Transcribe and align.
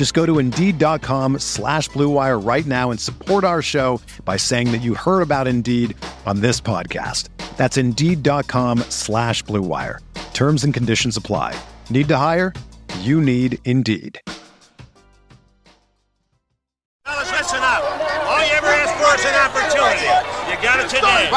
Just 0.00 0.14
go 0.14 0.24
to 0.24 0.38
Indeed.com 0.38 1.40
slash 1.40 1.90
BlueWire 1.90 2.42
right 2.42 2.64
now 2.64 2.90
and 2.90 2.98
support 2.98 3.44
our 3.44 3.60
show 3.60 4.00
by 4.24 4.38
saying 4.38 4.72
that 4.72 4.78
you 4.78 4.94
heard 4.94 5.20
about 5.20 5.46
Indeed 5.46 5.94
on 6.24 6.40
this 6.40 6.58
podcast. 6.58 7.28
That's 7.58 7.76
Indeed.com 7.76 8.78
slash 8.88 9.44
BlueWire. 9.44 9.98
Terms 10.32 10.64
and 10.64 10.72
conditions 10.72 11.18
apply. 11.18 11.54
Need 11.90 12.08
to 12.08 12.16
hire? 12.16 12.54
You 13.00 13.20
need 13.20 13.58
Indeed. 13.66 14.18
Fellas, 17.04 17.30
listen 17.32 17.60
up. 17.60 17.84
All 18.24 18.40
you 18.40 18.56
ever 18.56 18.68
asked 18.68 18.96
for 18.96 19.14
is 19.20 19.26
an 19.26 19.34
opportunity. 19.36 20.08
You 20.48 20.56
got 20.64 20.80
it 20.80 20.88
today. 20.88 21.28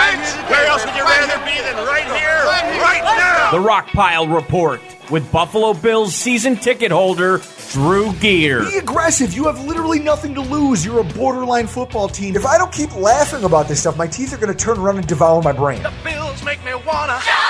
Where 0.48 0.66
else 0.68 0.86
would 0.86 0.96
you 0.96 1.04
rather 1.04 1.38
be 1.44 1.60
than 1.60 1.86
right 1.86 2.06
here, 2.06 2.46
right 2.80 3.04
now? 3.04 3.52
The 3.52 3.58
Rockpile 3.58 4.34
Report 4.34 4.80
with 5.14 5.32
Buffalo 5.32 5.76
Bills 5.76 6.16
season 6.16 6.56
ticket 6.56 6.92
holder 6.92 7.40
Drew 7.72 8.12
Gear. 8.14 8.64
Be 8.64 8.78
aggressive. 8.78 9.32
You 9.34 9.46
have 9.46 9.64
literally 9.64 10.00
nothing 10.00 10.34
to 10.34 10.42
lose. 10.42 10.84
You're 10.84 11.02
a 11.02 11.04
borderline 11.04 11.68
football 11.68 12.10
team. 12.10 12.36
If 12.36 12.48
I 12.48 12.58
don't 12.58 12.72
keep 12.72 12.96
laughing 12.96 13.44
about 13.44 13.68
this 13.68 13.80
stuff, 13.80 13.96
my 13.96 14.08
teeth 14.08 14.34
are 14.34 14.38
going 14.38 14.52
to 14.52 14.58
turn 14.58 14.80
around 14.80 14.98
and 14.98 15.08
devour 15.08 15.44
my 15.44 15.52
brain. 15.52 15.84
The 15.84 15.94
Bills 16.04 16.44
make 16.44 16.66
me 16.66 16.74
wanna. 16.86 17.20
Hey 17.20 17.43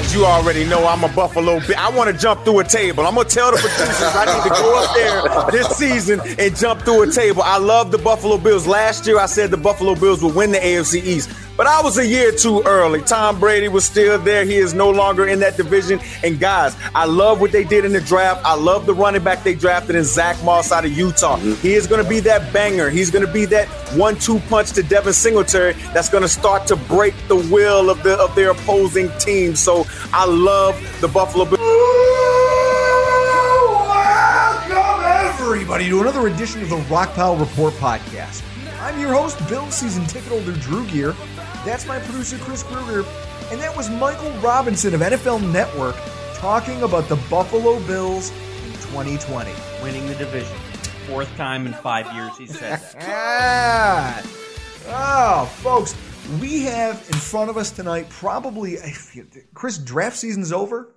guys, 0.00 0.14
you 0.14 0.24
already 0.24 0.64
know 0.64 0.86
I'm 0.86 1.02
a 1.02 1.08
Buffalo 1.08 1.58
Bill. 1.60 1.76
I 1.76 1.90
want 1.90 2.10
to 2.10 2.16
jump 2.16 2.44
through 2.44 2.60
a 2.60 2.64
table. 2.64 3.04
I'm 3.06 3.14
gonna 3.14 3.28
tell 3.28 3.50
the 3.50 3.58
producers 3.58 4.14
I 4.14 4.26
need 4.26 4.42
to 4.44 4.50
go 4.50 4.82
up 4.82 4.94
there 4.94 5.50
this 5.50 5.76
season 5.76 6.20
and 6.38 6.56
jump 6.56 6.82
through 6.82 7.02
a 7.02 7.10
table. 7.10 7.42
I 7.42 7.58
love 7.58 7.90
the 7.90 7.98
Buffalo 7.98 8.38
Bills. 8.38 8.66
Last 8.66 9.06
year 9.06 9.18
I 9.18 9.26
said 9.26 9.50
the 9.50 9.56
Buffalo 9.56 9.94
Bills 9.94 10.22
would 10.22 10.34
win 10.34 10.52
the 10.52 10.58
AFC 10.58 11.02
East, 11.02 11.30
but 11.58 11.66
I 11.66 11.82
was 11.82 11.98
a 11.98 12.06
year 12.06 12.30
too 12.30 12.62
early. 12.66 13.02
Tom 13.02 13.40
Brady 13.40 13.66
was 13.66 13.84
still 13.84 14.16
there. 14.16 14.44
He 14.44 14.58
is 14.58 14.74
no 14.74 14.90
longer 14.90 15.26
in 15.26 15.40
that 15.40 15.56
division. 15.56 15.98
And 16.22 16.38
guys, 16.38 16.76
I 16.94 17.04
love 17.04 17.40
what 17.40 17.50
they 17.50 17.64
did 17.64 17.84
in 17.84 17.92
the 17.92 18.00
draft. 18.00 18.42
I 18.44 18.54
love 18.54 18.86
the 18.86 18.94
running 18.94 19.24
back 19.24 19.42
they 19.42 19.56
drafted 19.56 19.96
in 19.96 20.04
Zach 20.04 20.40
Moss 20.44 20.70
out 20.70 20.84
of 20.84 20.92
Utah. 20.92 21.36
Mm-hmm. 21.36 21.54
He 21.54 21.74
is 21.74 21.88
going 21.88 22.00
to 22.00 22.08
be 22.08 22.20
that 22.20 22.52
banger. 22.52 22.90
He's 22.90 23.10
going 23.10 23.26
to 23.26 23.32
be 23.32 23.44
that 23.46 23.66
one-two 23.96 24.38
punch 24.48 24.70
to 24.74 24.84
Devin 24.84 25.12
Singletary 25.12 25.72
that's 25.92 26.08
going 26.08 26.22
to 26.22 26.28
start 26.28 26.68
to 26.68 26.76
break 26.76 27.14
the 27.26 27.34
will 27.34 27.90
of 27.90 28.04
the 28.04 28.16
of 28.18 28.32
their 28.36 28.50
opposing 28.50 29.08
team. 29.18 29.56
So 29.56 29.84
I 30.12 30.24
love 30.26 30.76
the 31.00 31.08
Buffalo 31.08 31.44
Bills. 31.44 31.58
Welcome, 34.68 35.44
everybody, 35.44 35.88
to 35.88 36.00
another 36.00 36.26
edition 36.28 36.62
of 36.62 36.70
the 36.70 36.76
Rockpile 36.76 37.38
Report 37.38 37.72
podcast. 37.74 38.42
I'm 38.80 38.98
your 39.00 39.12
host, 39.14 39.46
Bill 39.48 39.70
season 39.70 40.04
ticket 40.06 40.28
holder 40.30 40.52
Drew 40.52 40.86
Gear. 40.86 41.14
That's 41.64 41.86
my 41.86 41.98
producer, 41.98 42.38
Chris 42.38 42.62
Kruger. 42.62 43.04
And 43.50 43.60
that 43.60 43.76
was 43.76 43.90
Michael 43.90 44.30
Robinson 44.40 44.94
of 44.94 45.00
NFL 45.00 45.50
Network 45.52 45.96
talking 46.34 46.82
about 46.82 47.08
the 47.08 47.16
Buffalo 47.30 47.80
Bills 47.86 48.30
in 48.66 48.72
2020. 48.74 49.50
Winning 49.82 50.06
the 50.06 50.14
division. 50.14 50.56
Fourth 51.06 51.34
time 51.36 51.66
in 51.66 51.72
five 51.72 52.12
years 52.14 52.36
he 52.36 52.46
said 52.46 52.78
that. 52.94 54.24
Ah. 54.90 55.42
Oh, 55.42 55.46
folks, 55.62 55.94
we 56.40 56.62
have 56.64 56.96
in 57.10 57.16
front 57.18 57.50
of 57.50 57.56
us 57.56 57.70
tonight 57.70 58.08
probably 58.10 58.76
Chris. 59.54 59.78
Draft 59.78 60.16
season's 60.16 60.52
over. 60.52 60.88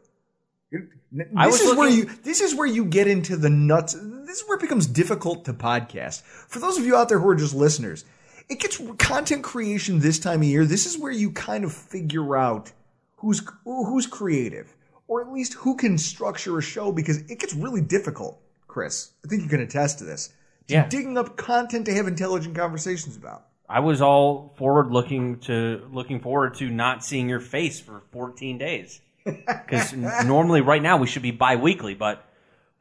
This 0.72 1.28
I 1.36 1.48
was 1.48 1.60
is 1.62 1.76
where 1.76 1.90
looking- 1.90 1.98
you. 2.10 2.16
This 2.24 2.42
is 2.42 2.56
where 2.56 2.68
you 2.68 2.86
get 2.86 3.08
into 3.08 3.36
the 3.38 3.50
nuts. 3.50 3.94
This 3.94 4.42
is 4.42 4.48
where 4.48 4.58
it 4.58 4.62
becomes 4.62 4.88
difficult 4.88 5.46
to 5.46 5.54
podcast. 5.54 6.22
For 6.24 6.60
those 6.60 6.78
of 6.78 6.86
you 6.86 6.96
out 6.96 7.10
there 7.10 7.20
who 7.20 7.28
are 7.30 7.36
just 7.36 7.54
listeners, 7.54 8.06
it 8.50 8.60
gets 8.60 8.82
content 8.98 9.44
creation 9.44 10.00
this 10.00 10.20
time 10.20 10.42
of 10.42 10.48
year. 10.48 10.66
This 10.66 10.86
is 10.86 10.98
where 10.98 11.12
you 11.12 11.32
kind 11.32 11.64
of 11.66 11.74
figure 11.74 12.36
out 12.38 12.72
who's 13.18 13.42
who's 13.66 14.08
creative, 14.08 14.74
or 15.08 15.22
at 15.22 15.32
least 15.34 15.54
who 15.56 15.76
can 15.76 15.98
structure 15.98 16.58
a 16.58 16.62
show 16.62 16.92
because 16.92 17.18
it 17.30 17.40
gets 17.40 17.54
really 17.54 17.82
difficult. 17.82 18.42
Chris, 18.68 19.12
I 19.26 19.28
think 19.28 19.44
you 19.44 19.50
can 19.50 19.60
attest 19.62 20.00
to 20.00 20.06
this. 20.06 20.28
To 20.68 20.74
Yeah. 20.76 20.88
digging 20.88 21.18
up 21.18 21.36
content 21.36 21.86
to 21.88 21.94
have 21.94 22.08
intelligent 22.08 22.56
conversations 22.56 23.18
about. 23.18 23.48
I 23.72 23.80
was 23.80 24.02
all 24.02 24.54
forward 24.58 24.92
looking 24.92 25.40
to 25.42 25.88
looking 25.94 26.20
forward 26.20 26.56
to 26.56 26.70
not 26.70 27.06
seeing 27.06 27.30
your 27.30 27.40
face 27.40 27.80
for 27.80 28.02
14 28.12 28.58
days. 28.58 29.00
Because 29.24 29.94
normally, 29.94 30.62
right 30.62 30.82
now, 30.82 30.98
we 30.98 31.06
should 31.06 31.22
be 31.22 31.30
bi-weekly, 31.30 31.94
but 31.94 32.28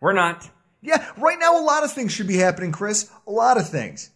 we're 0.00 0.14
not. 0.14 0.48
Yeah, 0.80 1.06
right 1.18 1.38
now 1.38 1.60
a 1.60 1.62
lot 1.62 1.84
of 1.84 1.92
things 1.92 2.12
should 2.12 2.26
be 2.26 2.38
happening, 2.38 2.72
Chris. 2.72 3.10
A 3.26 3.30
lot 3.30 3.58
of 3.58 3.68
things. 3.68 4.10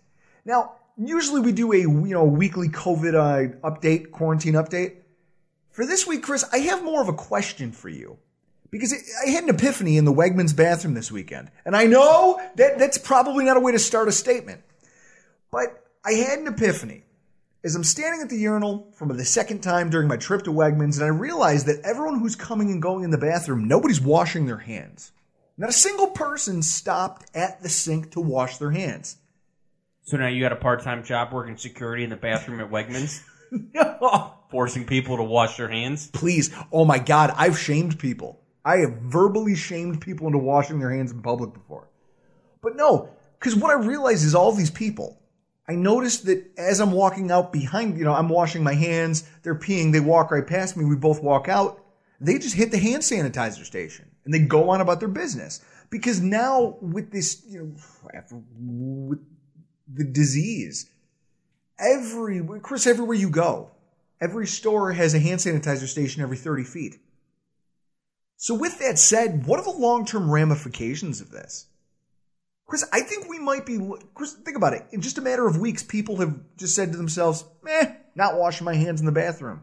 Now, 0.46 0.72
usually 0.96 1.42
we 1.42 1.52
do 1.52 1.72
a 1.72 1.78
you 1.78 2.14
know 2.14 2.24
weekly 2.24 2.70
COVID 2.70 3.14
uh, 3.14 3.70
update, 3.70 4.10
quarantine 4.10 4.54
update. 4.54 4.96
For 5.70 5.84
this 5.84 6.06
week, 6.06 6.22
Chris, 6.22 6.44
I 6.50 6.58
have 6.58 6.82
more 6.82 7.02
of 7.02 7.08
a 7.08 7.12
question 7.12 7.70
for 7.70 7.90
you 7.90 8.16
because 8.70 8.92
it, 8.92 9.02
I 9.24 9.30
had 9.30 9.44
an 9.44 9.50
epiphany 9.50 9.98
in 9.98 10.06
the 10.06 10.12
Wegmans 10.12 10.56
bathroom 10.56 10.94
this 10.94 11.12
weekend, 11.12 11.50
and 11.66 11.76
I 11.76 11.84
know 11.84 12.40
that 12.56 12.78
that's 12.78 12.98
probably 12.98 13.44
not 13.44 13.58
a 13.58 13.60
way 13.60 13.72
to 13.72 13.78
start 13.78 14.08
a 14.08 14.12
statement, 14.12 14.62
but 15.52 15.83
I 16.04 16.12
had 16.12 16.38
an 16.40 16.46
epiphany 16.48 17.04
as 17.64 17.74
I'm 17.74 17.84
standing 17.84 18.20
at 18.20 18.28
the 18.28 18.36
urinal 18.36 18.88
for 18.94 19.06
the 19.08 19.24
second 19.24 19.62
time 19.62 19.88
during 19.88 20.06
my 20.06 20.18
trip 20.18 20.42
to 20.44 20.50
Wegmans, 20.52 20.96
and 20.96 21.04
I 21.04 21.08
realized 21.08 21.66
that 21.66 21.80
everyone 21.82 22.18
who's 22.20 22.36
coming 22.36 22.70
and 22.70 22.82
going 22.82 23.04
in 23.04 23.10
the 23.10 23.18
bathroom, 23.18 23.66
nobody's 23.66 24.00
washing 24.02 24.44
their 24.46 24.58
hands. 24.58 25.12
Not 25.56 25.70
a 25.70 25.72
single 25.72 26.08
person 26.08 26.62
stopped 26.62 27.26
at 27.34 27.62
the 27.62 27.68
sink 27.68 28.10
to 28.12 28.20
wash 28.20 28.58
their 28.58 28.72
hands. 28.72 29.16
So 30.02 30.18
now 30.18 30.26
you 30.26 30.42
got 30.42 30.52
a 30.52 30.56
part-time 30.56 31.04
job 31.04 31.32
working 31.32 31.56
security 31.56 32.04
in 32.04 32.10
the 32.10 32.16
bathroom 32.16 32.60
at 32.60 32.70
Wegmans, 32.70 33.22
No. 33.74 34.34
forcing 34.50 34.84
people 34.84 35.16
to 35.16 35.22
wash 35.22 35.56
their 35.56 35.68
hands. 35.68 36.08
Please. 36.10 36.54
Oh 36.70 36.84
my 36.84 36.98
God, 36.98 37.32
I've 37.36 37.58
shamed 37.58 37.98
people. 37.98 38.40
I 38.64 38.78
have 38.78 38.96
verbally 38.98 39.54
shamed 39.54 40.00
people 40.02 40.26
into 40.26 40.38
washing 40.38 40.78
their 40.80 40.90
hands 40.90 41.12
in 41.12 41.22
public 41.22 41.54
before. 41.54 41.88
But 42.62 42.76
no, 42.76 43.08
because 43.38 43.54
what 43.56 43.70
I 43.70 43.82
realize 43.82 44.24
is 44.24 44.34
all 44.34 44.52
these 44.52 44.70
people. 44.70 45.18
I 45.66 45.74
noticed 45.74 46.26
that 46.26 46.50
as 46.58 46.80
I'm 46.80 46.92
walking 46.92 47.30
out 47.30 47.52
behind, 47.52 47.96
you 47.96 48.04
know, 48.04 48.12
I'm 48.12 48.28
washing 48.28 48.62
my 48.62 48.74
hands, 48.74 49.24
they're 49.42 49.54
peeing, 49.54 49.92
they 49.92 50.00
walk 50.00 50.30
right 50.30 50.46
past 50.46 50.76
me, 50.76 50.84
we 50.84 50.96
both 50.96 51.22
walk 51.22 51.48
out. 51.48 51.82
They 52.20 52.38
just 52.38 52.54
hit 52.54 52.70
the 52.70 52.78
hand 52.78 53.02
sanitizer 53.02 53.64
station 53.64 54.10
and 54.24 54.32
they 54.32 54.40
go 54.40 54.70
on 54.70 54.80
about 54.80 55.00
their 55.00 55.08
business. 55.08 55.60
Because 55.90 56.20
now 56.20 56.76
with 56.80 57.10
this, 57.12 57.42
you 57.46 57.58
know, 57.58 58.44
with 58.58 59.20
the 59.92 60.04
disease, 60.04 60.90
every, 61.78 62.42
Chris, 62.60 62.86
everywhere 62.86 63.16
you 63.16 63.30
go, 63.30 63.70
every 64.20 64.46
store 64.46 64.92
has 64.92 65.14
a 65.14 65.18
hand 65.18 65.40
sanitizer 65.40 65.86
station 65.86 66.22
every 66.22 66.36
30 66.36 66.64
feet. 66.64 66.98
So 68.36 68.54
with 68.54 68.78
that 68.80 68.98
said, 68.98 69.46
what 69.46 69.60
are 69.60 69.64
the 69.64 69.78
long-term 69.78 70.30
ramifications 70.30 71.20
of 71.20 71.30
this? 71.30 71.66
Chris, 72.66 72.84
I 72.92 73.00
think 73.00 73.28
we 73.28 73.38
might 73.38 73.66
be. 73.66 73.78
Chris, 74.14 74.32
think 74.32 74.56
about 74.56 74.72
it. 74.72 74.86
In 74.90 75.00
just 75.00 75.18
a 75.18 75.22
matter 75.22 75.46
of 75.46 75.58
weeks, 75.58 75.82
people 75.82 76.16
have 76.16 76.38
just 76.56 76.74
said 76.74 76.92
to 76.92 76.96
themselves, 76.96 77.44
"Meh, 77.62 77.94
not 78.14 78.38
washing 78.38 78.64
my 78.64 78.74
hands 78.74 79.00
in 79.00 79.06
the 79.06 79.12
bathroom." 79.12 79.62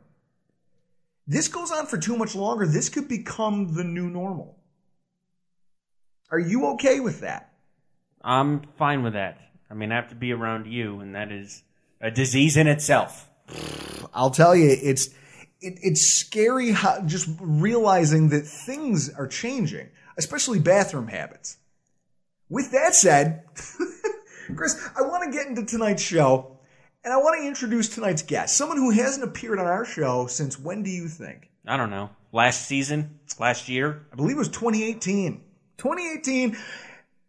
This 1.28 1.48
goes 1.48 1.72
on 1.72 1.88
for 1.88 1.98
too 1.98 2.18
much 2.18 2.36
longer. 2.36 2.68
This 2.68 2.90
could 2.90 3.08
become 3.08 3.74
the 3.74 3.84
new 3.84 4.10
normal. 4.10 4.58
Are 6.30 6.40
you 6.40 6.68
okay 6.74 7.00
with 7.00 7.22
that? 7.22 7.54
I'm 8.22 8.62
fine 8.78 9.04
with 9.04 9.14
that. 9.14 9.38
I 9.70 9.74
mean, 9.74 9.92
I 9.92 9.96
have 9.96 10.10
to 10.10 10.16
be 10.16 10.32
around 10.32 10.68
you, 10.68 11.00
and 11.00 11.16
that 11.16 11.32
is 11.32 11.64
a 12.00 12.12
disease 12.12 12.58
in 12.58 12.68
itself. 12.68 13.30
I'll 14.14 14.32
tell 14.32 14.56
you, 14.56 14.70
it's 14.82 15.08
it, 15.62 15.80
it's 15.82 16.02
scary 16.02 16.72
how 16.72 17.02
just 17.02 17.30
realizing 17.40 18.30
that 18.30 18.42
things 18.42 19.10
are 19.10 19.28
changing, 19.28 19.90
especially 20.18 20.60
bathroom 20.60 21.08
habits. 21.08 21.58
With 22.52 22.72
that 22.72 22.94
said, 22.94 23.46
Chris, 24.58 24.90
I 24.98 25.04
want 25.04 25.24
to 25.24 25.32
get 25.32 25.48
into 25.48 25.66
tonight's 25.66 26.04
show 26.04 26.60
and 27.02 27.14
I 27.14 27.16
want 27.16 27.40
to 27.40 27.48
introduce 27.48 27.88
tonight's 27.88 28.24
guest, 28.24 28.58
someone 28.58 28.78
who 28.78 28.92
hasn't 28.92 29.24
appeared 29.24 29.58
on 29.58 29.68
our 29.68 29.86
show 29.86 30.28
since 30.28 30.60
when 30.60 30.84
do 30.84 30.90
you 30.90 31.08
think? 31.08 31.50
I 31.66 31.78
don't 31.78 31.90
know. 31.90 32.10
Last 32.34 32.68
season, 32.68 33.20
last 33.40 33.70
year. 33.70 34.06
I 34.12 34.18
believe 34.18 34.36
it 34.36 34.40
was 34.40 34.50
2018. 34.50 35.42
2018. 35.78 36.58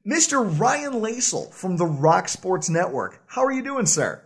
Mr. 0.05 0.59
Ryan 0.59 0.95
Lasal 0.95 1.55
from 1.55 1.77
the 1.77 1.87
Roc 1.87 2.29
Sports 2.29 2.69
Network. 2.69 3.23
How 3.29 3.45
are 3.45 3.53
you 3.53 3.63
doing, 3.63 3.87
sir? 3.87 4.25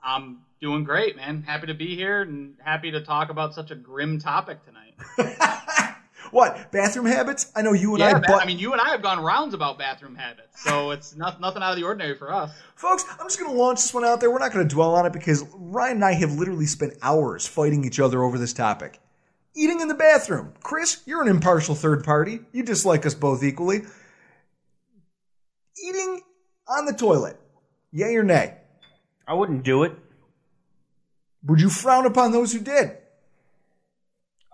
I'm 0.00 0.42
doing 0.60 0.84
great, 0.84 1.16
man. 1.16 1.42
Happy 1.42 1.66
to 1.66 1.74
be 1.74 1.96
here 1.96 2.22
and 2.22 2.54
happy 2.64 2.92
to 2.92 3.00
talk 3.00 3.30
about 3.30 3.52
such 3.52 3.72
a 3.72 3.74
grim 3.74 4.20
topic 4.20 4.58
tonight. 4.62 4.94
what 6.30 6.70
bathroom 6.72 7.06
habits? 7.06 7.50
I 7.54 7.62
know 7.62 7.72
you 7.72 7.94
and 7.94 8.00
yeah, 8.00 8.16
I. 8.16 8.20
But... 8.20 8.42
I 8.42 8.46
mean, 8.46 8.58
you 8.58 8.72
and 8.72 8.80
I 8.80 8.90
have 8.90 9.02
gone 9.02 9.22
rounds 9.22 9.54
about 9.54 9.78
bathroom 9.78 10.14
habits, 10.14 10.62
so 10.62 10.90
it's 10.90 11.16
not, 11.16 11.40
nothing 11.40 11.62
out 11.62 11.72
of 11.72 11.76
the 11.76 11.84
ordinary 11.84 12.16
for 12.16 12.32
us, 12.32 12.52
folks. 12.74 13.04
I'm 13.18 13.26
just 13.26 13.38
going 13.38 13.50
to 13.50 13.56
launch 13.56 13.80
this 13.80 13.92
one 13.94 14.04
out 14.04 14.20
there. 14.20 14.30
We're 14.30 14.38
not 14.38 14.52
going 14.52 14.66
to 14.66 14.74
dwell 14.74 14.94
on 14.94 15.06
it 15.06 15.12
because 15.12 15.44
Ryan 15.54 15.96
and 15.96 16.04
I 16.04 16.12
have 16.14 16.32
literally 16.32 16.66
spent 16.66 16.94
hours 17.02 17.46
fighting 17.46 17.84
each 17.84 18.00
other 18.00 18.22
over 18.22 18.38
this 18.38 18.52
topic. 18.52 19.00
Eating 19.54 19.80
in 19.80 19.88
the 19.88 19.94
bathroom. 19.94 20.52
Chris, 20.62 21.02
you're 21.06 21.22
an 21.22 21.28
impartial 21.28 21.74
third 21.74 22.04
party. 22.04 22.40
You 22.52 22.62
dislike 22.62 23.06
us 23.06 23.14
both 23.14 23.42
equally. 23.42 23.82
Eating 25.82 26.20
on 26.68 26.84
the 26.84 26.92
toilet. 26.92 27.40
Yay 27.90 28.16
or 28.16 28.22
nay? 28.22 28.56
I 29.26 29.32
wouldn't 29.34 29.62
do 29.62 29.84
it. 29.84 29.92
Would 31.44 31.60
you 31.60 31.70
frown 31.70 32.04
upon 32.04 32.32
those 32.32 32.52
who 32.52 32.60
did? 32.60 32.98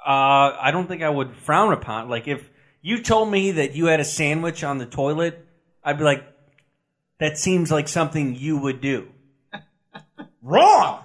Uh, 0.04 0.56
I 0.60 0.70
don't 0.72 0.86
think 0.86 1.02
I 1.02 1.08
would 1.08 1.36
frown 1.36 1.72
upon. 1.72 2.08
Like 2.08 2.28
if 2.28 2.48
you 2.80 3.02
told 3.02 3.30
me 3.30 3.52
that 3.52 3.74
you 3.74 3.86
had 3.86 4.00
a 4.00 4.04
sandwich 4.04 4.64
on 4.64 4.78
the 4.78 4.86
toilet, 4.86 5.46
I'd 5.84 5.98
be 5.98 6.04
like, 6.04 6.24
that 7.18 7.38
seems 7.38 7.70
like 7.70 7.88
something 7.88 8.34
you 8.34 8.58
would 8.58 8.80
do. 8.80 9.08
Wrong. 10.42 11.04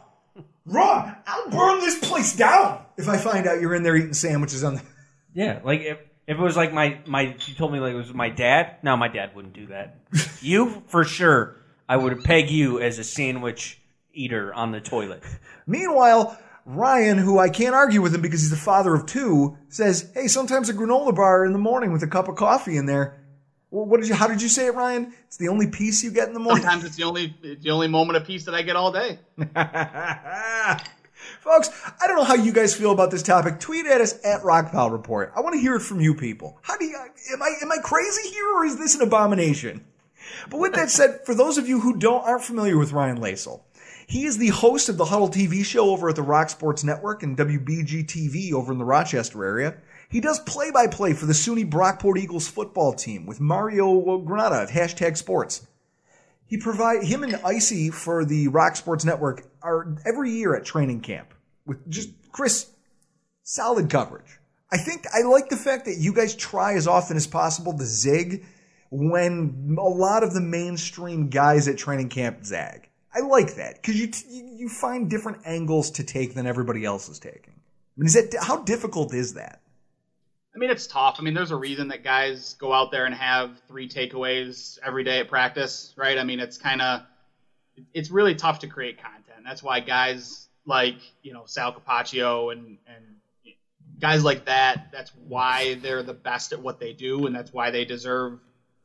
Wrong. 0.65 1.15
I'll 1.25 1.49
burn 1.49 1.79
this 1.79 1.99
place 1.99 2.35
down 2.35 2.83
if 2.97 3.07
I 3.07 3.17
find 3.17 3.47
out 3.47 3.61
you're 3.61 3.75
in 3.75 3.83
there 3.83 3.95
eating 3.95 4.13
sandwiches 4.13 4.63
on 4.63 4.75
the. 4.75 4.81
Yeah, 5.33 5.59
like 5.63 5.81
if 5.81 5.99
if 6.25 6.39
it 6.39 6.41
was 6.41 6.57
like 6.57 6.73
my 6.73 6.99
my 7.05 7.35
you 7.45 7.53
told 7.53 7.71
me 7.71 7.79
like 7.79 7.93
it 7.93 7.97
was 7.97 8.11
my 8.11 8.29
dad. 8.29 8.77
No, 8.81 8.97
my 8.97 9.07
dad 9.07 9.35
wouldn't 9.35 9.53
do 9.53 9.67
that. 9.67 9.99
you 10.41 10.81
for 10.87 11.03
sure. 11.03 11.57
I 11.87 11.95
would 11.95 12.23
peg 12.23 12.49
you 12.49 12.79
as 12.81 12.97
a 12.97 13.03
sandwich 13.03 13.79
eater 14.13 14.51
on 14.51 14.71
the 14.71 14.81
toilet. 14.81 15.21
Meanwhile, 15.67 16.39
Ryan, 16.67 17.17
who 17.17 17.39
I 17.39 17.49
can't 17.49 17.73
argue 17.73 18.01
with 18.01 18.13
him 18.13 18.21
because 18.21 18.41
he's 18.41 18.49
the 18.49 18.57
father 18.57 18.93
of 18.93 19.05
two, 19.05 19.57
says, 19.69 20.11
"Hey, 20.13 20.27
sometimes 20.27 20.69
a 20.69 20.73
granola 20.73 21.15
bar 21.15 21.45
in 21.45 21.53
the 21.53 21.57
morning 21.57 21.91
with 21.91 22.03
a 22.03 22.07
cup 22.07 22.27
of 22.27 22.35
coffee 22.35 22.77
in 22.77 22.85
there 22.85 23.17
well, 23.69 23.85
what 23.85 23.99
did 23.99 24.07
you? 24.09 24.15
How 24.15 24.27
did 24.27 24.41
you 24.41 24.47
say 24.47 24.67
it, 24.67 24.75
Ryan? 24.75 25.13
It's 25.25 25.37
the 25.37 25.49
only 25.49 25.67
peace 25.67 26.03
you 26.03 26.11
get 26.11 26.27
in 26.29 26.33
the 26.33 26.39
morning. 26.39 26.63
Sometimes 26.63 26.85
it's 26.85 26.95
the 26.95 27.03
only 27.03 27.35
it's 27.43 27.63
the 27.63 27.71
only 27.71 27.87
moment 27.87 28.15
of 28.17 28.25
peace 28.25 28.45
that 28.45 28.55
I 28.55 28.61
get 28.61 28.75
all 28.77 28.91
day. 28.91 29.19
Folks, 31.41 31.69
I 32.01 32.07
don't 32.07 32.15
know 32.15 32.23
how 32.23 32.35
you 32.35 32.53
guys 32.53 32.73
feel 32.73 32.91
about 32.91 33.11
this 33.11 33.23
topic. 33.23 33.59
Tweet 33.59 33.85
at 33.85 33.99
us 33.99 34.13
at 34.23 34.41
Rockpile 34.41 34.91
Report. 34.91 35.33
I 35.35 35.41
want 35.41 35.53
to 35.55 35.59
hear 35.59 35.75
it 35.75 35.81
from 35.81 35.99
you 35.99 36.15
people. 36.15 36.57
How 36.61 36.77
do 36.77 36.85
you? 36.85 36.95
Am 37.33 37.41
I 37.41 37.53
am 37.61 37.71
I 37.71 37.77
crazy 37.83 38.29
here, 38.29 38.47
or 38.47 38.65
is 38.65 38.77
this 38.77 38.95
an 38.95 39.01
abomination? 39.01 39.85
But 40.49 40.59
with 40.59 40.73
that 40.73 40.89
said, 40.89 41.25
for 41.25 41.35
those 41.35 41.57
of 41.57 41.67
you 41.67 41.81
who 41.81 41.97
don't 41.97 42.23
aren't 42.23 42.43
familiar 42.43 42.77
with 42.77 42.93
Ryan 42.93 43.17
Lasal, 43.17 43.61
he 44.07 44.23
is 44.23 44.37
the 44.37 44.47
host 44.47 44.87
of 44.87 44.95
the 44.95 45.05
Huddle 45.05 45.27
TV 45.27 45.65
show 45.65 45.89
over 45.89 46.07
at 46.07 46.15
the 46.15 46.21
Roc 46.21 46.49
Sports 46.49 46.81
Network 46.81 47.23
and 47.23 47.37
WBG 47.37 48.05
TV 48.05 48.53
over 48.53 48.71
in 48.71 48.77
the 48.77 48.85
Rochester 48.85 49.43
area. 49.43 49.75
He 50.07 50.21
does 50.21 50.39
play 50.39 50.71
by 50.71 50.87
play 50.87 51.11
for 51.13 51.25
the 51.25 51.33
SUNY 51.33 51.69
Brockport 51.69 52.17
Eagles 52.17 52.47
football 52.47 52.93
team 52.93 53.25
with 53.25 53.41
Mario 53.41 54.17
Granada 54.19 54.63
of 54.63 54.69
Hashtag 54.69 55.17
Sports. 55.17 55.67
He 56.45 56.55
provide 56.55 57.03
him 57.03 57.23
and 57.23 57.35
Icy 57.43 57.89
for 57.89 58.23
the 58.23 58.47
Roc 58.47 58.77
Sports 58.77 59.03
Network 59.03 59.45
are 59.61 59.97
every 60.05 60.31
year 60.31 60.55
at 60.55 60.63
training 60.63 61.01
camp 61.01 61.33
with 61.65 61.89
just 61.89 62.09
Chris 62.31 62.71
solid 63.43 63.89
coverage. 63.89 64.39
I 64.71 64.77
think 64.77 65.03
I 65.13 65.23
like 65.23 65.49
the 65.49 65.57
fact 65.57 65.83
that 65.83 65.97
you 65.97 66.13
guys 66.13 66.33
try 66.33 66.75
as 66.75 66.87
often 66.87 67.17
as 67.17 67.27
possible 67.27 67.77
to 67.77 67.83
zig 67.83 68.45
when 68.89 69.75
a 69.77 69.81
lot 69.81 70.23
of 70.23 70.33
the 70.33 70.39
mainstream 70.39 71.27
guys 71.29 71.67
at 71.67 71.77
training 71.77 72.07
camp 72.07 72.45
zag. 72.45 72.89
I 73.17 73.21
like 73.21 73.55
that 73.55 73.81
because 73.81 73.99
you, 73.99 74.11
you 74.29 74.69
find 74.69 75.09
different 75.09 75.39
angles 75.45 75.91
to 75.91 76.03
take 76.03 76.35
than 76.35 76.45
everybody 76.45 76.85
else 76.85 77.09
is 77.09 77.17
taking. 77.17 77.53
I 77.55 77.99
mean, 77.99 78.05
is 78.05 78.13
that 78.13 78.35
how 78.39 78.57
difficult 78.57 79.13
is 79.13 79.33
that? 79.33 79.61
I 80.55 80.59
mean, 80.59 80.69
it's 80.69 80.87
tough. 80.87 81.17
I 81.19 81.23
mean, 81.23 81.33
there's 81.33 81.51
a 81.51 81.55
reason 81.55 81.87
that 81.87 82.03
guys 82.03 82.53
go 82.55 82.73
out 82.73 82.91
there 82.91 83.05
and 83.05 83.15
have 83.15 83.51
three 83.67 83.89
takeaways 83.89 84.77
every 84.85 85.03
day 85.03 85.19
at 85.19 85.29
practice, 85.29 85.93
right? 85.97 86.17
I 86.17 86.23
mean, 86.23 86.39
it's 86.39 86.57
kind 86.57 86.81
of, 86.81 87.01
it's 87.93 88.11
really 88.11 88.35
tough 88.35 88.59
to 88.59 88.67
create 88.67 88.97
content. 88.97 89.43
That's 89.45 89.63
why 89.63 89.79
guys 89.79 90.47
like, 90.65 90.97
you 91.23 91.33
know, 91.33 91.43
Sal 91.45 91.73
Capaccio 91.73 92.51
and, 92.51 92.77
and 92.87 93.05
guys 93.99 94.23
like 94.23 94.45
that, 94.45 94.89
that's 94.91 95.11
why 95.27 95.75
they're 95.75 96.03
the 96.03 96.13
best 96.13 96.53
at 96.53 96.61
what 96.61 96.79
they 96.79 96.93
do. 96.93 97.25
And 97.25 97.35
that's 97.35 97.53
why 97.53 97.71
they 97.71 97.85
deserve 97.85 98.39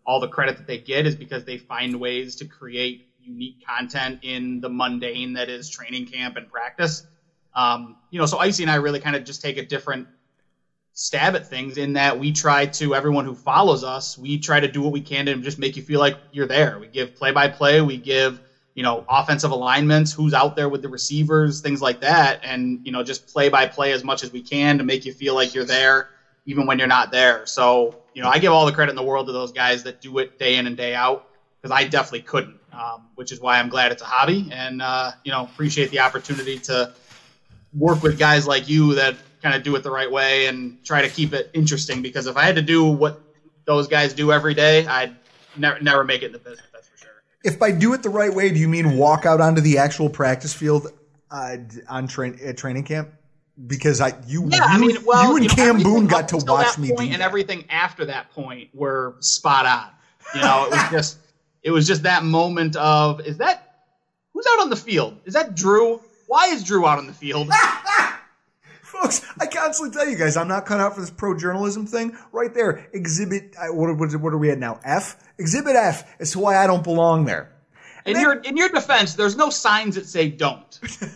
all 0.06 0.20
the 0.20 0.28
credit 0.28 0.56
that 0.58 0.66
they 0.66 0.78
get 0.78 1.06
is 1.06 1.16
because 1.16 1.44
they 1.44 1.58
find 1.58 2.00
ways 2.00 2.36
to 2.36 2.44
create 2.44 3.08
unique 3.24 3.56
content 3.66 4.18
in 4.22 4.60
the 4.60 4.68
mundane 4.68 5.32
that 5.34 5.48
is 5.48 5.68
training 5.68 6.06
camp 6.06 6.36
and 6.36 6.48
practice. 6.48 7.04
Um, 7.54 7.96
you 8.10 8.18
know, 8.18 8.26
so 8.26 8.38
Icy 8.38 8.62
and 8.62 8.70
I 8.70 8.76
really 8.76 9.00
kind 9.00 9.16
of 9.16 9.24
just 9.24 9.40
take 9.40 9.56
a 9.58 9.62
different– 9.62 10.08
stab 10.94 11.34
at 11.34 11.46
things 11.46 11.78
in 11.78 11.94
that 11.94 12.18
we 12.18 12.30
try 12.30 12.66
to 12.66 12.94
everyone 12.94 13.24
who 13.24 13.34
follows 13.34 13.82
us 13.82 14.18
we 14.18 14.36
try 14.36 14.60
to 14.60 14.68
do 14.68 14.82
what 14.82 14.92
we 14.92 15.00
can 15.00 15.24
to 15.24 15.36
just 15.36 15.58
make 15.58 15.74
you 15.74 15.82
feel 15.82 16.00
like 16.00 16.16
you're 16.30 16.46
there. 16.46 16.78
We 16.78 16.86
give 16.86 17.14
play 17.14 17.30
by 17.30 17.48
play 17.48 17.80
we 17.80 17.96
give 17.96 18.40
you 18.74 18.82
know 18.82 19.04
offensive 19.08 19.50
alignments 19.50 20.12
who's 20.12 20.34
out 20.34 20.54
there 20.54 20.68
with 20.68 20.82
the 20.82 20.88
receivers 20.88 21.60
things 21.60 21.80
like 21.80 22.00
that 22.00 22.40
and 22.42 22.80
you 22.84 22.92
know 22.92 23.02
just 23.02 23.26
play 23.26 23.48
by 23.48 23.66
play 23.66 23.92
as 23.92 24.04
much 24.04 24.22
as 24.22 24.32
we 24.32 24.42
can 24.42 24.76
to 24.78 24.84
make 24.84 25.04
you 25.04 25.12
feel 25.12 25.34
like 25.34 25.54
you're 25.54 25.64
there 25.64 26.10
even 26.44 26.66
when 26.66 26.78
you're 26.78 26.88
not 26.88 27.10
there. 27.10 27.46
So 27.46 27.94
you 28.12 28.22
know 28.22 28.28
i 28.28 28.38
give 28.38 28.52
all 28.52 28.66
the 28.66 28.72
credit 28.72 28.90
in 28.90 28.96
the 28.96 29.02
world 29.02 29.26
to 29.26 29.32
those 29.32 29.52
guys 29.52 29.82
that 29.84 30.00
do 30.00 30.18
it 30.18 30.36
day 30.38 30.56
in 30.56 30.66
and 30.66 30.76
day 30.76 30.94
out 30.94 31.24
because 31.62 31.76
i 31.76 31.84
definitely 31.84 32.22
couldn't 32.22 32.58
um, 32.72 33.06
which 33.14 33.32
is 33.32 33.40
why 33.40 33.58
i'm 33.58 33.68
glad 33.68 33.92
it's 33.92 34.02
a 34.02 34.06
hobby 34.06 34.50
and 34.52 34.82
uh, 34.82 35.12
you 35.24 35.30
know 35.30 35.44
appreciate 35.44 35.90
the 35.90 36.00
opportunity 36.00 36.58
to 36.58 36.92
work 37.74 38.02
with 38.02 38.18
guys 38.18 38.46
like 38.46 38.68
you 38.68 38.94
that 38.94 39.16
kind 39.42 39.54
of 39.54 39.62
do 39.62 39.74
it 39.74 39.82
the 39.82 39.90
right 39.90 40.10
way 40.10 40.46
and 40.46 40.82
try 40.84 41.02
to 41.02 41.08
keep 41.08 41.32
it 41.34 41.50
interesting. 41.52 42.00
Because 42.00 42.26
if 42.26 42.36
I 42.36 42.44
had 42.44 42.54
to 42.54 42.62
do 42.62 42.84
what 42.84 43.20
those 43.64 43.88
guys 43.88 44.14
do 44.14 44.32
every 44.32 44.54
day, 44.54 44.86
I'd 44.86 45.14
never 45.56 45.80
never 45.80 46.04
make 46.04 46.22
it 46.22 46.26
in 46.26 46.32
the 46.32 46.38
business. 46.38 46.66
That's 46.72 46.88
for 46.88 46.98
sure. 46.98 47.22
If 47.44 47.58
by 47.58 47.72
do 47.72 47.92
it 47.92 48.02
the 48.02 48.10
right 48.10 48.32
way, 48.32 48.50
do 48.50 48.58
you 48.58 48.68
mean 48.68 48.96
walk 48.96 49.26
out 49.26 49.40
onto 49.40 49.60
the 49.60 49.78
actual 49.78 50.08
practice 50.08 50.54
field 50.54 50.92
uh, 51.30 51.56
on 51.88 52.06
train 52.06 52.38
at 52.44 52.56
training 52.56 52.84
camp? 52.84 53.10
Because 53.66 54.00
I 54.00 54.14
you 54.26 54.48
yeah, 54.48 54.58
you, 54.58 54.62
I 54.64 54.78
mean, 54.78 54.96
well, 55.04 55.30
you 55.30 55.36
and 55.36 55.44
you 55.44 55.48
know, 55.50 55.54
Cam 55.54 55.82
Boone 55.82 56.06
got 56.06 56.28
to 56.28 56.38
watch 56.38 56.78
me 56.78 56.88
do 56.88 56.94
and 56.98 57.14
that. 57.14 57.20
everything 57.20 57.64
after 57.68 58.06
that 58.06 58.30
point 58.30 58.70
were 58.72 59.16
spot 59.20 59.66
on. 59.66 59.90
You 60.34 60.40
know, 60.40 60.66
it 60.66 60.70
was 60.70 60.82
just 60.90 61.18
it 61.62 61.70
was 61.70 61.86
just 61.86 62.02
that 62.02 62.24
moment 62.24 62.76
of 62.76 63.20
is 63.20 63.38
that 63.38 63.76
who's 64.32 64.46
out 64.46 64.60
on 64.60 64.70
the 64.70 64.76
field? 64.76 65.18
Is 65.24 65.34
that 65.34 65.54
Drew? 65.54 66.00
Why 66.26 66.46
is 66.48 66.64
Drew 66.64 66.86
out 66.86 66.98
on 66.98 67.06
the 67.06 67.12
field? 67.12 67.48
Folks, 68.82 69.24
I 69.40 69.46
constantly 69.46 69.96
tell 69.96 70.08
you 70.08 70.18
guys, 70.18 70.36
I'm 70.36 70.48
not 70.48 70.66
cut 70.66 70.78
out 70.78 70.94
for 70.94 71.00
this 71.00 71.10
pro 71.10 71.36
journalism 71.36 71.86
thing. 71.86 72.16
Right 72.30 72.52
there, 72.52 72.86
exhibit, 72.92 73.54
uh, 73.58 73.72
what, 73.72 73.96
what, 73.96 74.14
what 74.16 74.32
are 74.34 74.38
we 74.38 74.50
at 74.50 74.58
now? 74.58 74.80
F? 74.84 75.16
Exhibit 75.38 75.76
F 75.76 76.20
is 76.20 76.32
to 76.32 76.38
why 76.38 76.62
I 76.62 76.66
don't 76.66 76.84
belong 76.84 77.24
there. 77.24 77.50
In 78.04 78.20
your 78.20 78.34
in 78.34 78.56
your 78.56 78.68
defense, 78.68 79.14
there's 79.14 79.36
no 79.36 79.48
signs 79.48 79.94
that 79.94 80.06
say 80.06 80.28
don't. 80.28 80.80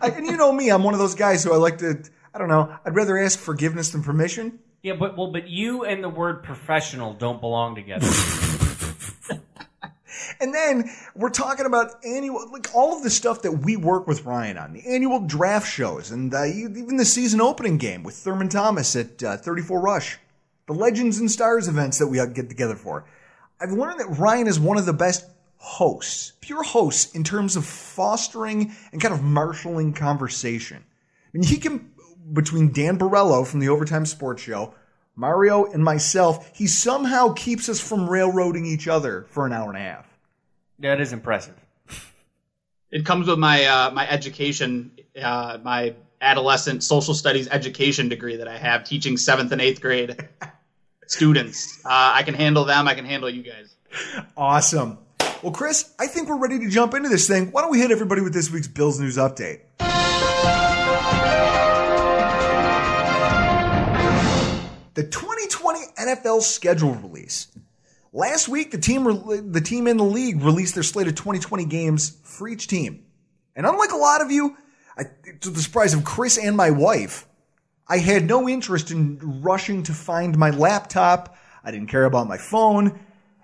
I, 0.00 0.08
and 0.08 0.26
you 0.26 0.36
know 0.36 0.52
me, 0.52 0.70
I'm 0.70 0.82
one 0.84 0.94
of 0.94 1.00
those 1.00 1.14
guys 1.14 1.42
who 1.42 1.52
I 1.52 1.56
like 1.56 1.78
to, 1.78 2.02
I 2.32 2.38
don't 2.38 2.48
know, 2.48 2.76
I'd 2.84 2.94
rather 2.94 3.18
ask 3.18 3.38
forgiveness 3.38 3.90
than 3.90 4.02
permission. 4.02 4.58
Yeah, 4.82 4.94
but 4.94 5.16
well, 5.16 5.32
but 5.32 5.48
you 5.48 5.84
and 5.84 6.02
the 6.02 6.08
word 6.08 6.42
professional 6.42 7.14
don't 7.14 7.40
belong 7.40 7.74
together. 7.74 8.06
And 10.42 10.52
then 10.52 10.90
we're 11.14 11.30
talking 11.30 11.66
about 11.66 12.04
annual, 12.04 12.50
like 12.50 12.74
all 12.74 12.96
of 12.96 13.04
the 13.04 13.10
stuff 13.10 13.42
that 13.42 13.52
we 13.52 13.76
work 13.76 14.08
with 14.08 14.24
Ryan 14.24 14.58
on, 14.58 14.72
the 14.72 14.84
annual 14.84 15.20
draft 15.20 15.70
shows, 15.70 16.10
and 16.10 16.34
uh, 16.34 16.44
even 16.44 16.96
the 16.96 17.04
season 17.04 17.40
opening 17.40 17.78
game 17.78 18.02
with 18.02 18.16
Thurman 18.16 18.48
Thomas 18.48 18.96
at 18.96 19.22
uh, 19.22 19.36
34 19.36 19.80
Rush, 19.80 20.18
the 20.66 20.72
Legends 20.72 21.20
and 21.20 21.30
Stars 21.30 21.68
events 21.68 21.98
that 21.98 22.08
we 22.08 22.18
get 22.34 22.48
together 22.48 22.74
for. 22.74 23.04
I've 23.60 23.70
learned 23.70 24.00
that 24.00 24.18
Ryan 24.18 24.48
is 24.48 24.58
one 24.58 24.78
of 24.78 24.84
the 24.84 24.92
best 24.92 25.26
hosts, 25.58 26.32
pure 26.40 26.64
hosts, 26.64 27.14
in 27.14 27.22
terms 27.22 27.54
of 27.54 27.64
fostering 27.64 28.72
and 28.90 29.00
kind 29.00 29.14
of 29.14 29.22
marshaling 29.22 29.92
conversation. 29.92 30.78
I 30.78 31.38
mean, 31.38 31.44
he 31.44 31.58
can, 31.58 31.92
between 32.32 32.72
Dan 32.72 32.98
Borello 32.98 33.46
from 33.46 33.60
the 33.60 33.68
Overtime 33.68 34.06
Sports 34.06 34.42
Show, 34.42 34.74
Mario, 35.14 35.66
and 35.66 35.84
myself, 35.84 36.50
he 36.52 36.66
somehow 36.66 37.32
keeps 37.32 37.68
us 37.68 37.78
from 37.78 38.10
railroading 38.10 38.66
each 38.66 38.88
other 38.88 39.26
for 39.28 39.46
an 39.46 39.52
hour 39.52 39.68
and 39.68 39.78
a 39.78 39.80
half. 39.80 40.11
That 40.82 41.00
is 41.00 41.12
impressive. 41.12 41.54
it 42.90 43.06
comes 43.06 43.26
with 43.26 43.38
my 43.38 43.64
uh, 43.64 43.90
my 43.92 44.08
education, 44.08 44.92
uh, 45.20 45.58
my 45.62 45.94
adolescent 46.20 46.82
social 46.82 47.14
studies 47.14 47.48
education 47.48 48.08
degree 48.08 48.36
that 48.36 48.48
I 48.48 48.58
have, 48.58 48.84
teaching 48.84 49.16
seventh 49.16 49.52
and 49.52 49.60
eighth 49.60 49.80
grade 49.80 50.28
students. 51.06 51.80
Uh, 51.84 52.12
I 52.14 52.22
can 52.22 52.34
handle 52.34 52.64
them. 52.64 52.86
I 52.86 52.94
can 52.94 53.04
handle 53.04 53.30
you 53.30 53.42
guys. 53.42 53.74
Awesome. 54.36 54.98
Well, 55.42 55.52
Chris, 55.52 55.92
I 55.98 56.06
think 56.06 56.28
we're 56.28 56.38
ready 56.38 56.58
to 56.60 56.68
jump 56.68 56.94
into 56.94 57.08
this 57.08 57.26
thing. 57.26 57.50
Why 57.50 57.62
don't 57.62 57.70
we 57.70 57.80
hit 57.80 57.90
everybody 57.90 58.20
with 58.20 58.32
this 58.32 58.50
week's 58.50 58.68
Bills 58.68 59.00
news 59.00 59.16
update? 59.16 59.60
The 64.94 65.04
2020 65.04 65.80
NFL 65.98 66.42
schedule 66.42 66.94
release. 66.94 67.48
Last 68.12 68.48
week, 68.48 68.70
the 68.70 68.78
team 68.78 69.04
the 69.52 69.60
team 69.60 69.86
in 69.86 69.96
the 69.96 70.04
league 70.04 70.42
released 70.42 70.74
their 70.74 70.82
slate 70.82 71.08
of 71.08 71.14
2020 71.14 71.64
games 71.64 72.18
for 72.24 72.46
each 72.46 72.68
team. 72.68 73.04
And 73.56 73.66
unlike 73.66 73.92
a 73.92 73.96
lot 73.96 74.20
of 74.20 74.30
you, 74.30 74.56
I, 74.96 75.04
to 75.40 75.50
the 75.50 75.62
surprise 75.62 75.94
of 75.94 76.04
Chris 76.04 76.36
and 76.36 76.56
my 76.56 76.70
wife, 76.70 77.26
I 77.88 77.98
had 77.98 78.26
no 78.26 78.48
interest 78.48 78.90
in 78.90 79.40
rushing 79.42 79.82
to 79.84 79.92
find 79.92 80.36
my 80.36 80.50
laptop. 80.50 81.36
I 81.64 81.70
didn't 81.70 81.88
care 81.88 82.04
about 82.04 82.28
my 82.28 82.38
phone. 82.38 83.00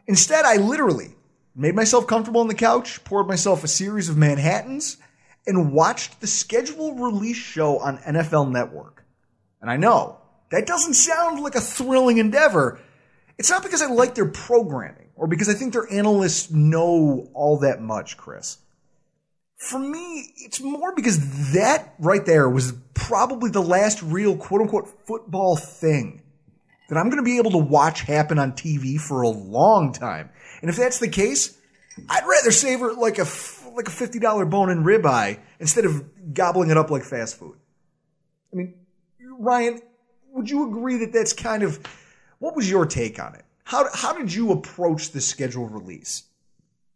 Instead, 0.07 0.45
I 0.45 0.57
literally 0.57 1.15
made 1.55 1.75
myself 1.75 2.07
comfortable 2.07 2.41
on 2.41 2.49
the 2.49 2.55
couch, 2.55 3.03
poured 3.05 3.27
myself 3.27 3.65
a 3.65 3.69
series 3.69 4.09
of 4.09 4.17
Manhattans, 4.17 4.99
and 5.47 5.73
watched 5.73 6.21
the 6.21 6.27
schedule 6.27 6.95
release 6.95 7.37
show 7.37 7.79
on 7.79 7.99
NFL 7.99 8.51
Network. 8.51 9.05
And 9.61 9.71
I 9.71 9.77
know 9.77 10.19
that 10.51 10.67
doesn't 10.67 10.95
sound 10.95 11.41
like 11.41 11.55
a 11.55 11.61
thrilling 11.61 12.19
endeavor. 12.19 12.81
It's 13.39 13.51
not 13.51 13.63
because 13.63 13.83
I 13.83 13.87
like 13.87 14.15
their 14.15 14.29
programming 14.29 15.11
or 15.15 15.27
because 15.27 15.49
I 15.49 15.55
think 15.55 15.73
their 15.73 15.91
analysts 15.93 16.51
know 16.51 17.29
all 17.35 17.59
that 17.59 17.81
much, 17.81 18.17
Chris. 18.17 18.59
For 19.57 19.79
me, 19.79 20.33
it's 20.37 20.61
more 20.61 20.95
because 20.95 21.53
that 21.53 21.95
right 21.99 22.25
there 22.25 22.49
was 22.49 22.73
probably 22.95 23.51
the 23.51 23.63
last 23.63 24.03
real 24.03 24.37
quote 24.37 24.61
unquote 24.61 24.89
football 25.07 25.57
thing 25.57 26.23
that 26.89 26.97
I'm 26.97 27.07
going 27.07 27.19
to 27.19 27.25
be 27.25 27.39
able 27.39 27.51
to 27.53 27.59
watch 27.59 28.03
happen 28.03 28.39
on 28.39 28.53
TV 28.53 29.01
for 29.01 29.23
a 29.23 29.29
long 29.29 29.93
time. 29.93 30.31
And 30.61 30.71
if 30.71 30.77
that's 30.77 30.99
the 30.99 31.09
case, 31.09 31.57
I'd 32.09 32.27
rather 32.27 32.51
savor 32.51 32.93
like 32.95 33.19
a 33.19 33.27
like 33.75 33.89
a 33.89 33.93
fifty 33.93 34.19
dollar 34.19 34.45
bone 34.45 34.71
and 34.71 34.85
ribeye 34.85 35.39
instead 35.61 35.85
of 35.85 36.35
gobbling 36.35 36.71
it 36.71 36.77
up 36.77 36.91
like 36.91 37.05
fast 37.05 37.37
food. 37.37 37.57
I 38.53 38.57
mean, 38.57 38.75
Ryan, 39.39 39.81
would 40.33 40.49
you 40.49 40.69
agree 40.69 40.99
that 40.99 41.13
that's 41.13 41.33
kind 41.33 41.63
of 41.63 41.79
what 42.39 42.55
was 42.55 42.71
your 42.71 42.87
take 42.87 43.23
on 43.23 43.35
it? 43.35 43.45
How 43.65 43.87
how 43.93 44.13
did 44.13 44.33
you 44.33 44.53
approach 44.53 45.11
the 45.11 45.21
schedule 45.21 45.67
release? 45.67 46.25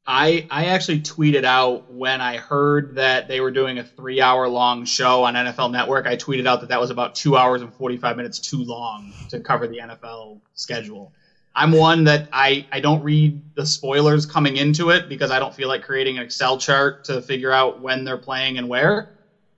I 0.06 0.46
I 0.50 0.66
actually 0.66 1.00
tweeted 1.00 1.44
out 1.44 1.84
when 1.88 2.20
I 2.20 2.38
heard 2.38 2.94
that 2.96 3.28
they 3.28 3.40
were 3.40 3.50
doing 3.50 3.78
a 3.78 3.84
three 3.84 4.20
hour 4.20 4.48
long 4.48 4.84
show 4.84 5.24
on 5.24 5.34
NFL 5.34 5.70
Network. 5.70 6.06
I 6.06 6.16
tweeted 6.16 6.46
out 6.46 6.60
that 6.60 6.70
that 6.70 6.80
was 6.80 6.90
about 6.90 7.14
two 7.14 7.36
hours 7.36 7.62
and 7.62 7.72
forty 7.74 7.96
five 7.96 8.16
minutes 8.16 8.38
too 8.38 8.64
long 8.64 9.12
to 9.30 9.40
cover 9.40 9.68
the 9.68 9.78
NFL 9.78 10.40
schedule. 10.54 11.12
I'm 11.54 11.72
one 11.72 12.04
that 12.04 12.28
I, 12.32 12.66
I 12.72 12.80
don't 12.80 13.02
read 13.02 13.38
the 13.56 13.66
spoilers 13.66 14.24
coming 14.24 14.56
into 14.56 14.90
it 14.90 15.08
because 15.08 15.30
I 15.30 15.38
don't 15.38 15.54
feel 15.54 15.68
like 15.68 15.82
creating 15.82 16.16
an 16.16 16.24
Excel 16.24 16.56
chart 16.56 17.04
to 17.04 17.20
figure 17.20 17.52
out 17.52 17.78
when 17.78 18.04
they're 18.04 18.16
playing 18.16 18.56
and 18.56 18.68
where. 18.68 19.10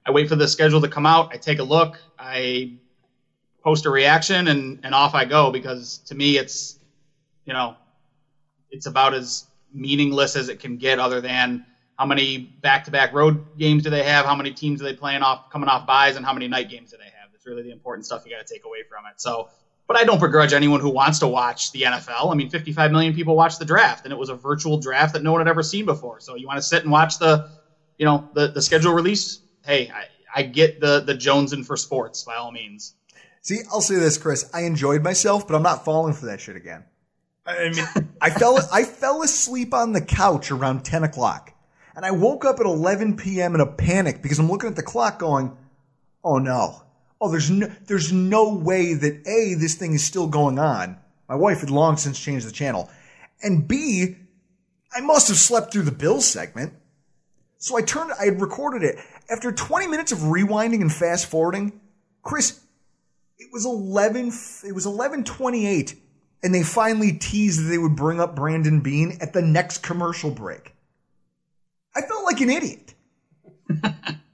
I 0.05 0.11
wait 0.11 0.29
for 0.29 0.37
the 0.37 0.49
schedule 0.49 0.81
to 0.81 0.89
come 0.89 1.07
out. 1.07 1.29
I 1.33 1.37
take 1.37 1.61
a 1.61 1.63
look. 1.63 1.99
I 2.19 2.73
post 3.65 3.87
a 3.87 3.91
reaction 3.91 4.49
and, 4.49 4.79
and 4.85 4.95
off 4.95 5.15
I 5.15 5.25
go 5.25 5.51
because 5.51 6.01
to 6.07 6.15
me 6.15 6.37
it's 6.37 6.77
you 7.45 7.53
know 7.53 7.77
it's 8.71 8.87
about 8.87 9.15
as 9.15 9.45
meaningless 9.73 10.37
as 10.37 10.49
it 10.49 10.61
can 10.61 10.77
get 10.77 10.99
other 11.01 11.21
than 11.21 11.65
how 11.99 12.05
many 12.07 12.39
back-to-back 12.39 13.13
road 13.13 13.43
games 13.57 13.83
do 13.83 13.91
they 13.91 14.05
have 14.05 14.27
how 14.27 14.35
many 14.35 14.53
teams 14.53 14.81
are 14.81 14.85
they 14.85 14.93
playing 14.93 15.23
off 15.23 15.51
coming 15.51 15.69
off 15.69 15.87
byes 15.87 16.17
and 16.17 16.25
how 16.25 16.33
many 16.33 16.47
night 16.47 16.69
games 16.69 16.91
do 16.91 16.99
they 16.99 17.05
have 17.05 17.31
that's 17.33 17.47
really 17.47 17.63
the 17.63 17.73
important 17.73 18.05
stuff 18.05 18.23
you 18.25 18.31
got 18.31 18.47
to 18.47 18.53
take 18.55 18.65
away 18.65 18.83
from 18.89 19.05
it 19.11 19.21
so 19.21 19.49
but 19.87 19.97
I 19.97 20.05
don't 20.05 20.21
begrudge 20.21 20.53
anyone 20.53 20.81
who 20.81 20.91
wants 20.91 21.19
to 21.19 21.29
watch 21.29 21.71
the 21.73 21.83
NFL. 21.83 22.33
I 22.33 22.35
mean, 22.35 22.49
55 22.49 22.91
million 22.91 23.13
people 23.13 23.37
watched 23.37 23.59
the 23.59 23.67
draft, 23.67 24.05
and 24.05 24.13
it 24.13 24.17
was 24.17 24.31
a 24.31 24.35
virtual 24.35 24.79
draft 24.79 25.13
that 25.13 25.23
no 25.23 25.33
one 25.33 25.41
had 25.41 25.49
ever 25.49 25.63
seen 25.63 25.85
before. 25.85 26.21
So 26.21 26.37
you 26.37 26.47
want 26.47 26.57
to 26.57 26.63
sit 26.63 26.83
and 26.83 26.91
watch 26.91 27.19
the, 27.19 27.45
you 27.99 28.07
know, 28.07 28.27
the, 28.33 28.51
the 28.51 28.63
schedule 28.63 28.95
release? 28.95 29.41
Hey, 29.63 29.91
I, 29.91 30.07
I 30.35 30.43
get 30.43 30.81
the 30.81 31.01
the 31.01 31.15
Jonesing 31.15 31.65
for 31.65 31.77
sports 31.77 32.25
by 32.25 32.35
all 32.37 32.51
means. 32.51 32.95
See, 33.45 33.61
I'll 33.71 33.83
say 33.83 33.97
this, 33.97 34.17
Chris. 34.17 34.51
I 34.55 34.63
enjoyed 34.63 35.03
myself, 35.03 35.47
but 35.47 35.55
I'm 35.55 35.63
not 35.63 35.85
falling 35.85 36.15
for 36.15 36.27
that 36.27 36.41
shit 36.41 36.57
again. 36.57 36.83
I 37.45 37.69
mean, 37.69 37.85
I 38.21 38.31
fell 38.31 38.59
I 38.73 38.85
fell 38.85 39.23
asleep 39.23 39.75
on 39.75 39.93
the 39.93 40.01
couch 40.01 40.51
around 40.51 40.83
10 40.85 41.05
o'clock, 41.05 41.53
and 41.95 42.07
I 42.07 42.11
woke 42.11 42.47
up 42.47 42.59
at 42.59 42.65
11 42.65 43.19
p.m. 43.19 43.55
in 43.55 43.61
a 43.61 43.67
panic 43.67 44.23
because 44.23 44.39
I'm 44.39 44.51
looking 44.51 44.71
at 44.71 44.77
the 44.77 44.83
clock, 44.83 45.19
going, 45.19 45.57
"Oh 46.25 46.39
no." 46.39 46.81
Oh, 47.21 47.31
there's 47.31 47.51
no, 47.51 47.71
there's 47.87 48.13
no 48.13 48.55
way 48.55 48.95
that 48.95 49.27
A, 49.27 49.55
this 49.55 49.77
thing 49.77 49.95
is 49.95 50.05
still 50.05 50.27
going 50.27 50.59
on. 50.59 50.99
My 51.29 51.37
wife 51.37 51.61
had 51.61 51.71
long 51.71 51.97
since 51.97 52.19
changed 52.19 52.47
the 52.47 52.53
channel. 52.53 52.91
And 53.43 53.67
B, 53.67 54.17
I 54.93 55.01
must 55.01 55.29
have 55.29 55.37
slept 55.39 55.73
through 55.73 55.85
the 55.85 55.93
Bills 55.93 56.27
segment. 56.27 56.75
So 57.59 57.79
I 57.79 57.83
turned, 57.83 58.13
I 58.21 58.27
had 58.27 58.41
recorded 58.41 58.83
it. 58.83 58.99
After 59.31 59.53
20 59.53 59.87
minutes 59.87 60.13
of 60.13 60.19
rewinding 60.19 60.83
and 60.83 60.93
fast 60.93 61.27
forwarding, 61.27 61.81
Chris, 62.23 62.61
it 63.39 63.49
was 63.53 63.65
11, 63.65 64.27
it 64.29 64.75
was 64.75 64.87
1128 64.87 65.95
and 66.43 66.55
they 66.55 66.63
finally 66.63 67.13
teased 67.13 67.65
that 67.65 67.69
they 67.69 67.79
would 67.79 67.97
bring 67.97 68.21
up 68.21 68.37
Brandon 68.37 68.81
Beane 68.81 69.17
at 69.21 69.33
the 69.33 69.41
next 69.43 69.79
commercial 69.79 70.31
break. 70.31 70.75
I 71.97 72.03
felt 72.03 72.25
like 72.25 72.41
an 72.41 72.51
idiot. 72.51 72.95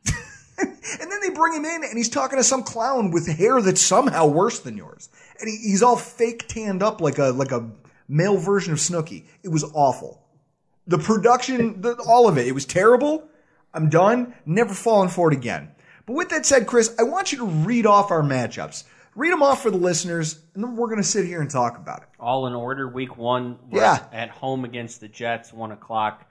And 1.00 1.10
then 1.10 1.20
they 1.22 1.30
bring 1.30 1.54
him 1.54 1.64
in 1.64 1.84
and 1.84 1.96
he's 1.96 2.08
talking 2.08 2.38
to 2.38 2.44
some 2.44 2.62
clown 2.62 3.10
with 3.10 3.28
hair 3.28 3.62
that's 3.62 3.80
somehow 3.80 4.26
worse 4.26 4.60
than 4.60 4.76
yours. 4.76 5.08
And 5.40 5.48
he, 5.48 5.56
he's 5.56 5.82
all 5.82 5.96
fake 5.96 6.48
tanned 6.48 6.82
up 6.82 7.00
like 7.00 7.18
a, 7.18 7.26
like 7.26 7.52
a 7.52 7.70
male 8.08 8.36
version 8.36 8.72
of 8.72 8.78
Snooki. 8.78 9.24
It 9.42 9.48
was 9.48 9.64
awful. 9.72 10.22
The 10.86 10.98
production, 10.98 11.80
the, 11.80 11.94
all 12.06 12.28
of 12.28 12.38
it, 12.38 12.46
it 12.46 12.52
was 12.52 12.66
terrible. 12.66 13.28
I'm 13.72 13.88
done. 13.88 14.34
Never 14.44 14.74
falling 14.74 15.10
for 15.10 15.32
it 15.32 15.36
again. 15.36 15.70
But 16.10 16.16
with 16.16 16.30
that 16.30 16.44
said, 16.44 16.66
Chris, 16.66 16.92
I 16.98 17.04
want 17.04 17.30
you 17.30 17.38
to 17.38 17.46
read 17.46 17.86
off 17.86 18.10
our 18.10 18.20
matchups. 18.20 18.82
Read 19.14 19.32
them 19.32 19.44
off 19.44 19.62
for 19.62 19.70
the 19.70 19.76
listeners, 19.76 20.40
and 20.56 20.64
then 20.64 20.74
we're 20.74 20.88
going 20.88 21.00
to 21.00 21.06
sit 21.06 21.24
here 21.24 21.40
and 21.40 21.48
talk 21.48 21.78
about 21.78 22.02
it. 22.02 22.08
All 22.18 22.48
in 22.48 22.52
order. 22.52 22.88
Week 22.88 23.16
one, 23.16 23.60
yeah. 23.70 24.04
at 24.12 24.28
home 24.30 24.64
against 24.64 25.00
the 25.00 25.06
Jets, 25.06 25.52
one 25.52 25.70
o'clock. 25.70 26.28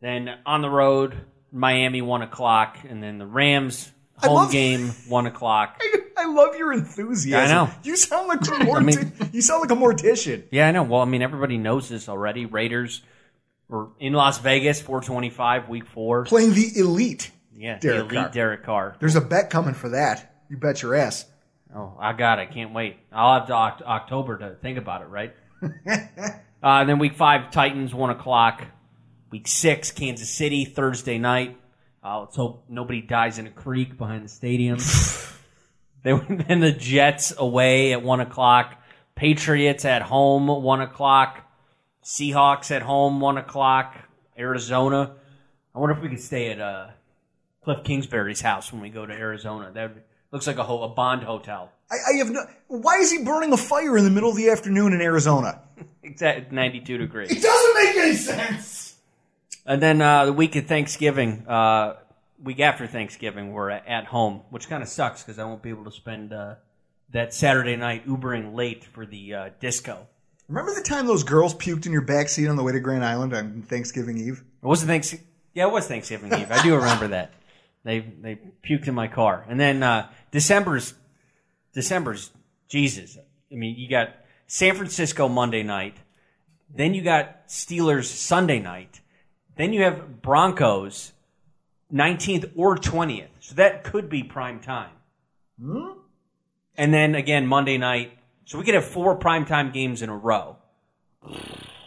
Then 0.00 0.28
on 0.44 0.62
the 0.62 0.68
road, 0.68 1.16
Miami 1.52 2.02
one 2.02 2.22
o'clock, 2.22 2.78
and 2.88 3.00
then 3.00 3.18
the 3.18 3.26
Rams 3.26 3.88
home 4.16 4.34
love- 4.34 4.50
game 4.50 4.88
one 5.08 5.26
o'clock. 5.26 5.80
I, 5.80 5.98
I 6.16 6.26
love 6.26 6.56
your 6.56 6.72
enthusiasm. 6.72 7.46
I 7.48 7.52
know. 7.66 7.70
You 7.84 7.96
sound 7.96 8.26
like 8.26 8.40
a 8.40 8.64
morti- 8.64 8.84
mean- 8.84 9.12
you 9.32 9.42
sound 9.42 9.60
like 9.60 9.70
a 9.70 9.80
mortician. 9.80 10.42
Yeah, 10.50 10.66
I 10.66 10.72
know. 10.72 10.82
Well, 10.82 11.02
I 11.02 11.04
mean, 11.04 11.22
everybody 11.22 11.56
knows 11.56 11.88
this 11.88 12.08
already. 12.08 12.46
Raiders 12.46 13.02
were 13.68 13.90
in 14.00 14.12
Las 14.14 14.38
Vegas, 14.40 14.80
four 14.82 15.00
twenty-five, 15.02 15.68
week 15.68 15.86
four. 15.86 16.24
Playing 16.24 16.54
the 16.54 16.72
elite. 16.80 17.30
Yeah, 17.58 17.78
Derek 17.78 18.08
the 18.08 18.14
elite 18.14 18.14
Carr. 18.14 18.30
Derek 18.30 18.62
Carr. 18.64 18.96
There's 19.00 19.16
a 19.16 19.20
bet 19.20 19.50
coming 19.50 19.74
for 19.74 19.88
that. 19.90 20.32
You 20.48 20.56
bet 20.56 20.80
your 20.82 20.94
ass. 20.94 21.26
Oh, 21.74 21.96
I 21.98 22.12
got 22.12 22.38
it. 22.38 22.52
Can't 22.52 22.72
wait. 22.72 22.96
I'll 23.12 23.40
have 23.40 23.48
to 23.48 23.52
Oct- 23.52 23.82
October 23.82 24.38
to 24.38 24.54
think 24.62 24.78
about 24.78 25.02
it, 25.02 25.08
right? 25.08 25.34
uh, 26.62 26.84
then 26.84 26.98
week 26.98 27.14
five, 27.14 27.50
Titans, 27.50 27.92
one 27.92 28.10
o'clock. 28.10 28.64
Week 29.30 29.46
six, 29.46 29.90
Kansas 29.90 30.30
City, 30.30 30.64
Thursday 30.64 31.18
night. 31.18 31.58
Uh, 32.02 32.20
let's 32.20 32.36
hope 32.36 32.64
nobody 32.68 33.02
dies 33.02 33.38
in 33.38 33.46
a 33.46 33.50
creek 33.50 33.98
behind 33.98 34.24
the 34.24 34.28
stadium. 34.28 34.78
then, 36.02 36.44
then 36.48 36.60
the 36.60 36.72
Jets 36.72 37.34
away 37.36 37.92
at 37.92 38.02
one 38.02 38.20
o'clock. 38.20 38.80
Patriots 39.16 39.84
at 39.84 40.00
home, 40.02 40.46
one 40.46 40.80
o'clock. 40.80 41.44
Seahawks 42.04 42.70
at 42.70 42.82
home, 42.82 43.20
one 43.20 43.36
o'clock. 43.36 43.96
Arizona. 44.38 45.16
I 45.74 45.78
wonder 45.80 45.96
if 45.96 46.02
we 46.02 46.08
could 46.08 46.20
stay 46.20 46.52
at 46.52 46.60
uh, 46.60 46.88
Cliff 47.64 47.84
Kingsbury's 47.84 48.40
house 48.40 48.72
when 48.72 48.80
we 48.80 48.88
go 48.90 49.04
to 49.06 49.12
Arizona. 49.12 49.70
That 49.72 49.92
looks 50.32 50.46
like 50.46 50.58
a, 50.58 50.64
ho- 50.64 50.82
a 50.82 50.88
Bond 50.88 51.22
hotel. 51.22 51.70
I, 51.90 51.96
I 52.12 52.16
have 52.18 52.30
no. 52.30 52.44
Why 52.68 52.96
is 52.98 53.10
he 53.10 53.24
burning 53.24 53.52
a 53.52 53.56
fire 53.56 53.96
in 53.96 54.04
the 54.04 54.10
middle 54.10 54.30
of 54.30 54.36
the 54.36 54.50
afternoon 54.50 54.92
in 54.92 55.00
Arizona? 55.00 55.60
At 56.20 56.52
92 56.52 56.98
degrees. 56.98 57.30
It 57.30 57.42
doesn't 57.42 57.74
make 57.84 57.96
any 57.96 58.14
sense. 58.14 58.96
And 59.66 59.82
then 59.82 60.00
uh, 60.00 60.24
the 60.26 60.32
week 60.32 60.56
of 60.56 60.66
Thanksgiving, 60.66 61.44
uh, 61.46 61.96
week 62.42 62.60
after 62.60 62.86
Thanksgiving, 62.86 63.52
we're 63.52 63.68
at, 63.70 63.86
at 63.86 64.04
home, 64.06 64.40
which 64.48 64.68
kind 64.68 64.82
of 64.82 64.88
sucks 64.88 65.22
because 65.22 65.38
I 65.38 65.44
won't 65.44 65.62
be 65.62 65.68
able 65.68 65.84
to 65.84 65.92
spend 65.92 66.32
uh, 66.32 66.54
that 67.10 67.34
Saturday 67.34 67.76
night 67.76 68.06
Ubering 68.06 68.54
late 68.54 68.84
for 68.84 69.04
the 69.04 69.34
uh, 69.34 69.48
disco. 69.60 70.06
Remember 70.48 70.74
the 70.74 70.80
time 70.82 71.06
those 71.06 71.24
girls 71.24 71.54
puked 71.54 71.84
in 71.84 71.92
your 71.92 72.02
backseat 72.02 72.48
on 72.48 72.56
the 72.56 72.62
way 72.62 72.72
to 72.72 72.80
Grand 72.80 73.04
Island 73.04 73.34
on 73.34 73.60
Thanksgiving 73.62 74.16
Eve? 74.16 74.42
It 74.62 74.66
wasn't 74.66 74.88
Thanks. 74.88 75.14
Yeah, 75.52 75.66
it 75.66 75.72
was 75.72 75.86
Thanksgiving 75.86 76.32
Eve. 76.32 76.50
I 76.50 76.62
do 76.62 76.74
remember 76.74 77.08
that. 77.08 77.32
They 77.88 78.00
they 78.00 78.38
puked 78.62 78.86
in 78.86 78.94
my 78.94 79.08
car, 79.08 79.46
and 79.48 79.58
then 79.58 79.82
uh, 79.82 80.10
December's 80.30 80.92
December's 81.72 82.30
Jesus. 82.68 83.16
I 83.50 83.54
mean, 83.54 83.76
you 83.78 83.88
got 83.88 84.10
San 84.46 84.74
Francisco 84.74 85.26
Monday 85.26 85.62
night, 85.62 85.96
then 86.68 86.92
you 86.92 87.00
got 87.00 87.48
Steelers 87.48 88.04
Sunday 88.04 88.58
night, 88.58 89.00
then 89.56 89.72
you 89.72 89.84
have 89.84 90.20
Broncos 90.20 91.12
19th 91.90 92.52
or 92.56 92.76
20th. 92.76 93.28
So 93.40 93.54
that 93.54 93.84
could 93.84 94.10
be 94.10 94.22
prime 94.22 94.60
time. 94.60 94.92
Hmm? 95.58 95.92
And 96.76 96.92
then 96.92 97.14
again, 97.14 97.46
Monday 97.46 97.78
night. 97.78 98.18
So 98.44 98.58
we 98.58 98.66
could 98.66 98.74
have 98.74 98.84
four 98.84 99.18
primetime 99.18 99.72
games 99.72 100.02
in 100.02 100.10
a 100.10 100.16
row. 100.16 100.56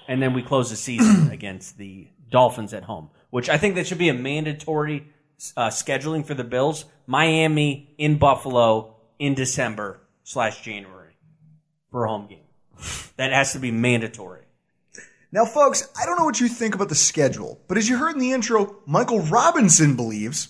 And 0.08 0.20
then 0.20 0.34
we 0.34 0.41
close 0.41 0.72
the 0.72 0.75
season 0.75 1.29
against 1.31 1.77
the 1.77 2.08
Dolphins 2.31 2.74
at 2.74 2.86
home, 2.86 3.12
which 3.29 3.50
I 3.50 3.60
think 3.60 3.75
that 3.75 3.86
should 3.86 4.00
be 4.00 4.10
a 4.10 4.15
mandatory 4.15 5.08
uh, 5.57 5.67
scheduling 5.67 6.25
for 6.25 6.33
the 6.33 6.43
Bills. 6.43 6.86
Miami 7.07 7.93
in 7.98 8.17
Buffalo 8.17 8.95
in 9.19 9.33
December 9.33 10.00
slash 10.24 10.62
January 10.62 11.15
for 11.89 12.05
a 12.05 12.10
home 12.10 12.27
game. 12.27 12.39
That 13.17 13.31
has 13.31 13.53
to 13.53 13.60
be 13.60 13.71
mandatory. 13.71 14.45
Now, 15.31 15.45
folks, 15.45 15.88
I 16.00 16.05
don't 16.05 16.17
know 16.17 16.25
what 16.25 16.41
you 16.41 16.48
think 16.48 16.75
about 16.75 16.89
the 16.89 16.95
schedule, 16.95 17.60
but 17.67 17.77
as 17.77 17.88
you 17.88 17.98
heard 17.98 18.15
in 18.15 18.19
the 18.19 18.33
intro, 18.33 18.77
Michael 18.86 19.21
Robinson 19.21 19.95
believes. 19.95 20.50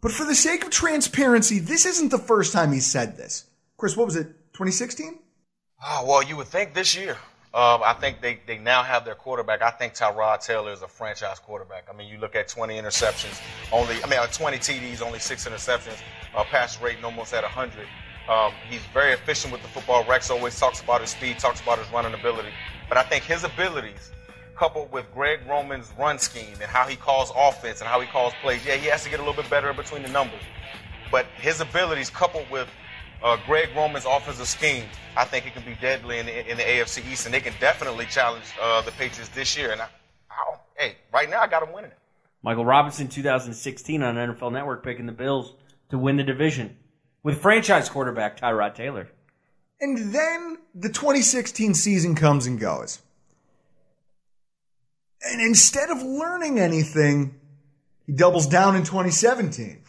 But 0.00 0.12
for 0.12 0.24
the 0.24 0.34
sake 0.34 0.64
of 0.64 0.70
transparency, 0.70 1.58
this 1.58 1.84
isn't 1.84 2.10
the 2.10 2.18
first 2.18 2.52
time 2.52 2.72
he 2.72 2.80
said 2.80 3.16
this. 3.16 3.46
Chris, 3.76 3.96
what 3.96 4.06
was 4.06 4.16
it? 4.16 4.26
2016? 4.52 5.18
Oh, 5.84 6.04
well, 6.06 6.22
you 6.22 6.36
would 6.36 6.46
think 6.46 6.74
this 6.74 6.96
year. 6.96 7.16
Um, 7.58 7.82
I 7.84 7.92
think 7.92 8.20
they, 8.20 8.38
they 8.46 8.56
now 8.56 8.84
have 8.84 9.04
their 9.04 9.16
quarterback. 9.16 9.62
I 9.62 9.70
think 9.70 9.92
Tyrod 9.92 10.46
Taylor 10.46 10.72
is 10.72 10.82
a 10.82 10.86
franchise 10.86 11.40
quarterback. 11.40 11.88
I 11.92 11.96
mean, 11.96 12.06
you 12.06 12.16
look 12.18 12.36
at 12.36 12.46
20 12.46 12.78
interceptions, 12.78 13.40
only, 13.72 13.96
I 14.04 14.06
mean, 14.06 14.20
uh, 14.20 14.28
20 14.28 14.58
TDs, 14.58 15.02
only 15.02 15.18
six 15.18 15.48
interceptions, 15.48 16.00
uh, 16.36 16.44
pass 16.44 16.80
rate 16.80 16.98
almost 17.02 17.34
at 17.34 17.42
100. 17.42 17.88
Um, 18.28 18.52
he's 18.70 18.82
very 18.94 19.12
efficient 19.12 19.52
with 19.52 19.60
the 19.62 19.66
football. 19.66 20.04
Rex 20.04 20.30
always 20.30 20.56
talks 20.56 20.80
about 20.80 21.00
his 21.00 21.10
speed, 21.10 21.40
talks 21.40 21.60
about 21.60 21.80
his 21.80 21.90
running 21.90 22.14
ability. 22.14 22.50
But 22.88 22.96
I 22.96 23.02
think 23.02 23.24
his 23.24 23.42
abilities, 23.42 24.12
coupled 24.54 24.92
with 24.92 25.12
Greg 25.12 25.40
Roman's 25.48 25.90
run 25.98 26.20
scheme 26.20 26.54
and 26.62 26.70
how 26.70 26.86
he 26.86 26.94
calls 26.94 27.32
offense 27.34 27.80
and 27.80 27.88
how 27.88 28.00
he 28.00 28.06
calls 28.06 28.34
plays, 28.40 28.64
yeah, 28.64 28.76
he 28.76 28.86
has 28.86 29.02
to 29.02 29.10
get 29.10 29.18
a 29.18 29.22
little 29.24 29.42
bit 29.42 29.50
better 29.50 29.72
between 29.72 30.04
the 30.04 30.10
numbers. 30.10 30.42
But 31.10 31.26
his 31.40 31.60
abilities, 31.60 32.08
coupled 32.08 32.48
with 32.52 32.68
uh, 33.22 33.36
Greg 33.46 33.70
Roman's 33.74 34.04
offensive 34.06 34.46
scheme, 34.46 34.84
I 35.16 35.24
think 35.24 35.46
it 35.46 35.54
can 35.54 35.64
be 35.64 35.76
deadly 35.80 36.18
in 36.18 36.26
the, 36.26 36.50
in 36.50 36.56
the 36.56 36.62
AFC 36.62 37.10
East, 37.10 37.26
and 37.26 37.34
they 37.34 37.40
can 37.40 37.54
definitely 37.60 38.06
challenge 38.06 38.44
uh, 38.60 38.82
the 38.82 38.92
Patriots 38.92 39.28
this 39.30 39.56
year. 39.56 39.72
And 39.72 39.80
I, 39.80 39.88
I, 40.30 40.56
hey, 40.76 40.96
right 41.12 41.28
now 41.28 41.40
I 41.40 41.46
got 41.46 41.64
them 41.64 41.72
winning 41.72 41.90
it. 41.90 41.98
Michael 42.42 42.64
Robinson, 42.64 43.08
2016 43.08 44.02
on 44.02 44.14
NFL 44.14 44.52
Network, 44.52 44.84
picking 44.84 45.06
the 45.06 45.12
Bills 45.12 45.54
to 45.90 45.98
win 45.98 46.16
the 46.16 46.22
division 46.22 46.76
with 47.22 47.40
franchise 47.40 47.88
quarterback 47.88 48.38
Tyrod 48.38 48.74
Taylor. 48.74 49.08
And 49.80 50.14
then 50.14 50.58
the 50.74 50.88
2016 50.88 51.74
season 51.74 52.14
comes 52.14 52.46
and 52.46 52.58
goes. 52.58 53.00
And 55.22 55.40
instead 55.40 55.90
of 55.90 56.00
learning 56.02 56.58
anything, 56.60 57.34
he 58.06 58.12
doubles 58.12 58.46
down 58.46 58.76
in 58.76 58.84
2017. 58.84 59.82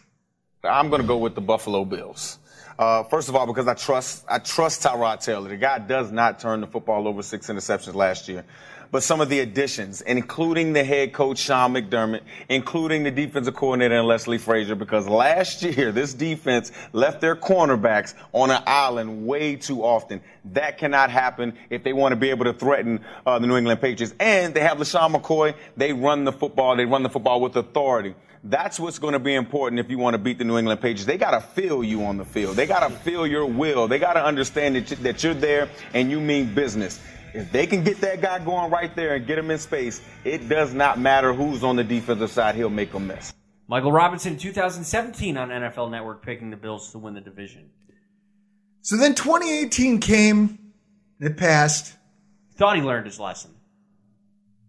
I'm 0.64 0.90
going 0.90 1.02
to 1.02 1.08
go 1.08 1.18
with 1.18 1.36
the 1.36 1.42
Buffalo 1.42 1.86
Bills. 1.86 2.40
Uh, 2.80 3.04
first 3.04 3.28
of 3.28 3.36
all, 3.36 3.46
because 3.46 3.68
I 3.68 3.74
trust 3.74 4.24
I 4.30 4.40
trust 4.40 4.84
Tyrod 4.84 5.22
Taylor. 5.22 5.50
The 5.50 5.58
guy 5.58 5.80
does 5.80 6.14
not 6.14 6.40
turn 6.40 6.62
the 6.62 6.68
football 6.68 7.10
over 7.10 7.22
six 7.22 7.48
interceptions 7.48 7.94
last 7.94 8.30
year. 8.30 8.46
But 8.90 9.04
some 9.04 9.20
of 9.20 9.28
the 9.28 9.42
additions, 9.42 10.00
including 10.00 10.72
the 10.72 10.84
head 10.86 11.12
coach 11.12 11.40
Sean 11.40 11.74
McDermott, 11.74 12.22
including 12.48 13.04
the 13.04 13.12
defensive 13.12 13.54
coordinator 13.54 13.96
and 13.96 14.08
Leslie 14.08 14.38
Frazier, 14.38 14.76
because 14.76 15.10
last 15.10 15.62
year 15.62 15.92
this 15.92 16.14
defense 16.14 16.72
left 16.94 17.20
their 17.20 17.36
cornerbacks 17.36 18.14
on 18.32 18.50
an 18.50 18.64
island 18.66 19.28
way 19.28 19.58
too 19.58 19.84
often. 19.84 20.22
That 20.54 20.78
cannot 20.78 21.12
happen 21.12 21.56
if 21.70 21.84
they 21.84 21.92
want 21.92 22.14
to 22.14 22.16
be 22.16 22.30
able 22.30 22.46
to 22.46 22.54
threaten 22.54 23.02
uh, 23.26 23.40
the 23.40 23.46
New 23.46 23.58
England 23.58 23.82
Patriots. 23.82 24.16
And 24.22 24.54
they 24.54 24.62
have 24.62 24.78
LeSean 24.78 25.14
McCoy. 25.14 25.54
They 25.76 25.92
run 25.92 26.24
the 26.24 26.32
football. 26.32 26.78
They 26.78 26.86
run 26.86 27.04
the 27.04 27.10
football 27.10 27.42
with 27.42 27.58
authority. 27.58 28.16
That's 28.44 28.80
what's 28.80 29.00
going 29.00 29.14
to 29.14 29.20
be 29.20 29.36
important 29.36 29.80
if 29.80 29.90
you 29.90 29.98
want 29.98 30.14
to 30.14 30.18
beat 30.18 30.38
the 30.38 30.46
New 30.46 30.58
England 30.58 30.80
Patriots. 30.82 31.06
They 31.06 31.18
got 31.18 31.32
to 31.32 31.42
feel 31.42 31.84
you 31.84 32.06
on 32.06 32.18
the 32.18 32.24
field. 32.26 32.56
They 32.56 32.66
got 32.68 32.88
to 32.88 32.96
feel 33.00 33.28
your 33.28 33.46
will. 33.46 33.88
They 33.90 34.00
got 34.00 34.14
to 34.14 34.24
understand 34.24 34.76
that, 34.78 34.90
you, 34.90 34.98
that 34.98 35.24
you're 35.24 35.34
there 35.34 35.70
and 35.94 36.10
you 36.10 36.22
mean 36.22 36.54
business. 36.56 37.02
If 37.34 37.52
they 37.52 37.68
can 37.68 37.84
get 37.84 38.00
that 38.02 38.22
guy 38.22 38.40
going 38.44 38.72
right 38.72 38.96
there 38.96 39.16
and 39.16 39.28
get 39.28 39.38
him 39.38 39.52
in 39.52 39.60
space, 39.60 40.02
it 40.24 40.48
does 40.48 40.74
not 40.74 40.98
matter 41.00 41.34
who's 41.34 41.64
on 41.64 41.76
the 41.76 41.84
defensive 41.84 42.32
side. 42.32 42.56
He'll 42.56 42.70
make 42.70 42.94
a 42.94 43.00
miss. 43.00 43.34
Michael 43.68 43.92
Robinson, 43.92 44.38
2017 44.38 45.38
on 45.38 45.50
NFL 45.50 45.92
Network, 45.92 46.26
picking 46.26 46.50
the 46.50 46.58
Bills 46.58 46.92
to 46.94 46.98
win 46.98 47.14
the 47.14 47.22
division. 47.22 47.70
So 48.82 48.98
then 48.98 49.14
2018 49.14 50.00
came, 50.00 50.72
it 51.20 51.36
passed, 51.38 51.94
Thought 52.56 52.78
he 52.78 52.82
learned 52.82 53.06
his 53.06 53.20
lesson. 53.20 53.52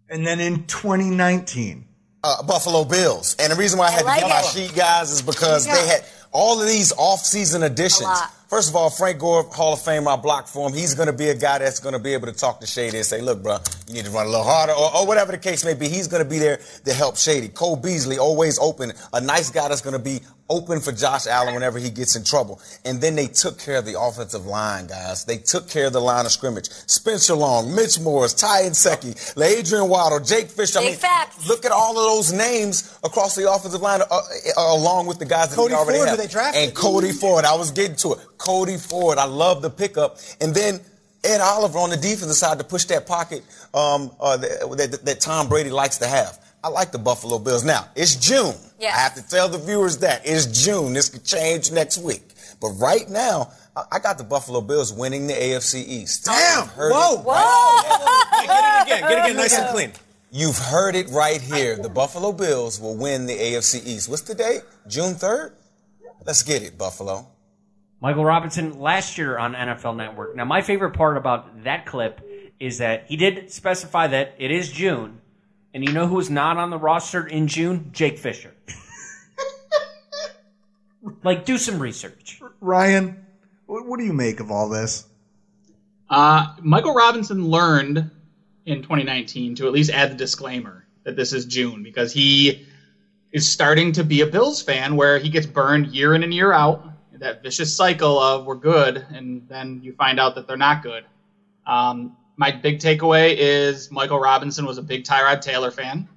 and 0.09 0.27
then 0.27 0.39
in 0.39 0.65
2019, 0.65 1.87
uh, 2.23 2.43
Buffalo 2.43 2.85
Bills. 2.85 3.35
And 3.39 3.51
the 3.51 3.55
reason 3.55 3.79
why 3.79 3.87
I 3.87 3.91
had 3.91 3.99
I 4.01 4.01
to 4.01 4.07
like 4.07 4.19
get 4.21 4.29
my 4.29 4.41
sheet 4.41 4.75
guys 4.75 5.11
is 5.11 5.21
because 5.21 5.65
they 5.65 5.87
had 5.87 6.03
all 6.31 6.61
of 6.61 6.67
these 6.67 6.93
off-season 6.93 7.63
additions. 7.63 8.09
First 8.47 8.69
of 8.69 8.75
all, 8.75 8.89
Frank 8.89 9.19
Gore, 9.19 9.43
Hall 9.43 9.73
of 9.73 9.81
Fame, 9.81 10.07
I 10.07 10.17
blocked 10.17 10.49
for 10.49 10.67
him. 10.67 10.75
He's 10.75 10.93
going 10.93 11.07
to 11.07 11.13
be 11.13 11.29
a 11.29 11.35
guy 11.35 11.59
that's 11.59 11.79
going 11.79 11.93
to 11.93 11.99
be 11.99 12.13
able 12.13 12.27
to 12.27 12.33
talk 12.33 12.59
to 12.59 12.67
Shady 12.67 12.97
and 12.97 13.05
say, 13.05 13.21
look, 13.21 13.41
bro, 13.41 13.57
you 13.87 13.93
need 13.93 14.05
to 14.05 14.11
run 14.11 14.25
a 14.25 14.29
little 14.29 14.43
harder 14.43 14.73
or, 14.73 14.93
or 14.97 15.07
whatever 15.07 15.31
the 15.31 15.37
case 15.37 15.63
may 15.63 15.73
be. 15.73 15.87
He's 15.87 16.07
going 16.07 16.21
to 16.21 16.29
be 16.29 16.37
there 16.37 16.59
to 16.83 16.93
help 16.93 17.15
Shady. 17.15 17.47
Cole 17.47 17.77
Beasley, 17.77 18.17
always 18.17 18.59
open. 18.59 18.91
A 19.13 19.21
nice 19.21 19.49
guy 19.49 19.69
that's 19.69 19.81
going 19.81 19.93
to 19.93 20.03
be 20.03 20.19
open 20.51 20.79
for 20.81 20.91
Josh 20.91 21.25
Allen 21.27 21.53
whenever 21.53 21.79
he 21.79 21.89
gets 21.89 22.15
in 22.15 22.23
trouble. 22.23 22.59
And 22.85 22.99
then 23.01 23.15
they 23.15 23.27
took 23.27 23.57
care 23.57 23.77
of 23.77 23.85
the 23.85 23.99
offensive 23.99 24.45
line, 24.45 24.87
guys. 24.87 25.25
They 25.25 25.37
took 25.37 25.69
care 25.69 25.87
of 25.87 25.93
the 25.93 26.01
line 26.01 26.25
of 26.25 26.31
scrimmage. 26.31 26.69
Spencer 26.69 27.33
Long, 27.33 27.73
Mitch 27.73 27.99
Morse, 27.99 28.33
Ty 28.33 28.63
Nsekhe, 28.63 29.41
Adrian 29.41 29.87
Waddle, 29.87 30.19
Jake 30.19 30.47
Fisher. 30.49 30.79
I 30.79 30.81
Big 30.83 30.91
mean, 30.91 30.99
facts. 30.99 31.47
look 31.47 31.65
at 31.65 31.71
all 31.71 31.97
of 31.97 32.03
those 32.03 32.33
names 32.33 32.97
across 33.03 33.35
the 33.35 33.51
offensive 33.51 33.81
line, 33.81 34.01
uh, 34.01 34.05
uh, 34.15 34.75
along 34.75 35.07
with 35.07 35.19
the 35.19 35.25
guys 35.25 35.49
that 35.49 35.55
Cody 35.55 35.73
already 35.73 35.97
Ford, 35.97 36.09
have. 36.09 36.17
who 36.17 36.23
they 36.23 36.29
drafted. 36.31 36.63
And 36.63 36.75
Cody 36.75 37.11
Ford, 37.13 37.45
I 37.45 37.55
was 37.55 37.71
getting 37.71 37.95
to 37.97 38.13
it. 38.13 38.19
Cody 38.37 38.77
Ford, 38.77 39.17
I 39.17 39.25
love 39.25 39.61
the 39.61 39.69
pickup. 39.69 40.17
And 40.41 40.53
then 40.53 40.79
Ed 41.23 41.39
Oliver 41.39 41.77
on 41.79 41.89
the 41.91 41.97
defensive 41.97 42.35
side 42.35 42.57
to 42.57 42.63
push 42.63 42.85
that 42.85 43.05
pocket 43.07 43.43
um, 43.73 44.11
uh, 44.19 44.37
that, 44.37 44.91
that, 44.91 45.05
that 45.05 45.19
Tom 45.21 45.47
Brady 45.47 45.69
likes 45.69 45.99
to 45.99 46.07
have. 46.07 46.37
I 46.63 46.69
like 46.69 46.91
the 46.91 46.99
Buffalo 46.99 47.39
Bills. 47.39 47.63
Now, 47.63 47.87
it's 47.95 48.15
June. 48.15 48.53
Yes. 48.79 48.95
I 48.95 48.99
have 48.99 49.15
to 49.15 49.27
tell 49.27 49.49
the 49.49 49.57
viewers 49.57 49.97
that. 49.99 50.21
It's 50.25 50.45
June. 50.63 50.93
This 50.93 51.09
could 51.09 51.23
change 51.23 51.71
next 51.71 51.97
week. 51.97 52.33
But 52.59 52.69
right 52.73 53.09
now, 53.09 53.51
I 53.75 53.83
I 53.93 53.99
got 53.99 54.17
the 54.17 54.23
Buffalo 54.23 54.61
Bills 54.61 54.93
winning 54.93 55.27
the 55.27 55.33
AFC 55.33 55.83
East. 55.87 56.25
Damn! 56.25 56.63
You've 56.63 56.73
heard 56.73 56.91
Whoa! 56.91 57.19
it 57.19 57.25
Whoa! 57.25 58.45
Get 58.45 58.63
it 58.63 58.81
again. 58.87 59.01
Get 59.09 59.11
it 59.11 59.25
again, 59.25 59.35
nice 59.37 59.57
and 59.57 59.69
clean. 59.69 59.91
You've 60.31 60.57
heard 60.57 60.95
it 60.95 61.09
right 61.09 61.41
here. 61.41 61.75
The 61.77 61.89
Buffalo 61.89 62.31
Bills 62.31 62.79
will 62.79 62.95
win 62.95 63.25
the 63.25 63.33
AFC 63.33 63.85
East. 63.85 64.07
What's 64.07 64.21
the 64.21 64.35
date? 64.35 64.61
June 64.87 65.15
3rd? 65.15 65.53
Let's 66.25 66.43
get 66.43 66.63
it, 66.63 66.77
Buffalo. 66.77 67.27
Michael 67.99 68.23
Robinson 68.23 68.79
last 68.79 69.17
year 69.17 69.37
on 69.37 69.53
NFL 69.53 69.95
Network. 69.95 70.35
Now, 70.35 70.45
my 70.45 70.61
favorite 70.61 70.91
part 70.91 71.17
about 71.17 71.63
that 71.63 71.85
clip 71.85 72.21
is 72.59 72.77
that 72.77 73.05
he 73.07 73.17
did 73.17 73.51
specify 73.51 74.07
that 74.07 74.35
it 74.37 74.51
is 74.51 74.71
June, 74.71 75.19
and 75.73 75.85
you 75.85 75.93
know 75.93 76.07
who 76.07 76.15
was 76.15 76.29
not 76.29 76.57
on 76.57 76.69
the 76.69 76.77
roster 76.77 77.25
in 77.25 77.47
June? 77.47 77.89
Jake 77.93 78.17
Fisher. 78.17 78.53
like, 81.23 81.45
do 81.45 81.57
some 81.57 81.79
research. 81.79 82.41
Ryan, 82.59 83.25
what, 83.65 83.85
what 83.85 83.99
do 83.99 84.05
you 84.05 84.13
make 84.13 84.39
of 84.39 84.51
all 84.51 84.69
this? 84.69 85.05
Uh, 86.09 86.53
Michael 86.61 86.93
Robinson 86.93 87.47
learned 87.47 88.11
in 88.65 88.81
2019 88.81 89.55
to 89.55 89.67
at 89.67 89.71
least 89.71 89.91
add 89.91 90.11
the 90.11 90.15
disclaimer 90.15 90.85
that 91.03 91.15
this 91.15 91.33
is 91.33 91.45
June 91.45 91.83
because 91.83 92.11
he 92.13 92.67
is 93.31 93.49
starting 93.49 93.93
to 93.93 94.03
be 94.03 94.21
a 94.21 94.27
Bills 94.27 94.61
fan 94.61 94.95
where 94.95 95.17
he 95.17 95.29
gets 95.29 95.45
burned 95.45 95.87
year 95.87 96.13
in 96.13 96.23
and 96.23 96.33
year 96.33 96.51
out. 96.51 96.85
That 97.13 97.43
vicious 97.43 97.75
cycle 97.75 98.19
of 98.19 98.45
we're 98.45 98.55
good 98.55 99.05
and 99.13 99.47
then 99.47 99.81
you 99.83 99.93
find 99.93 100.19
out 100.19 100.35
that 100.35 100.47
they're 100.47 100.57
not 100.57 100.81
good. 100.83 101.05
Um, 101.67 102.17
my 102.41 102.49
big 102.49 102.79
takeaway 102.79 103.35
is 103.37 103.91
Michael 103.91 104.19
Robinson 104.19 104.65
was 104.65 104.79
a 104.79 104.81
big 104.81 105.03
Tyrod 105.03 105.41
Taylor 105.41 105.69
fan. 105.69 106.09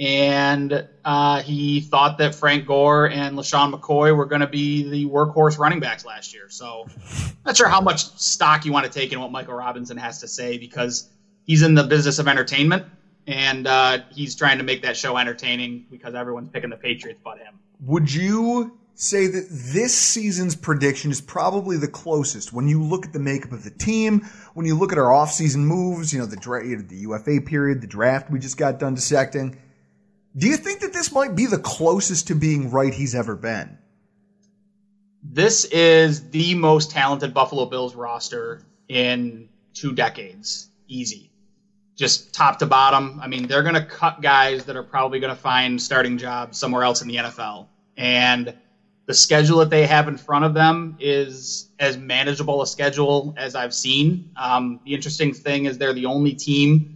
And 0.00 0.88
uh, 1.04 1.42
he 1.42 1.80
thought 1.80 2.18
that 2.18 2.34
Frank 2.34 2.66
Gore 2.66 3.08
and 3.08 3.38
LeSean 3.38 3.72
McCoy 3.72 4.16
were 4.16 4.26
going 4.26 4.40
to 4.40 4.48
be 4.48 4.90
the 4.90 5.06
workhorse 5.06 5.56
running 5.56 5.78
backs 5.78 6.04
last 6.04 6.34
year. 6.34 6.48
So, 6.48 6.88
not 7.46 7.56
sure 7.56 7.68
how 7.68 7.80
much 7.80 8.18
stock 8.18 8.64
you 8.64 8.72
want 8.72 8.86
to 8.86 8.90
take 8.90 9.12
in 9.12 9.20
what 9.20 9.30
Michael 9.30 9.54
Robinson 9.54 9.96
has 9.96 10.20
to 10.22 10.28
say 10.28 10.58
because 10.58 11.08
he's 11.44 11.62
in 11.62 11.74
the 11.74 11.84
business 11.84 12.18
of 12.18 12.26
entertainment 12.26 12.86
and 13.28 13.68
uh, 13.68 13.98
he's 14.10 14.34
trying 14.34 14.58
to 14.58 14.64
make 14.64 14.82
that 14.82 14.96
show 14.96 15.16
entertaining 15.16 15.86
because 15.88 16.16
everyone's 16.16 16.48
picking 16.48 16.70
the 16.70 16.76
Patriots 16.76 17.20
but 17.22 17.38
him. 17.38 17.60
Would 17.82 18.12
you 18.12 18.77
say 19.00 19.28
that 19.28 19.46
this 19.48 19.94
season's 19.96 20.56
prediction 20.56 21.12
is 21.12 21.20
probably 21.20 21.76
the 21.76 21.86
closest 21.86 22.52
when 22.52 22.66
you 22.66 22.82
look 22.82 23.06
at 23.06 23.12
the 23.12 23.20
makeup 23.20 23.52
of 23.52 23.62
the 23.62 23.70
team, 23.70 24.26
when 24.54 24.66
you 24.66 24.76
look 24.76 24.90
at 24.90 24.98
our 24.98 25.12
offseason 25.12 25.58
moves, 25.60 26.12
you 26.12 26.18
know, 26.18 26.26
the, 26.26 26.36
dra- 26.36 26.66
the 26.66 26.96
UFA 26.96 27.40
period, 27.40 27.80
the 27.80 27.86
draft 27.86 28.28
we 28.28 28.40
just 28.40 28.56
got 28.56 28.80
done 28.80 28.94
dissecting? 28.96 29.56
Do 30.36 30.48
you 30.48 30.56
think 30.56 30.80
that 30.80 30.92
this 30.92 31.12
might 31.12 31.36
be 31.36 31.46
the 31.46 31.58
closest 31.60 32.26
to 32.26 32.34
being 32.34 32.72
right 32.72 32.92
he's 32.92 33.14
ever 33.14 33.36
been? 33.36 33.78
This 35.22 35.64
is 35.66 36.30
the 36.30 36.56
most 36.56 36.90
talented 36.90 37.32
Buffalo 37.32 37.66
Bills 37.66 37.94
roster 37.94 38.62
in 38.88 39.48
two 39.74 39.92
decades. 39.94 40.68
Easy. 40.88 41.30
just 41.94 42.32
top 42.32 42.58
to 42.60 42.66
bottom. 42.66 43.20
I 43.22 43.28
mean, 43.28 43.46
they're 43.46 43.62
going 43.62 43.74
to 43.74 43.84
cut 43.84 44.22
guys 44.22 44.64
that 44.64 44.76
are 44.76 44.82
probably 44.82 45.20
going 45.20 45.34
to 45.34 45.40
find 45.40 45.80
starting 45.80 46.18
jobs 46.18 46.58
somewhere 46.58 46.82
else 46.82 47.02
in 47.02 47.08
the 47.08 47.16
NFL. 47.16 47.66
And 47.96 48.54
the 49.08 49.14
schedule 49.14 49.56
that 49.58 49.70
they 49.70 49.86
have 49.86 50.06
in 50.06 50.18
front 50.18 50.44
of 50.44 50.52
them 50.52 50.94
is 51.00 51.70
as 51.78 51.96
manageable 51.96 52.60
a 52.60 52.66
schedule 52.66 53.32
as 53.38 53.54
I've 53.54 53.72
seen. 53.72 54.22
Um, 54.36 54.80
the 54.84 54.92
interesting 54.92 55.32
thing 55.32 55.64
is 55.64 55.78
they're 55.78 55.94
the 55.94 56.04
only 56.04 56.34
team 56.34 56.86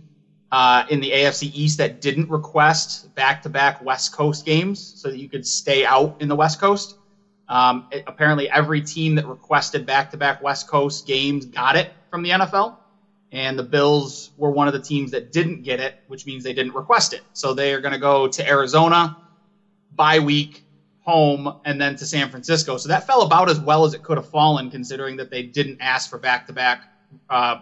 uh, 0.52 0.84
in 0.90 1.00
the 1.00 1.10
AFC 1.10 1.50
East 1.54 1.78
that 1.78 2.02
didn't 2.02 2.28
request 2.28 3.12
back 3.14 3.40
to 3.42 3.48
back 3.48 3.80
West 3.80 4.12
Coast 4.12 4.44
games 4.44 4.92
so 4.94 5.08
that 5.08 5.16
you 5.16 5.26
could 5.26 5.46
stay 5.46 5.86
out 5.86 6.14
in 6.20 6.28
the 6.28 6.36
West 6.36 6.60
Coast. 6.60 6.96
Um, 7.48 7.86
it, 7.90 8.04
apparently, 8.06 8.48
every 8.50 8.82
team 8.82 9.14
that 9.14 9.26
requested 9.26 9.86
back 9.86 10.10
to 10.10 10.18
back 10.18 10.38
West 10.42 10.68
Coast 10.68 11.06
games 11.06 11.46
got 11.46 11.76
it 11.76 11.94
from 12.10 12.22
the 12.22 12.30
NFL 12.30 12.76
and 13.32 13.58
the 13.58 13.62
Bills 13.62 14.32
were 14.36 14.50
one 14.50 14.66
of 14.66 14.74
the 14.74 14.80
teams 14.80 15.10
that 15.12 15.32
didn't 15.32 15.62
get 15.62 15.80
it, 15.80 15.96
which 16.08 16.26
means 16.26 16.44
they 16.44 16.52
didn't 16.52 16.74
request 16.74 17.14
it. 17.14 17.22
So 17.32 17.54
they 17.54 17.72
are 17.72 17.80
going 17.80 17.92
to 17.92 17.98
go 17.98 18.28
to 18.28 18.46
Arizona, 18.46 19.16
bye 19.94 20.18
week, 20.18 20.62
home, 21.02 21.60
and 21.64 21.80
then 21.80 21.96
to 21.96 22.06
San 22.06 22.30
Francisco. 22.30 22.76
So 22.76 22.88
that 22.88 23.06
fell 23.06 23.22
about 23.22 23.50
as 23.50 23.58
well 23.58 23.84
as 23.84 23.92
it 23.92 24.02
could 24.02 24.16
have 24.16 24.28
fallen, 24.28 24.70
considering 24.70 25.16
that 25.16 25.30
they 25.30 25.42
didn't 25.42 25.80
ask 25.80 26.08
for 26.08 26.18
back 26.18 26.46
to 26.46 26.52
back 26.52 26.84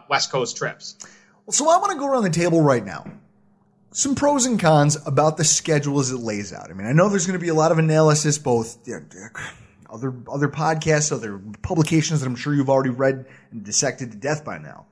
West 0.09 0.31
Coast 0.31 0.57
trips. 0.57 0.97
Well, 1.47 1.53
so 1.53 1.69
I 1.69 1.79
want 1.79 1.93
to 1.93 1.99
go 1.99 2.07
around 2.07 2.25
the 2.25 2.31
table 2.31 2.61
right 2.61 2.85
now. 2.85 3.11
Some 3.93 4.15
pros 4.15 4.47
and 4.47 4.61
cons 4.61 4.97
about 5.05 5.37
the 5.37 5.43
schedule 5.43 5.99
as 5.99 6.13
it 6.13 6.19
lays 6.19 6.53
out. 6.53 6.71
I 6.71 6.75
mean, 6.75 6.87
I 6.87 6.93
know 6.93 7.09
there's 7.09 7.27
going 7.27 7.39
to 7.39 7.43
be 7.43 7.49
a 7.49 7.55
lot 7.55 7.73
of 7.73 7.79
analysis, 7.79 8.39
both 8.39 8.79
other 9.91 10.15
other 10.31 10.49
podcasts, 10.49 11.11
other 11.11 11.41
publications 11.63 12.21
that 12.21 12.27
I'm 12.27 12.37
sure 12.37 12.55
you've 12.55 12.71
already 12.71 12.91
read 12.91 13.27
and 13.51 13.65
dissected 13.65 14.13
to 14.13 14.19
death 14.19 14.45
by 14.45 14.59
now. 14.59 14.87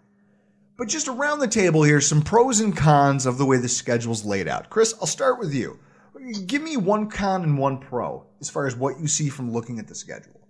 But 0.76 0.88
just 0.88 1.06
around 1.06 1.38
the 1.38 1.48
table 1.48 1.82
here, 1.82 2.00
some 2.00 2.22
pros 2.22 2.60
and 2.60 2.76
cons 2.76 3.26
of 3.26 3.38
the 3.38 3.44
way 3.44 3.58
the 3.58 3.68
schedule's 3.68 4.24
laid 4.24 4.48
out. 4.48 4.70
Chris, 4.70 4.94
I'll 5.00 5.06
start 5.06 5.38
with 5.38 5.54
you. 5.54 5.78
Give 6.46 6.62
me 6.62 6.76
one 6.76 7.08
con 7.10 7.42
and 7.42 7.58
one 7.58 7.78
pro 7.78 8.26
as 8.40 8.50
far 8.50 8.66
as 8.66 8.76
what 8.76 9.00
you 9.00 9.08
see 9.08 9.28
from 9.28 9.52
looking 9.52 9.78
at 9.78 9.86
the 9.86 9.94
schedule. 9.94 10.40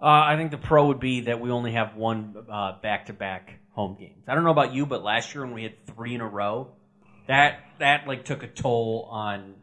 Uh, 0.00 0.06
I 0.06 0.36
think 0.36 0.50
the 0.50 0.58
pro 0.58 0.86
would 0.86 1.00
be 1.00 1.22
that 1.22 1.40
we 1.40 1.50
only 1.50 1.72
have 1.72 1.96
one 1.96 2.34
back 2.82 3.06
to 3.06 3.12
back 3.12 3.58
home 3.70 3.96
games. 3.98 4.24
I 4.28 4.34
don't 4.34 4.44
know 4.44 4.50
about 4.50 4.72
you, 4.72 4.86
but 4.86 5.02
last 5.02 5.34
year 5.34 5.44
when 5.44 5.54
we 5.54 5.62
had 5.62 5.86
three 5.86 6.14
in 6.14 6.20
a 6.20 6.28
row, 6.28 6.72
that 7.26 7.60
that 7.78 8.06
like 8.06 8.24
took 8.24 8.42
a 8.42 8.46
toll 8.46 9.08
on 9.10 9.54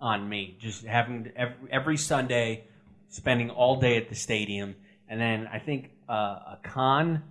on 0.00 0.28
me. 0.28 0.56
Just 0.60 0.84
having 0.84 1.32
every, 1.36 1.56
every 1.70 1.96
Sunday, 1.96 2.64
spending 3.08 3.50
all 3.50 3.80
day 3.80 3.96
at 3.96 4.08
the 4.08 4.14
stadium, 4.14 4.76
and 5.08 5.20
then 5.20 5.48
I 5.52 5.58
think 5.58 5.90
uh, 6.08 6.12
a 6.12 6.58
con 6.62 7.22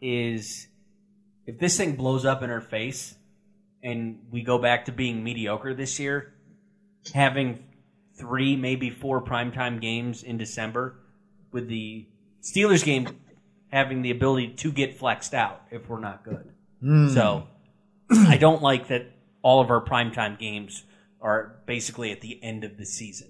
is 0.00 0.68
if 1.46 1.58
this 1.58 1.76
thing 1.76 1.96
blows 1.96 2.24
up 2.24 2.42
in 2.42 2.50
our 2.50 2.60
face 2.60 3.14
and 3.82 4.20
we 4.30 4.42
go 4.42 4.58
back 4.58 4.84
to 4.84 4.92
being 4.92 5.24
mediocre 5.24 5.74
this 5.74 5.98
year, 5.98 6.34
having 7.14 7.64
three, 8.14 8.56
maybe 8.56 8.90
four 8.90 9.22
primetime 9.22 9.80
games 9.80 10.22
in 10.22 10.38
December, 10.38 10.96
with 11.52 11.68
the 11.68 12.06
Steelers 12.42 12.84
game 12.84 13.08
having 13.68 14.02
the 14.02 14.10
ability 14.10 14.48
to 14.48 14.72
get 14.72 14.98
flexed 14.98 15.34
out 15.34 15.62
if 15.70 15.88
we're 15.88 16.00
not 16.00 16.24
good. 16.24 16.50
Mm. 16.82 17.12
So 17.14 17.46
I 18.10 18.36
don't 18.36 18.62
like 18.62 18.88
that 18.88 19.12
all 19.42 19.60
of 19.60 19.70
our 19.70 19.84
primetime 19.84 20.38
games 20.38 20.84
are 21.20 21.56
basically 21.66 22.12
at 22.12 22.20
the 22.20 22.42
end 22.42 22.64
of 22.64 22.76
the 22.76 22.86
season. 22.86 23.28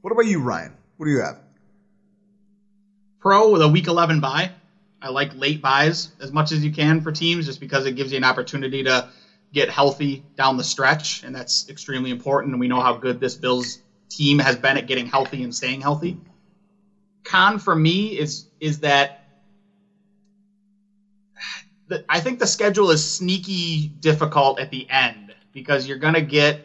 What 0.00 0.12
about 0.12 0.26
you, 0.26 0.40
Ryan? 0.40 0.76
What 0.96 1.06
do 1.06 1.12
you 1.12 1.20
have? 1.20 1.38
Pro 3.20 3.50
with 3.50 3.62
a 3.62 3.68
week 3.68 3.86
11 3.86 4.20
bye. 4.20 4.52
I 5.00 5.10
like 5.10 5.34
late 5.34 5.62
byes 5.62 6.12
as 6.20 6.32
much 6.32 6.52
as 6.52 6.64
you 6.64 6.72
can 6.72 7.00
for 7.00 7.12
teams 7.12 7.46
just 7.46 7.60
because 7.60 7.86
it 7.86 7.92
gives 7.92 8.12
you 8.12 8.18
an 8.18 8.24
opportunity 8.24 8.82
to 8.84 9.10
get 9.52 9.70
healthy 9.70 10.22
down 10.36 10.56
the 10.56 10.64
stretch, 10.64 11.22
and 11.22 11.34
that's 11.34 11.68
extremely 11.68 12.10
important. 12.10 12.52
And 12.52 12.60
we 12.60 12.68
know 12.68 12.80
how 12.80 12.92
good 12.92 13.20
this 13.20 13.34
Bills 13.34 13.78
team 14.08 14.38
has 14.38 14.56
been 14.56 14.76
at 14.76 14.86
getting 14.86 15.06
healthy 15.06 15.42
and 15.42 15.54
staying 15.54 15.80
healthy. 15.80 16.16
Con 17.24 17.58
for 17.58 17.74
me 17.74 18.18
is 18.18 18.46
is 18.60 18.80
that 18.80 19.18
the, 21.88 22.04
I 22.08 22.20
think 22.20 22.38
the 22.38 22.46
schedule 22.46 22.90
is 22.90 23.04
sneaky 23.04 23.88
difficult 23.88 24.58
at 24.58 24.70
the 24.70 24.88
end 24.90 25.34
because 25.52 25.86
you're 25.86 25.98
going 25.98 26.14
to 26.14 26.20
get, 26.20 26.58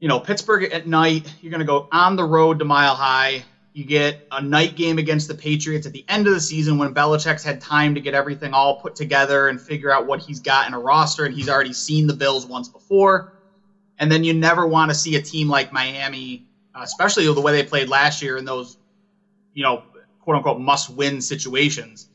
you 0.00 0.08
know, 0.08 0.18
Pittsburgh 0.18 0.70
at 0.72 0.86
night. 0.86 1.32
You're 1.40 1.50
going 1.50 1.60
to 1.60 1.66
go 1.66 1.88
on 1.90 2.16
the 2.16 2.24
road 2.24 2.58
to 2.60 2.64
Mile 2.64 2.94
High. 2.94 3.44
You 3.74 3.86
get 3.86 4.18
a 4.30 4.42
night 4.42 4.74
game 4.74 4.98
against 4.98 5.28
the 5.28 5.34
Patriots 5.34 5.86
at 5.86 5.92
the 5.92 6.04
end 6.08 6.26
of 6.26 6.34
the 6.34 6.40
season 6.40 6.76
when 6.76 6.92
Belichick's 6.92 7.42
had 7.42 7.60
time 7.60 7.94
to 7.94 8.00
get 8.00 8.12
everything 8.12 8.52
all 8.52 8.74
put 8.74 8.94
together 8.94 9.48
and 9.48 9.58
figure 9.58 9.90
out 9.90 10.06
what 10.06 10.20
he's 10.20 10.40
got 10.40 10.66
in 10.68 10.74
a 10.74 10.78
roster, 10.78 11.24
and 11.24 11.34
he's 11.34 11.48
already 11.48 11.72
seen 11.72 12.06
the 12.06 12.12
Bills 12.12 12.46
once 12.46 12.68
before. 12.68 13.32
And 13.98 14.12
then 14.12 14.24
you 14.24 14.34
never 14.34 14.66
want 14.66 14.90
to 14.90 14.94
see 14.94 15.16
a 15.16 15.20
team 15.20 15.48
like 15.48 15.72
Miami, 15.72 16.42
especially 16.74 17.24
the 17.32 17.40
way 17.40 17.52
they 17.52 17.62
played 17.62 17.88
last 17.88 18.20
year 18.20 18.36
in 18.36 18.44
those, 18.44 18.76
you 19.54 19.62
know, 19.62 19.82
quote 20.20 20.36
unquote 20.36 20.58
must 20.58 20.90
win 20.90 21.20
situations. 21.20 22.08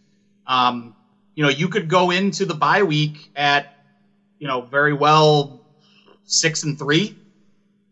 Um, 0.45 0.93
you 1.33 1.43
know, 1.43 1.49
you 1.49 1.69
could 1.69 1.87
go 1.87 2.11
into 2.11 2.45
the 2.45 2.53
bye 2.53 2.83
week 2.83 3.31
at, 3.35 3.67
you 4.37 4.47
know, 4.47 4.61
very 4.61 4.93
well 4.93 5.59
six 6.25 6.63
and 6.63 6.77
three 6.77 7.15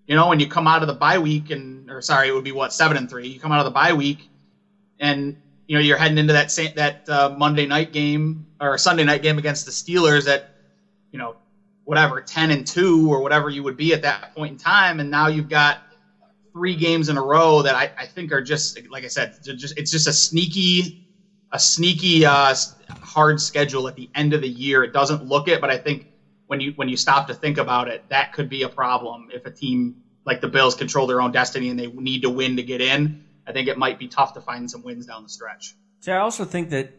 you 0.08 0.16
know, 0.16 0.28
when 0.28 0.40
you 0.40 0.48
come 0.48 0.68
out 0.68 0.82
of 0.82 0.88
the 0.88 0.94
bye 0.94 1.18
week 1.18 1.50
and, 1.50 1.90
or 1.90 2.02
sorry, 2.02 2.28
it 2.28 2.32
would 2.32 2.44
be 2.44 2.52
what 2.52 2.72
seven 2.72 2.98
and 2.98 3.10
three. 3.10 3.28
You 3.28 3.40
come 3.40 3.52
out 3.52 3.60
of 3.60 3.66
the 3.66 3.72
bye 3.72 3.94
week, 3.94 4.30
and 5.00 5.36
you 5.68 5.76
know 5.76 5.82
you're 5.82 5.98
heading 5.98 6.18
into 6.18 6.34
that 6.34 6.50
that 6.76 7.10
uh, 7.10 7.30
Monday 7.30 7.66
night 7.66 7.92
game 7.92 8.46
or 8.60 8.78
Sunday 8.78 9.04
night 9.04 9.22
game 9.22 9.38
against 9.38 9.66
the 9.66 9.72
Steelers 9.72 10.28
at, 10.28 10.46
you 11.12 11.18
know, 11.18 11.36
whatever 11.86 12.22
ten 12.22 12.52
and 12.52 12.66
two 12.66 13.12
or 13.12 13.20
whatever 13.20 13.50
you 13.50 13.64
would 13.64 13.78
be 13.78 13.94
at 13.94 14.04
that 14.04 14.34
point 14.36 14.52
in 14.52 14.58
time, 14.58 15.00
and 15.00 15.10
now 15.10 15.28
you've 15.28 15.50
got 15.50 15.80
three 16.54 16.76
games 16.76 17.10
in 17.10 17.18
a 17.18 17.22
row 17.22 17.62
that 17.64 17.76
I, 17.76 17.90
I 17.98 18.06
think 18.06 18.32
are 18.32 18.42
just 18.42 18.80
like 18.90 19.04
I 19.04 19.08
said, 19.08 19.34
just 19.42 19.74
it's 19.78 19.92
just 19.92 20.08
a 20.08 20.14
sneaky, 20.14 20.96
a 21.52 21.60
sneaky 21.60 22.26
uh, 22.26 22.54
hard 23.02 23.42
schedule 23.42 23.88
at 23.88 23.96
the 23.96 24.10
end 24.14 24.34
of 24.34 24.42
the 24.42 24.48
year. 24.48 24.84
It 24.84 24.94
doesn't 24.94 25.24
look 25.24 25.48
it, 25.48 25.60
but 25.60 25.72
I 25.72 25.78
think 25.78 26.06
when 26.56 26.62
you 26.62 26.72
when 26.78 26.88
you 26.88 26.96
stop 26.96 27.28
to 27.28 27.34
think 27.34 27.58
about 27.58 27.90
it, 27.90 28.06
that 28.10 28.32
could 28.32 28.48
be 28.48 28.64
a 28.64 28.70
problem 28.70 29.28
if 29.34 29.46
a 29.46 29.52
team 29.52 29.98
like 30.26 30.40
the 30.40 30.48
Bills 30.48 30.74
control 30.74 31.06
their 31.06 31.22
own 31.22 31.34
destiny 31.34 31.70
and 31.70 31.78
they 31.78 31.88
need 31.88 32.22
to 32.22 32.30
win 32.30 32.56
to 32.56 32.64
get 32.64 32.80
in. 32.80 33.26
I 33.46 33.52
think 33.52 33.68
it 33.68 33.78
might 33.78 34.00
be 34.00 34.08
tough 34.08 34.34
to 34.36 34.42
find 34.42 34.72
some 34.72 34.82
wins 34.82 35.06
down 35.06 35.24
the 35.24 35.30
stretch. 35.30 35.76
See, 36.00 36.12
I 36.12 36.20
also 36.20 36.46
think 36.46 36.70
that 36.70 36.94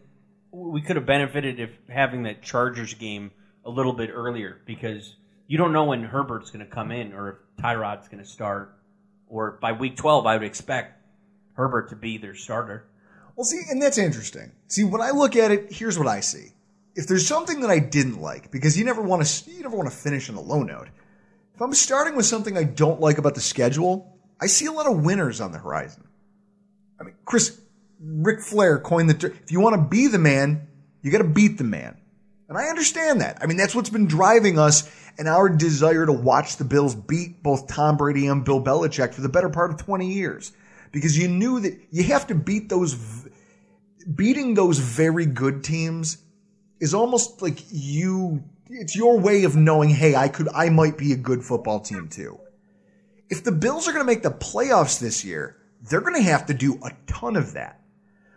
we 0.51 0.81
could 0.81 0.95
have 0.95 1.07
benefited 1.07 1.59
if 1.59 1.71
having 1.89 2.23
that 2.23 2.43
Chargers 2.43 2.93
game 2.93 3.31
a 3.65 3.69
little 3.69 3.93
bit 3.93 4.11
earlier 4.13 4.61
because 4.65 5.15
you 5.47 5.57
don't 5.57 5.73
know 5.73 5.85
when 5.85 6.03
Herbert's 6.03 6.51
going 6.51 6.63
to 6.63 6.71
come 6.71 6.91
in 6.91 7.13
or 7.13 7.29
if 7.29 7.63
Tyrod's 7.63 8.07
going 8.07 8.23
to 8.23 8.29
start. 8.29 8.75
Or 9.27 9.57
by 9.59 9.71
week 9.71 9.97
12, 9.97 10.25
I 10.25 10.37
would 10.37 10.45
expect 10.45 11.01
Herbert 11.53 11.89
to 11.89 11.95
be 11.95 12.19
their 12.19 12.35
starter. 12.35 12.85
Well, 13.35 13.43
see, 13.43 13.61
and 13.69 13.81
that's 13.81 13.97
interesting. 13.97 14.51
See, 14.67 14.83
when 14.83 15.01
I 15.01 15.09
look 15.09 15.35
at 15.35 15.51
it, 15.51 15.71
here's 15.71 15.97
what 15.97 16.07
I 16.07 16.19
see 16.19 16.53
if 16.97 17.05
there's 17.05 17.27
something 17.27 17.61
that 17.61 17.69
I 17.69 17.77
didn't 17.77 18.19
like, 18.19 18.49
because 18.49 18.77
you 18.77 18.83
never 18.83 19.01
want 19.03 19.23
to, 19.23 19.51
you 19.51 19.61
never 19.61 19.77
want 19.77 19.89
to 19.89 19.95
finish 19.95 20.29
on 20.29 20.35
a 20.35 20.41
low 20.41 20.63
note. 20.63 20.89
If 21.53 21.61
I'm 21.61 21.73
starting 21.73 22.15
with 22.15 22.25
something 22.25 22.57
I 22.57 22.63
don't 22.63 22.99
like 22.99 23.19
about 23.19 23.35
the 23.35 23.41
schedule, 23.41 24.17
I 24.41 24.47
see 24.47 24.65
a 24.65 24.71
lot 24.71 24.87
of 24.87 25.05
winners 25.05 25.39
on 25.39 25.51
the 25.51 25.59
horizon. 25.59 26.07
I 26.99 27.03
mean, 27.03 27.13
Chris, 27.23 27.61
Ric 27.99 28.41
Flair 28.41 28.79
coined 28.79 29.11
the 29.11 29.27
if 29.27 29.51
you 29.51 29.59
want 29.59 29.75
to 29.75 29.81
be 29.81 30.07
the 30.07 30.17
man, 30.17 30.67
you 31.03 31.11
got 31.11 31.19
to 31.19 31.23
beat 31.23 31.59
the 31.59 31.63
man. 31.63 31.97
And 32.49 32.57
I 32.57 32.65
understand 32.65 33.21
that. 33.21 33.37
I 33.41 33.45
mean, 33.45 33.57
that's 33.57 33.75
what's 33.75 33.91
been 33.91 34.07
driving 34.07 34.57
us 34.57 34.89
and 35.19 35.27
our 35.27 35.49
desire 35.49 36.05
to 36.05 36.13
watch 36.13 36.57
the 36.57 36.65
Bills 36.65 36.95
beat 36.95 37.43
both 37.43 37.67
Tom 37.67 37.97
Brady 37.97 38.25
and 38.25 38.43
Bill 38.43 38.63
Belichick 38.63 39.13
for 39.13 39.21
the 39.21 39.29
better 39.29 39.49
part 39.49 39.69
of 39.69 39.77
20 39.77 40.11
years. 40.11 40.51
Because 40.91 41.15
you 41.15 41.27
knew 41.27 41.59
that 41.59 41.79
you 41.91 42.03
have 42.05 42.25
to 42.27 42.35
beat 42.35 42.69
those, 42.69 42.95
beating 44.15 44.55
those 44.55 44.79
very 44.79 45.27
good 45.27 45.63
teams 45.63 46.17
is 46.79 46.93
almost 46.93 47.41
like 47.41 47.59
you 47.69 48.43
it's 48.69 48.95
your 48.95 49.19
way 49.19 49.43
of 49.43 49.55
knowing, 49.55 49.89
hey, 49.89 50.15
I 50.15 50.27
could 50.27 50.49
I 50.53 50.69
might 50.69 50.97
be 50.97 51.13
a 51.13 51.17
good 51.17 51.43
football 51.43 51.79
team 51.79 52.09
too. 52.09 52.39
If 53.29 53.43
the 53.43 53.51
Bills 53.51 53.87
are 53.87 53.91
going 53.91 54.05
to 54.05 54.11
make 54.11 54.23
the 54.23 54.31
playoffs 54.31 54.99
this 54.99 55.25
year, 55.25 55.57
they're 55.81 56.01
going 56.01 56.15
to 56.15 56.21
have 56.21 56.45
to 56.47 56.53
do 56.53 56.79
a 56.83 56.91
ton 57.07 57.35
of 57.35 57.53
that. 57.53 57.81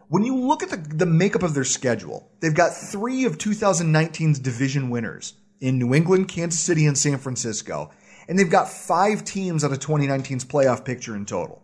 When 0.08 0.24
you 0.24 0.36
look 0.36 0.64
at 0.64 0.70
the, 0.70 0.76
the 0.76 1.06
makeup 1.06 1.44
of 1.44 1.54
their 1.54 1.64
schedule, 1.64 2.28
they've 2.40 2.54
got 2.54 2.74
three 2.74 3.24
of 3.24 3.38
2019's 3.38 4.40
division 4.40 4.90
winners 4.90 5.34
in 5.60 5.78
New 5.78 5.94
England, 5.94 6.28
Kansas 6.28 6.60
City, 6.60 6.86
and 6.86 6.98
San 6.98 7.18
Francisco. 7.18 7.92
And 8.28 8.36
they've 8.38 8.50
got 8.50 8.68
five 8.68 9.24
teams 9.24 9.64
out 9.64 9.72
of 9.72 9.78
2019's 9.78 10.44
playoff 10.44 10.84
picture 10.84 11.14
in 11.14 11.26
total. 11.26 11.62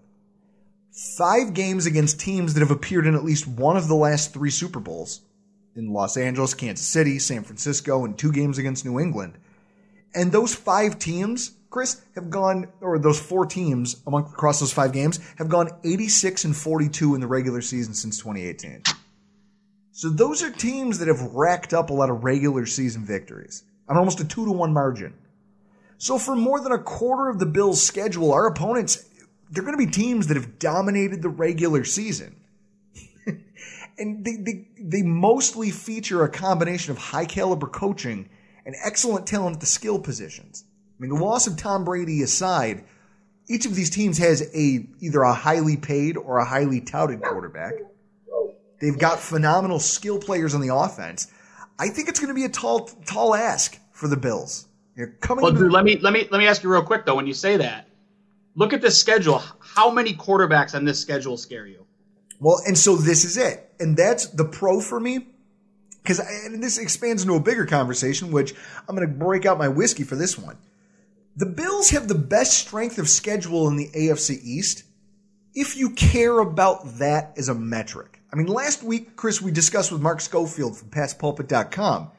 Five 1.19 1.55
games 1.55 1.87
against 1.87 2.21
teams 2.21 2.55
that 2.55 2.61
have 2.61 2.71
appeared 2.71 3.07
in 3.07 3.15
at 3.15 3.25
least 3.25 3.47
one 3.47 3.77
of 3.77 3.89
the 3.89 3.95
last 3.95 4.33
three 4.33 4.51
Super 4.51 4.81
Bowls 4.81 5.21
in 5.77 5.93
Los 5.93 6.17
Angeles, 6.17 6.55
Kansas 6.55 6.87
City, 6.87 7.19
San 7.19 7.45
Francisco, 7.45 8.05
and 8.05 8.19
two 8.19 8.33
games 8.33 8.59
against 8.59 8.85
New 8.85 8.99
England. 8.99 9.39
And 10.15 10.33
those 10.33 10.55
five 10.55 10.99
teams, 10.99 11.53
Chris, 11.71 12.03
have 12.15 12.31
gone, 12.31 12.69
or 12.81 12.99
those 12.99 13.21
four 13.21 13.47
teams 13.47 14.03
among 14.07 14.25
across 14.25 14.61
those 14.61 14.73
five 14.73 14.93
games 14.93 15.21
have 15.37 15.49
gone 15.49 15.69
86 15.85 16.45
and 16.45 16.57
42 16.57 17.15
in 17.15 17.21
the 17.21 17.27
regular 17.27 17.61
season 17.61 17.93
since 17.93 18.19
2018. 18.19 18.83
So 19.93 20.09
those 20.09 20.43
are 20.43 20.51
teams 20.51 20.99
that 20.99 21.09
have 21.09 21.23
racked 21.35 21.73
up 21.73 21.91
a 21.91 21.95
lot 21.95 22.11
of 22.11 22.25
regular 22.25 22.67
season 22.67 23.05
victories. 23.05 23.62
on 23.89 23.97
almost 23.97 24.21
a 24.21 24.25
two 24.25 24.45
to 24.45 24.53
one 24.53 24.73
margin. 24.73 25.15
So 25.99 26.19
for 26.19 26.37
more 26.37 26.61
than 26.61 26.73
a 26.73 26.79
quarter 26.79 27.29
of 27.29 27.39
the 27.39 27.47
Bills' 27.47 27.83
schedule, 27.83 28.33
our 28.33 28.47
opponents, 28.47 29.09
they're 29.51 29.62
going 29.62 29.79
to 29.79 29.87
be 29.87 29.91
teams 29.91 30.27
that 30.27 30.37
have 30.37 30.59
dominated 30.59 31.23
the 31.23 31.29
regular 31.29 31.85
season. 31.85 32.37
And 33.98 34.24
they, 34.24 34.37
they, 34.37 34.68
they 34.78 35.02
mostly 35.02 35.70
feature 35.70 36.22
a 36.24 36.28
combination 36.28 36.92
of 36.92 36.98
high 36.98 37.24
caliber 37.24 37.66
coaching 37.66 38.28
and 38.64 38.74
excellent 38.85 39.26
talent 39.26 39.56
at 39.56 39.61
the 39.61 39.66
skill 39.66 39.98
positions. 39.98 40.64
I 40.98 41.02
mean, 41.02 41.11
the 41.11 41.22
loss 41.22 41.46
of 41.46 41.56
Tom 41.56 41.85
Brady 41.85 42.22
aside, 42.22 42.85
each 43.48 43.66
of 43.66 43.74
these 43.74 43.90
teams 43.90 44.18
has 44.18 44.42
a 44.54 44.87
either 45.00 45.22
a 45.22 45.32
highly 45.32 45.76
paid 45.76 46.16
or 46.16 46.38
a 46.38 46.44
highly 46.44 46.80
touted 46.80 47.22
quarterback. 47.22 47.74
They've 48.80 48.98
got 48.98 49.20
phenomenal 49.20 49.78
skill 49.78 50.18
players 50.18 50.54
on 50.54 50.61
the 50.61 50.74
offense. 50.74 51.28
I 51.78 51.88
think 51.88 52.09
it's 52.09 52.20
going 52.20 52.28
to 52.28 52.35
be 52.35 52.44
a 52.44 52.48
tall, 52.48 52.87
tall 53.06 53.35
ask 53.35 53.78
for 53.92 54.09
the 54.09 54.16
Bills. 54.16 54.66
You're 54.96 55.09
coming. 55.20 55.42
Well, 55.42 55.50
into- 55.50 55.64
Drew, 55.64 55.70
let 55.70 55.85
me 55.85 55.98
let 55.98 56.12
me 56.12 56.26
let 56.30 56.38
me 56.38 56.46
ask 56.46 56.62
you 56.62 56.70
real 56.72 56.82
quick 56.82 57.04
though. 57.04 57.14
When 57.14 57.26
you 57.26 57.35
say 57.35 57.59
that, 57.59 57.88
look 58.54 58.72
at 58.72 58.80
this 58.80 58.98
schedule. 58.98 59.42
How 59.61 59.90
many 59.90 60.14
quarterbacks 60.14 60.74
on 60.74 60.85
this 60.85 61.00
schedule 61.00 61.37
scare 61.37 61.66
you? 61.66 61.86
Well, 62.40 62.61
and 62.66 62.77
so 62.77 62.96
this 62.96 63.25
is 63.25 63.37
it. 63.37 63.72
And 63.81 63.96
that's 63.96 64.27
the 64.27 64.44
pro 64.44 64.81
for 64.81 64.99
me. 65.01 65.29
Because 66.03 66.18
this 66.61 66.79
expands 66.79 67.22
into 67.22 67.35
a 67.35 67.40
bigger 67.40 67.66
conversation, 67.66 68.31
which 68.31 68.55
I'm 68.88 68.94
going 68.94 69.09
to 69.09 69.14
break 69.14 69.44
out 69.44 69.59
my 69.59 69.68
whiskey 69.68 70.05
for 70.05 70.14
this 70.14 70.38
one. 70.38 70.57
The 71.37 71.46
Bills 71.46 71.90
have 71.90 72.07
the 72.07 72.14
best 72.14 72.57
strength 72.59 72.99
of 72.99 73.09
schedule 73.09 73.66
in 73.68 73.77
the 73.77 73.88
AFC 73.88 74.38
East 74.42 74.85
if 75.55 75.77
you 75.77 75.90
care 75.90 76.38
about 76.38 76.99
that 76.99 77.33
as 77.37 77.49
a 77.49 77.55
metric. 77.55 78.22
I 78.33 78.37
mean, 78.37 78.46
last 78.46 78.83
week, 78.83 79.16
Chris, 79.16 79.40
we 79.40 79.51
discussed 79.51 79.90
with 79.90 80.03
Mark 80.03 80.20
Schofield 80.20 80.77
from 80.77 80.90
PatsPulpit.com. 80.90 82.11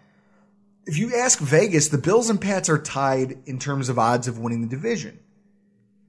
If 0.86 0.98
you 0.98 1.16
ask 1.16 1.40
Vegas, 1.40 1.90
the 1.90 1.98
Bills 1.98 2.30
and 2.30 2.42
Pats 2.42 2.70
are 2.70 2.82
tied 2.82 3.38
in 3.46 3.60
terms 3.60 3.90
of 3.90 4.00
odds 4.00 4.28
of 4.28 4.40
winning 4.40 4.62
the 4.62 4.68
division. 4.68 5.20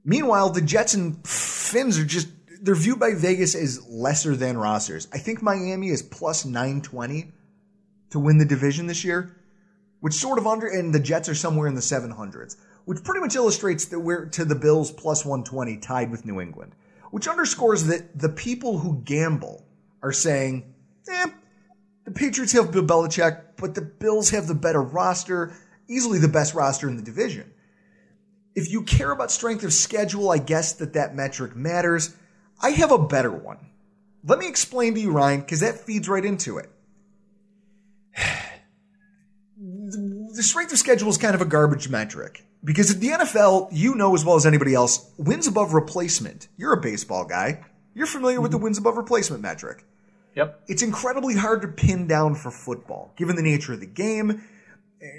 Meanwhile, 0.03 0.49
the 0.49 0.61
Jets 0.61 0.93
and 0.93 1.25
Fins 1.27 1.99
are 1.99 2.05
just 2.05 2.38
they're 2.61 2.75
viewed 2.75 2.99
by 2.99 3.13
Vegas 3.13 3.55
as 3.55 3.87
lesser 3.87 4.35
than 4.35 4.57
rosters. 4.57 5.07
I 5.13 5.17
think 5.17 5.41
Miami 5.41 5.89
is 5.89 6.01
plus 6.01 6.45
920 6.45 7.31
to 8.11 8.19
win 8.19 8.37
the 8.37 8.45
division 8.45 8.87
this 8.87 9.03
year, 9.03 9.35
which 9.99 10.13
sort 10.13 10.37
of 10.37 10.47
under 10.47 10.67
and 10.67 10.93
the 10.93 10.99
Jets 10.99 11.29
are 11.29 11.35
somewhere 11.35 11.67
in 11.67 11.75
the 11.75 11.81
700s, 11.81 12.55
which 12.85 13.03
pretty 13.03 13.21
much 13.21 13.35
illustrates 13.35 13.85
that 13.85 13.99
we're 13.99 14.25
to 14.27 14.45
the 14.45 14.55
Bills 14.55 14.91
plus 14.91 15.25
120 15.25 15.77
tied 15.77 16.11
with 16.11 16.25
New 16.25 16.41
England, 16.41 16.73
which 17.11 17.27
underscores 17.27 17.85
that 17.85 18.17
the 18.17 18.29
people 18.29 18.79
who 18.79 19.01
gamble 19.03 19.65
are 20.01 20.11
saying, 20.11 20.73
"Eh, 21.09 21.27
the 22.05 22.11
Patriots 22.11 22.53
have 22.53 22.71
Bill 22.71 22.83
Belichick, 22.83 23.41
but 23.57 23.75
the 23.75 23.81
Bills 23.81 24.29
have 24.31 24.47
the 24.47 24.55
better 24.55 24.81
roster, 24.81 25.53
easily 25.87 26.19
the 26.19 26.27
best 26.27 26.53
roster 26.53 26.87
in 26.87 26.95
the 26.95 27.03
division." 27.03 27.51
If 28.55 28.71
you 28.71 28.81
care 28.83 29.11
about 29.11 29.31
strength 29.31 29.63
of 29.63 29.73
schedule, 29.73 30.31
I 30.31 30.37
guess 30.37 30.73
that 30.73 30.93
that 30.93 31.15
metric 31.15 31.55
matters. 31.55 32.15
I 32.61 32.71
have 32.71 32.91
a 32.91 32.97
better 32.97 33.31
one. 33.31 33.57
Let 34.25 34.39
me 34.39 34.47
explain 34.47 34.95
to 34.95 34.99
you, 34.99 35.11
Ryan, 35.11 35.41
because 35.41 35.61
that 35.61 35.79
feeds 35.79 36.09
right 36.09 36.25
into 36.25 36.57
it. 36.57 36.69
The 40.31 40.43
strength 40.43 40.71
of 40.71 40.77
schedule 40.77 41.09
is 41.09 41.17
kind 41.17 41.35
of 41.35 41.41
a 41.41 41.45
garbage 41.45 41.89
metric 41.89 42.45
because 42.63 42.91
at 42.91 43.01
the 43.01 43.09
NFL, 43.09 43.69
you 43.71 43.95
know 43.95 44.15
as 44.15 44.23
well 44.23 44.35
as 44.35 44.45
anybody 44.45 44.73
else, 44.73 45.11
wins 45.17 45.47
above 45.47 45.73
replacement. 45.73 46.47
You're 46.55 46.73
a 46.73 46.79
baseball 46.79 47.25
guy. 47.25 47.65
You're 47.93 48.07
familiar 48.07 48.39
with 48.39 48.51
the 48.51 48.57
mm-hmm. 48.57 48.65
wins 48.65 48.77
above 48.77 48.95
replacement 48.95 49.41
metric. 49.41 49.83
Yep. 50.35 50.63
It's 50.67 50.81
incredibly 50.81 51.35
hard 51.35 51.61
to 51.63 51.67
pin 51.67 52.07
down 52.07 52.35
for 52.35 52.51
football, 52.51 53.13
given 53.17 53.35
the 53.35 53.41
nature 53.41 53.73
of 53.73 53.79
the 53.79 53.85
game. 53.85 54.43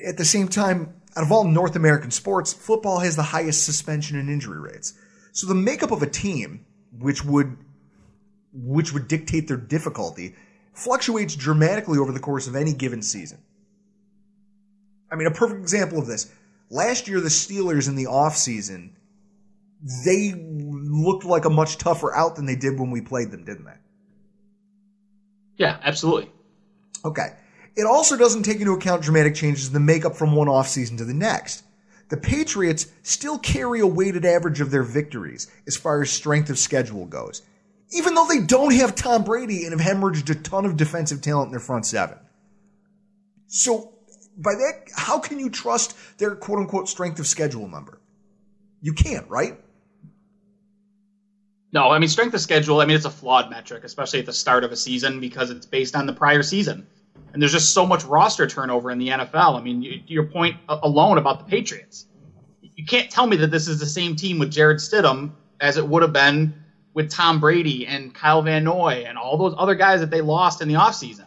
At 0.07 0.17
the 0.17 0.25
same 0.25 0.49
time, 0.49 0.95
out 1.17 1.25
of 1.25 1.33
all 1.33 1.45
North 1.45 1.77
American 1.77 2.11
sports, 2.11 2.53
football 2.53 3.01
has 3.01 3.17
the 3.17 3.23
highest 3.23 3.65
suspension 3.65 4.19
and 4.19 4.31
injury 4.31 4.61
rates. 4.61 4.95
So 5.33 5.47
the 5.47 5.55
makeup 5.55 5.91
of 5.91 6.03
a 6.03 6.07
team, 6.07 6.65
which 7.01 7.25
would 7.25 7.57
which 8.53 8.93
would 8.93 9.09
dictate 9.09 9.49
their 9.49 9.57
difficulty, 9.57 10.35
fluctuates 10.73 11.37
dramatically 11.37 11.99
over 11.99 12.13
the 12.13 12.21
course 12.21 12.47
of 12.47 12.57
any 12.57 12.73
given 12.73 13.03
season. 13.03 13.39
I 15.11 15.17
mean, 15.17 15.27
a 15.27 15.33
perfect 15.33 15.61
example 15.61 15.99
of 15.99 16.07
this. 16.07 16.33
Last 16.69 17.09
year, 17.09 17.21
the 17.21 17.29
Steelers 17.29 17.89
in 17.89 17.97
the 17.97 18.05
offseason, 18.05 18.91
they 20.05 20.33
looked 20.33 21.25
like 21.25 21.45
a 21.45 21.51
much 21.51 21.79
tougher 21.79 22.15
out 22.15 22.37
than 22.37 22.47
they 22.47 22.57
did 22.57 22.79
when 22.79 22.91
we 22.91 23.01
played 23.01 23.31
them, 23.31 23.45
didn't 23.45 23.65
they? 23.65 23.79
Yeah, 25.57 25.79
absolutely. 25.83 26.31
Okay. 27.05 27.35
It 27.77 27.87
also 27.87 28.17
doesn't 28.17 28.43
take 28.45 28.61
into 28.61 28.73
account 28.73 29.03
dramatic 29.03 29.35
changes 29.35 29.69
in 29.69 29.73
the 29.73 29.81
makeup 29.81 30.17
from 30.17 30.35
one 30.35 30.49
offseason 30.49 30.99
to 30.99 31.05
the 31.05 31.15
next. 31.15 31.65
The 32.11 32.17
Patriots 32.17 32.89
still 33.03 33.39
carry 33.39 33.81
a 33.81 33.87
weighted 33.87 34.25
average 34.25 34.61
of 34.61 34.71
their 34.71 34.83
victories 34.83 35.49
as 35.67 35.77
far 35.77 36.03
as 36.03 36.11
strength 36.11 36.51
of 36.51 36.59
schedule 36.59 37.07
goes, 37.07 37.43
even 37.93 38.15
though 38.15 38.27
they 38.27 38.41
don't 38.41 38.75
have 38.75 38.97
Tom 38.97 39.25
Brady 39.25 39.65
and 39.65 39.79
have 39.79 39.97
hemorrhaged 39.97 40.29
a 40.29 40.35
ton 40.35 40.67
of 40.67 40.77
defensive 40.77 41.23
talent 41.23 41.47
in 41.47 41.51
their 41.53 41.61
front 41.61 41.87
seven. 41.87 42.19
So, 43.47 43.93
by 44.37 44.55
that, 44.55 44.91
how 44.95 45.21
can 45.21 45.39
you 45.39 45.51
trust 45.51 45.97
their 46.19 46.35
quote 46.35 46.59
unquote 46.59 46.89
strength 46.89 47.21
of 47.21 47.27
schedule 47.27 47.69
number? 47.69 48.01
You 48.83 48.93
can't, 48.93 49.29
right? 49.29 49.59
No, 51.73 51.91
I 51.91 52.01
mean 52.01 52.09
strength 52.09 52.35
of 52.35 52.41
schedule. 52.41 52.81
I 52.81 52.87
mean 52.87 52.97
it's 52.97 53.05
a 53.05 53.11
flawed 53.11 53.51
metric, 53.51 53.85
especially 53.85 54.19
at 54.19 54.27
the 54.27 54.33
start 54.33 54.65
of 54.65 54.73
a 54.73 54.77
season 54.77 55.21
because 55.21 55.51
it's 55.51 55.67
based 55.67 55.95
on 55.95 56.07
the 56.07 56.13
prior 56.13 56.43
season, 56.43 56.87
and 57.33 57.41
there's 57.41 57.53
just 57.53 57.73
so 57.73 57.87
much 57.87 58.05
roster 58.05 58.47
turnover 58.47 58.91
in 58.91 58.99
the 58.99 59.09
NFL. 59.09 59.59
I 59.59 59.63
mean, 59.63 59.83
you, 59.83 60.01
your 60.07 60.25
point 60.25 60.57
alone 60.69 61.19
about 61.19 61.39
the 61.39 61.45
Patriots, 61.45 62.07
you 62.63 62.85
can't 62.85 63.11
tell 63.11 63.27
me 63.27 63.37
that 63.37 63.51
this 63.51 63.69
is 63.69 63.79
the 63.79 63.87
same 63.87 64.17
team 64.17 64.39
with 64.39 64.51
Jarrett 64.51 64.79
Stidham 64.79 65.31
as 65.61 65.77
it 65.77 65.87
would 65.87 66.03
have 66.03 66.13
been 66.13 66.53
with 66.95 67.11
Tom 67.11 67.39
Brady 67.39 67.87
and 67.87 68.15
Kyle 68.15 68.43
Van 68.43 68.65
Noy 68.65 69.05
and 69.07 69.17
all 69.17 69.37
those 69.37 69.55
other 69.57 69.75
guys 69.75 70.01
that 70.01 70.11
they 70.11 70.21
lost 70.21 70.61
in 70.61 70.69
the 70.69 70.75
offseason. 70.75 71.27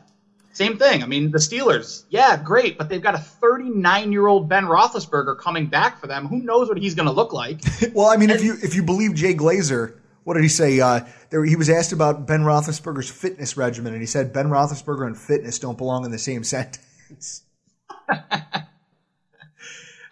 Same 0.51 0.77
thing. 0.77 1.01
I 1.01 1.07
mean, 1.07 1.31
the 1.31 1.39
Steelers, 1.39 2.03
yeah, 2.09 2.37
great, 2.37 2.77
but 2.77 2.87
they've 2.87 3.01
got 3.01 3.15
a 3.15 3.19
39 3.19 4.11
year 4.11 4.27
old 4.27 4.47
Ben 4.47 4.65
Roethlisberger 4.65 5.37
coming 5.37 5.65
back 5.65 5.99
for 5.99 6.05
them. 6.05 6.27
Who 6.27 6.41
knows 6.43 6.69
what 6.69 6.77
he's 6.77 6.93
going 6.93 7.07
to 7.07 7.11
look 7.11 7.33
like? 7.33 7.59
Well, 7.93 8.07
I 8.07 8.17
mean, 8.17 8.29
if 8.31 8.43
you 8.43 8.55
if 8.63 8.73
you 8.73 8.81
believe 8.81 9.13
Jay 9.13 9.35
Glazer, 9.35 9.93
what 10.23 10.33
did 10.33 10.43
he 10.43 10.49
say? 10.49 10.79
Uh, 10.79 11.01
there, 11.33 11.43
he 11.43 11.55
was 11.55 11.67
asked 11.67 11.93
about 11.93 12.27
Ben 12.27 12.41
Roethlisberger's 12.41 13.09
fitness 13.09 13.57
regimen, 13.57 13.93
and 13.93 14.03
he 14.03 14.05
said 14.05 14.31
Ben 14.31 14.49
Roethlisberger 14.49 15.07
and 15.07 15.17
fitness 15.17 15.57
don't 15.57 15.79
belong 15.79 16.05
in 16.05 16.11
the 16.11 16.19
same 16.19 16.43
sentence. 16.43 17.41
I 18.07 18.65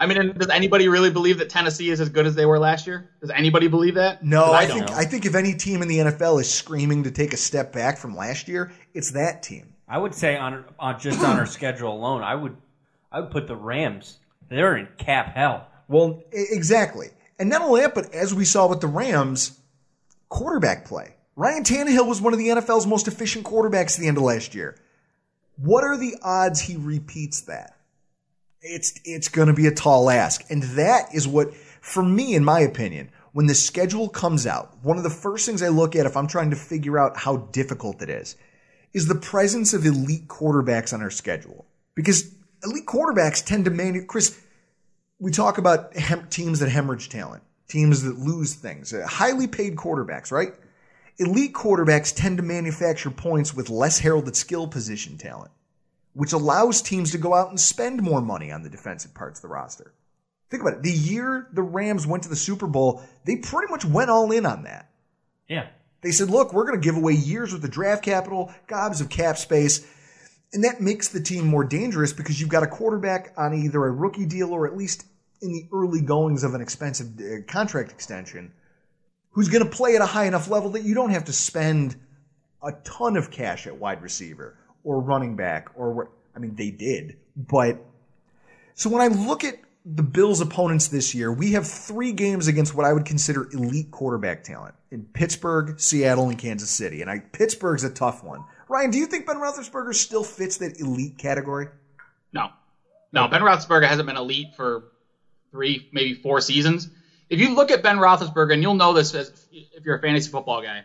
mean, 0.08 0.34
does 0.36 0.50
anybody 0.50 0.88
really 0.88 1.12
believe 1.12 1.38
that 1.38 1.52
Tennessee 1.52 1.92
is 1.92 2.02
as 2.02 2.10
good 2.10 2.26
as 2.26 2.34
they 2.34 2.48
were 2.48 2.58
last 2.58 2.88
year? 2.88 3.12
Does 3.22 3.30
anybody 3.30 3.68
believe 3.68 3.94
that? 3.96 4.26
No, 4.26 4.46
I, 4.46 4.66
don't. 4.66 4.80
think 4.80 4.90
I 4.90 5.06
think 5.06 5.28
if 5.28 5.36
any 5.36 5.54
team 5.54 5.84
in 5.84 5.88
the 5.88 6.00
NFL 6.00 6.42
is 6.42 6.52
screaming 6.52 7.04
to 7.04 7.12
take 7.12 7.34
a 7.34 7.38
step 7.38 7.72
back 7.72 8.00
from 8.00 8.16
last 8.16 8.48
year, 8.48 8.72
it's 8.96 9.12
that 9.12 9.44
team. 9.44 9.76
I 9.88 10.00
would 10.00 10.16
say 10.16 10.38
on, 10.38 10.66
on 10.80 11.00
just 11.00 11.24
on 11.24 11.38
our 11.38 11.46
schedule 11.46 11.94
alone, 11.94 12.24
I 12.24 12.34
would 12.34 12.58
I 13.12 13.20
would 13.20 13.30
put 13.30 13.46
the 13.46 13.56
Rams. 13.56 14.18
They're 14.50 14.76
in 14.76 14.88
cap 14.98 15.36
hell. 15.36 15.68
Well, 15.88 16.24
exactly. 16.32 17.10
And 17.38 17.48
not 17.48 17.62
only 17.62 17.82
that, 17.82 17.94
but 17.94 18.12
as 18.12 18.34
we 18.34 18.44
saw 18.44 18.68
with 18.68 18.82
the 18.82 18.88
Rams, 18.88 19.61
quarterback 20.32 20.86
play. 20.86 21.13
Ryan 21.36 21.63
Tannehill 21.63 22.08
was 22.08 22.22
one 22.22 22.34
of 22.34 22.39
the 22.39 22.48
NFL's 22.48 22.88
most 22.88 23.08
efficient 23.08 23.46
quarterbacks 23.46 23.96
at 23.96 24.02
the 24.02 24.08
end 24.08 24.17
of 24.17 24.24
last 24.24 24.56
year. 24.56 24.76
What 25.58 25.84
are 25.84 25.98
the 25.98 26.15
odds 26.24 26.62
he 26.62 26.78
repeats 26.78 27.41
that? 27.41 27.78
It's 28.62 28.94
it's 29.06 29.28
going 29.28 29.48
to 29.48 29.54
be 29.54 29.67
a 29.67 29.74
tall 29.74 30.10
ask, 30.10 30.44
and 30.50 30.63
that 30.63 31.13
is 31.13 31.28
what, 31.28 31.54
for 31.82 32.04
me, 32.04 32.36
in 32.36 32.46
my 32.46 32.60
opinion, 32.60 33.10
when 33.34 33.48
the 33.48 33.56
schedule 33.56 34.08
comes 34.08 34.46
out, 34.46 34.78
one 34.84 34.98
of 34.98 35.04
the 35.04 35.10
first 35.10 35.46
things 35.46 35.62
I 35.62 35.70
look 35.70 35.96
at 35.96 36.06
if 36.06 36.15
I'm 36.15 36.28
trying 36.28 36.52
to 36.52 36.56
figure 36.56 37.00
out 37.00 37.17
how 37.17 37.38
difficult 37.38 38.02
it 38.02 38.10
is, 38.10 38.36
is 38.94 39.08
the 39.08 39.15
presence 39.15 39.74
of 39.74 39.86
elite 39.86 40.28
quarterbacks 40.28 40.94
on 40.94 41.02
our 41.02 41.10
schedule. 41.10 41.65
Because 41.96 42.34
elite 42.63 42.86
quarterbacks 42.86 43.44
tend 43.44 43.65
to 43.65 43.72
man. 43.72 44.06
Chris, 44.06 44.39
we 45.20 45.32
talk 45.32 45.58
about 45.58 45.94
teams 46.30 46.60
that 46.60 46.70
hemorrhage 46.70 47.10
talent, 47.10 47.44
teams 47.72 48.04
that 48.04 48.20
lose 48.20 48.54
things, 48.54 48.94
uh, 48.94 49.06
highly 49.08 49.48
paid 49.48 49.76
quarterbacks, 49.76 50.32
right? 50.32 50.54
Elite 51.18 51.54
quarterbacks 51.54 52.14
tend 52.14 52.38
to 52.38 52.44
manufacture 52.44 53.12
points 53.12 53.54
with 53.54 53.70
less 53.70 54.00
heralded 54.00 54.36
skill 54.36 54.68
position 54.68 55.18
talent, 55.18 55.52
which 56.14 56.34
allows 56.34 56.82
teams 56.82 57.12
to 57.12 57.18
go 57.18 57.34
out 57.34 57.50
and 57.50 57.60
spend 57.60 58.02
more 58.02 58.22
money 58.22 58.52
on 58.52 58.64
the 58.64 58.70
defensive 58.70 59.14
parts 59.14 59.40
of 59.40 59.44
the 59.44 59.48
roster. 59.48 59.94
Think 60.50 60.64
about 60.64 60.74
it. 60.74 60.84
The 60.84 60.92
year 60.92 61.48
the 61.54 61.62
Rams 61.62 62.06
went 62.06 62.24
to 62.24 62.30
the 62.30 62.36
Super 62.36 62.68
Bowl, 62.68 63.02
they 63.24 63.38
pretty 63.38 63.72
much 63.72 63.86
went 63.86 64.10
all 64.10 64.32
in 64.32 64.46
on 64.46 64.64
that. 64.64 64.90
Yeah. 65.48 65.68
They 66.02 66.12
said, 66.12 66.30
look, 66.30 66.52
we're 66.52 66.66
going 66.66 66.80
to 66.80 66.84
give 66.84 66.98
away 66.98 67.14
years 67.14 67.54
with 67.54 67.62
the 67.62 67.70
draft 67.70 68.04
capital, 68.04 68.52
gobs 68.68 69.00
of 69.00 69.10
cap 69.10 69.38
space. 69.38 69.86
And 70.52 70.66
that 70.66 70.82
makes 70.82 71.08
the 71.08 71.22
team 71.22 71.48
more 71.48 71.64
dangerous 71.64 72.12
because 72.12 72.42
you've 72.42 72.50
got 72.50 72.64
a 72.64 72.68
quarterback 72.68 73.34
on 73.38 73.54
either 73.54 73.86
a 73.86 73.92
rookie 73.92 74.26
deal 74.26 74.52
or 74.52 74.68
at 74.68 74.76
least 74.76 75.06
in 75.42 75.52
the 75.52 75.68
early 75.74 76.02
goings 76.02 76.44
of 76.44 76.54
an 76.54 76.62
expensive 76.62 77.08
uh, 77.20 77.42
contract 77.48 77.92
extension 77.92 78.54
who's 79.32 79.50
going 79.50 79.64
to 79.64 79.70
play 79.70 79.96
at 79.96 80.02
a 80.02 80.06
high 80.06 80.26
enough 80.26 80.50
level 80.50 80.72
that 80.72 80.84
you 80.84 80.94
don't 80.94 81.12
have 81.12 81.26
to 81.26 81.34
spend 81.34 81.96
a 82.64 82.72
ton 82.84 83.18
of 83.18 83.32
cash 83.32 83.66
at 83.66 83.76
wide 83.78 84.02
receiver 84.02 84.58
or 84.84 85.00
running 85.00 85.36
back 85.36 85.70
or 85.76 85.94
what. 85.94 86.08
I 86.36 86.40
mean, 86.40 86.56
they 86.56 86.72
did, 86.72 87.18
but 87.36 87.84
So 88.74 88.90
when 88.90 89.02
I 89.02 89.08
look 89.08 89.44
at 89.44 89.60
the 89.86 90.04
Bills' 90.04 90.42
opponents 90.42 90.88
this 90.88 91.14
year, 91.14 91.32
we 91.32 91.54
have 91.54 91.68
three 91.68 92.14
games 92.14 92.48
against 92.48 92.74
what 92.76 92.86
I 92.86 92.94
would 92.94 93.06
consider 93.06 93.50
elite 93.52 93.92
quarterback 93.92 94.44
talent 94.44 94.76
in 94.92 95.04
Pittsburgh, 95.04 95.80
Seattle, 95.80 96.30
and 96.30 96.38
Kansas 96.38 96.70
City. 96.70 97.02
And 97.02 97.10
I, 97.10 97.20
Pittsburgh's 97.20 97.84
a 97.84 97.90
tough 97.90 98.24
one. 98.24 98.44
Ryan, 98.70 98.92
do 98.92 98.98
you 98.98 99.08
think 99.08 99.26
Ben 99.26 99.38
Roethlisberger 99.38 99.94
still 99.94 100.24
fits 100.24 100.58
that 100.58 100.80
elite 100.80 101.18
category? 101.18 101.68
No, 102.32 102.50
no. 103.12 103.28
Ben 103.28 103.42
Roethlisberger 103.42 103.88
hasn't 103.88 104.08
been 104.08 104.18
elite 104.18 104.56
for 104.56 104.91
three, 105.52 105.88
maybe 105.92 106.14
four 106.14 106.42
seasons. 106.42 106.88
If 107.30 107.40
you 107.40 107.54
look 107.54 107.72
at 107.72 107.84
Ben 107.84 107.98
Roethlisberger, 107.98 108.54
and 108.54 108.62
you'll 108.62 108.74
know 108.76 108.94
this 108.94 109.14
as, 109.14 109.32
if 109.52 109.86
you're 109.86 109.96
a 109.96 110.02
fantasy 110.02 110.30
football 110.30 110.62
guy, 110.62 110.84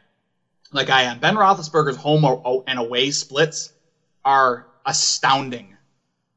like 0.72 0.90
I 0.90 1.02
am, 1.02 1.18
Ben 1.18 1.35
Roethlisberger's 1.35 1.96
home 1.96 2.24
and 2.66 2.79
away 2.79 3.11
splits 3.11 3.72
are 4.24 4.66
astounding 4.85 5.76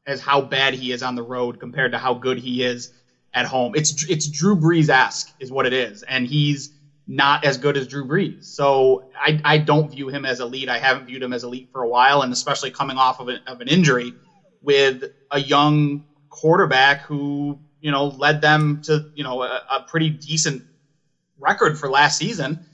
as 0.06 0.20
how 0.20 0.40
bad 0.40 0.74
he 0.74 0.92
is 0.92 1.02
on 1.02 1.14
the 1.14 1.22
road 1.22 1.60
compared 1.60 1.92
to 1.92 1.98
how 1.98 2.14
good 2.14 2.38
he 2.38 2.62
is 2.62 2.90
at 3.32 3.46
home. 3.46 3.74
It's 3.76 4.04
it's 4.08 4.26
Drew 4.28 4.56
Brees 4.56 4.88
esque 4.88 5.32
is 5.38 5.52
what 5.52 5.66
it 5.66 5.72
is, 5.72 6.02
and 6.02 6.26
he's 6.26 6.70
not 7.06 7.44
as 7.44 7.56
good 7.56 7.76
as 7.76 7.86
Drew 7.86 8.06
Brees. 8.06 8.44
So 8.44 9.04
I, 9.20 9.40
I 9.44 9.58
don't 9.58 9.90
view 9.90 10.08
him 10.08 10.24
as 10.24 10.40
elite. 10.40 10.68
I 10.68 10.78
haven't 10.78 11.06
viewed 11.06 11.22
him 11.22 11.32
as 11.32 11.42
elite 11.44 11.68
for 11.72 11.82
a 11.82 11.88
while, 11.88 12.22
and 12.22 12.32
especially 12.32 12.70
coming 12.70 12.96
off 12.96 13.18
of, 13.18 13.28
a, 13.28 13.40
of 13.46 13.60
an 13.60 13.68
injury 13.68 14.12
with 14.62 15.04
a 15.30 15.40
young 15.40 16.02
quarterback 16.28 17.02
who 17.02 17.58
you 17.80 17.90
know 17.90 18.06
led 18.06 18.40
them 18.40 18.82
to 18.82 19.10
you 19.14 19.24
know 19.24 19.42
a, 19.42 19.62
a 19.70 19.82
pretty 19.86 20.10
decent 20.10 20.64
record 21.38 21.78
for 21.78 21.88
last 21.88 22.18
season. 22.18 22.64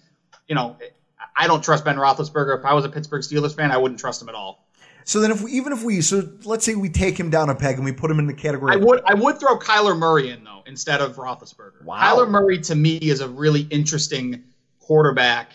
You 0.48 0.54
know, 0.54 0.76
I 1.36 1.46
don't 1.46 1.62
trust 1.62 1.84
Ben 1.84 1.96
Roethlisberger. 1.96 2.58
If 2.58 2.64
I 2.64 2.74
was 2.74 2.84
a 2.84 2.88
Pittsburgh 2.88 3.22
Steelers 3.22 3.54
fan, 3.54 3.70
I 3.70 3.78
wouldn't 3.78 4.00
trust 4.00 4.22
him 4.22 4.28
at 4.28 4.34
all. 4.34 4.66
So 5.04 5.20
then, 5.20 5.30
if 5.30 5.40
we, 5.40 5.52
even 5.52 5.72
if 5.72 5.84
we, 5.84 6.00
so 6.00 6.28
let's 6.44 6.64
say 6.64 6.74
we 6.74 6.88
take 6.88 7.18
him 7.18 7.30
down 7.30 7.48
a 7.48 7.54
peg 7.54 7.76
and 7.76 7.84
we 7.84 7.92
put 7.92 8.10
him 8.10 8.18
in 8.18 8.26
the 8.26 8.34
category. 8.34 8.72
I 8.72 8.76
would, 8.76 9.02
I 9.06 9.14
would 9.14 9.38
throw 9.38 9.56
Kyler 9.56 9.96
Murray 9.96 10.30
in 10.30 10.42
though 10.42 10.62
instead 10.66 11.00
of 11.00 11.14
Roethlisberger. 11.14 11.84
Wow. 11.84 12.00
Kyler 12.00 12.28
Murray 12.28 12.58
to 12.62 12.74
me 12.74 12.96
is 12.96 13.20
a 13.20 13.28
really 13.28 13.60
interesting 13.60 14.42
quarterback 14.80 15.52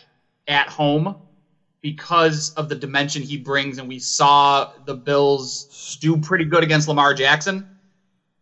at 0.47 0.69
home 0.69 1.17
because 1.81 2.53
of 2.53 2.69
the 2.69 2.75
dimension 2.75 3.23
he 3.23 3.37
brings, 3.37 3.77
and 3.77 3.89
we 3.89 3.99
saw 3.99 4.71
the 4.85 4.93
Bills 4.95 5.97
do 5.99 6.17
pretty 6.17 6.45
good 6.45 6.63
against 6.63 6.87
Lamar 6.87 7.13
Jackson, 7.13 7.77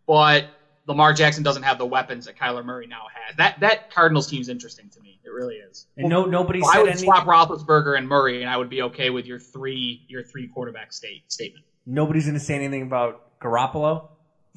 but 0.06 0.48
Lamar 0.90 1.14
Jackson 1.14 1.44
doesn't 1.44 1.62
have 1.62 1.78
the 1.78 1.86
weapons 1.86 2.26
that 2.26 2.36
Kyler 2.36 2.66
Murray 2.66 2.88
now 2.88 3.04
has. 3.14 3.38
That 3.38 3.60
that 3.60 3.92
Cardinals 3.94 4.28
team's 4.28 4.50
interesting 4.50 4.90
to 4.90 5.00
me. 5.00 5.20
It 5.24 5.30
really 5.30 5.58
is. 5.58 5.86
And 5.96 6.10
no, 6.10 6.26
nobody 6.26 6.62
I 6.64 6.74
said 6.74 6.82
would 6.82 6.90
any, 6.90 7.02
swap 7.02 7.28
Roethlisberger 7.28 7.96
and 7.96 8.08
Murray, 8.08 8.42
and 8.42 8.50
I 8.50 8.58
would 8.58 8.72
be 8.72 8.82
okay 8.82 9.12
with 9.12 9.28
your 9.28 9.38
three 9.38 10.04
your 10.08 10.24
three 10.24 10.48
quarterback 10.48 10.92
state 10.92 11.32
statement. 11.32 11.64
nobody's 11.86 12.26
going 12.26 12.34
to 12.34 12.44
say 12.44 12.56
anything 12.56 12.82
about 12.82 13.40
Garoppolo 13.40 14.10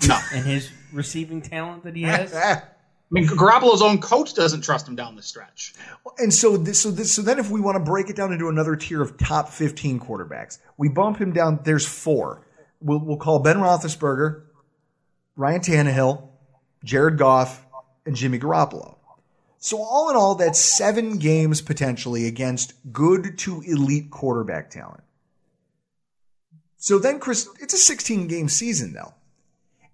No, 0.08 0.18
and 0.32 0.46
his 0.46 0.70
receiving 0.90 1.42
talent 1.42 1.84
that 1.84 1.94
he 1.94 2.02
has. 2.04 2.34
I 2.34 2.62
mean 3.10 3.26
Garoppolo's 3.26 3.82
own 3.82 4.00
coach 4.00 4.32
doesn't 4.32 4.62
trust 4.62 4.88
him 4.88 4.96
down 4.96 5.14
the 5.16 5.22
stretch. 5.22 5.74
And 6.16 6.32
so, 6.32 6.56
this, 6.56 6.80
so, 6.80 6.90
this, 6.90 7.12
so 7.12 7.20
then, 7.20 7.38
if 7.38 7.50
we 7.50 7.60
want 7.60 7.76
to 7.76 7.84
break 7.84 8.08
it 8.08 8.16
down 8.16 8.32
into 8.32 8.48
another 8.48 8.74
tier 8.74 9.02
of 9.02 9.18
top 9.18 9.50
fifteen 9.50 10.00
quarterbacks, 10.00 10.58
we 10.78 10.88
bump 10.88 11.18
him 11.18 11.32
down. 11.32 11.60
There's 11.62 11.86
four. 11.86 12.46
We'll, 12.80 13.00
we'll 13.00 13.18
call 13.18 13.38
Ben 13.40 13.58
Roethlisberger, 13.58 14.44
Ryan 15.36 15.60
Tannehill, 15.60 16.28
Jared 16.84 17.18
Goff, 17.18 17.64
and 18.04 18.16
Jimmy 18.16 18.38
Garoppolo. 18.38 18.96
So 19.58 19.80
all 19.80 20.10
in 20.10 20.16
all, 20.16 20.34
that's 20.34 20.58
seven 20.58 21.18
games 21.18 21.60
potentially 21.60 22.26
against 22.26 22.74
good 22.92 23.38
to 23.38 23.62
elite 23.62 24.10
quarterback 24.10 24.70
talent. 24.70 25.04
So 26.78 26.98
then, 26.98 27.20
Chris, 27.20 27.48
it's 27.60 27.74
a 27.74 27.78
16 27.78 28.26
game 28.26 28.48
season 28.48 28.92
though. 28.92 29.14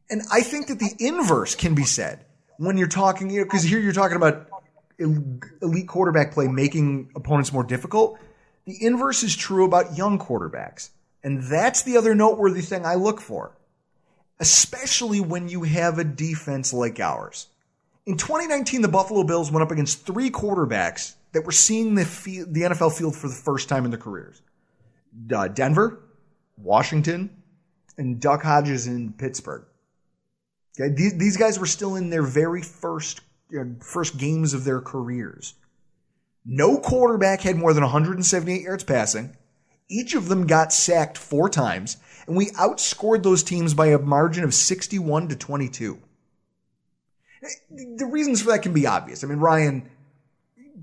And 0.08 0.22
I 0.32 0.40
think 0.40 0.68
that 0.68 0.78
the 0.78 0.94
inverse 0.98 1.54
can 1.54 1.74
be 1.74 1.84
said 1.84 2.24
when 2.56 2.78
you're 2.78 2.88
talking, 2.88 3.28
you 3.28 3.40
know, 3.40 3.44
because 3.44 3.62
here 3.62 3.78
you're 3.78 3.92
talking 3.92 4.16
about 4.16 4.48
elite 4.98 5.86
quarterback 5.86 6.32
play 6.32 6.48
making 6.48 7.10
opponents 7.14 7.52
more 7.52 7.62
difficult. 7.62 8.18
The 8.64 8.82
inverse 8.84 9.22
is 9.22 9.36
true 9.36 9.66
about 9.66 9.98
young 9.98 10.18
quarterbacks. 10.18 10.90
And 11.22 11.42
that's 11.42 11.82
the 11.82 11.96
other 11.96 12.14
noteworthy 12.14 12.62
thing 12.62 12.86
I 12.86 12.94
look 12.94 13.20
for, 13.20 13.56
especially 14.40 15.20
when 15.20 15.48
you 15.48 15.62
have 15.62 15.98
a 15.98 16.04
defense 16.04 16.72
like 16.72 17.00
ours. 17.00 17.48
In 18.06 18.16
2019, 18.16 18.82
the 18.82 18.88
Buffalo 18.88 19.22
Bills 19.22 19.50
went 19.50 19.62
up 19.62 19.70
against 19.70 20.06
three 20.06 20.30
quarterbacks 20.30 21.14
that 21.32 21.44
were 21.44 21.52
seeing 21.52 21.94
the, 21.94 22.04
field, 22.04 22.54
the 22.54 22.62
NFL 22.62 22.96
field 22.96 23.14
for 23.14 23.28
the 23.28 23.34
first 23.34 23.68
time 23.68 23.84
in 23.84 23.90
their 23.90 24.00
careers 24.00 24.42
uh, 25.34 25.48
Denver, 25.48 26.00
Washington, 26.56 27.30
and 27.96 28.20
Duck 28.20 28.42
Hodges 28.42 28.86
in 28.86 29.12
Pittsburgh. 29.12 29.64
Okay, 30.80 30.94
these, 30.94 31.18
these 31.18 31.36
guys 31.36 31.58
were 31.58 31.66
still 31.66 31.96
in 31.96 32.10
their 32.10 32.22
very 32.22 32.62
first 32.62 33.20
uh, 33.58 33.64
first 33.80 34.16
games 34.18 34.54
of 34.54 34.64
their 34.64 34.80
careers. 34.80 35.54
No 36.44 36.78
quarterback 36.78 37.40
had 37.40 37.56
more 37.56 37.74
than 37.74 37.82
178 37.82 38.62
yards 38.62 38.84
passing. 38.84 39.36
Each 39.90 40.14
of 40.14 40.28
them 40.28 40.46
got 40.46 40.72
sacked 40.72 41.18
four 41.18 41.48
times, 41.48 41.96
and 42.28 42.36
we 42.36 42.50
outscored 42.50 43.22
those 43.22 43.42
teams 43.42 43.72
by 43.72 43.86
a 43.86 43.98
margin 43.98 44.44
of 44.44 44.52
61 44.52 45.28
to 45.28 45.36
22. 45.36 45.98
The 47.70 48.06
reasons 48.06 48.42
for 48.42 48.50
that 48.50 48.62
can 48.62 48.74
be 48.74 48.86
obvious. 48.86 49.24
I 49.24 49.26
mean, 49.26 49.38
Ryan, 49.38 49.88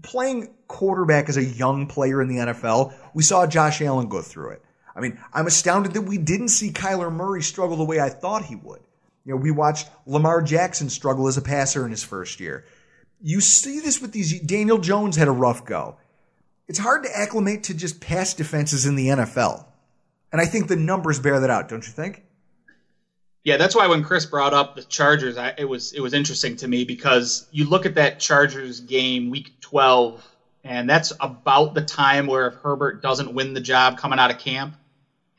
playing 0.02 0.50
quarterback 0.68 1.30
as 1.30 1.38
a 1.38 1.44
young 1.44 1.86
player 1.86 2.22
in 2.22 2.28
the 2.28 2.38
NFL, 2.38 2.94
we 3.14 3.22
saw 3.22 3.46
Josh 3.46 3.82
Allen 3.82 4.10
go 4.10 4.22
through 4.22 4.52
it. 4.52 4.64
I 4.96 5.02
mean, 5.02 5.20
I'm 5.34 5.46
astounded 5.46 5.94
that 5.94 6.02
we 6.02 6.18
didn't 6.18 6.48
see 6.48 6.72
Kyler 6.72 7.12
Murray 7.12 7.44
struggle 7.44 7.78
the 7.78 7.84
way 7.84 8.00
I 8.00 8.10
thought 8.10 8.46
he 8.46 8.56
would. 8.56 8.82
You 9.24 9.34
know, 9.34 9.38
we 9.38 9.52
watched 9.52 9.90
Lamar 10.08 10.42
Jackson 10.42 10.90
struggle 10.90 11.28
as 11.28 11.38
a 11.38 11.42
passer 11.42 11.86
in 11.86 11.92
his 11.92 12.04
first 12.04 12.40
year. 12.40 12.66
You 13.22 13.40
see 13.40 13.80
this 13.82 14.02
with 14.02 14.14
these. 14.14 14.40
Daniel 14.42 14.78
Jones 14.80 15.16
had 15.16 15.28
a 15.28 15.32
rough 15.32 15.66
go. 15.66 15.98
It's 16.68 16.80
hard 16.80 17.04
to 17.04 17.16
acclimate 17.16 17.64
to 17.66 17.76
just 17.76 18.02
pass 18.02 18.34
defenses 18.34 18.86
in 18.86 18.96
the 18.96 19.08
NFL. 19.08 19.66
And 20.36 20.42
I 20.42 20.48
think 20.48 20.68
the 20.68 20.76
numbers 20.76 21.18
bear 21.18 21.40
that 21.40 21.50
out, 21.50 21.70
don't 21.70 21.88
you 21.88 21.94
think? 21.94 22.22
Yeah, 23.46 23.56
that's 23.56 23.74
why 23.74 23.88
when 23.88 24.04
Chris 24.04 24.26
brought 24.26 24.54
up 24.54 24.76
the 24.76 24.84
Chargers, 24.84 25.38
I, 25.38 25.54
it 25.58 25.64
was 25.64 25.94
it 25.94 26.02
was 26.02 26.14
interesting 26.14 26.58
to 26.58 26.68
me 26.68 26.84
because 26.84 27.48
you 27.52 27.64
look 27.64 27.86
at 27.86 27.96
that 27.96 28.20
Chargers 28.20 28.82
game, 28.82 29.30
Week 29.30 29.54
12, 29.62 30.22
and 30.66 30.90
that's 30.90 31.14
about 31.22 31.74
the 31.74 31.84
time 31.84 32.28
where 32.28 32.48
if 32.48 32.56
Herbert 32.56 33.02
doesn't 33.02 33.34
win 33.34 33.54
the 33.54 33.62
job 33.62 33.98
coming 33.98 34.20
out 34.20 34.30
of 34.30 34.38
camp, 34.38 34.76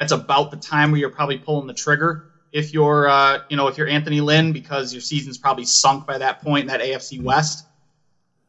that's 0.00 0.12
about 0.12 0.50
the 0.50 0.56
time 0.56 0.92
where 0.92 0.98
you're 0.98 1.10
probably 1.10 1.36
pulling 1.36 1.66
the 1.66 1.74
trigger. 1.74 2.24
If 2.50 2.72
you're, 2.72 3.06
uh, 3.06 3.40
you 3.50 3.58
know, 3.58 3.68
if 3.68 3.76
you're 3.76 3.88
Anthony 3.88 4.22
Lynn, 4.22 4.54
because 4.54 4.94
your 4.94 5.02
season's 5.02 5.36
probably 5.36 5.66
sunk 5.66 6.06
by 6.06 6.16
that 6.16 6.40
point 6.40 6.62
in 6.62 6.66
that 6.68 6.80
AFC 6.80 7.22
West, 7.22 7.66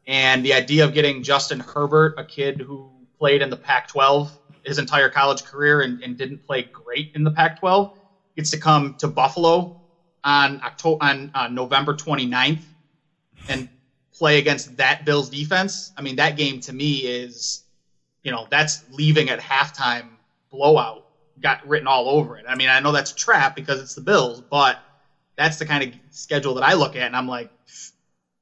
and 0.06 0.42
the 0.42 0.54
idea 0.54 0.86
of 0.86 0.94
getting 0.94 1.22
Justin 1.22 1.60
Herbert, 1.60 2.14
a 2.16 2.24
kid 2.24 2.58
who 2.62 2.90
played 3.18 3.42
in 3.42 3.50
the 3.50 3.56
Pac-12 3.58 4.30
his 4.68 4.78
entire 4.78 5.08
college 5.08 5.42
career 5.44 5.80
and, 5.80 6.00
and 6.02 6.16
didn't 6.16 6.44
play 6.46 6.62
great 6.72 7.10
in 7.14 7.24
the 7.24 7.30
Pac-12 7.30 7.88
gets 8.36 8.50
to 8.50 8.56
come 8.56 8.94
to 8.98 9.08
Buffalo 9.08 9.72
on 10.22 10.60
October 10.62 10.98
on 11.02 11.54
November 11.54 11.94
29th 11.94 12.62
and 13.48 13.68
play 14.16 14.38
against 14.38 14.76
that 14.76 15.04
Bills 15.04 15.28
defense. 15.28 15.92
I 15.96 16.02
mean, 16.02 16.16
that 16.16 16.36
game 16.36 16.60
to 16.60 16.72
me 16.72 17.00
is, 17.00 17.62
you 18.22 18.30
know, 18.30 18.46
that's 18.50 18.82
leaving 18.88 19.28
at 19.28 19.40
halftime 19.40 20.18
blowout 20.50 21.02
got 21.40 21.64
written 21.66 21.86
all 21.86 22.08
over 22.08 22.36
it. 22.36 22.44
I 22.48 22.54
mean, 22.54 22.68
I 22.68 22.80
know 22.80 22.92
that's 22.92 23.12
a 23.12 23.14
trap 23.14 23.54
because 23.54 23.80
it's 23.80 23.94
the 23.94 24.00
Bills, 24.00 24.40
but 24.40 24.78
that's 25.36 25.56
the 25.56 25.66
kind 25.66 25.84
of 25.84 26.00
schedule 26.10 26.54
that 26.54 26.64
I 26.64 26.74
look 26.74 26.96
at 26.96 27.02
and 27.02 27.16
I'm 27.16 27.28
like, 27.28 27.50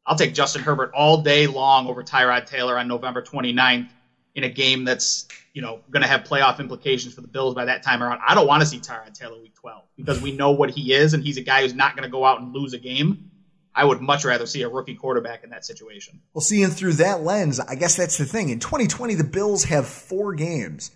I'll 0.06 0.16
take 0.16 0.34
Justin 0.34 0.62
Herbert 0.62 0.90
all 0.94 1.18
day 1.18 1.46
long 1.46 1.86
over 1.86 2.02
Tyrod 2.02 2.46
Taylor 2.46 2.78
on 2.78 2.86
November 2.86 3.22
29th 3.22 3.88
in 4.36 4.44
a 4.44 4.48
game 4.48 4.84
that's 4.84 5.26
you 5.54 5.62
know 5.62 5.80
going 5.90 6.02
to 6.02 6.08
have 6.08 6.22
playoff 6.22 6.60
implications 6.60 7.14
for 7.14 7.22
the 7.22 7.28
Bills 7.28 7.54
by 7.54 7.64
that 7.64 7.82
time 7.82 8.02
around. 8.02 8.20
I 8.24 8.34
don't 8.36 8.46
want 8.46 8.60
to 8.60 8.66
see 8.66 8.78
Tyrod 8.78 9.14
Taylor 9.14 9.40
week 9.40 9.54
12 9.54 9.82
because 9.96 10.22
we 10.22 10.30
know 10.30 10.52
what 10.52 10.70
he 10.70 10.92
is 10.92 11.14
and 11.14 11.24
he's 11.24 11.38
a 11.38 11.42
guy 11.42 11.62
who's 11.62 11.74
not 11.74 11.96
going 11.96 12.04
to 12.04 12.10
go 12.10 12.24
out 12.24 12.40
and 12.40 12.54
lose 12.54 12.72
a 12.74 12.78
game. 12.78 13.30
I 13.74 13.84
would 13.84 14.00
much 14.00 14.24
rather 14.24 14.46
see 14.46 14.62
a 14.62 14.68
rookie 14.68 14.94
quarterback 14.94 15.44
in 15.44 15.50
that 15.50 15.64
situation. 15.66 16.20
Well, 16.32 16.40
seeing 16.40 16.70
through 16.70 16.94
that 16.94 17.22
lens, 17.22 17.60
I 17.60 17.74
guess 17.74 17.96
that's 17.96 18.16
the 18.16 18.24
thing. 18.24 18.48
In 18.48 18.58
2020, 18.58 19.16
the 19.16 19.24
Bills 19.24 19.64
have 19.64 19.86
four 19.86 20.34
games. 20.34 20.92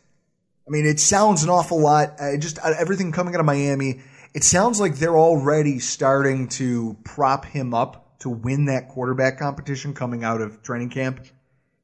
I 0.66 0.70
mean, 0.70 0.86
it 0.86 0.98
sounds 0.98 1.42
an 1.42 1.50
awful 1.50 1.78
lot. 1.78 2.14
Uh, 2.18 2.38
just 2.38 2.58
uh, 2.58 2.72
everything 2.78 3.12
coming 3.12 3.34
out 3.34 3.40
of 3.40 3.44
Miami, 3.44 4.00
it 4.32 4.44
sounds 4.44 4.80
like 4.80 4.96
they're 4.96 5.18
already 5.18 5.78
starting 5.78 6.48
to 6.48 6.96
prop 7.04 7.44
him 7.44 7.74
up 7.74 8.18
to 8.20 8.30
win 8.30 8.66
that 8.66 8.88
quarterback 8.88 9.38
competition 9.38 9.92
coming 9.92 10.24
out 10.24 10.40
of 10.40 10.62
training 10.62 10.88
camp. 10.88 11.26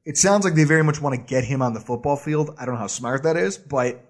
It 0.07 0.17
sounds 0.17 0.45
like 0.45 0.55
they 0.55 0.63
very 0.63 0.85
much 0.85 1.01
want 1.01 1.15
to 1.15 1.21
get 1.21 1.43
him 1.43 1.61
on 1.61 1.73
the 1.73 1.81
football 1.81 2.15
field. 2.15 2.55
I 2.57 2.63
don't 2.63 2.75
know 2.75 2.79
how 2.79 2.87
smart 2.87 3.23
that 3.23 3.35
is, 3.35 3.57
but 3.57 4.05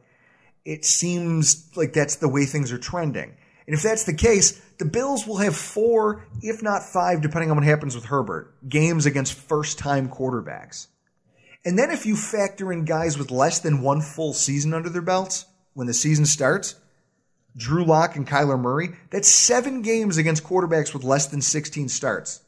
it 0.64 0.86
seems 0.86 1.76
like 1.76 1.92
that's 1.92 2.18
the 2.18 2.30
way 2.30 2.46
things 2.46 2.72
are 2.72 2.78
trending. 2.78 3.36
And 3.66 3.76
if 3.76 3.82
that's 3.82 4.04
the 4.04 4.14
case, 4.14 4.62
the 4.78 4.86
Bills 4.86 5.26
will 5.26 5.38
have 5.38 5.56
four, 5.56 6.24
if 6.44 6.62
not 6.62 6.84
five, 6.84 7.24
depending 7.24 7.50
on 7.50 7.58
what 7.58 7.66
happens 7.66 7.96
with 7.96 8.06
Herbert, 8.06 8.54
games 8.70 9.08
against 9.08 9.34
first 9.34 9.80
time 9.80 10.08
quarterbacks. 10.08 10.86
And 11.66 11.80
then 11.80 11.90
if 11.90 12.06
you 12.06 12.16
factor 12.16 12.72
in 12.72 12.86
guys 12.86 13.18
with 13.18 13.32
less 13.32 13.58
than 13.58 13.82
one 13.82 14.02
full 14.02 14.34
season 14.34 14.76
under 14.76 14.90
their 14.90 15.02
belts 15.02 15.48
when 15.74 15.88
the 15.88 15.96
season 15.96 16.28
starts, 16.28 16.76
Drew 17.56 17.84
Lock 17.84 18.16
and 18.16 18.28
Kyler 18.28 18.60
Murray, 18.60 18.90
that's 19.10 19.28
seven 19.28 19.82
games 19.82 20.18
against 20.18 20.44
quarterbacks 20.44 20.94
with 20.94 21.04
less 21.04 21.26
than 21.26 21.42
16 21.42 21.90
starts 21.90 22.42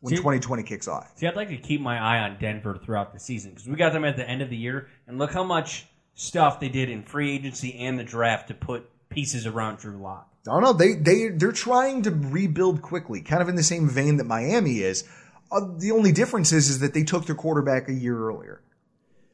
when 0.00 0.10
See- 0.10 0.16
2020 0.16 0.62
kicks 0.62 0.88
off. 0.88 1.12
See, 1.16 1.26
I'd 1.26 1.36
like 1.36 1.48
to 1.48 1.56
keep 1.56 1.80
my 1.80 1.98
eye 1.98 2.20
on 2.20 2.38
Denver 2.38 2.78
throughout 2.82 3.12
the 3.12 3.20
season 3.20 3.50
because 3.52 3.68
we 3.68 3.76
got 3.76 3.92
them 3.92 4.04
at 4.04 4.16
the 4.16 4.28
end 4.28 4.42
of 4.42 4.50
the 4.50 4.56
year, 4.56 4.88
and 5.06 5.18
look 5.18 5.32
how 5.32 5.44
much 5.44 5.86
stuff 6.14 6.60
they 6.60 6.68
did 6.68 6.88
in 6.88 7.02
free 7.02 7.34
agency 7.34 7.78
and 7.78 7.98
the 7.98 8.04
draft 8.04 8.48
to 8.48 8.54
put 8.54 8.88
pieces 9.08 9.46
around 9.46 9.78
Drew 9.78 9.96
Lock. 9.96 10.28
I 10.48 10.52
don't 10.52 10.62
know. 10.62 10.72
They 10.72 10.94
they 10.94 11.28
they're 11.28 11.52
trying 11.52 12.02
to 12.02 12.10
rebuild 12.10 12.80
quickly, 12.82 13.20
kind 13.20 13.42
of 13.42 13.48
in 13.48 13.56
the 13.56 13.62
same 13.62 13.88
vein 13.88 14.16
that 14.16 14.24
Miami 14.24 14.80
is. 14.80 15.04
Uh, 15.52 15.60
the 15.76 15.90
only 15.90 16.12
difference 16.12 16.52
is 16.52 16.70
is 16.70 16.78
that 16.78 16.94
they 16.94 17.02
took 17.02 17.26
their 17.26 17.34
quarterback 17.34 17.88
a 17.88 17.92
year 17.92 18.18
earlier. 18.18 18.62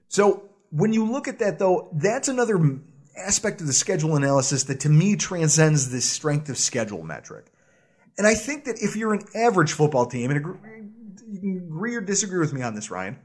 So 0.08 0.48
when 0.70 0.92
you 0.92 1.04
look 1.04 1.28
at 1.28 1.38
that, 1.38 1.58
though, 1.58 1.88
that's 1.92 2.28
another 2.28 2.80
aspect 3.16 3.60
of 3.60 3.66
the 3.66 3.72
schedule 3.72 4.16
analysis 4.16 4.64
that 4.64 4.80
to 4.80 4.88
me 4.88 5.16
transcends 5.16 5.90
this 5.90 6.04
strength 6.04 6.48
of 6.48 6.58
schedule 6.58 7.02
metric. 7.02 7.46
And 8.18 8.26
I 8.26 8.34
think 8.34 8.64
that 8.64 8.80
if 8.80 8.96
you're 8.96 9.12
an 9.12 9.24
average 9.34 9.72
football 9.72 10.06
team, 10.06 10.30
and 10.30 10.56
you 11.28 11.40
can 11.40 11.56
agree 11.66 11.96
or 11.96 12.00
disagree 12.00 12.38
with 12.38 12.52
me 12.52 12.62
on 12.62 12.74
this, 12.74 12.90
Ryan. 12.90 13.18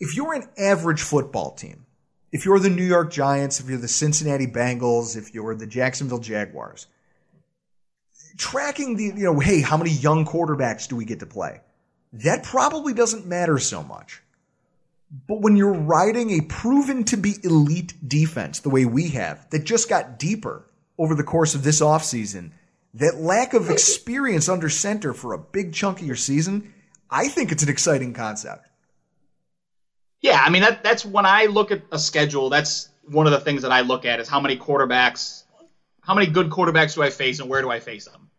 If 0.00 0.16
you're 0.16 0.34
an 0.34 0.48
average 0.56 1.02
football 1.02 1.52
team, 1.52 1.86
if 2.30 2.44
you're 2.44 2.58
the 2.58 2.70
New 2.70 2.84
York 2.84 3.10
Giants, 3.10 3.60
if 3.60 3.68
you're 3.68 3.78
the 3.78 3.88
Cincinnati 3.88 4.46
Bengals, 4.46 5.16
if 5.16 5.34
you're 5.34 5.54
the 5.54 5.66
Jacksonville 5.66 6.18
Jaguars, 6.18 6.86
tracking 8.36 8.96
the, 8.96 9.04
you 9.04 9.24
know, 9.24 9.38
hey, 9.38 9.60
how 9.60 9.76
many 9.76 9.90
young 9.90 10.24
quarterbacks 10.24 10.88
do 10.88 10.96
we 10.96 11.04
get 11.04 11.20
to 11.20 11.26
play? 11.26 11.60
That 12.12 12.44
probably 12.44 12.94
doesn't 12.94 13.26
matter 13.26 13.58
so 13.58 13.82
much. 13.82 14.22
But 15.26 15.40
when 15.40 15.56
you're 15.56 15.72
riding 15.72 16.30
a 16.30 16.42
proven 16.42 17.04
to 17.04 17.16
be 17.16 17.36
elite 17.42 17.94
defense 18.06 18.60
the 18.60 18.70
way 18.70 18.84
we 18.84 19.08
have, 19.10 19.48
that 19.50 19.64
just 19.64 19.88
got 19.88 20.18
deeper 20.18 20.64
over 20.98 21.14
the 21.14 21.24
course 21.24 21.54
of 21.54 21.64
this 21.64 21.80
offseason, 21.80 22.50
that 22.98 23.16
lack 23.16 23.54
of 23.54 23.70
experience 23.70 24.48
under 24.48 24.68
center 24.68 25.12
for 25.12 25.32
a 25.32 25.38
big 25.38 25.72
chunk 25.72 26.00
of 26.00 26.06
your 26.06 26.16
season, 26.16 26.74
I 27.10 27.28
think 27.28 27.52
it's 27.52 27.62
an 27.62 27.68
exciting 27.68 28.12
concept. 28.12 28.66
Yeah, 30.20 30.42
I 30.44 30.50
mean 30.50 30.62
that 30.62 30.82
that's 30.82 31.04
when 31.04 31.26
I 31.26 31.46
look 31.46 31.70
at 31.70 31.82
a 31.92 31.98
schedule, 31.98 32.50
that's 32.50 32.88
one 33.04 33.26
of 33.26 33.32
the 33.32 33.40
things 33.40 33.62
that 33.62 33.72
I 33.72 33.82
look 33.82 34.04
at 34.04 34.20
is 34.20 34.28
how 34.28 34.40
many 34.40 34.56
quarterbacks 34.56 35.44
how 36.00 36.14
many 36.14 36.26
good 36.26 36.48
quarterbacks 36.48 36.94
do 36.94 37.02
I 37.02 37.10
face 37.10 37.38
and 37.38 37.50
where 37.50 37.60
do 37.60 37.70
I 37.70 37.80
face 37.80 38.06
them? 38.06 38.30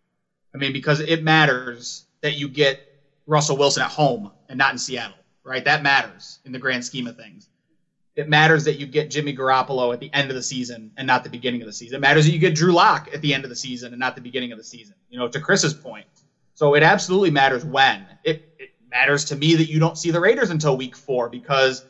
I 0.53 0.57
mean, 0.57 0.73
because 0.73 0.99
it 0.99 1.23
matters 1.23 2.05
that 2.21 2.35
you 2.35 2.47
get 2.47 2.81
Russell 3.27 3.57
Wilson 3.57 3.83
at 3.83 3.91
home 3.91 4.31
and 4.49 4.57
not 4.57 4.71
in 4.71 4.79
Seattle, 4.79 5.17
right? 5.43 5.63
That 5.63 5.83
matters 5.83 6.39
in 6.45 6.51
the 6.51 6.59
grand 6.59 6.83
scheme 6.83 7.05
of 7.05 7.15
things. 7.15 7.47
It 8.19 8.27
matters 8.27 8.65
that 8.65 8.75
you 8.75 8.85
get 8.85 9.09
Jimmy 9.09 9.33
Garoppolo 9.33 9.93
at 9.93 10.01
the 10.01 10.13
end 10.13 10.29
of 10.29 10.35
the 10.35 10.43
season 10.43 10.91
and 10.97 11.07
not 11.07 11.23
the 11.23 11.29
beginning 11.29 11.61
of 11.61 11.67
the 11.67 11.73
season. 11.73 11.95
It 11.95 12.01
matters 12.01 12.25
that 12.25 12.31
you 12.31 12.39
get 12.39 12.53
Drew 12.53 12.73
Lock 12.73 13.07
at 13.13 13.21
the 13.21 13.33
end 13.33 13.45
of 13.45 13.49
the 13.49 13.55
season 13.55 13.93
and 13.93 13.99
not 13.99 14.13
the 14.13 14.21
beginning 14.21 14.51
of 14.51 14.57
the 14.57 14.63
season. 14.63 14.95
You 15.09 15.17
know, 15.17 15.29
to 15.29 15.39
Chris's 15.39 15.73
point. 15.73 16.05
So 16.53 16.75
it 16.75 16.83
absolutely 16.83 17.31
matters 17.31 17.63
when. 17.63 18.05
It, 18.25 18.43
it 18.57 18.71
matters 18.91 19.23
to 19.25 19.37
me 19.37 19.55
that 19.55 19.69
you 19.69 19.79
don't 19.79 19.97
see 19.97 20.11
the 20.11 20.19
Raiders 20.19 20.49
until 20.49 20.75
week 20.75 20.97
four 20.97 21.29
because 21.29 21.81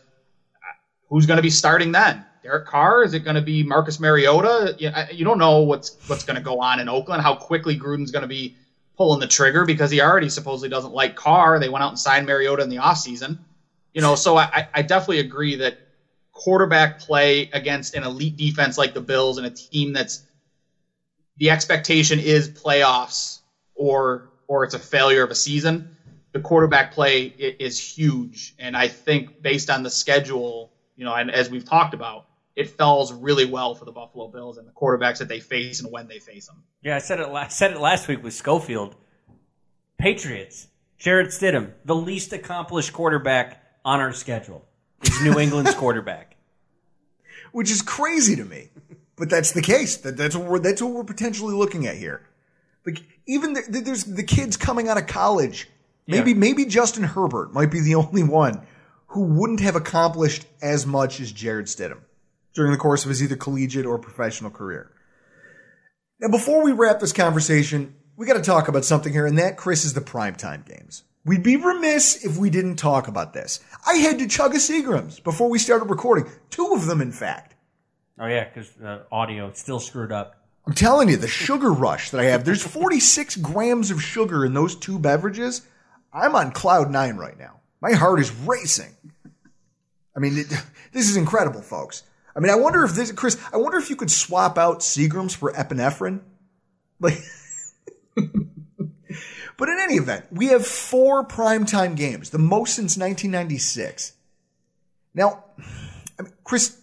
uh, 0.57 0.71
who's 1.07 1.25
going 1.25 1.37
to 1.37 1.41
be 1.41 1.49
starting 1.49 1.91
then? 1.91 2.23
Derek 2.43 2.65
Carr? 2.65 3.03
Is 3.03 3.15
it 3.15 3.21
going 3.21 3.35
to 3.35 3.41
be 3.41 3.63
Marcus 3.63 3.99
Mariota? 3.99 4.75
You, 4.77 4.91
you 5.11 5.25
don't 5.25 5.39
know 5.39 5.63
what's 5.63 5.93
what's 6.05 6.23
going 6.23 6.35
to 6.35 6.43
go 6.43 6.59
on 6.59 6.79
in 6.79 6.87
Oakland. 6.87 7.23
How 7.23 7.33
quickly 7.33 7.75
Gruden's 7.75 8.11
going 8.11 8.21
to 8.21 8.27
be 8.27 8.53
pulling 8.97 9.19
the 9.19 9.27
trigger 9.27 9.65
because 9.65 9.89
he 9.89 9.99
already 9.99 10.29
supposedly 10.29 10.69
doesn't 10.69 10.93
like 10.93 11.15
Carr. 11.15 11.57
They 11.57 11.69
went 11.69 11.83
out 11.83 11.89
and 11.89 11.97
signed 11.97 12.27
Mariota 12.27 12.61
in 12.61 12.69
the 12.69 12.77
offseason. 12.77 13.39
You 13.95 14.01
know, 14.01 14.13
so 14.13 14.37
I, 14.37 14.67
I 14.75 14.83
definitely 14.83 15.19
agree 15.19 15.55
that 15.55 15.79
quarterback 16.39 16.99
play 16.99 17.49
against 17.51 17.95
an 17.95 18.03
elite 18.03 18.37
defense 18.37 18.77
like 18.77 18.93
the 18.93 19.01
Bills 19.01 19.37
and 19.37 19.45
a 19.45 19.49
team 19.49 19.91
that's 19.91 20.23
the 21.37 21.49
expectation 21.49 22.17
is 22.17 22.49
playoffs 22.49 23.39
or 23.75 24.29
or 24.47 24.63
it's 24.63 24.73
a 24.73 24.79
failure 24.79 25.21
of 25.21 25.31
a 25.31 25.35
season. 25.35 25.97
The 26.31 26.39
quarterback 26.39 26.93
play 26.93 27.25
is 27.25 27.77
huge, 27.77 28.55
and 28.57 28.77
I 28.77 28.87
think 28.87 29.41
based 29.41 29.69
on 29.69 29.83
the 29.83 29.89
schedule, 29.89 30.71
you 30.95 31.03
know, 31.03 31.13
and 31.13 31.29
as 31.29 31.49
we've 31.49 31.65
talked 31.65 31.93
about, 31.93 32.27
it 32.55 32.69
falls 32.69 33.11
really 33.11 33.45
well 33.45 33.75
for 33.75 33.83
the 33.85 33.91
Buffalo 33.91 34.27
Bills 34.27 34.57
and 34.57 34.67
the 34.67 34.71
quarterbacks 34.71 35.17
that 35.17 35.27
they 35.27 35.39
face 35.39 35.81
and 35.81 35.91
when 35.91 36.07
they 36.07 36.19
face 36.19 36.47
them. 36.47 36.63
Yeah, 36.83 36.95
I 36.95 36.99
said 36.99 37.19
it. 37.19 37.29
La- 37.29 37.47
said 37.47 37.71
it 37.71 37.79
last 37.79 38.07
week 38.07 38.23
with 38.23 38.33
Schofield. 38.33 38.95
Patriots. 39.97 40.67
Jarrett 40.97 41.29
Stidham, 41.29 41.71
the 41.85 41.95
least 41.95 42.31
accomplished 42.31 42.93
quarterback 42.93 43.63
on 43.83 43.99
our 43.99 44.13
schedule, 44.13 44.65
is 45.01 45.21
New 45.23 45.39
England's 45.39 45.73
quarterback. 45.83 46.28
Which 47.51 47.71
is 47.71 47.81
crazy 47.81 48.35
to 48.35 48.45
me. 48.45 48.69
But 49.17 49.29
that's 49.29 49.51
the 49.51 49.61
case. 49.61 49.97
That, 49.97 50.15
that's 50.17 50.35
what 50.35 50.47
we're 50.47 50.59
that's 50.59 50.81
what 50.81 50.93
we're 50.93 51.03
potentially 51.03 51.53
looking 51.53 51.87
at 51.87 51.97
here. 51.97 52.21
Like 52.85 53.03
even 53.27 53.53
the, 53.53 53.63
the- 53.67 53.81
there's 53.81 54.03
the 54.05 54.23
kids 54.23 54.55
coming 54.57 54.87
out 54.87 54.97
of 54.97 55.07
college. 55.07 55.67
Maybe 56.07 56.31
Yeah. 56.31 56.37
maybe 56.37 56.65
Justin 56.65 57.03
Herbert 57.03 57.53
might 57.53 57.69
be 57.71 57.81
the 57.81 57.95
only 57.95 58.23
one 58.23 58.65
who 59.07 59.23
wouldn't 59.23 59.59
have 59.59 59.75
accomplished 59.75 60.45
as 60.61 60.85
much 60.85 61.19
as 61.19 61.31
Jarrett 61.31 61.65
Stidham 61.67 61.99
during 62.53 62.71
the 62.71 62.77
course 62.77 63.03
of 63.03 63.09
his 63.09 63.21
either 63.21 63.35
collegiate 63.35 63.85
or 63.85 63.97
professional 63.99 64.51
career. 64.51 64.91
Now, 66.19 66.27
before 66.29 66.63
we 66.63 66.71
wrap 66.71 66.99
this 66.99 67.13
conversation, 67.13 67.95
we 68.17 68.25
got 68.25 68.33
to 68.33 68.41
talk 68.41 68.67
about 68.67 68.85
something 68.85 69.13
here, 69.13 69.25
and 69.25 69.37
that, 69.39 69.55
Chris, 69.57 69.85
is 69.85 69.93
the 69.93 70.01
primetime 70.01 70.65
games. 70.65 71.03
We'd 71.29 71.43
be 71.43 71.57
remiss 71.57 72.25
if 72.25 72.37
we 72.37 72.49
didn't 72.49 72.77
talk 72.77 73.07
about 73.07 73.33
this. 73.33 73.59
I 73.85 73.97
had 73.97 74.17
to 74.17 74.27
chug 74.27 74.55
a 74.55 74.57
Seagrams 74.57 75.23
before 75.23 75.47
we 75.47 75.59
started 75.59 75.85
recording. 75.85 76.25
Two 76.49 76.73
of 76.73 76.87
them, 76.87 77.01
in 77.01 77.11
fact. 77.11 77.53
Oh 78.17 78.25
yeah, 78.25 78.45
because 78.45 78.71
the 78.71 79.05
audio 79.11 79.51
still 79.53 79.79
screwed 79.79 80.11
up. 80.11 80.43
I'm 80.65 80.73
telling 80.73 81.07
you, 81.07 81.17
the 81.17 81.27
sugar 81.27 81.71
rush 81.71 82.09
that 82.09 82.19
I 82.19 82.23
have, 82.23 82.45
there's 82.45 82.63
46 82.63 83.35
grams 83.35 83.91
of 83.91 84.01
sugar 84.01 84.43
in 84.43 84.55
those 84.55 84.75
two 84.75 84.97
beverages. 84.97 85.61
I'm 86.11 86.35
on 86.35 86.51
cloud 86.51 86.89
nine 86.89 87.17
right 87.17 87.37
now. 87.37 87.59
My 87.79 87.91
heart 87.91 88.19
is 88.19 88.31
racing. 88.31 88.95
I 90.17 90.19
mean, 90.19 90.35
it, 90.35 90.47
this 90.93 91.11
is 91.11 91.15
incredible, 91.15 91.61
folks. 91.61 92.01
I 92.35 92.39
mean, 92.39 92.49
I 92.51 92.55
wonder 92.55 92.83
if 92.83 92.95
this, 92.95 93.11
Chris, 93.11 93.39
I 93.53 93.57
wonder 93.57 93.77
if 93.77 93.91
you 93.91 93.95
could 93.95 94.09
swap 94.09 94.57
out 94.57 94.79
Seagrams 94.79 95.35
for 95.35 95.53
epinephrine. 95.53 96.21
Like, 96.99 97.19
but 99.59 99.67
in 99.67 99.77
any 99.77 99.95
event, 99.95 100.25
we 100.31 100.47
have 100.47 100.65
four 100.65 101.25
primetime 101.27 101.97
games, 101.97 102.29
the 102.29 102.39
most 102.39 102.75
since 102.75 102.97
1996. 102.97 104.13
Now, 105.13 105.43
Chris, 106.45 106.79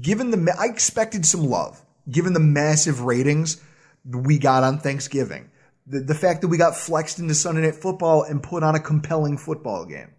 given 0.00 0.30
the, 0.30 0.56
I 0.56 0.66
expected 0.66 1.26
some 1.26 1.42
love, 1.44 1.82
given 2.08 2.32
the 2.32 2.40
massive 2.40 3.00
ratings 3.00 3.60
we 4.08 4.38
got 4.38 4.62
on 4.62 4.78
Thanksgiving, 4.78 5.50
the, 5.84 5.98
the 5.98 6.14
fact 6.14 6.42
that 6.42 6.48
we 6.48 6.58
got 6.58 6.76
flexed 6.76 7.18
into 7.18 7.34
Sunday 7.34 7.62
Night 7.62 7.74
Football 7.74 8.22
and 8.22 8.40
put 8.40 8.62
on 8.62 8.76
a 8.76 8.80
compelling 8.80 9.36
football 9.36 9.84
game. 9.84 10.12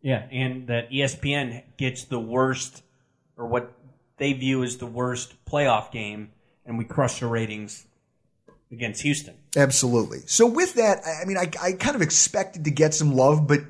Yeah, 0.00 0.26
and 0.32 0.66
that 0.68 0.90
ESPN 0.90 1.62
gets 1.76 2.04
the 2.04 2.18
worst, 2.18 2.82
or 3.36 3.46
what 3.46 3.70
they 4.16 4.32
view 4.32 4.64
as 4.64 4.78
the 4.78 4.86
worst 4.86 5.34
playoff 5.44 5.92
game, 5.92 6.30
and 6.64 6.78
we 6.78 6.86
crush 6.86 7.20
the 7.20 7.26
ratings 7.26 7.86
against 8.72 9.02
Houston. 9.02 9.36
Absolutely. 9.56 10.20
So 10.26 10.46
with 10.46 10.74
that, 10.74 11.00
I 11.04 11.22
I 11.22 11.24
mean, 11.24 11.36
I, 11.36 11.50
I 11.60 11.72
kind 11.72 11.96
of 11.96 12.02
expected 12.02 12.64
to 12.64 12.70
get 12.70 12.94
some 12.94 13.14
love, 13.14 13.46
but 13.46 13.60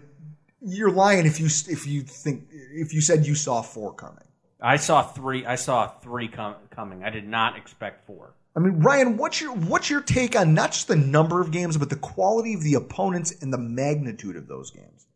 you're 0.61 0.91
lying 0.91 1.27
if 1.27 1.41
you 1.41 1.47
if 1.47 1.87
you 1.87 2.03
think 2.03 2.49
if 2.53 2.93
you 2.93 3.01
said 3.01 3.27
you 3.27 3.35
saw 3.35 3.63
four 3.63 3.95
coming. 3.95 4.25
I 4.61 4.77
saw 4.77 5.03
three. 5.03 5.47
I 5.47 5.55
saw 5.55 5.89
three 5.89 6.29
com- 6.29 6.57
coming. 6.71 7.03
I 7.03 7.11
did 7.11 7.27
not 7.27 7.57
expect 7.57 8.07
four. 8.07 8.35
I 8.55 8.61
mean, 8.61 8.81
Ryan, 8.81 9.17
what's 9.17 9.41
your 9.41 9.53
what's 9.53 9.89
your 9.89 10.03
take 10.03 10.39
on 10.39 10.55
not 10.55 10.73
just 10.73 10.89
the 10.89 10.97
number 10.97 11.41
of 11.41 11.51
games, 11.51 11.77
but 11.77 11.89
the 11.89 11.97
quality 11.97 12.55
of 12.55 12.63
the 12.63 12.75
opponents 12.75 13.33
and 13.41 13.53
the 13.53 13.59
magnitude 13.59 14.37
of 14.37 14.49
those 14.49 14.71
games? 14.71 15.07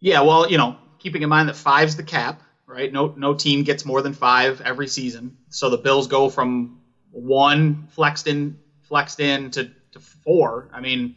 Yeah, 0.00 0.20
well, 0.20 0.50
you 0.50 0.58
know, 0.58 0.76
keeping 0.98 1.22
in 1.22 1.28
mind 1.28 1.48
that 1.48 1.56
five's 1.56 1.96
the 1.96 2.02
cap, 2.02 2.42
right? 2.66 2.92
No, 2.92 3.14
no 3.16 3.34
team 3.34 3.64
gets 3.64 3.84
more 3.84 4.02
than 4.02 4.12
five 4.12 4.60
every 4.60 4.86
season. 4.86 5.38
So 5.48 5.70
the 5.70 5.78
Bills 5.78 6.06
go 6.06 6.28
from 6.28 6.80
one 7.10 7.88
flexed 7.92 8.26
in, 8.26 8.58
flexed 8.88 9.20
in 9.20 9.50
to, 9.52 9.70
to 9.92 10.00
four. 10.00 10.68
I 10.72 10.80
mean, 10.80 11.14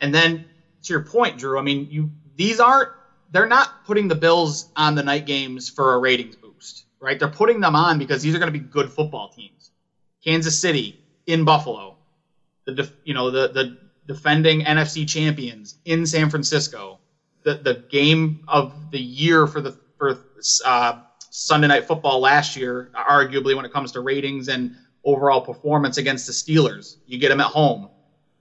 and 0.00 0.14
then 0.14 0.44
to 0.84 0.92
your 0.92 1.00
point, 1.02 1.38
Drew. 1.38 1.58
I 1.58 1.62
mean, 1.62 1.86
you 1.90 2.10
these 2.36 2.60
aren't 2.60 2.90
they're 3.30 3.46
not 3.46 3.84
putting 3.84 4.08
the 4.08 4.14
Bills 4.14 4.66
on 4.76 4.94
the 4.94 5.02
night 5.02 5.26
games 5.26 5.68
for 5.68 5.94
a 5.94 5.98
ratings 5.98 6.36
boost, 6.36 6.84
right? 7.00 7.18
They're 7.18 7.28
putting 7.28 7.60
them 7.60 7.76
on 7.76 7.98
because 7.98 8.22
these 8.22 8.34
are 8.34 8.38
going 8.38 8.52
to 8.52 8.58
be 8.58 8.64
good 8.64 8.90
football 8.90 9.28
teams. 9.28 9.70
Kansas 10.24 10.58
City 10.58 10.98
in 11.26 11.44
Buffalo, 11.44 11.96
the 12.64 12.90
you 13.04 13.14
know 13.14 13.30
the 13.30 13.48
the 13.48 13.76
defending 14.06 14.62
NFC 14.62 15.06
champions 15.06 15.76
in 15.84 16.06
San 16.06 16.30
Francisco, 16.30 17.00
the 17.42 17.54
the 17.56 17.74
game 17.90 18.40
of 18.48 18.72
the 18.90 19.00
year 19.00 19.46
for 19.46 19.60
the 19.60 19.76
for 19.96 20.18
uh, 20.64 20.94
Sunday 21.30 21.68
Night 21.68 21.84
Football 21.86 22.20
last 22.20 22.56
year, 22.56 22.90
arguably 22.94 23.54
when 23.54 23.64
it 23.64 23.72
comes 23.72 23.92
to 23.92 24.00
ratings 24.00 24.48
and 24.48 24.74
overall 25.04 25.40
performance 25.40 25.96
against 25.98 26.26
the 26.26 26.32
Steelers. 26.32 26.96
You 27.06 27.18
get 27.18 27.30
them 27.30 27.40
at 27.40 27.46
home, 27.48 27.90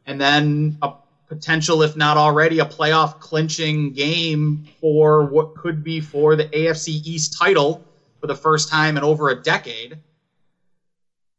and 0.05 0.19
then 0.21 0.77
a 0.81 0.91
potential, 1.27 1.83
if 1.83 1.95
not 1.95 2.17
already, 2.17 2.59
a 2.59 2.65
playoff 2.65 3.19
clinching 3.19 3.93
game 3.93 4.63
for 4.81 5.25
what 5.25 5.53
could 5.55 5.83
be 5.83 6.01
for 6.01 6.35
the 6.35 6.45
AFC 6.47 7.01
East 7.05 7.35
title 7.37 7.83
for 8.21 8.27
the 8.27 8.35
first 8.35 8.69
time 8.69 8.97
in 8.97 9.03
over 9.03 9.29
a 9.29 9.35
decade. 9.35 9.99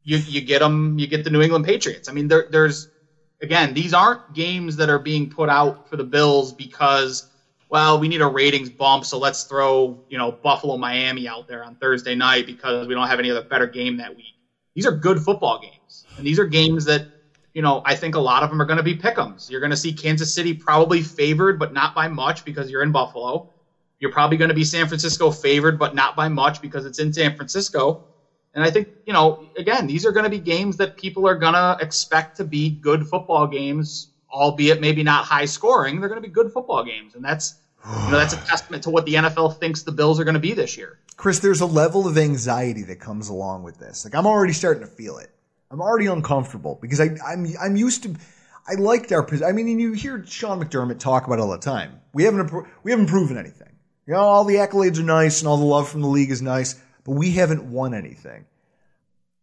you 0.04 0.18
you 0.26 0.40
get 0.42 0.60
them, 0.60 0.98
you 0.98 1.06
get 1.06 1.24
the 1.24 1.30
New 1.30 1.42
England 1.42 1.64
Patriots. 1.64 2.08
I 2.08 2.12
mean, 2.12 2.28
there, 2.28 2.46
there's 2.50 2.88
again, 3.42 3.74
these 3.74 3.94
aren't 3.94 4.20
games 4.32 4.76
that 4.76 4.90
are 4.90 4.98
being 4.98 5.28
put 5.30 5.48
out 5.50 5.80
for 5.86 5.96
the 5.96 6.04
Bills 6.04 6.52
because 6.52 7.24
well, 7.70 7.98
we 7.98 8.08
need 8.08 8.22
a 8.22 8.26
ratings 8.26 8.70
bump, 8.70 9.04
so 9.04 9.18
let's 9.18 9.44
throw 9.44 9.98
you 10.08 10.18
know 10.18 10.32
Buffalo 10.42 10.76
Miami 10.78 11.28
out 11.28 11.46
there 11.48 11.64
on 11.64 11.76
Thursday 11.76 12.14
night 12.16 12.46
because 12.46 12.88
we 12.88 12.94
don't 12.94 13.08
have 13.08 13.20
any 13.20 13.30
other 13.30 13.42
better 13.42 13.66
game 13.66 13.98
that 13.98 14.16
week. 14.16 14.34
These 14.78 14.86
are 14.86 14.92
good 14.92 15.20
football 15.20 15.58
games, 15.58 16.06
and 16.16 16.24
these 16.24 16.38
are 16.38 16.44
games 16.44 16.84
that 16.84 17.08
you 17.52 17.62
know 17.62 17.82
I 17.84 17.96
think 17.96 18.14
a 18.14 18.20
lot 18.20 18.44
of 18.44 18.48
them 18.48 18.62
are 18.62 18.64
going 18.64 18.76
to 18.76 18.82
be 18.84 18.94
pick'ems. 18.94 19.50
You're 19.50 19.58
going 19.58 19.72
to 19.72 19.76
see 19.76 19.92
Kansas 19.92 20.32
City 20.32 20.54
probably 20.54 21.02
favored, 21.02 21.58
but 21.58 21.72
not 21.72 21.96
by 21.96 22.06
much 22.06 22.44
because 22.44 22.70
you're 22.70 22.84
in 22.84 22.92
Buffalo. 22.92 23.44
You're 23.98 24.12
probably 24.12 24.36
going 24.36 24.50
to 24.50 24.54
be 24.54 24.62
San 24.62 24.86
Francisco 24.86 25.32
favored, 25.32 25.80
but 25.80 25.96
not 25.96 26.14
by 26.14 26.28
much 26.28 26.60
because 26.60 26.86
it's 26.86 27.00
in 27.00 27.12
San 27.12 27.34
Francisco. 27.34 27.98
And 28.54 28.62
I 28.62 28.70
think, 28.70 28.86
you 29.04 29.12
know, 29.12 29.40
again, 29.56 29.88
these 29.88 30.06
are 30.06 30.12
going 30.12 30.22
to 30.22 30.30
be 30.30 30.38
games 30.38 30.76
that 30.76 30.96
people 30.96 31.26
are 31.26 31.34
going 31.34 31.54
to 31.54 31.76
expect 31.80 32.36
to 32.36 32.44
be 32.44 32.70
good 32.70 33.04
football 33.08 33.48
games, 33.48 34.06
albeit 34.30 34.80
maybe 34.80 35.02
not 35.02 35.24
high 35.24 35.46
scoring. 35.46 35.98
They're 35.98 36.08
going 36.08 36.22
to 36.22 36.28
be 36.28 36.32
good 36.32 36.52
football 36.52 36.84
games. 36.84 37.16
And 37.16 37.24
that's, 37.24 37.54
you 37.84 38.12
know, 38.12 38.16
that's 38.16 38.32
a 38.32 38.36
testament 38.46 38.84
to 38.84 38.90
what 38.90 39.06
the 39.06 39.14
NFL 39.14 39.58
thinks 39.58 39.82
the 39.82 39.90
Bills 39.90 40.20
are 40.20 40.24
going 40.24 40.34
to 40.34 40.38
be 40.38 40.54
this 40.54 40.76
year. 40.76 41.00
Chris, 41.18 41.40
there's 41.40 41.60
a 41.60 41.66
level 41.66 42.06
of 42.06 42.16
anxiety 42.16 42.84
that 42.84 43.00
comes 43.00 43.28
along 43.28 43.64
with 43.64 43.76
this. 43.76 44.04
Like 44.04 44.14
I'm 44.14 44.26
already 44.26 44.52
starting 44.52 44.82
to 44.82 44.88
feel 44.88 45.18
it. 45.18 45.30
I'm 45.70 45.82
already 45.82 46.06
uncomfortable 46.06 46.78
because 46.80 47.00
I, 47.00 47.10
I'm 47.26 47.46
I'm 47.60 47.76
used 47.76 48.04
to. 48.04 48.14
I 48.66 48.74
liked 48.74 49.12
our. 49.12 49.24
Position. 49.24 49.46
I 49.46 49.52
mean, 49.52 49.80
you 49.80 49.92
hear 49.92 50.24
Sean 50.24 50.62
McDermott 50.62 51.00
talk 51.00 51.26
about 51.26 51.40
it 51.40 51.42
all 51.42 51.50
the 51.50 51.58
time. 51.58 52.00
We 52.14 52.22
haven't 52.22 52.50
we 52.84 52.92
haven't 52.92 53.08
proven 53.08 53.36
anything. 53.36 53.68
You 54.06 54.14
know, 54.14 54.20
all 54.20 54.44
the 54.44 54.54
accolades 54.54 54.98
are 55.00 55.02
nice 55.02 55.40
and 55.40 55.48
all 55.48 55.58
the 55.58 55.64
love 55.64 55.88
from 55.88 56.00
the 56.02 56.06
league 56.06 56.30
is 56.30 56.40
nice, 56.40 56.80
but 57.04 57.12
we 57.12 57.32
haven't 57.32 57.64
won 57.64 57.94
anything. 57.94 58.46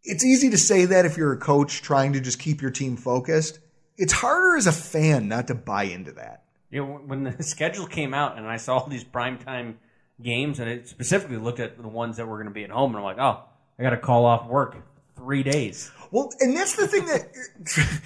It's 0.04 0.24
easy 0.24 0.50
to 0.52 0.58
say 0.58 0.86
that 0.86 1.06
if 1.06 1.18
you're 1.18 1.34
a 1.34 1.38
coach 1.38 1.82
trying 1.82 2.14
to 2.14 2.22
just 2.22 2.40
keep 2.40 2.62
your 2.62 2.72
team 2.72 2.96
focused. 2.96 3.60
It's 3.98 4.14
harder 4.14 4.56
as 4.56 4.66
a 4.66 4.72
fan 4.72 5.28
not 5.28 5.48
to 5.48 5.56
buy 5.56 5.84
into 5.84 6.14
that. 6.14 6.46
You 6.72 6.86
know, 6.86 6.94
when 7.06 7.24
the 7.24 7.36
schedule 7.44 7.86
came 7.86 8.14
out 8.14 8.38
and 8.38 8.48
I 8.48 8.58
saw 8.58 8.78
all 8.78 8.88
these 8.88 9.04
primetime 9.04 9.76
games, 10.22 10.60
and 10.60 10.70
it 10.70 10.88
specifically 10.88 11.38
looked 11.38 11.60
at 11.60 11.78
the 11.82 11.88
ones 11.88 12.18
that 12.18 12.28
were 12.28 12.38
going 12.38 12.48
to 12.48 12.54
be 12.54 12.64
at 12.64 12.70
home, 12.70 12.92
and 12.92 12.98
I'm 12.98 13.04
like, 13.04 13.20
oh, 13.20 13.44
I 13.78 13.84
got 13.84 13.92
to 13.92 13.98
call 13.98 14.26
off 14.26 14.48
work 14.48 14.78
three 15.16 15.44
days. 15.44 15.92
Well, 16.12 16.32
and 16.40 16.56
that's 16.56 16.76
the 16.76 16.88
thing 16.88 17.06
that 17.08 17.34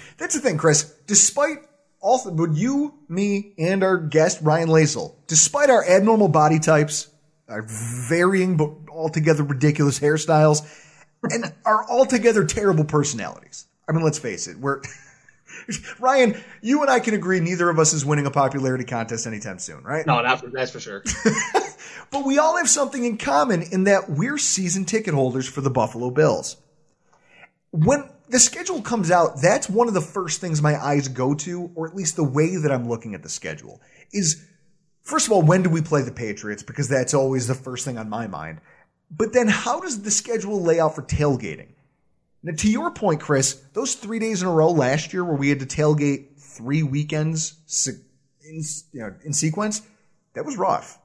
that's 0.18 0.34
the 0.34 0.40
thing, 0.40 0.58
Chris. 0.58 0.94
Despite 1.06 1.58
all, 2.00 2.30
but 2.30 2.54
you, 2.54 2.94
me, 3.08 3.52
and 3.58 3.82
our 3.84 3.98
guest 3.98 4.40
Ryan 4.42 4.68
Lasal, 4.68 5.14
despite 5.26 5.70
our 5.70 5.84
abnormal 5.84 6.28
body 6.28 6.58
types, 6.58 7.08
our 7.48 7.64
varying 8.08 8.56
but 8.56 8.70
altogether 8.90 9.42
ridiculous 9.42 9.98
hairstyles, 10.00 10.62
and 11.22 11.52
our 11.64 11.88
altogether 11.88 12.44
terrible 12.44 12.84
personalities. 12.84 13.66
I 13.88 13.92
mean, 13.92 14.02
let's 14.02 14.18
face 14.18 14.46
it, 14.46 14.58
we're 14.58 14.80
Ryan. 16.00 16.40
You 16.60 16.82
and 16.82 16.90
I 16.90 17.00
can 17.00 17.14
agree 17.14 17.40
neither 17.40 17.68
of 17.68 17.78
us 17.78 17.92
is 17.92 18.04
winning 18.04 18.26
a 18.26 18.30
popularity 18.30 18.84
contest 18.84 19.26
anytime 19.26 19.58
soon, 19.58 19.82
right? 19.82 20.06
No, 20.06 20.20
not 20.20 20.40
for, 20.40 20.48
that's 20.48 20.70
for 20.70 20.80
sure. 20.80 21.02
but 22.10 22.24
we 22.24 22.38
all 22.38 22.56
have 22.56 22.68
something 22.68 23.04
in 23.04 23.16
common 23.16 23.62
in 23.62 23.84
that 23.84 24.10
we're 24.10 24.38
season 24.38 24.84
ticket 24.84 25.14
holders 25.14 25.48
for 25.48 25.60
the 25.60 25.70
Buffalo 25.70 26.10
Bills. 26.10 26.56
When 27.70 28.08
the 28.28 28.40
schedule 28.40 28.82
comes 28.82 29.10
out, 29.10 29.40
that's 29.40 29.68
one 29.68 29.88
of 29.88 29.94
the 29.94 30.00
first 30.00 30.40
things 30.40 30.62
my 30.62 30.76
eyes 30.82 31.08
go 31.08 31.34
to, 31.34 31.70
or 31.74 31.86
at 31.88 31.94
least 31.94 32.16
the 32.16 32.24
way 32.24 32.56
that 32.56 32.70
I'm 32.70 32.88
looking 32.88 33.14
at 33.14 33.22
the 33.22 33.28
schedule 33.28 33.80
is 34.12 34.44
first 35.02 35.26
of 35.26 35.32
all, 35.32 35.42
when 35.42 35.62
do 35.62 35.70
we 35.70 35.80
play 35.80 36.02
the 36.02 36.12
Patriots? 36.12 36.62
Because 36.62 36.88
that's 36.88 37.14
always 37.14 37.46
the 37.46 37.54
first 37.54 37.84
thing 37.84 37.98
on 37.98 38.08
my 38.08 38.26
mind. 38.26 38.60
But 39.10 39.32
then 39.32 39.48
how 39.48 39.80
does 39.80 40.02
the 40.02 40.10
schedule 40.10 40.62
lay 40.62 40.78
out 40.78 40.94
for 40.94 41.02
tailgating? 41.02 41.74
Now, 42.42 42.52
to 42.56 42.70
your 42.70 42.90
point, 42.90 43.20
Chris, 43.20 43.62
those 43.74 43.94
three 43.94 44.18
days 44.18 44.42
in 44.42 44.48
a 44.48 44.52
row 44.52 44.70
last 44.70 45.12
year 45.12 45.24
where 45.24 45.36
we 45.36 45.50
had 45.50 45.60
to 45.60 45.66
tailgate 45.66 46.38
three 46.38 46.82
weekends 46.82 47.54
in, 48.42 48.62
you 48.92 49.00
know, 49.00 49.14
in 49.24 49.32
sequence, 49.32 49.82
that 50.34 50.44
was 50.44 50.56
rough. 50.56 50.98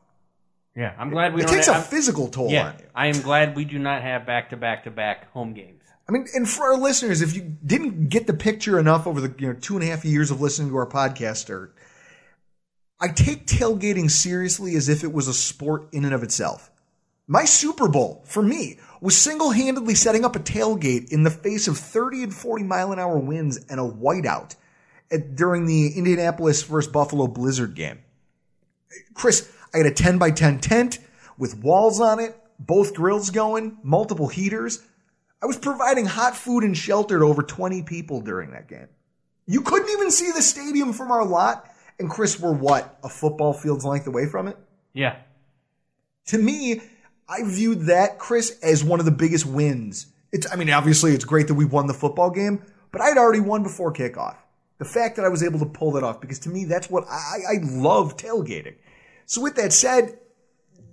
Yeah, 0.76 0.94
I'm 0.98 1.10
glad 1.10 1.34
we. 1.34 1.42
It 1.42 1.48
takes 1.48 1.68
have, 1.68 1.78
a 1.78 1.82
physical 1.82 2.28
toll 2.28 2.52
yeah, 2.52 2.68
on 2.68 2.76
you. 2.80 2.86
I 2.94 3.08
am 3.08 3.22
glad 3.22 3.56
we 3.56 3.64
do 3.64 3.80
not 3.80 4.02
have 4.02 4.26
back 4.26 4.50
to 4.50 4.58
back 4.58 4.84
to 4.84 4.92
back 4.92 5.32
home 5.32 5.54
games. 5.54 5.82
I 6.08 6.12
mean, 6.12 6.28
and 6.36 6.48
for 6.48 6.66
our 6.66 6.78
listeners, 6.78 7.22
if 7.22 7.34
you 7.34 7.42
didn't 7.66 8.10
get 8.10 8.28
the 8.28 8.34
picture 8.34 8.78
enough 8.78 9.08
over 9.08 9.22
the 9.22 9.34
you 9.40 9.48
know 9.48 9.54
two 9.54 9.76
and 9.76 9.84
a 9.84 9.88
half 9.88 10.04
years 10.04 10.32
of 10.32 10.42
listening 10.42 10.70
to 10.70 10.76
our 10.76 10.88
podcast, 10.88 11.50
or 11.50 11.74
I 13.00 13.08
take 13.08 13.48
tailgating 13.48 14.12
seriously 14.12 14.76
as 14.76 14.90
if 14.90 15.04
it 15.04 15.14
was 15.14 15.30
a 15.30 15.34
sport 15.34 15.88
in 15.94 16.04
and 16.04 16.14
of 16.14 16.24
itself. 16.24 16.70
My 17.28 17.46
Super 17.46 17.88
Bowl, 17.88 18.24
for 18.26 18.44
me, 18.44 18.78
was 19.02 19.18
single 19.18 19.52
handedly 19.52 19.96
setting 19.96 20.26
up 20.26 20.36
a 20.36 20.40
tailgate 20.40 21.12
in 21.12 21.24
the 21.24 21.32
face 21.32 21.68
of 21.68 21.78
30 21.78 22.24
and 22.24 22.34
40 22.34 22.64
mile 22.64 22.92
an 22.92 23.00
hour 23.00 23.18
winds 23.18 23.58
and 23.70 23.80
a 23.80 23.84
whiteout 23.84 24.56
at, 25.12 25.36
during 25.36 25.66
the 25.66 25.94
Indianapolis 25.96 26.64
versus 26.64 26.92
Buffalo 26.92 27.28
Blizzard 27.28 27.76
game. 27.76 28.00
Chris, 29.14 29.52
I 29.74 29.78
had 29.78 29.86
a 29.86 29.92
10 29.92 30.18
by 30.18 30.32
10 30.32 30.60
tent 30.60 31.00
with 31.38 31.58
walls 31.58 32.00
on 32.00 32.20
it, 32.20 32.38
both 32.60 32.94
grills 32.94 33.30
going, 33.30 33.78
multiple 33.84 34.28
heaters. 34.28 34.82
I 35.42 35.46
was 35.46 35.58
providing 35.58 36.06
hot 36.06 36.36
food 36.36 36.64
and 36.64 36.76
shelter 36.76 37.20
to 37.20 37.26
over 37.26 37.44
20 37.44 37.84
people 37.84 38.22
during 38.22 38.52
that 38.52 38.68
game. 38.68 38.88
You 39.46 39.62
couldn't 39.62 39.90
even 39.90 40.10
see 40.12 40.32
the 40.32 40.42
stadium 40.42 40.94
from 40.94 41.12
our 41.12 41.26
lot. 41.26 41.70
And 42.00 42.10
Chris, 42.10 42.40
we're 42.40 42.54
what? 42.54 42.98
A 43.04 43.10
football 43.10 43.54
field's 43.54 43.86
length 43.86 44.08
away 44.08 44.26
from 44.26 44.48
it? 44.48 44.58
Yeah. 44.94 45.18
To 46.28 46.38
me, 46.38 46.82
I 47.28 47.44
viewed 47.44 47.88
that, 47.88 48.20
Chris, 48.20 48.58
as 48.62 48.84
one 48.84 49.00
of 49.00 49.06
the 49.06 49.12
biggest 49.12 49.46
wins. 49.46 50.08
It's, 50.32 50.52
I 50.52 50.56
mean, 50.56 50.70
obviously 50.70 51.14
it's 51.14 51.26
great 51.26 51.48
that 51.48 51.56
we 51.56 51.66
won 51.66 51.88
the 51.88 51.94
football 51.94 52.30
game, 52.30 52.62
but 52.92 53.02
I'd 53.02 53.18
already 53.18 53.40
won 53.40 53.64
before 53.64 53.94
kickoff. 53.94 54.36
The 54.78 54.86
fact 54.86 55.16
that 55.16 55.26
I 55.26 55.30
was 55.30 55.42
able 55.42 55.60
to 55.60 55.66
pull 55.66 55.94
that 55.94 56.04
off, 56.04 56.20
because 56.20 56.40
to 56.40 56.50
me, 56.50 56.66
that's 56.66 56.90
what 56.90 57.06
I, 57.10 57.38
I 57.50 57.56
love 57.64 58.18
tailgating. 58.18 58.76
So 59.26 59.42
with 59.42 59.56
that 59.56 59.74
said, 59.74 60.20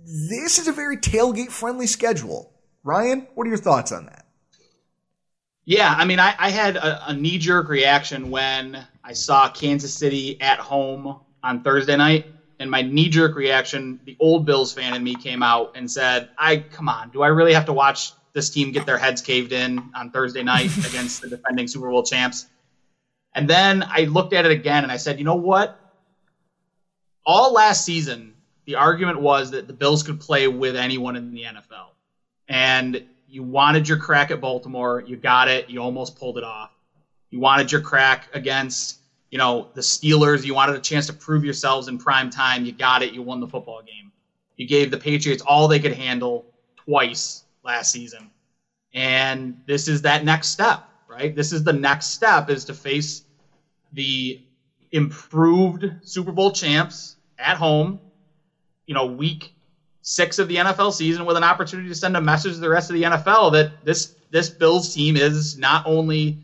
this 0.05 0.59
is 0.59 0.67
a 0.67 0.71
very 0.71 0.97
tailgate 0.97 1.51
friendly 1.51 1.87
schedule. 1.87 2.53
Ryan, 2.83 3.27
what 3.35 3.45
are 3.45 3.49
your 3.49 3.57
thoughts 3.57 3.91
on 3.91 4.05
that? 4.05 4.25
Yeah, 5.65 5.93
I 5.95 6.05
mean, 6.05 6.19
I, 6.19 6.35
I 6.37 6.49
had 6.49 6.75
a, 6.75 7.09
a 7.09 7.13
knee 7.13 7.37
jerk 7.37 7.69
reaction 7.69 8.31
when 8.31 8.85
I 9.03 9.13
saw 9.13 9.49
Kansas 9.49 9.93
City 9.93 10.39
at 10.41 10.59
home 10.59 11.19
on 11.41 11.61
Thursday 11.61 11.95
night 11.95 12.25
and 12.59 12.69
my 12.69 12.81
knee 12.81 13.09
jerk 13.09 13.35
reaction, 13.35 13.99
the 14.03 14.15
old 14.19 14.45
Bills 14.45 14.73
fan 14.73 14.93
in 14.93 15.03
me 15.03 15.15
came 15.15 15.43
out 15.43 15.71
and 15.75 15.89
said, 15.89 16.29
"I 16.37 16.57
come 16.57 16.89
on, 16.89 17.09
do 17.09 17.21
I 17.21 17.27
really 17.27 17.53
have 17.53 17.65
to 17.65 17.73
watch 17.73 18.13
this 18.33 18.49
team 18.49 18.71
get 18.71 18.85
their 18.85 18.97
heads 18.97 19.21
caved 19.21 19.51
in 19.51 19.79
on 19.95 20.09
Thursday 20.09 20.43
night 20.43 20.75
against 20.87 21.21
the 21.21 21.29
defending 21.29 21.67
Super 21.67 21.89
Bowl 21.89 22.03
champs?" 22.03 22.45
And 23.35 23.49
then 23.49 23.85
I 23.89 24.03
looked 24.05 24.33
at 24.33 24.45
it 24.45 24.51
again 24.51 24.83
and 24.83 24.91
I 24.91 24.97
said, 24.97 25.17
"You 25.17 25.25
know 25.25 25.35
what? 25.35 25.75
All 27.25 27.53
last 27.53 27.85
season, 27.85 28.35
the 28.65 28.75
argument 28.75 29.19
was 29.19 29.51
that 29.51 29.67
the 29.67 29.73
Bills 29.73 30.03
could 30.03 30.19
play 30.19 30.47
with 30.47 30.75
anyone 30.75 31.15
in 31.15 31.31
the 31.33 31.43
NFL, 31.43 31.95
and 32.47 33.01
you 33.27 33.43
wanted 33.43 33.87
your 33.87 33.97
crack 33.97 34.31
at 34.31 34.39
Baltimore, 34.41 35.01
you 35.05 35.17
got 35.17 35.47
it, 35.47 35.69
you 35.69 35.79
almost 35.79 36.15
pulled 36.15 36.37
it 36.37 36.43
off. 36.43 36.69
You 37.29 37.39
wanted 37.39 37.71
your 37.71 37.81
crack 37.81 38.29
against." 38.33 38.99
You 39.33 39.39
know, 39.39 39.67
the 39.73 39.81
Steelers, 39.81 40.45
you 40.45 40.53
wanted 40.53 40.75
a 40.75 40.79
chance 40.79 41.07
to 41.07 41.13
prove 41.13 41.43
yourselves 41.43 41.87
in 41.87 41.97
prime 41.97 42.29
time. 42.29 42.65
You 42.65 42.71
got 42.71 43.01
it. 43.01 43.13
You 43.13 43.23
won 43.23 43.39
the 43.39 43.47
football 43.47 43.81
game. 43.81 44.11
You 44.57 44.67
gave 44.67 44.91
the 44.91 44.97
Patriots 44.99 45.41
all 45.41 45.67
they 45.67 45.79
could 45.79 45.93
handle 45.93 46.45
twice 46.75 47.43
last 47.63 47.91
season. 47.91 48.29
And 48.93 49.57
this 49.65 49.87
is 49.87 50.03
that 50.03 50.23
next 50.23 50.49
step, 50.49 50.83
right? 51.07 51.35
This 51.35 51.51
is 51.51 51.63
the 51.63 51.73
next 51.73 52.11
step 52.11 52.51
is 52.51 52.63
to 52.65 52.75
face 52.75 53.23
the 53.93 54.39
improved 54.91 55.85
Super 56.03 56.31
Bowl 56.31 56.51
champs 56.51 57.15
at 57.39 57.57
home, 57.57 57.99
you 58.85 58.93
know, 58.93 59.07
week 59.07 59.51
six 60.03 60.37
of 60.37 60.47
the 60.47 60.57
NFL 60.57 60.93
season 60.93 61.25
with 61.25 61.37
an 61.37 61.43
opportunity 61.43 61.89
to 61.89 61.95
send 61.95 62.15
a 62.15 62.21
message 62.21 62.53
to 62.53 62.59
the 62.59 62.69
rest 62.69 62.91
of 62.91 62.93
the 62.93 63.01
NFL 63.01 63.53
that 63.53 63.83
this 63.83 64.13
this 64.29 64.49
Bills 64.49 64.93
team 64.93 65.17
is 65.17 65.57
not 65.57 65.81
only 65.87 66.37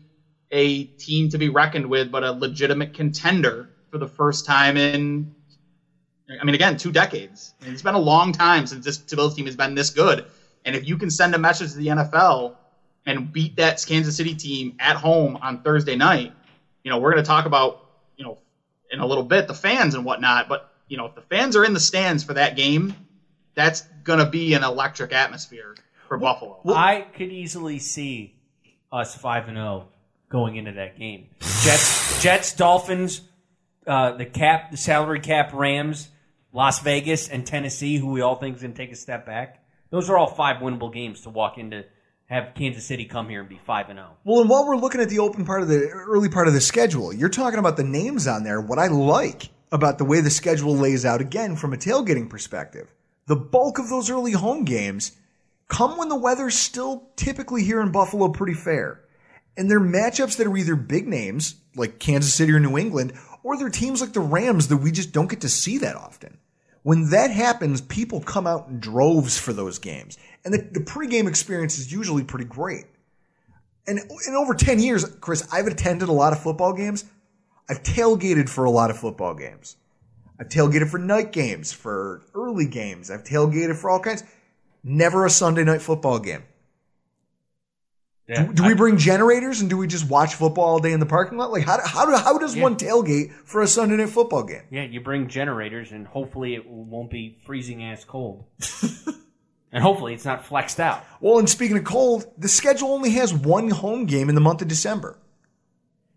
a 0.50 0.84
team 0.84 1.28
to 1.30 1.38
be 1.38 1.48
reckoned 1.48 1.86
with, 1.86 2.10
but 2.10 2.24
a 2.24 2.32
legitimate 2.32 2.92
contender 2.92 3.70
for 3.90 3.98
the 3.98 4.06
first 4.06 4.44
time 4.44 4.76
in, 4.76 5.32
I 6.40 6.44
mean, 6.44 6.54
again, 6.54 6.76
two 6.76 6.92
decades. 6.92 7.54
I 7.60 7.64
mean, 7.64 7.72
it's 7.72 7.82
been 7.82 7.94
a 7.94 7.98
long 7.98 8.32
time 8.32 8.66
since 8.66 8.84
this 8.84 8.98
Bills 8.98 9.34
team 9.34 9.46
has 9.46 9.56
been 9.56 9.74
this 9.74 9.90
good. 9.90 10.26
And 10.64 10.76
if 10.76 10.86
you 10.86 10.96
can 10.96 11.10
send 11.10 11.34
a 11.34 11.38
message 11.38 11.72
to 11.72 11.78
the 11.78 11.86
NFL 11.88 12.54
and 13.06 13.32
beat 13.32 13.56
that 13.56 13.84
Kansas 13.86 14.16
City 14.16 14.34
team 14.34 14.76
at 14.78 14.96
home 14.96 15.36
on 15.36 15.62
Thursday 15.62 15.96
night, 15.96 16.32
you 16.84 16.90
know, 16.90 16.98
we're 16.98 17.12
going 17.12 17.22
to 17.22 17.28
talk 17.28 17.46
about, 17.46 17.86
you 18.16 18.24
know, 18.24 18.38
in 18.90 19.00
a 19.00 19.06
little 19.06 19.24
bit 19.24 19.46
the 19.46 19.54
fans 19.54 19.94
and 19.94 20.04
whatnot. 20.04 20.48
But, 20.48 20.70
you 20.88 20.96
know, 20.96 21.06
if 21.06 21.14
the 21.14 21.22
fans 21.22 21.56
are 21.56 21.64
in 21.64 21.72
the 21.72 21.80
stands 21.80 22.24
for 22.24 22.34
that 22.34 22.56
game, 22.56 22.94
that's 23.54 23.82
going 24.04 24.18
to 24.18 24.26
be 24.26 24.54
an 24.54 24.64
electric 24.64 25.12
atmosphere 25.12 25.76
for 26.08 26.18
well, 26.18 26.34
Buffalo. 26.34 26.76
I 26.76 27.02
could 27.02 27.32
easily 27.32 27.78
see 27.78 28.34
us 28.92 29.14
5 29.14 29.48
and 29.48 29.56
0 29.56 29.88
going 30.30 30.56
into 30.56 30.72
that 30.72 30.98
game. 30.98 31.26
Jets, 31.40 32.22
Jets, 32.22 32.54
Dolphins, 32.54 33.20
uh, 33.86 34.12
the 34.12 34.24
cap, 34.24 34.70
the 34.70 34.78
salary 34.78 35.20
cap, 35.20 35.52
Rams, 35.52 36.08
Las 36.52 36.80
Vegas, 36.80 37.28
and 37.28 37.46
Tennessee, 37.46 37.98
who 37.98 38.10
we 38.12 38.22
all 38.22 38.36
think 38.36 38.56
is 38.56 38.62
going 38.62 38.72
to 38.72 38.78
take 38.78 38.92
a 38.92 38.96
step 38.96 39.26
back. 39.26 39.62
Those 39.90 40.08
are 40.08 40.16
all 40.16 40.28
five 40.28 40.62
winnable 40.62 40.92
games 40.92 41.22
to 41.22 41.30
walk 41.30 41.58
into 41.58 41.84
have 42.30 42.54
Kansas 42.54 42.86
City 42.86 43.06
come 43.06 43.28
here 43.28 43.40
and 43.40 43.48
be 43.48 43.58
five 43.58 43.90
and 43.90 43.98
oh. 43.98 44.02
zero. 44.02 44.16
Well, 44.24 44.40
and 44.40 44.48
while 44.48 44.66
we're 44.66 44.76
looking 44.76 45.00
at 45.00 45.08
the 45.08 45.18
open 45.18 45.44
part 45.44 45.62
of 45.62 45.68
the 45.68 45.88
early 45.88 46.28
part 46.28 46.46
of 46.46 46.54
the 46.54 46.60
schedule, 46.60 47.12
you're 47.12 47.28
talking 47.28 47.58
about 47.58 47.76
the 47.76 47.82
names 47.82 48.28
on 48.28 48.44
there. 48.44 48.60
What 48.60 48.78
I 48.78 48.86
like 48.86 49.48
about 49.72 49.98
the 49.98 50.04
way 50.04 50.20
the 50.20 50.30
schedule 50.30 50.76
lays 50.76 51.04
out, 51.04 51.20
again, 51.20 51.56
from 51.56 51.72
a 51.72 51.76
tailgating 51.76 52.30
perspective, 52.30 52.94
the 53.26 53.36
bulk 53.36 53.78
of 53.78 53.88
those 53.88 54.10
early 54.10 54.32
home 54.32 54.64
games 54.64 55.12
come 55.68 55.98
when 55.98 56.08
the 56.08 56.16
weather's 56.16 56.54
still 56.54 57.08
typically 57.16 57.64
here 57.64 57.80
in 57.80 57.90
Buffalo 57.90 58.28
pretty 58.28 58.54
fair. 58.54 59.00
And 59.56 59.70
they're 59.70 59.80
matchups 59.80 60.36
that 60.36 60.46
are 60.46 60.56
either 60.56 60.76
big 60.76 61.06
names, 61.06 61.56
like 61.76 61.98
Kansas 61.98 62.32
City 62.32 62.52
or 62.52 62.60
New 62.60 62.78
England, 62.78 63.12
or 63.42 63.56
they're 63.56 63.68
teams 63.68 64.00
like 64.00 64.12
the 64.12 64.20
Rams 64.20 64.68
that 64.68 64.78
we 64.78 64.92
just 64.92 65.12
don't 65.12 65.28
get 65.28 65.40
to 65.42 65.48
see 65.48 65.78
that 65.78 65.96
often. 65.96 66.38
When 66.82 67.10
that 67.10 67.30
happens, 67.30 67.80
people 67.80 68.20
come 68.20 68.46
out 68.46 68.68
in 68.68 68.80
droves 68.80 69.38
for 69.38 69.52
those 69.52 69.78
games. 69.78 70.16
And 70.44 70.54
the, 70.54 70.58
the 70.58 70.80
pregame 70.80 71.28
experience 71.28 71.78
is 71.78 71.92
usually 71.92 72.24
pretty 72.24 72.46
great. 72.46 72.86
And 73.86 73.98
in 74.26 74.34
over 74.34 74.54
10 74.54 74.78
years, 74.78 75.04
Chris, 75.20 75.46
I've 75.52 75.66
attended 75.66 76.08
a 76.08 76.12
lot 76.12 76.32
of 76.32 76.42
football 76.42 76.72
games. 76.72 77.04
I've 77.68 77.82
tailgated 77.82 78.48
for 78.48 78.64
a 78.64 78.70
lot 78.70 78.90
of 78.90 78.98
football 78.98 79.34
games. 79.34 79.76
I've 80.38 80.48
tailgated 80.48 80.88
for 80.90 80.98
night 80.98 81.32
games, 81.32 81.72
for 81.72 82.22
early 82.34 82.66
games. 82.66 83.10
I've 83.10 83.24
tailgated 83.24 83.76
for 83.76 83.90
all 83.90 84.00
kinds. 84.00 84.24
Never 84.82 85.26
a 85.26 85.30
Sunday 85.30 85.64
night 85.64 85.82
football 85.82 86.18
game. 86.18 86.44
Yeah, 88.30 88.44
Do, 88.44 88.52
do 88.52 88.64
we 88.64 88.74
bring 88.74 88.96
generators 88.96 89.60
and 89.60 89.68
do 89.68 89.76
we 89.76 89.88
just 89.88 90.08
watch 90.08 90.36
football 90.36 90.64
all 90.64 90.78
day 90.78 90.92
in 90.92 91.00
the 91.00 91.06
parking 91.06 91.36
lot? 91.36 91.50
Like 91.50 91.64
how 91.64 91.80
how, 91.84 92.16
how 92.16 92.38
does 92.38 92.54
Yeah. 92.54 92.62
one 92.62 92.76
tailgate 92.76 93.32
for 93.44 93.60
a 93.60 93.66
Sunday 93.66 93.96
night 93.96 94.10
football 94.10 94.44
game? 94.44 94.62
Yeah, 94.70 94.84
you 94.84 95.00
bring 95.00 95.26
generators, 95.28 95.90
and 95.90 96.06
hopefully 96.06 96.54
it 96.54 96.64
won't 96.66 97.10
be 97.10 97.38
freezing 97.44 97.82
ass 97.82 98.04
cold. 98.04 98.44
and 99.72 99.82
hopefully 99.82 100.14
it's 100.14 100.24
not 100.24 100.44
flexed 100.46 100.78
out. 100.78 101.04
Well, 101.20 101.40
and 101.40 101.48
speaking 101.50 101.76
of 101.76 101.82
cold, 101.84 102.26
the 102.38 102.46
schedule 102.48 102.92
only 102.92 103.10
has 103.10 103.34
one 103.34 103.68
home 103.70 104.06
game 104.06 104.28
in 104.28 104.36
the 104.36 104.40
month 104.40 104.62
of 104.62 104.68
December. 104.68 105.18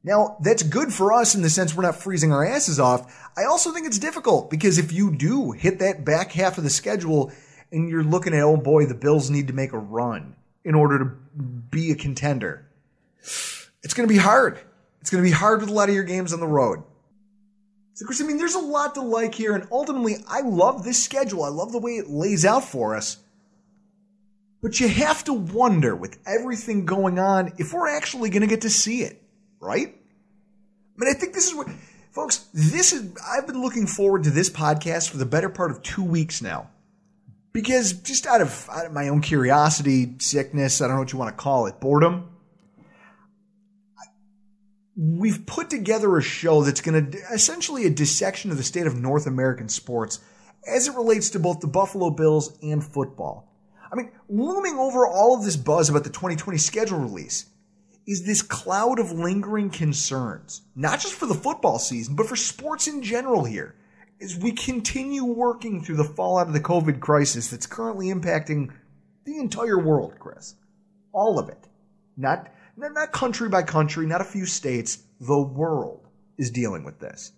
Now, 0.04 0.38
that's 0.42 0.64
good 0.64 0.94
for 0.94 1.14
us 1.14 1.34
in 1.34 1.42
the 1.42 1.50
sense 1.50 1.74
we're 1.74 1.84
not 1.84 1.96
freezing 1.96 2.32
our 2.34 2.46
asses 2.46 2.80
off. 2.80 3.32
I 3.38 3.46
also 3.46 3.72
think 3.72 3.88
it's 3.88 3.98
difficult 3.98 4.52
because 4.52 4.78
if 4.78 4.92
you 4.92 5.16
do 5.16 5.52
hit 5.52 5.80
that 5.80 6.04
back 6.06 6.32
half 6.34 6.58
of 6.58 6.64
the 6.64 6.70
schedule 6.70 7.32
and 7.72 7.90
you're 7.90 8.04
looking 8.04 8.34
at, 8.34 8.42
oh 8.44 8.58
boy, 8.58 8.86
the 8.86 8.94
Bills 8.96 9.30
need 9.30 9.48
to 9.48 9.54
make 9.54 9.72
a 9.72 9.78
run 9.80 10.36
in 10.64 10.76
order 10.76 11.00
to 11.00 11.06
be 11.06 11.92
a 11.92 11.96
contender, 11.96 12.68
it's 13.22 13.94
going 13.94 14.08
to 14.08 14.14
be 14.14 14.20
hard. 14.20 14.60
It's 15.02 15.10
going 15.10 15.24
to 15.24 15.30
be 15.30 15.36
hard 15.36 15.60
with 15.60 15.70
a 15.70 15.74
lot 15.74 15.90
of 15.90 15.96
your 15.96 16.06
games 16.06 16.32
on 16.32 16.40
the 16.40 16.48
road. 16.48 16.84
So, 17.96 18.06
Chris, 18.06 18.22
I 18.22 18.26
mean, 18.26 18.38
there's 18.38 18.56
a 18.56 18.60
lot 18.60 18.96
to 18.96 19.02
like 19.02 19.36
here, 19.36 19.54
and 19.54 19.68
ultimately, 19.72 20.16
I 20.28 20.42
love 20.42 20.84
this 20.84 21.04
schedule. 21.04 21.44
I 21.44 21.50
love 21.50 21.72
the 21.72 21.80
way 21.80 21.98
it 21.98 22.10
lays 22.10 22.46
out 22.46 22.64
for 22.64 22.96
us. 22.96 23.18
But 24.62 24.80
you 24.80 24.88
have 24.88 25.26
to 25.26 25.34
wonder, 25.34 25.96
with 25.96 26.18
everything 26.26 26.86
going 26.86 27.20
on, 27.20 27.52
if 27.58 27.74
we're 27.74 27.90
actually 27.90 28.30
going 28.30 28.42
to 28.42 28.48
get 28.48 28.62
to 28.62 28.70
see 28.70 29.04
it, 29.04 29.22
right? 29.60 29.88
I 29.88 30.96
mean, 30.98 31.10
I 31.10 31.20
think 31.20 31.34
this 31.34 31.48
is 31.48 31.54
what, 31.54 31.68
folks, 32.12 32.48
this 32.54 32.94
is, 32.94 33.14
I've 33.28 33.46
been 33.46 33.62
looking 33.62 33.86
forward 33.86 34.24
to 34.24 34.32
this 34.32 34.50
podcast 34.50 35.10
for 35.10 35.18
the 35.18 35.26
better 35.26 35.50
part 35.50 35.70
of 35.70 35.84
two 35.84 36.04
weeks 36.04 36.42
now. 36.42 36.70
Because 37.54 37.94
just 37.94 38.26
out 38.26 38.42
of, 38.42 38.68
out 38.72 38.88
of 38.88 38.94
my 38.94 39.10
own 39.10 39.22
curiosity, 39.22 40.16
sickness, 40.18 40.82
I 40.82 40.88
don't 40.88 40.96
know 40.96 41.02
what 41.02 41.14
you 41.14 41.20
want 41.20 41.38
to 41.38 41.42
call 41.42 41.68
it, 41.68 41.80
boredom, 41.80 42.30
we've 44.96 45.46
put 45.46 45.70
together 45.70 46.18
a 46.18 46.22
show 46.22 46.64
that's 46.64 46.82
going 46.82 47.12
to 47.12 47.18
essentially 47.32 47.86
a 47.86 47.90
dissection 47.90 48.52
of 48.52 48.58
the 48.58 48.64
state 48.64 48.88
of 48.88 48.96
North 48.96 49.28
American 49.28 49.70
sports 49.70 50.20
as 50.68 50.88
it 50.88 50.96
relates 50.96 51.32
to 51.32 51.40
both 51.40 51.60
the 51.60 51.68
Buffalo 51.68 52.10
Bills 52.10 52.58
and 52.62 52.84
football. 52.84 53.52
I 53.92 53.96
mean, 53.96 54.12
looming 54.28 54.78
over 54.78 55.06
all 55.06 55.38
of 55.38 55.44
this 55.44 55.56
buzz 55.56 55.90
about 55.90 56.04
the 56.04 56.10
2020 56.10 56.58
schedule 56.58 57.00
release 57.00 57.46
is 58.08 58.26
this 58.26 58.42
cloud 58.42 59.00
of 59.00 59.12
lingering 59.12 59.70
concerns, 59.70 60.62
not 60.76 61.00
just 61.00 61.14
for 61.14 61.26
the 61.26 61.36
football 61.36 61.80
season, 61.80 62.16
but 62.16 62.28
for 62.28 62.36
sports 62.36 62.88
in 62.88 63.02
general 63.02 63.46
here, 63.46 63.76
as 64.24 64.38
we 64.38 64.54
continue 64.54 65.26
working 65.26 65.84
through 65.84 65.98
the 65.98 66.04
fallout 66.04 66.48
of 66.48 66.54
the 66.54 66.60
COVID 66.60 67.02
crisis 67.02 67.50
that's 67.50 67.68
currently 67.68 68.08
impacting 68.08 68.72
the 69.26 69.38
entire 69.38 69.78
world, 69.78 70.14
Chris. 70.18 70.56
All 71.12 71.38
of 71.38 71.50
it. 71.50 71.68
Not, 72.16 72.48
not, 72.78 72.94
not 72.94 73.12
country 73.12 73.50
by 73.50 73.64
country, 73.64 74.06
not 74.06 74.22
a 74.22 74.26
few 74.26 74.46
states. 74.46 75.04
The 75.20 75.42
world 75.42 76.08
is 76.38 76.52
dealing 76.52 76.84
with 76.84 77.00
this. 77.00 77.34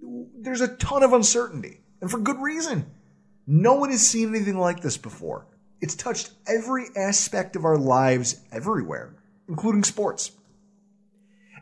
There's 0.00 0.60
a 0.60 0.76
ton 0.76 1.04
of 1.04 1.12
uncertainty, 1.12 1.80
and 2.00 2.10
for 2.10 2.18
good 2.18 2.40
reason. 2.40 2.86
No 3.46 3.74
one 3.74 3.90
has 3.90 4.06
seen 4.06 4.28
anything 4.28 4.58
like 4.58 4.80
this 4.80 4.96
before. 4.96 5.46
It's 5.80 5.94
touched 5.94 6.30
every 6.46 6.86
aspect 6.96 7.56
of 7.56 7.64
our 7.64 7.78
lives 7.78 8.40
everywhere, 8.52 9.14
including 9.48 9.84
sports. 9.84 10.32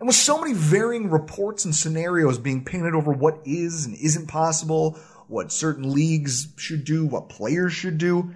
And 0.00 0.06
with 0.06 0.16
so 0.16 0.40
many 0.40 0.54
varying 0.54 1.10
reports 1.10 1.64
and 1.64 1.74
scenarios 1.74 2.38
being 2.38 2.64
painted 2.64 2.94
over 2.94 3.12
what 3.12 3.40
is 3.44 3.86
and 3.86 3.94
isn't 3.94 4.26
possible, 4.26 4.98
what 5.28 5.52
certain 5.52 5.92
leagues 5.92 6.48
should 6.56 6.84
do, 6.84 7.06
what 7.06 7.28
players 7.28 7.72
should 7.72 7.98
do, 7.98 8.34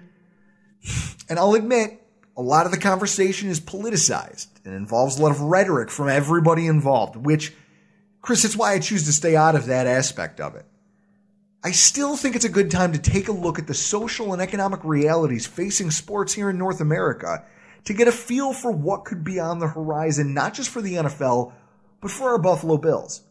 and 1.29 1.39
I'll 1.39 1.55
admit, 1.55 2.01
a 2.37 2.41
lot 2.41 2.65
of 2.65 2.71
the 2.71 2.77
conversation 2.77 3.49
is 3.49 3.59
politicized 3.59 4.47
and 4.65 4.73
involves 4.73 5.17
a 5.17 5.23
lot 5.23 5.31
of 5.31 5.41
rhetoric 5.41 5.89
from 5.89 6.09
everybody 6.09 6.67
involved, 6.67 7.15
which, 7.15 7.53
Chris, 8.21 8.45
it's 8.45 8.55
why 8.55 8.73
I 8.73 8.79
choose 8.79 9.05
to 9.05 9.13
stay 9.13 9.35
out 9.35 9.55
of 9.55 9.67
that 9.67 9.87
aspect 9.87 10.39
of 10.39 10.55
it. 10.55 10.65
I 11.63 11.71
still 11.71 12.15
think 12.15 12.35
it's 12.35 12.45
a 12.45 12.49
good 12.49 12.69
time 12.69 12.91
to 12.93 12.99
take 12.99 13.27
a 13.27 13.31
look 13.31 13.57
at 13.57 13.67
the 13.67 13.73
social 13.73 14.33
and 14.33 14.41
economic 14.41 14.81
realities 14.83 15.47
facing 15.47 15.89
sports 15.89 16.33
here 16.33 16.49
in 16.49 16.57
North 16.59 16.81
America 16.81 17.43
to 17.85 17.93
get 17.93 18.07
a 18.07 18.11
feel 18.11 18.53
for 18.53 18.71
what 18.71 19.05
could 19.05 19.23
be 19.23 19.39
on 19.39 19.59
the 19.59 19.67
horizon, 19.67 20.33
not 20.33 20.53
just 20.53 20.69
for 20.69 20.81
the 20.81 20.95
NFL, 20.95 21.53
but 22.01 22.11
for 22.11 22.29
our 22.29 22.37
Buffalo 22.37 22.77
Bills. 22.77 23.21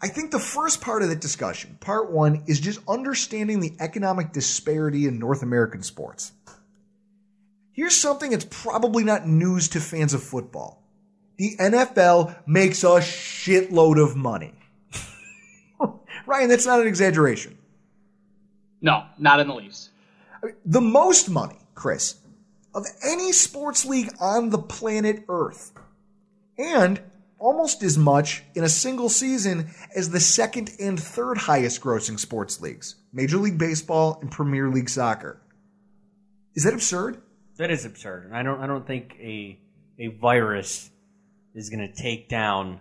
I 0.00 0.08
think 0.08 0.30
the 0.30 0.38
first 0.38 0.80
part 0.82 1.02
of 1.02 1.08
the 1.08 1.16
discussion, 1.16 1.78
part 1.80 2.10
one, 2.10 2.44
is 2.46 2.60
just 2.60 2.80
understanding 2.86 3.60
the 3.60 3.74
economic 3.80 4.32
disparity 4.32 5.06
in 5.06 5.18
North 5.18 5.42
American 5.42 5.82
sports. 5.82 6.32
Here's 7.72 7.96
something 7.96 8.30
that's 8.30 8.46
probably 8.50 9.02
not 9.02 9.26
news 9.26 9.68
to 9.70 9.80
fans 9.80 10.14
of 10.14 10.22
football. 10.22 10.82
The 11.38 11.56
NFL 11.56 12.36
makes 12.46 12.84
a 12.84 13.00
shitload 13.00 14.02
of 14.02 14.14
money. 14.14 14.54
Ryan, 16.26 16.48
that's 16.48 16.66
not 16.66 16.80
an 16.80 16.86
exaggeration. 16.86 17.58
No, 18.80 19.06
not 19.18 19.40
in 19.40 19.48
the 19.48 19.54
least. 19.54 19.88
The 20.66 20.80
most 20.80 21.30
money, 21.30 21.58
Chris, 21.74 22.16
of 22.74 22.86
any 23.04 23.32
sports 23.32 23.84
league 23.84 24.10
on 24.20 24.50
the 24.50 24.58
planet 24.58 25.24
Earth. 25.28 25.72
And 26.58 27.00
almost 27.38 27.82
as 27.82 27.98
much 27.98 28.42
in 28.54 28.64
a 28.64 28.68
single 28.68 29.08
season 29.08 29.70
as 29.94 30.10
the 30.10 30.20
second 30.20 30.70
and 30.80 30.98
third 30.98 31.36
highest 31.36 31.80
grossing 31.82 32.18
sports 32.18 32.60
leagues 32.60 32.96
Major 33.12 33.36
League 33.36 33.58
Baseball 33.58 34.18
and 34.20 34.30
Premier 34.30 34.68
League 34.70 34.88
Soccer. 34.88 35.40
Is 36.54 36.64
that 36.64 36.72
absurd? 36.72 37.20
That 37.58 37.70
is 37.70 37.84
absurd. 37.84 38.30
I 38.32 38.42
don't 38.42 38.60
I 38.60 38.66
don't 38.66 38.86
think 38.86 39.16
a 39.20 39.58
a 39.98 40.08
virus 40.08 40.90
is 41.54 41.70
going 41.70 41.86
to 41.86 42.02
take 42.02 42.28
down 42.28 42.80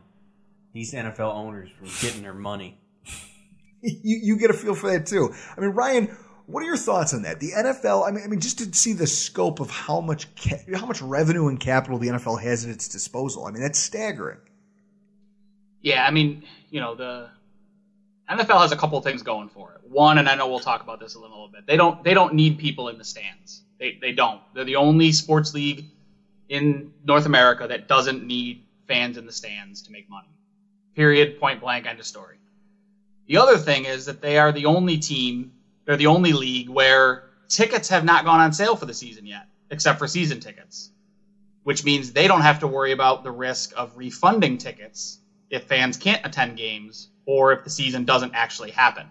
these 0.74 0.94
NFL 0.94 1.34
owners 1.36 1.70
from 1.78 1.88
getting 2.02 2.24
their 2.24 2.34
money. 2.34 2.78
you, 3.82 4.20
you 4.24 4.38
get 4.40 4.50
a 4.50 4.54
feel 4.54 4.74
for 4.74 4.92
that 4.92 5.06
too. 5.06 5.34
I 5.56 5.62
mean, 5.62 5.72
Ryan, 5.72 6.18
what 6.46 6.62
are 6.64 6.66
your 6.66 6.78
thoughts 6.78 7.14
on 7.14 7.22
that? 7.24 7.40
The 7.40 7.52
NFL. 7.52 8.08
I 8.08 8.12
mean, 8.12 8.24
I 8.24 8.28
mean, 8.28 8.40
just 8.40 8.60
to 8.60 8.74
see 8.74 8.94
the 8.94 9.08
scope 9.08 9.60
of 9.60 9.70
how 9.70 10.02
much 10.02 10.28
ca- 10.36 10.64
how 10.76 10.86
much 10.86 11.02
revenue 11.02 11.48
and 11.48 11.60
capital 11.60 11.98
the 11.98 12.10
NFL 12.10 12.42
has 12.42 12.66
at 12.66 12.72
its 12.72 12.88
disposal. 12.88 13.46
I 13.46 13.52
mean, 13.52 13.62
that's 13.62 13.80
staggering. 13.80 14.40
Yeah, 15.82 16.06
I 16.06 16.12
mean, 16.12 16.44
you 16.70 16.80
know, 16.80 16.96
the 16.96 17.30
NFL 18.30 18.62
has 18.62 18.72
a 18.72 18.78
couple 18.78 19.00
things 19.02 19.22
going 19.22 19.50
for 19.50 19.74
it. 19.74 19.90
One, 19.90 20.18
and 20.18 20.28
I 20.28 20.36
know 20.36 20.48
we'll 20.48 20.60
talk 20.60 20.82
about 20.82 21.00
this 21.00 21.16
a 21.16 21.20
little 21.20 21.50
bit. 21.50 21.68
They 21.68 21.78
don't 21.78 22.04
they 22.04 22.14
don't 22.14 22.34
need 22.34 22.58
people 22.58 22.90
in 22.90 22.98
the 22.98 23.04
stands. 23.04 23.64
They 23.80 23.98
they 24.02 24.12
don't. 24.12 24.42
They're 24.54 24.64
the 24.64 24.78
only 24.78 25.12
sports 25.12 25.54
league 25.54 25.86
in 26.50 26.94
North 27.04 27.26
America 27.26 27.68
that 27.68 27.88
doesn't 27.88 28.26
need 28.26 28.64
fans 28.88 29.18
in 29.18 29.26
the 29.26 29.32
stands 29.32 29.84
to 29.84 29.92
make 29.92 30.10
money. 30.10 30.28
Period. 30.96 31.40
Point 31.40 31.62
blank. 31.62 31.86
End 31.86 32.00
of 32.00 32.06
story. 32.06 32.38
The 33.28 33.38
other 33.38 33.58
thing 33.58 33.86
is 33.86 34.06
that 34.06 34.22
they 34.22 34.38
are 34.38 34.52
the 34.52 34.66
only 34.66 34.98
team. 34.98 35.54
They're 35.86 35.98
the 35.98 36.08
only 36.08 36.34
league 36.34 36.70
where 36.70 37.24
tickets 37.50 37.90
have 37.90 38.04
not 38.04 38.26
gone 38.26 38.40
on 38.40 38.54
sale 38.54 38.76
for 38.76 38.86
the 38.86 38.94
season 38.94 39.26
yet, 39.26 39.48
except 39.70 40.00
for 40.00 40.08
season 40.08 40.40
tickets, 40.40 40.92
which 41.64 41.84
means 41.84 42.12
they 42.12 42.28
don't 42.28 42.42
have 42.42 42.60
to 42.60 42.68
worry 42.68 42.92
about 42.92 43.24
the 43.24 43.32
risk 43.32 43.74
of 43.76 43.96
refunding 43.98 44.58
tickets 44.58 45.20
if 45.50 45.64
fans 45.66 45.98
can't 45.98 46.26
attend 46.26 46.58
games 46.58 47.10
or 47.26 47.54
if 47.54 47.64
the 47.64 47.70
season 47.70 48.06
doesn't 48.06 48.34
actually 48.34 48.72
happen. 48.72 49.08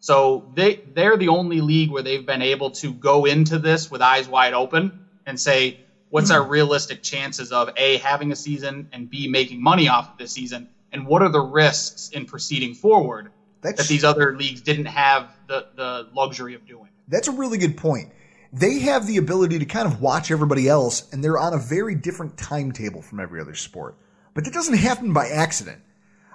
So 0.00 0.44
they 0.54 0.80
they're 0.94 1.16
the 1.16 1.28
only 1.28 1.60
league 1.60 1.90
where 1.90 2.02
they've 2.02 2.26
been 2.26 2.42
able 2.42 2.70
to 2.72 2.92
go 2.94 3.24
into 3.24 3.58
this 3.58 3.90
with 3.90 4.02
eyes 4.02 4.28
wide 4.28 4.52
open 4.54 4.92
and 5.26 5.38
say, 5.38 5.76
what's 6.10 6.30
our 6.30 6.42
realistic 6.42 7.02
chances 7.02 7.52
of 7.52 7.70
A 7.76 7.98
having 7.98 8.32
a 8.32 8.36
season 8.36 8.88
and 8.92 9.08
B 9.08 9.28
making 9.28 9.62
money 9.62 9.88
off 9.88 10.10
of 10.10 10.18
this 10.18 10.32
season 10.32 10.68
and 10.92 11.06
what 11.06 11.22
are 11.22 11.30
the 11.30 11.40
risks 11.40 12.10
in 12.12 12.26
proceeding 12.26 12.74
forward 12.74 13.30
That's 13.62 13.78
that 13.78 13.88
these 13.88 14.04
other 14.04 14.36
leagues 14.36 14.60
didn't 14.60 14.86
have 14.86 15.30
the, 15.46 15.66
the 15.74 16.08
luxury 16.14 16.54
of 16.54 16.66
doing. 16.66 16.88
That's 17.08 17.28
a 17.28 17.32
really 17.32 17.58
good 17.58 17.76
point. 17.76 18.12
they 18.52 18.80
have 18.80 19.06
the 19.06 19.16
ability 19.16 19.58
to 19.60 19.64
kind 19.64 19.86
of 19.86 20.00
watch 20.00 20.30
everybody 20.30 20.68
else 20.68 21.10
and 21.12 21.22
they're 21.24 21.38
on 21.38 21.54
a 21.54 21.58
very 21.58 21.94
different 21.94 22.36
timetable 22.36 23.00
from 23.00 23.18
every 23.20 23.40
other 23.40 23.54
sport. 23.54 23.96
But 24.34 24.44
that 24.44 24.52
doesn't 24.54 24.76
happen 24.76 25.12
by 25.12 25.28
accident. 25.28 25.80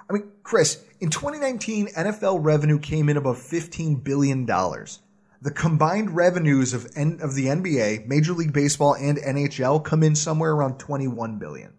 I 0.08 0.14
mean, 0.14 0.30
Chris, 0.42 0.82
in 1.00 1.10
2019, 1.10 1.88
NFL 1.88 2.38
revenue 2.42 2.78
came 2.78 3.08
in 3.08 3.16
above 3.16 3.36
$15 3.38 4.02
billion. 4.02 4.46
The 4.46 5.50
combined 5.54 6.16
revenues 6.16 6.74
of, 6.74 6.88
N- 6.96 7.20
of 7.22 7.34
the 7.34 7.46
NBA, 7.46 8.06
Major 8.06 8.32
League 8.32 8.52
Baseball, 8.52 8.94
and 8.94 9.18
NHL 9.18 9.84
come 9.84 10.02
in 10.02 10.14
somewhere 10.16 10.52
around 10.52 10.78
21 10.78 11.38
billion. 11.38 11.74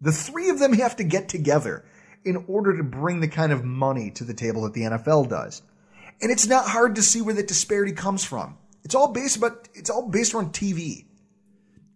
The 0.00 0.12
three 0.12 0.48
of 0.48 0.58
them 0.58 0.72
have 0.74 0.96
to 0.96 1.04
get 1.04 1.28
together 1.28 1.84
in 2.24 2.44
order 2.48 2.76
to 2.76 2.82
bring 2.82 3.20
the 3.20 3.28
kind 3.28 3.52
of 3.52 3.64
money 3.64 4.10
to 4.12 4.24
the 4.24 4.34
table 4.34 4.62
that 4.62 4.74
the 4.74 4.82
NFL 4.82 5.28
does. 5.28 5.62
And 6.20 6.30
it's 6.30 6.46
not 6.46 6.68
hard 6.68 6.96
to 6.96 7.02
see 7.02 7.22
where 7.22 7.34
that 7.34 7.48
disparity 7.48 7.92
comes 7.92 8.24
from. 8.24 8.56
It's 8.84 8.94
all 8.94 9.12
based 9.12 9.36
about, 9.36 9.68
it's 9.74 9.90
all 9.90 10.08
based 10.08 10.34
around 10.34 10.52
TV. 10.52 11.04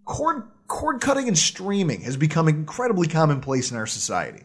Cord, 0.05 0.49
cord 0.69 1.01
cutting 1.01 1.29
and 1.29 1.39
streaming 1.39 2.03
has 2.03 2.17
become 2.17 2.49
incredibly 2.49 3.09
commonplace 3.09 3.71
in 3.71 3.77
our 3.77 3.87
society. 3.87 4.45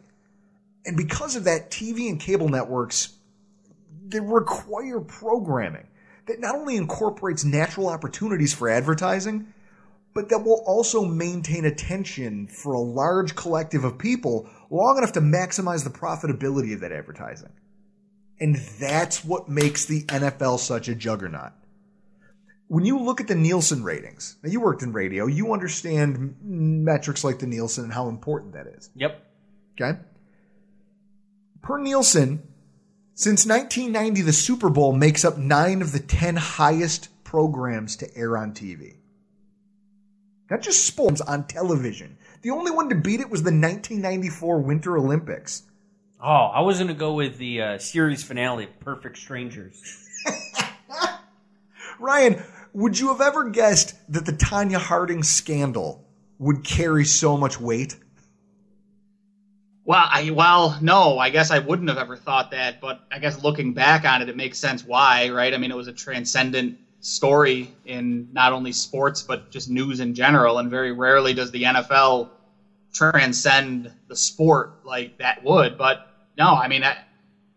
And 0.86 0.96
because 0.96 1.36
of 1.36 1.44
that, 1.44 1.70
TV 1.70 2.10
and 2.10 2.20
cable 2.20 2.50
networks, 2.50 3.14
they 4.08 4.20
require 4.20 5.00
programming 5.00 5.88
that 6.28 6.40
not 6.40 6.56
only 6.56 6.78
incorporates 6.78 7.44
natural 7.44 7.90
opportunities 7.90 8.54
for 8.54 8.70
advertising, 8.70 9.54
but 10.18 10.30
that 10.30 10.44
will 10.44 10.64
also 10.66 11.06
maintain 11.06 11.64
attention 11.64 12.48
for 12.48 12.74
a 12.74 12.80
large 12.80 13.36
collective 13.36 13.84
of 13.84 14.00
people 14.00 14.50
long 14.72 14.98
enough 14.98 15.12
to 15.12 15.22
maximize 15.22 15.84
the 15.84 15.92
profitability 15.92 16.74
of 16.74 16.80
that 16.80 16.92
advertising. 16.92 17.52
And 18.40 18.56
that's 18.56 19.24
what 19.24 19.48
makes 19.48 19.86
the 19.86 20.06
NFL 20.06 20.58
such 20.58 20.88
a 20.88 20.96
juggernaut. 20.96 21.52
When 22.68 22.84
you 22.84 22.98
look 22.98 23.22
at 23.22 23.28
the 23.28 23.36
Nielsen 23.36 23.84
ratings, 23.84 24.38
now 24.42 24.50
you 24.50 24.60
worked 24.60 24.82
in 24.82 24.92
radio, 24.92 25.28
you 25.28 25.54
understand 25.54 26.36
metrics 26.42 27.24
like 27.24 27.38
the 27.38 27.46
Nielsen 27.46 27.84
and 27.84 27.94
how 27.94 28.10
important 28.10 28.54
that 28.54 28.66
is. 28.66 28.90
Yep. 28.96 29.24
Okay? 29.80 30.00
Per 31.62 31.78
Nielsen, 31.78 32.42
since 33.14 33.46
1990, 33.46 34.24
the 34.24 34.34
Super 34.34 34.72
Bowl 34.72 34.94
makes 34.94 35.24
up 35.24 35.38
nine 35.38 35.84
of 35.84 35.92
the 35.92 36.00
10 36.00 36.38
highest 36.38 37.10
programs 37.24 37.96
to 37.98 38.18
air 38.18 38.36
on 38.36 38.54
TV. 38.54 38.96
Not 40.50 40.62
just 40.62 40.86
sports 40.86 41.22
on 41.22 41.46
television. 41.46 42.18
The 42.42 42.52
only 42.52 42.72
one 42.72 42.90
to 42.90 42.96
beat 42.96 43.20
it 43.20 43.30
was 43.30 43.44
the 43.44 43.52
1994 43.52 44.60
Winter 44.60 44.98
Olympics. 44.98 45.64
Oh, 46.22 46.28
I 46.28 46.62
was 46.62 46.78
going 46.78 46.88
to 46.88 46.94
go 46.94 47.14
with 47.14 47.38
the 47.38 47.62
uh, 47.62 47.78
series 47.78 48.24
finale 48.24 48.64
of 48.64 48.80
Perfect 48.80 49.18
Strangers. 49.18 49.82
Ryan, 52.00 52.42
would 52.74 52.98
you 52.98 53.10
have 53.10 53.22
ever 53.22 53.50
guessed 53.50 53.96
that 54.12 54.26
the 54.26 54.32
Tonya 54.32 54.78
Harding 54.78 55.24
scandal 55.24 56.06
would 56.40 56.64
carry 56.64 57.06
so 57.06 57.38
much 57.38 57.60
weight? 57.60 57.98
Well, 59.84 60.06
I 60.10 60.32
well, 60.32 60.78
no, 60.82 61.18
I 61.18 61.30
guess 61.30 61.50
I 61.50 61.60
wouldn't 61.60 61.88
have 61.88 61.98
ever 61.98 62.18
thought 62.18 62.52
that, 62.52 62.82
but 62.82 63.02
I 63.12 63.20
guess 63.20 63.42
looking 63.42 63.74
back 63.74 64.04
on 64.04 64.22
it, 64.22 64.28
it 64.28 64.36
makes 64.36 64.60
sense 64.60 64.84
why, 64.84 65.30
right? 65.30 65.54
I 65.54 65.58
mean, 65.58 65.72
it 65.72 65.78
was 65.78 65.88
a 65.88 65.94
transcendent 65.94 66.78
story 67.08 67.74
in 67.86 68.28
not 68.34 68.54
only 68.54 68.72
sports 68.72 69.22
but 69.22 69.50
just 69.50 69.70
news 69.70 70.00
in 70.00 70.14
general, 70.14 70.58
and 70.58 70.70
very 70.70 70.92
rarely 70.92 71.34
does 71.34 71.52
the 71.52 71.64
NFL 71.64 72.30
transcend 72.94 73.92
the 74.08 74.16
sport 74.16 74.86
like 74.86 75.18
that 75.20 75.44
would. 75.44 75.78
But 75.78 76.08
no, 76.38 76.54
I 76.54 76.68
mean, 76.68 76.84
I, 76.84 76.98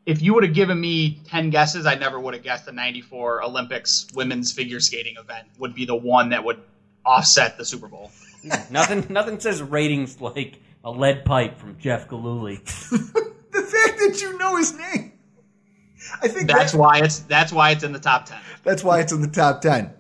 if 0.07 0.22
you 0.22 0.34
would 0.34 0.44
have 0.44 0.55
given 0.55 0.80
me 0.80 1.20
10 1.26 1.51
guesses, 1.51 1.86
I 1.86 1.94
never 1.94 2.18
would 2.18 2.34
have 2.34 2.42
guessed 2.42 2.66
the 2.66 2.72
94 2.72 3.44
Olympics 3.44 4.07
women's 4.14 4.53
figure 4.53 4.80
skating 4.80 5.16
event 5.18 5.48
would 5.59 5.74
be 5.74 5.84
the 5.84 5.96
one 5.96 6.30
that 6.30 6.44
would 6.44 6.61
offset 7.05 7.59
the 7.59 7.64
Super 7.64 7.88
Bowl. 7.88 8.11
nothing, 8.70 9.07
nothing 9.11 9.40
says 9.40 9.62
ratings 9.62 10.20
like 10.20 10.61
a 10.84 10.90
lead 10.90 11.24
pipe 11.24 11.59
from 11.59 11.76
Jeff 11.78 12.09
Gillooly. 12.09 12.57
the 12.64 13.62
fact 13.62 13.98
that 13.98 14.18
you 14.20 14.38
know 14.38 14.57
his 14.57 14.72
name. 14.72 15.10
I 16.23 16.29
think 16.29 16.49
that's 16.49 16.73
that, 16.73 16.79
why 16.79 16.99
it's 16.99 17.21
that's 17.21 17.53
why 17.53 17.71
it's 17.71 17.85
in 17.85 17.93
the 17.93 17.99
top 17.99 18.27
10. 18.27 18.39
That's 18.65 18.85
why 18.85 19.01
it's 19.01 19.13
in 19.13 19.21
the 19.21 19.29
top 19.29 19.61
10. 19.61 19.93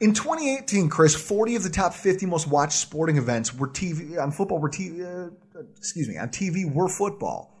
In 0.00 0.14
2018, 0.14 0.88
Chris, 0.88 1.14
40 1.14 1.56
of 1.56 1.62
the 1.64 1.70
top 1.70 1.92
50 1.92 2.26
most 2.26 2.46
watched 2.46 2.78
sporting 2.78 3.16
events 3.16 3.52
were 3.52 3.68
TV 3.68 4.20
on 4.20 4.30
football 4.30 4.58
were 4.58 4.70
TV 4.70 5.04
uh, 5.04 5.30
excuse 5.76 6.08
me, 6.08 6.16
on 6.16 6.28
TV 6.28 6.72
were 6.72 6.88
football. 6.88 7.54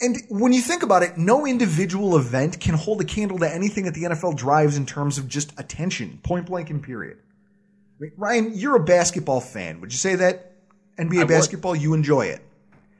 And 0.00 0.18
when 0.28 0.52
you 0.52 0.60
think 0.60 0.82
about 0.82 1.02
it, 1.02 1.16
no 1.16 1.46
individual 1.46 2.16
event 2.16 2.60
can 2.60 2.74
hold 2.74 3.00
a 3.00 3.04
candle 3.04 3.38
to 3.38 3.52
anything 3.52 3.84
that 3.86 3.94
the 3.94 4.02
NFL 4.02 4.36
drives 4.36 4.76
in 4.76 4.84
terms 4.84 5.16
of 5.16 5.26
just 5.26 5.58
attention, 5.58 6.20
point 6.22 6.46
blank 6.46 6.68
and 6.68 6.82
period. 6.82 7.18
I 7.18 8.02
mean, 8.02 8.12
Ryan, 8.16 8.52
you're 8.54 8.76
a 8.76 8.84
basketball 8.84 9.40
fan. 9.40 9.80
Would 9.80 9.92
you 9.92 9.98
say 9.98 10.14
that 10.16 10.52
NBA 10.98 11.22
I 11.22 11.24
basketball, 11.24 11.74
you 11.74 11.94
enjoy 11.94 12.26
it? 12.26 12.42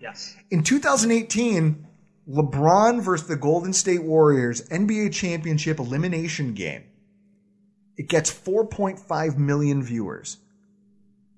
Yes. 0.01 0.37
In 0.51 0.62
2018, 0.62 1.87
LeBron 2.29 3.03
versus 3.03 3.29
the 3.29 3.37
Golden 3.37 3.72
State 3.72 4.03
Warriors 4.03 4.68
NBA 4.68 5.12
championship 5.12 5.79
elimination 5.79 6.55
game. 6.55 6.85
It 7.97 8.09
gets 8.09 8.33
4.5 8.33 9.39
million 9.39 9.83
viewers. 9.83 10.39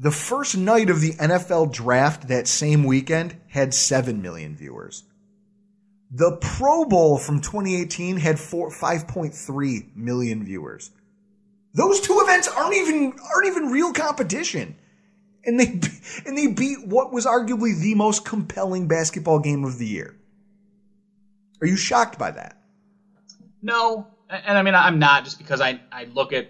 The 0.00 0.10
first 0.10 0.56
night 0.56 0.90
of 0.90 1.00
the 1.00 1.12
NFL 1.12 1.72
draft 1.72 2.28
that 2.28 2.48
same 2.48 2.84
weekend 2.84 3.36
had 3.48 3.74
7 3.74 4.22
million 4.22 4.56
viewers. 4.56 5.04
The 6.10 6.38
Pro 6.40 6.86
Bowl 6.86 7.18
from 7.18 7.40
2018 7.40 8.16
had 8.16 8.38
4, 8.38 8.70
5.3 8.70 9.96
million 9.96 10.44
viewers. 10.44 10.90
Those 11.74 12.00
two 12.00 12.18
events 12.22 12.48
aren't 12.48 12.74
even 12.74 13.12
aren't 13.34 13.46
even 13.46 13.70
real 13.70 13.92
competition. 13.92 14.76
And 15.44 15.60
they 15.60 15.66
and 16.26 16.38
they 16.38 16.46
beat 16.46 16.86
what 16.86 17.12
was 17.12 17.26
arguably 17.26 17.78
the 17.78 17.94
most 17.94 18.24
compelling 18.24 18.88
basketball 18.88 19.40
game 19.40 19.64
of 19.64 19.78
the 19.78 19.86
year. 19.86 20.14
Are 21.60 21.66
you 21.66 21.76
shocked 21.76 22.18
by 22.18 22.30
that? 22.30 22.54
No, 23.62 24.06
and 24.28 24.56
I 24.56 24.62
mean 24.62 24.74
I'm 24.74 24.98
not 24.98 25.24
just 25.24 25.38
because 25.38 25.60
I 25.60 25.80
I 25.90 26.04
look 26.04 26.32
at 26.32 26.46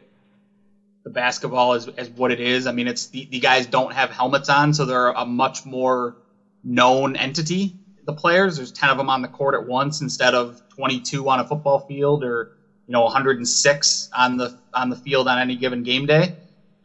the 1.05 1.11
basketball 1.11 1.73
as 1.73 1.89
as 1.97 2.11
what 2.11 2.31
it 2.31 2.41
is. 2.41 2.67
I 2.67 2.73
mean 2.73 2.87
it's 2.89 3.07
the, 3.07 3.27
the 3.31 3.41
guys 3.41 3.67
don't 3.67 3.93
have 3.93 4.11
helmets 4.11 4.49
on, 4.49 4.75
so 4.75 4.85
they're 4.85 5.11
a 5.11 5.25
much 5.25 5.65
more 5.65 6.15
known 6.63 7.17
entity. 7.17 7.75
The 8.05 8.13
players, 8.13 8.57
there's 8.57 8.73
10 8.73 8.91
of 8.91 8.97
them 8.97 9.11
on 9.11 9.21
the 9.23 9.29
court 9.29 9.55
at 9.55 9.65
once 9.67 10.01
instead 10.01 10.35
of 10.35 10.61
22 10.71 11.29
on 11.29 11.41
a 11.41 11.45
football 11.45 11.79
field 11.79 12.25
or 12.25 12.49
you 12.87 12.93
know 12.93 13.03
106 13.03 14.11
on 14.17 14.37
the 14.37 14.53
on 14.75 14.91
the 14.91 14.97
field 14.97 15.29
on 15.29 15.39
any 15.39 15.57
given 15.57 15.83
game 15.83 16.07
day. 16.07 16.33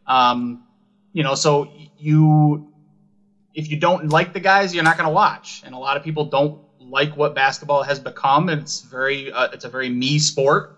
Um, 0.06 0.60
you 1.12 1.22
know, 1.22 1.34
so 1.34 1.66
you 1.98 2.62
if 3.54 3.70
you 3.70 3.76
don't 3.76 4.08
like 4.08 4.32
the 4.32 4.40
guys, 4.40 4.74
you're 4.74 4.84
not 4.84 4.96
going 4.96 5.06
to 5.06 5.12
watch, 5.14 5.62
and 5.64 5.74
a 5.74 5.78
lot 5.78 5.96
of 5.96 6.02
people 6.02 6.24
don't 6.24 6.58
like 6.90 7.16
what 7.16 7.34
basketball 7.34 7.82
has 7.82 7.98
become. 7.98 8.48
It's 8.48 8.80
very 8.82 9.32
uh, 9.32 9.48
it's 9.52 9.64
a 9.64 9.68
very 9.68 9.88
me 9.88 10.18
sport, 10.18 10.70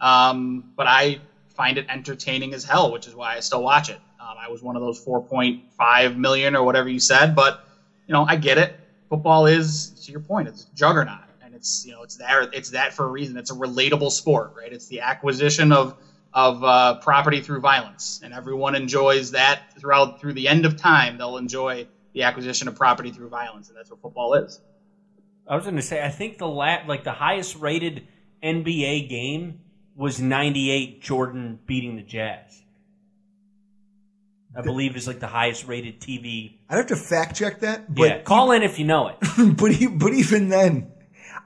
um, 0.00 0.66
but 0.76 0.86
I 0.86 1.20
find 1.56 1.78
it 1.78 1.86
entertaining 1.88 2.54
as 2.54 2.64
hell, 2.64 2.90
which 2.92 3.06
is 3.06 3.14
why 3.14 3.36
I 3.36 3.40
still 3.40 3.62
watch 3.62 3.88
it. 3.88 4.00
Um, 4.18 4.36
I 4.38 4.48
was 4.48 4.62
one 4.62 4.76
of 4.76 4.82
those 4.82 5.02
4.5 5.04 6.16
million 6.16 6.56
or 6.56 6.62
whatever 6.62 6.88
you 6.88 7.00
said, 7.00 7.34
but 7.34 7.58
you 8.06 8.12
know 8.12 8.24
I 8.28 8.36
get 8.36 8.58
it. 8.58 8.74
Football 9.08 9.46
is, 9.46 9.90
to 10.04 10.12
your 10.12 10.20
point, 10.20 10.48
it's 10.48 10.66
juggernaut, 10.74 11.18
and 11.42 11.54
it's 11.54 11.84
you 11.84 11.92
know 11.92 12.02
it's 12.02 12.16
there 12.16 12.48
it's 12.52 12.70
that 12.70 12.94
for 12.94 13.04
a 13.04 13.08
reason. 13.08 13.36
It's 13.36 13.50
a 13.50 13.54
relatable 13.54 14.12
sport, 14.12 14.52
right? 14.56 14.72
It's 14.72 14.86
the 14.88 15.00
acquisition 15.00 15.72
of 15.72 15.94
of 16.32 16.62
uh, 16.62 16.94
property 16.96 17.40
through 17.40 17.60
violence, 17.60 18.20
and 18.22 18.32
everyone 18.32 18.74
enjoys 18.74 19.32
that 19.32 19.62
throughout 19.78 20.18
through 20.18 20.34
the 20.34 20.48
end 20.48 20.64
of 20.64 20.76
time. 20.76 21.16
They'll 21.16 21.36
enjoy 21.38 21.88
the 22.14 22.22
acquisition 22.22 22.68
of 22.68 22.74
property 22.74 23.10
through 23.10 23.28
violence, 23.28 23.68
and 23.68 23.76
that's 23.76 23.90
what 23.90 24.00
football 24.00 24.34
is. 24.34 24.60
I 25.50 25.56
was 25.56 25.64
going 25.64 25.76
to 25.76 25.82
say, 25.82 26.00
I 26.02 26.10
think 26.10 26.38
the 26.38 26.46
la- 26.46 26.84
like 26.86 27.02
the 27.02 27.12
highest 27.12 27.56
rated 27.56 28.06
NBA 28.42 29.08
game 29.08 29.60
was 29.96 30.20
'98 30.20 31.02
Jordan 31.02 31.58
beating 31.66 31.96
the 31.96 32.02
Jazz. 32.02 32.62
I 34.56 34.62
believe 34.62 34.96
is 34.96 35.06
like 35.06 35.20
the 35.20 35.26
highest 35.28 35.66
rated 35.66 36.00
TV. 36.00 36.54
I'd 36.68 36.76
have 36.76 36.86
to 36.86 36.96
fact 36.96 37.36
check 37.36 37.60
that. 37.60 37.92
But 37.92 38.02
yeah, 38.02 38.22
call 38.22 38.52
in 38.52 38.62
if 38.62 38.78
you 38.78 38.84
know 38.84 39.08
it. 39.08 39.16
but 39.56 39.72
he, 39.72 39.86
but 39.86 40.12
even 40.12 40.48
then, 40.48 40.90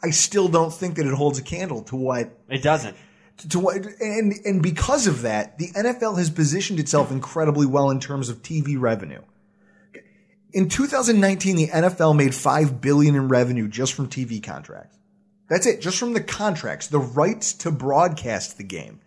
I 0.02 0.10
still 0.10 0.48
don't 0.48 0.72
think 0.72 0.96
that 0.96 1.06
it 1.06 1.14
holds 1.14 1.38
a 1.38 1.42
candle 1.42 1.82
to 1.84 1.96
what 1.96 2.38
It 2.48 2.62
doesn't. 2.62 2.96
to 3.50 3.58
what 3.58 3.76
and 4.00 4.34
and 4.44 4.62
because 4.62 5.06
of 5.06 5.22
that, 5.22 5.58
the 5.58 5.68
NFL 5.68 6.18
has 6.18 6.28
positioned 6.30 6.78
itself 6.78 7.10
incredibly 7.10 7.66
well 7.66 7.90
in 7.90 8.00
terms 8.00 8.28
of 8.28 8.42
TV 8.42 8.78
revenue. 8.78 9.22
In 10.54 10.68
2019, 10.68 11.56
the 11.56 11.66
NFL 11.66 12.16
made 12.16 12.32
5 12.32 12.80
billion 12.80 13.16
in 13.16 13.26
revenue 13.28 13.66
just 13.66 13.92
from 13.92 14.08
TV 14.08 14.40
contracts. 14.40 14.96
That's 15.48 15.66
it, 15.66 15.80
just 15.80 15.98
from 15.98 16.12
the 16.12 16.22
contracts, 16.22 16.86
the 16.86 17.00
rights 17.00 17.52
to 17.54 17.72
broadcast 17.72 18.56
the 18.56 18.62
game. 18.64 19.00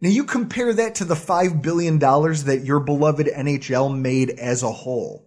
Now 0.00 0.08
you 0.08 0.24
compare 0.24 0.72
that 0.74 0.96
to 0.96 1.04
the 1.04 1.14
5 1.14 1.62
billion 1.62 1.98
dollars 1.98 2.44
that 2.44 2.64
your 2.64 2.80
beloved 2.80 3.28
NHL 3.28 3.96
made 3.96 4.30
as 4.30 4.64
a 4.64 4.72
whole. 4.72 5.24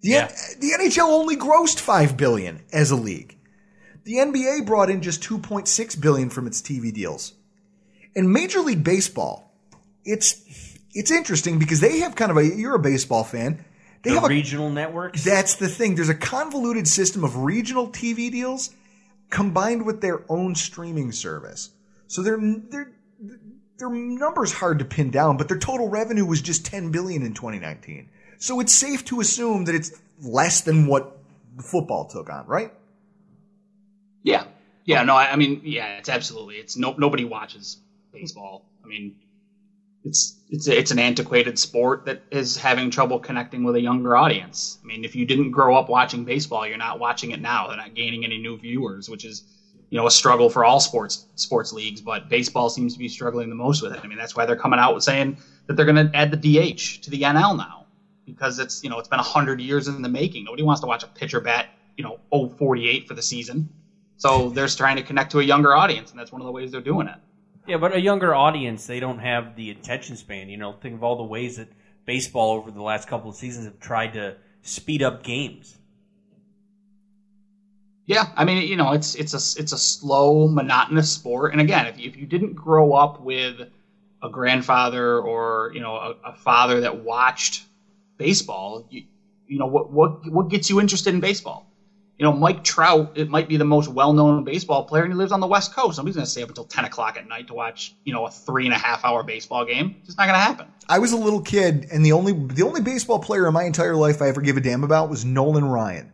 The, 0.00 0.08
Yeah. 0.08 0.32
the 0.58 0.70
NHL 0.70 1.10
only 1.10 1.36
grossed 1.36 1.78
5 1.78 2.16
billion 2.16 2.62
as 2.72 2.90
a 2.90 2.96
league. 2.96 3.36
The 4.04 4.14
NBA 4.14 4.64
brought 4.64 4.88
in 4.88 5.02
just 5.02 5.22
2.6 5.22 6.00
billion 6.00 6.30
from 6.30 6.46
its 6.46 6.62
TV 6.62 6.92
deals. 6.92 7.34
In 8.14 8.32
Major 8.32 8.60
League 8.60 8.82
Baseball, 8.82 9.52
it's 10.04 10.40
it's 10.94 11.10
interesting 11.10 11.58
because 11.58 11.80
they 11.80 12.00
have 12.00 12.14
kind 12.16 12.30
of 12.30 12.36
a 12.38 12.44
you're 12.44 12.74
a 12.74 12.78
baseball 12.80 13.24
fan. 13.24 13.64
They 14.02 14.10
The 14.10 14.14
have 14.16 14.24
a 14.24 14.28
regional 14.28 14.70
networks. 14.70 15.24
that's 15.24 15.54
the 15.56 15.68
thing. 15.68 15.94
There's 15.94 16.08
a 16.08 16.14
convoluted 16.14 16.88
system 16.88 17.24
of 17.24 17.36
regional 17.36 17.88
TV 17.88 18.30
deals 18.30 18.70
combined 19.30 19.86
with 19.86 20.00
their 20.00 20.24
own 20.28 20.54
streaming 20.54 21.12
service. 21.12 21.70
So 22.08 22.22
their 22.22 22.38
their 22.40 22.92
their 23.78 23.90
numbers 23.90 24.52
hard 24.52 24.78
to 24.80 24.84
pin 24.84 25.10
down, 25.10 25.36
but 25.36 25.48
their 25.48 25.58
total 25.58 25.88
revenue 25.88 26.24
was 26.24 26.40
just 26.42 26.64
10 26.66 26.90
billion 26.90 27.22
in 27.22 27.34
2019. 27.34 28.08
So 28.38 28.60
it's 28.60 28.74
safe 28.74 29.04
to 29.06 29.20
assume 29.20 29.64
that 29.64 29.74
it's 29.74 29.92
less 30.20 30.60
than 30.60 30.86
what 30.86 31.16
football 31.60 32.04
took 32.06 32.28
on, 32.30 32.46
right? 32.46 32.72
Yeah, 34.22 34.44
yeah. 34.84 35.02
No, 35.02 35.16
I, 35.16 35.32
I 35.32 35.36
mean, 35.36 35.62
yeah, 35.64 35.98
it's 35.98 36.08
absolutely. 36.08 36.56
It's 36.56 36.76
no 36.76 36.94
nobody 36.98 37.24
watches 37.24 37.78
baseball. 38.12 38.66
I 38.84 38.88
mean, 38.88 39.16
it's 40.04 40.36
it's 40.48 40.66
it's 40.66 40.90
an 40.90 40.98
antiquated 40.98 41.58
sport 41.58 42.04
that 42.04 42.22
is 42.30 42.56
having 42.56 42.90
trouble 42.90 43.18
connecting 43.18 43.62
with 43.62 43.76
a 43.76 43.80
younger 43.80 44.16
audience. 44.16 44.78
I 44.82 44.86
mean, 44.86 45.04
if 45.04 45.14
you 45.14 45.24
didn't 45.24 45.50
grow 45.50 45.76
up 45.76 45.88
watching 45.88 46.24
baseball, 46.24 46.66
you're 46.66 46.76
not 46.76 46.98
watching 46.98 47.30
it 47.30 47.40
now. 47.40 47.68
They're 47.68 47.76
not 47.76 47.94
gaining 47.94 48.24
any 48.24 48.38
new 48.38 48.58
viewers, 48.58 49.08
which 49.08 49.24
is 49.24 49.44
you 49.90 49.98
know 49.98 50.06
a 50.06 50.10
struggle 50.10 50.50
for 50.50 50.64
all 50.64 50.80
sports 50.80 51.26
sports 51.36 51.72
leagues. 51.72 52.00
But 52.00 52.28
baseball 52.28 52.68
seems 52.68 52.92
to 52.94 52.98
be 52.98 53.08
struggling 53.08 53.48
the 53.48 53.54
most 53.54 53.82
with 53.82 53.92
it. 53.92 54.00
I 54.02 54.06
mean, 54.06 54.18
that's 54.18 54.34
why 54.34 54.44
they're 54.44 54.56
coming 54.56 54.80
out 54.80 54.94
with 54.94 55.04
saying 55.04 55.38
that 55.66 55.76
they're 55.76 55.86
going 55.86 56.08
to 56.08 56.16
add 56.16 56.30
the 56.30 56.36
DH 56.36 57.02
to 57.02 57.10
the 57.10 57.22
NL 57.22 57.56
now 57.56 57.86
because 58.26 58.58
it's 58.58 58.82
you 58.82 58.90
know 58.90 58.98
it's 58.98 59.08
been 59.08 59.20
hundred 59.20 59.60
years 59.60 59.88
in 59.88 60.02
the 60.02 60.08
making. 60.08 60.44
Nobody 60.44 60.62
wants 60.62 60.80
to 60.80 60.86
watch 60.86 61.02
a 61.02 61.08
pitcher 61.08 61.40
bat 61.40 61.66
you 61.96 62.04
know 62.04 62.18
048 62.58 63.06
for 63.06 63.14
the 63.14 63.22
season. 63.22 63.68
So 64.16 64.50
they're 64.50 64.68
trying 64.68 64.96
to 64.96 65.02
connect 65.02 65.32
to 65.32 65.40
a 65.40 65.42
younger 65.42 65.74
audience, 65.74 66.10
and 66.10 66.18
that's 66.18 66.30
one 66.30 66.40
of 66.40 66.46
the 66.46 66.52
ways 66.52 66.70
they're 66.70 66.80
doing 66.80 67.08
it. 67.08 67.18
Yeah, 67.66 67.76
but 67.76 67.94
a 67.94 68.00
younger 68.00 68.34
audience, 68.34 68.86
they 68.86 68.98
don't 69.00 69.20
have 69.20 69.54
the 69.54 69.70
attention 69.70 70.16
span. 70.16 70.48
You 70.48 70.56
know, 70.56 70.72
think 70.72 70.94
of 70.94 71.04
all 71.04 71.16
the 71.16 71.22
ways 71.22 71.56
that 71.56 71.68
baseball 72.04 72.52
over 72.52 72.70
the 72.70 72.82
last 72.82 73.06
couple 73.08 73.30
of 73.30 73.36
seasons 73.36 73.66
have 73.66 73.78
tried 73.78 74.14
to 74.14 74.36
speed 74.62 75.02
up 75.02 75.22
games. 75.22 75.76
Yeah, 78.06 78.32
I 78.36 78.44
mean, 78.44 78.66
you 78.66 78.76
know, 78.76 78.92
it's 78.92 79.14
it's 79.14 79.32
a 79.32 79.60
it's 79.60 79.72
a 79.72 79.78
slow, 79.78 80.48
monotonous 80.48 81.10
sport. 81.10 81.52
And 81.52 81.60
again, 81.60 81.86
if 81.86 81.98
you, 81.98 82.10
if 82.10 82.16
you 82.16 82.26
didn't 82.26 82.54
grow 82.54 82.94
up 82.94 83.20
with 83.20 83.60
a 84.22 84.28
grandfather 84.28 85.20
or 85.20 85.70
you 85.72 85.80
know 85.80 85.94
a, 85.94 86.16
a 86.24 86.34
father 86.34 86.80
that 86.80 87.04
watched 87.04 87.64
baseball, 88.18 88.86
you, 88.90 89.04
you 89.46 89.58
know 89.58 89.66
what 89.66 89.92
what 89.92 90.28
what 90.30 90.48
gets 90.48 90.68
you 90.68 90.80
interested 90.80 91.14
in 91.14 91.20
baseball? 91.20 91.71
You 92.22 92.28
know, 92.28 92.34
Mike 92.34 92.62
Trout, 92.62 93.10
it 93.16 93.28
might 93.28 93.48
be 93.48 93.56
the 93.56 93.64
most 93.64 93.88
well-known 93.88 94.44
baseball 94.44 94.84
player, 94.84 95.02
and 95.02 95.12
he 95.12 95.16
lives 95.16 95.32
on 95.32 95.40
the 95.40 95.46
West 95.48 95.74
Coast. 95.74 95.98
Nobody's 95.98 96.14
going 96.14 96.24
to 96.24 96.30
stay 96.30 96.44
up 96.44 96.50
until 96.50 96.62
ten 96.62 96.84
o'clock 96.84 97.16
at 97.16 97.26
night 97.26 97.48
to 97.48 97.54
watch, 97.54 97.96
you 98.04 98.12
know, 98.12 98.26
a 98.26 98.30
three 98.30 98.64
and 98.64 98.72
a 98.72 98.78
half 98.78 99.04
hour 99.04 99.24
baseball 99.24 99.64
game. 99.64 99.96
It's 99.98 100.06
just 100.10 100.18
not 100.18 100.26
going 100.26 100.34
to 100.34 100.38
happen. 100.38 100.68
I 100.88 101.00
was 101.00 101.10
a 101.10 101.16
little 101.16 101.40
kid, 101.40 101.88
and 101.90 102.06
the 102.06 102.12
only 102.12 102.32
the 102.32 102.62
only 102.62 102.80
baseball 102.80 103.18
player 103.18 103.48
in 103.48 103.52
my 103.52 103.64
entire 103.64 103.96
life 103.96 104.22
I 104.22 104.28
ever 104.28 104.40
gave 104.40 104.56
a 104.56 104.60
damn 104.60 104.84
about 104.84 105.10
was 105.10 105.24
Nolan 105.24 105.64
Ryan, 105.64 106.12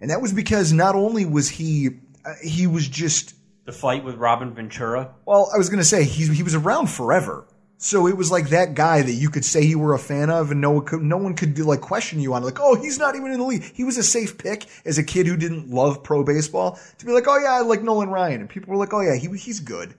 and 0.00 0.12
that 0.12 0.22
was 0.22 0.32
because 0.32 0.72
not 0.72 0.94
only 0.94 1.26
was 1.26 1.48
he 1.48 1.88
uh, 2.24 2.34
he 2.40 2.68
was 2.68 2.86
just 2.86 3.34
The 3.64 3.72
fight 3.72 4.04
with 4.04 4.14
Robin 4.14 4.54
Ventura. 4.54 5.12
well, 5.26 5.50
I 5.52 5.58
was 5.58 5.68
gonna 5.70 5.82
say 5.82 6.04
he 6.04 6.32
he 6.32 6.44
was 6.44 6.54
around 6.54 6.88
forever, 6.88 7.47
so 7.80 8.08
it 8.08 8.16
was 8.16 8.28
like 8.28 8.48
that 8.48 8.74
guy 8.74 9.02
that 9.02 9.12
you 9.12 9.30
could 9.30 9.44
say 9.44 9.62
you 9.62 9.78
were 9.78 9.94
a 9.94 10.00
fan 10.00 10.30
of, 10.30 10.50
and 10.50 10.60
no 10.60 10.72
one 10.72 10.84
could 10.84 11.00
no 11.00 11.16
one 11.16 11.34
could 11.34 11.56
like 11.60 11.80
question 11.80 12.18
you 12.18 12.34
on 12.34 12.42
it. 12.42 12.46
like, 12.46 12.58
oh, 12.60 12.74
he's 12.74 12.98
not 12.98 13.14
even 13.14 13.30
in 13.30 13.38
the 13.38 13.44
league. 13.44 13.62
He 13.62 13.84
was 13.84 13.96
a 13.96 14.02
safe 14.02 14.36
pick 14.36 14.66
as 14.84 14.98
a 14.98 15.04
kid 15.04 15.28
who 15.28 15.36
didn't 15.36 15.70
love 15.70 16.02
pro 16.02 16.24
baseball 16.24 16.78
to 16.98 17.06
be 17.06 17.12
like, 17.12 17.28
oh 17.28 17.38
yeah, 17.38 17.52
I 17.52 17.60
like 17.60 17.82
Nolan 17.82 18.10
Ryan, 18.10 18.40
and 18.40 18.50
people 18.50 18.72
were 18.72 18.78
like, 18.78 18.92
oh 18.92 19.00
yeah, 19.00 19.14
he 19.14 19.28
he's 19.38 19.60
good. 19.60 19.94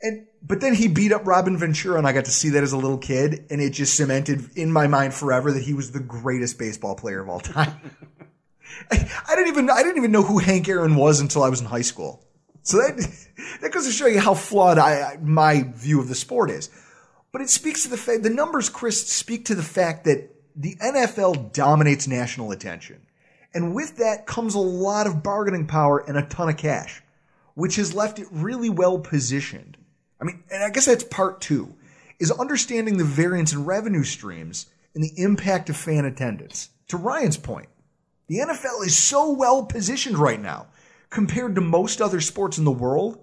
And 0.00 0.26
but 0.42 0.62
then 0.62 0.74
he 0.74 0.88
beat 0.88 1.12
up 1.12 1.26
Robin 1.26 1.58
Ventura, 1.58 1.98
and 1.98 2.06
I 2.06 2.12
got 2.12 2.24
to 2.24 2.30
see 2.30 2.48
that 2.50 2.62
as 2.62 2.72
a 2.72 2.78
little 2.78 2.98
kid, 2.98 3.44
and 3.50 3.60
it 3.60 3.70
just 3.70 3.94
cemented 3.94 4.56
in 4.56 4.72
my 4.72 4.86
mind 4.86 5.12
forever 5.12 5.52
that 5.52 5.62
he 5.62 5.74
was 5.74 5.92
the 5.92 6.00
greatest 6.00 6.58
baseball 6.58 6.94
player 6.94 7.20
of 7.20 7.28
all 7.28 7.40
time. 7.40 7.78
I, 8.90 9.10
I 9.28 9.36
didn't 9.36 9.48
even 9.48 9.68
I 9.68 9.82
didn't 9.82 9.98
even 9.98 10.10
know 10.10 10.22
who 10.22 10.38
Hank 10.38 10.70
Aaron 10.70 10.96
was 10.96 11.20
until 11.20 11.42
I 11.42 11.50
was 11.50 11.60
in 11.60 11.66
high 11.66 11.82
school. 11.82 12.24
So 12.62 12.78
that 12.78 12.96
that 13.60 13.72
goes 13.72 13.86
to 13.86 13.92
show 13.92 14.06
you 14.06 14.20
how 14.20 14.34
flawed 14.34 14.78
I, 14.78 15.18
my 15.20 15.64
view 15.74 16.00
of 16.00 16.08
the 16.08 16.14
sport 16.14 16.50
is. 16.50 16.70
But 17.32 17.42
it 17.42 17.50
speaks 17.50 17.82
to 17.82 17.88
the 17.88 17.96
fact 17.96 18.22
the 18.22 18.30
numbers, 18.30 18.68
Chris, 18.68 19.06
speak 19.08 19.46
to 19.46 19.54
the 19.54 19.62
fact 19.62 20.04
that 20.04 20.30
the 20.54 20.76
NFL 20.76 21.52
dominates 21.52 22.06
national 22.06 22.52
attention, 22.52 23.06
and 23.54 23.74
with 23.74 23.96
that 23.96 24.26
comes 24.26 24.54
a 24.54 24.60
lot 24.60 25.06
of 25.06 25.22
bargaining 25.22 25.66
power 25.66 25.98
and 25.98 26.18
a 26.18 26.26
ton 26.26 26.48
of 26.48 26.56
cash, 26.56 27.02
which 27.54 27.76
has 27.76 27.94
left 27.94 28.18
it 28.18 28.26
really 28.30 28.70
well 28.70 28.98
positioned. 28.98 29.78
I 30.20 30.24
mean, 30.24 30.42
and 30.50 30.62
I 30.62 30.70
guess 30.70 30.84
that's 30.84 31.04
part 31.04 31.40
two, 31.40 31.74
is 32.20 32.30
understanding 32.30 32.98
the 32.98 33.04
variance 33.04 33.52
in 33.52 33.64
revenue 33.64 34.04
streams 34.04 34.66
and 34.94 35.02
the 35.02 35.12
impact 35.16 35.70
of 35.70 35.76
fan 35.76 36.04
attendance. 36.04 36.68
To 36.88 36.98
Ryan's 36.98 37.38
point, 37.38 37.68
the 38.28 38.38
NFL 38.38 38.84
is 38.86 39.02
so 39.02 39.32
well 39.32 39.64
positioned 39.64 40.18
right 40.18 40.40
now 40.40 40.66
compared 41.12 41.54
to 41.54 41.60
most 41.60 42.00
other 42.00 42.20
sports 42.20 42.56
in 42.58 42.64
the 42.64 42.72
world. 42.72 43.18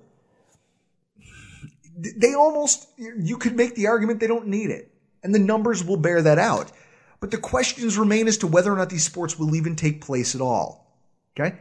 They 1.97 2.33
almost, 2.33 2.87
you 2.97 3.37
could 3.37 3.55
make 3.57 3.75
the 3.75 3.87
argument 3.87 4.19
they 4.19 4.27
don't 4.27 4.47
need 4.47 4.69
it. 4.69 4.91
And 5.23 5.35
the 5.35 5.39
numbers 5.39 5.83
will 5.83 5.97
bear 5.97 6.21
that 6.21 6.37
out. 6.39 6.71
But 7.19 7.31
the 7.31 7.37
questions 7.37 7.97
remain 7.97 8.27
as 8.29 8.37
to 8.37 8.47
whether 8.47 8.71
or 8.71 8.77
not 8.77 8.89
these 8.89 9.03
sports 9.03 9.37
will 9.37 9.53
even 9.55 9.75
take 9.75 9.99
place 10.05 10.33
at 10.35 10.39
all. 10.39 10.95
Okay? 11.37 11.57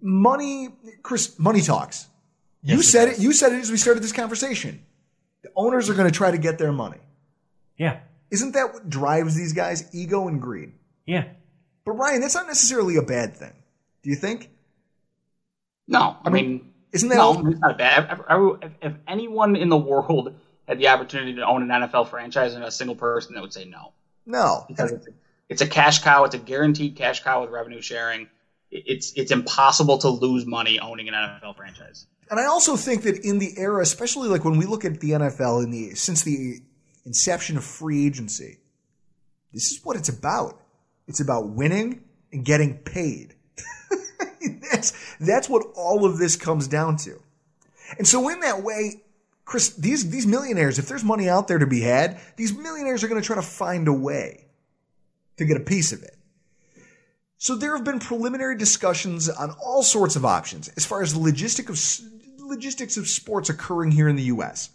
Money, 0.00 0.70
Chris, 1.02 1.38
money 1.38 1.60
talks. 1.60 2.08
you 2.62 2.82
said 2.82 3.08
it, 3.10 3.18
you 3.20 3.32
said 3.32 3.52
it 3.52 3.60
as 3.60 3.70
we 3.70 3.76
started 3.76 4.02
this 4.02 4.12
conversation. 4.12 4.84
The 5.42 5.50
owners 5.54 5.88
are 5.88 5.94
going 5.94 6.10
to 6.10 6.16
try 6.16 6.32
to 6.32 6.38
get 6.38 6.58
their 6.58 6.72
money. 6.72 6.98
Yeah, 7.78 8.00
Isn't 8.30 8.52
that 8.52 8.72
what 8.72 8.88
drives 8.88 9.34
these 9.36 9.52
guys? 9.52 9.94
Ego 9.94 10.28
and 10.28 10.40
greed. 10.40 10.72
yeah. 11.04 11.28
But 11.84 11.92
Ryan, 11.92 12.20
that's 12.20 12.34
not 12.34 12.48
necessarily 12.48 12.96
a 12.96 13.02
bad 13.02 13.36
thing. 13.36 13.52
Do 14.02 14.10
you 14.10 14.16
think? 14.16 14.50
No, 15.88 16.16
I, 16.24 16.30
mean, 16.30 16.72
Isn't 16.92 17.08
that 17.10 17.16
no, 17.16 17.22
all- 17.22 17.48
it's 17.48 17.60
not 17.60 17.78
bad. 17.78 18.20
If, 18.62 18.72
if 18.82 18.92
anyone 19.06 19.54
in 19.56 19.68
the 19.68 19.76
world 19.76 20.34
had 20.66 20.78
the 20.78 20.88
opportunity 20.88 21.34
to 21.34 21.46
own 21.46 21.62
an 21.68 21.82
NFL 21.82 22.08
franchise 22.08 22.54
and 22.54 22.64
a 22.64 22.70
single 22.70 22.96
person 22.96 23.34
that 23.34 23.40
would 23.40 23.52
say 23.52 23.64
no, 23.64 23.92
No. 24.26 24.64
because 24.68 24.90
it's 24.92 25.06
a, 25.06 25.10
it's 25.48 25.62
a 25.62 25.66
cash 25.68 26.02
cow. 26.02 26.24
It's 26.24 26.34
a 26.34 26.38
guaranteed 26.38 26.96
cash 26.96 27.22
cow 27.22 27.42
with 27.42 27.50
revenue 27.50 27.80
sharing. 27.80 28.28
It's 28.72 29.12
it's 29.14 29.30
impossible 29.30 29.98
to 29.98 30.08
lose 30.08 30.44
money 30.44 30.80
owning 30.80 31.06
an 31.08 31.14
NFL 31.14 31.56
franchise. 31.56 32.06
And 32.28 32.40
I 32.40 32.46
also 32.46 32.74
think 32.76 33.04
that 33.04 33.24
in 33.24 33.38
the 33.38 33.56
era, 33.56 33.80
especially 33.80 34.28
like 34.28 34.44
when 34.44 34.58
we 34.58 34.66
look 34.66 34.84
at 34.84 34.98
the 34.98 35.10
NFL 35.10 35.62
in 35.62 35.70
the 35.70 35.94
since 35.94 36.22
the 36.24 36.58
inception 37.04 37.56
of 37.56 37.62
free 37.62 38.04
agency, 38.06 38.58
this 39.52 39.70
is 39.70 39.80
what 39.84 39.96
it's 39.96 40.08
about. 40.08 40.60
It's 41.06 41.20
about 41.20 41.50
winning 41.50 42.02
and 42.32 42.44
getting 42.44 42.74
paid. 42.78 43.35
that's 44.70 45.16
that's 45.18 45.48
what 45.48 45.66
all 45.74 46.04
of 46.04 46.18
this 46.18 46.36
comes 46.36 46.68
down 46.68 46.96
to. 46.98 47.20
And 47.98 48.06
so 48.06 48.28
in 48.28 48.40
that 48.40 48.62
way, 48.62 49.02
Chris, 49.44 49.70
these 49.70 50.10
these 50.10 50.26
millionaires, 50.26 50.78
if 50.78 50.88
there's 50.88 51.04
money 51.04 51.28
out 51.28 51.48
there 51.48 51.58
to 51.58 51.66
be 51.66 51.80
had, 51.80 52.20
these 52.36 52.56
millionaires 52.56 53.04
are 53.04 53.08
going 53.08 53.20
to 53.20 53.26
try 53.26 53.36
to 53.36 53.42
find 53.42 53.88
a 53.88 53.92
way 53.92 54.46
to 55.36 55.44
get 55.44 55.56
a 55.56 55.60
piece 55.60 55.92
of 55.92 56.02
it. 56.02 56.16
So 57.38 57.54
there 57.54 57.76
have 57.76 57.84
been 57.84 58.00
preliminary 58.00 58.56
discussions 58.56 59.28
on 59.28 59.50
all 59.62 59.82
sorts 59.82 60.16
of 60.16 60.24
options 60.24 60.68
as 60.76 60.86
far 60.86 61.02
as 61.02 61.12
the 61.12 61.20
logistic 61.20 61.68
of, 61.68 62.40
logistics 62.42 62.96
of 62.96 63.08
sports 63.08 63.50
occurring 63.50 63.90
here 63.90 64.08
in 64.08 64.16
the 64.16 64.24
U.S. 64.24 64.70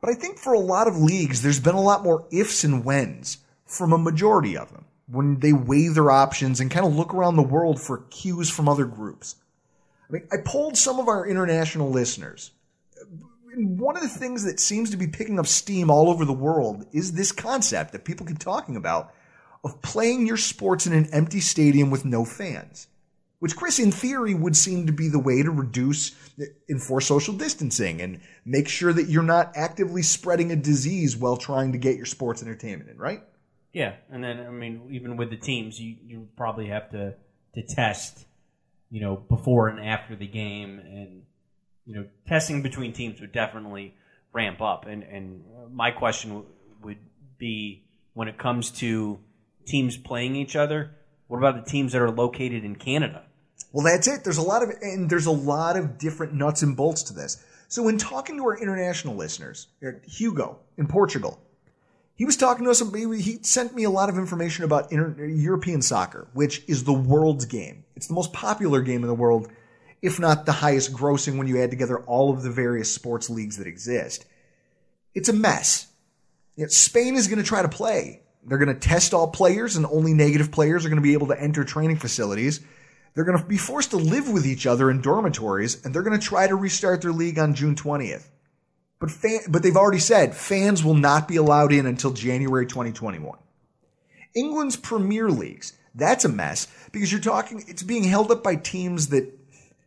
But 0.00 0.10
I 0.10 0.14
think 0.14 0.38
for 0.38 0.52
a 0.52 0.60
lot 0.60 0.86
of 0.86 0.96
leagues, 0.96 1.42
there's 1.42 1.58
been 1.58 1.74
a 1.74 1.80
lot 1.80 2.04
more 2.04 2.26
ifs 2.30 2.62
and 2.62 2.84
whens 2.84 3.38
from 3.66 3.92
a 3.92 3.98
majority 3.98 4.56
of 4.56 4.72
them 4.72 4.84
when 5.10 5.40
they 5.40 5.52
weigh 5.52 5.88
their 5.88 6.10
options 6.10 6.60
and 6.60 6.70
kind 6.70 6.86
of 6.86 6.94
look 6.94 7.14
around 7.14 7.36
the 7.36 7.42
world 7.42 7.80
for 7.80 8.04
cues 8.10 8.50
from 8.50 8.68
other 8.68 8.84
groups. 8.84 9.36
I 10.08 10.12
mean, 10.12 10.28
I 10.32 10.36
polled 10.44 10.76
some 10.76 10.98
of 10.98 11.08
our 11.08 11.26
international 11.26 11.90
listeners. 11.90 12.50
And 13.52 13.78
one 13.78 13.96
of 13.96 14.02
the 14.02 14.08
things 14.08 14.44
that 14.44 14.60
seems 14.60 14.90
to 14.90 14.96
be 14.96 15.06
picking 15.06 15.38
up 15.38 15.46
steam 15.46 15.90
all 15.90 16.10
over 16.10 16.24
the 16.24 16.32
world 16.32 16.86
is 16.92 17.12
this 17.12 17.32
concept 17.32 17.92
that 17.92 18.04
people 18.04 18.26
keep 18.26 18.38
talking 18.38 18.76
about 18.76 19.12
of 19.64 19.82
playing 19.82 20.26
your 20.26 20.36
sports 20.36 20.86
in 20.86 20.92
an 20.92 21.08
empty 21.12 21.40
stadium 21.40 21.90
with 21.90 22.04
no 22.04 22.24
fans. 22.24 22.86
Which, 23.40 23.56
Chris, 23.56 23.78
in 23.78 23.92
theory, 23.92 24.34
would 24.34 24.56
seem 24.56 24.86
to 24.86 24.92
be 24.92 25.08
the 25.08 25.18
way 25.18 25.42
to 25.42 25.50
reduce, 25.50 26.12
enforce 26.68 27.06
social 27.06 27.34
distancing 27.34 28.00
and 28.00 28.20
make 28.44 28.68
sure 28.68 28.92
that 28.92 29.08
you're 29.08 29.22
not 29.22 29.52
actively 29.56 30.02
spreading 30.02 30.50
a 30.50 30.56
disease 30.56 31.16
while 31.16 31.36
trying 31.36 31.72
to 31.72 31.78
get 31.78 31.96
your 31.96 32.06
sports 32.06 32.42
entertainment 32.42 32.90
in, 32.90 32.98
right? 32.98 33.22
Yeah, 33.72 33.94
and 34.10 34.24
then 34.24 34.40
I 34.40 34.50
mean, 34.50 34.88
even 34.90 35.16
with 35.16 35.30
the 35.30 35.36
teams, 35.36 35.80
you 35.80 35.96
you 36.06 36.28
probably 36.36 36.68
have 36.68 36.90
to 36.90 37.14
to 37.54 37.62
test, 37.62 38.26
you 38.90 39.00
know, 39.00 39.16
before 39.16 39.68
and 39.68 39.84
after 39.86 40.16
the 40.16 40.26
game, 40.26 40.78
and 40.78 41.22
you 41.86 41.94
know, 41.94 42.06
testing 42.26 42.62
between 42.62 42.92
teams 42.92 43.20
would 43.20 43.32
definitely 43.32 43.94
ramp 44.32 44.60
up. 44.60 44.86
And 44.86 45.02
and 45.02 45.44
my 45.72 45.90
question 45.90 46.30
w- 46.30 46.46
would 46.82 46.98
be 47.38 47.84
when 48.14 48.28
it 48.28 48.38
comes 48.38 48.70
to 48.70 49.18
teams 49.66 49.96
playing 49.96 50.34
each 50.34 50.56
other, 50.56 50.90
what 51.28 51.38
about 51.38 51.62
the 51.62 51.70
teams 51.70 51.92
that 51.92 52.02
are 52.02 52.10
located 52.10 52.64
in 52.64 52.74
Canada? 52.74 53.24
Well, 53.72 53.84
that's 53.84 54.08
it. 54.08 54.24
There's 54.24 54.38
a 54.38 54.42
lot 54.42 54.62
of, 54.62 54.70
and 54.80 55.10
there's 55.10 55.26
a 55.26 55.30
lot 55.30 55.76
of 55.76 55.98
different 55.98 56.32
nuts 56.32 56.62
and 56.62 56.76
bolts 56.76 57.02
to 57.04 57.12
this. 57.12 57.44
So 57.68 57.82
when 57.82 57.98
talking 57.98 58.38
to 58.38 58.42
our 58.44 58.56
international 58.56 59.14
listeners, 59.14 59.68
Hugo 60.06 60.58
in 60.78 60.86
Portugal, 60.86 61.38
he 62.18 62.24
was 62.24 62.36
talking 62.36 62.64
to 62.64 62.70
us. 62.72 62.80
He 62.80 63.38
sent 63.42 63.76
me 63.76 63.84
a 63.84 63.90
lot 63.90 64.08
of 64.08 64.18
information 64.18 64.64
about 64.64 64.90
inter- 64.90 65.24
European 65.24 65.80
soccer, 65.82 66.26
which 66.32 66.64
is 66.66 66.82
the 66.82 66.92
world's 66.92 67.44
game. 67.44 67.84
It's 67.94 68.08
the 68.08 68.14
most 68.14 68.32
popular 68.32 68.82
game 68.82 69.02
in 69.02 69.06
the 69.06 69.14
world, 69.14 69.48
if 70.02 70.18
not 70.18 70.44
the 70.44 70.50
highest 70.50 70.92
grossing 70.92 71.38
when 71.38 71.46
you 71.46 71.62
add 71.62 71.70
together 71.70 72.00
all 72.00 72.32
of 72.32 72.42
the 72.42 72.50
various 72.50 72.92
sports 72.92 73.30
leagues 73.30 73.58
that 73.58 73.68
exist. 73.68 74.26
It's 75.14 75.28
a 75.28 75.32
mess. 75.32 75.86
You 76.56 76.64
know, 76.64 76.68
Spain 76.70 77.14
is 77.14 77.28
going 77.28 77.38
to 77.38 77.48
try 77.48 77.62
to 77.62 77.68
play. 77.68 78.22
They're 78.44 78.58
going 78.58 78.74
to 78.74 78.88
test 78.88 79.14
all 79.14 79.28
players, 79.28 79.76
and 79.76 79.86
only 79.86 80.12
negative 80.12 80.50
players 80.50 80.84
are 80.84 80.88
going 80.88 81.00
to 81.00 81.08
be 81.08 81.12
able 81.12 81.28
to 81.28 81.40
enter 81.40 81.62
training 81.62 81.98
facilities. 81.98 82.60
They're 83.14 83.24
going 83.24 83.38
to 83.38 83.44
be 83.44 83.58
forced 83.58 83.90
to 83.90 83.96
live 83.96 84.28
with 84.28 84.44
each 84.44 84.66
other 84.66 84.90
in 84.90 85.02
dormitories, 85.02 85.84
and 85.84 85.94
they're 85.94 86.02
going 86.02 86.18
to 86.18 86.26
try 86.26 86.48
to 86.48 86.56
restart 86.56 87.00
their 87.00 87.12
league 87.12 87.38
on 87.38 87.54
June 87.54 87.76
20th. 87.76 88.26
But 89.00 89.10
fan, 89.10 89.40
but 89.48 89.62
they've 89.62 89.76
already 89.76 90.00
said 90.00 90.34
fans 90.34 90.82
will 90.82 90.94
not 90.94 91.28
be 91.28 91.36
allowed 91.36 91.72
in 91.72 91.86
until 91.86 92.12
January 92.12 92.66
2021. 92.66 93.38
England's 94.34 94.76
Premier 94.76 95.30
Leagues, 95.30 95.72
that's 95.94 96.24
a 96.24 96.28
mess 96.28 96.66
because 96.92 97.10
you're 97.10 97.20
talking 97.20 97.64
it's 97.68 97.82
being 97.82 98.04
held 98.04 98.30
up 98.30 98.42
by 98.42 98.56
teams 98.56 99.08
that 99.08 99.32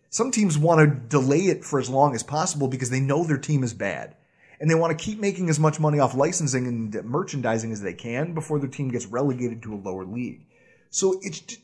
some 0.09 0.32
teams 0.32 0.57
want 0.57 0.80
to 0.80 1.07
delay 1.07 1.47
it 1.47 1.64
for 1.64 1.80
as 1.80 1.89
long 1.89 2.16
as 2.16 2.24
possible 2.24 2.68
because 2.68 2.89
they 2.89 2.99
know 2.99 3.24
their 3.24 3.38
team 3.38 3.64
is 3.64 3.74
bad. 3.74 4.16
And 4.59 4.70
they 4.70 4.76
want 4.76 4.97
to 4.97 5.03
keep 5.03 5.20
making 5.20 5.49
as 5.49 5.59
much 5.59 5.80
money 5.80 5.99
off 5.99 6.14
licensing 6.14 6.68
and 6.68 6.93
merchandising 7.03 7.72
as 7.72 7.82
they 7.82 7.93
can 7.93 8.34
before 8.34 8.59
their 8.59 8.70
team 8.70 8.89
gets 8.89 9.07
relegated 9.07 9.64
to 9.64 9.74
a 9.74 9.76
lower 9.76 10.05
league. 10.05 10.45
So 10.91 11.20
it's 11.24 11.57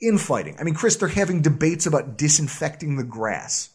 infighting. 0.00 0.56
I 0.58 0.64
mean, 0.64 0.74
Chris, 0.74 0.96
they're 0.96 1.08
having 1.08 1.42
debates 1.42 1.86
about 1.86 2.16
disinfecting 2.16 2.96
the 2.96 3.04
grass. 3.04 3.70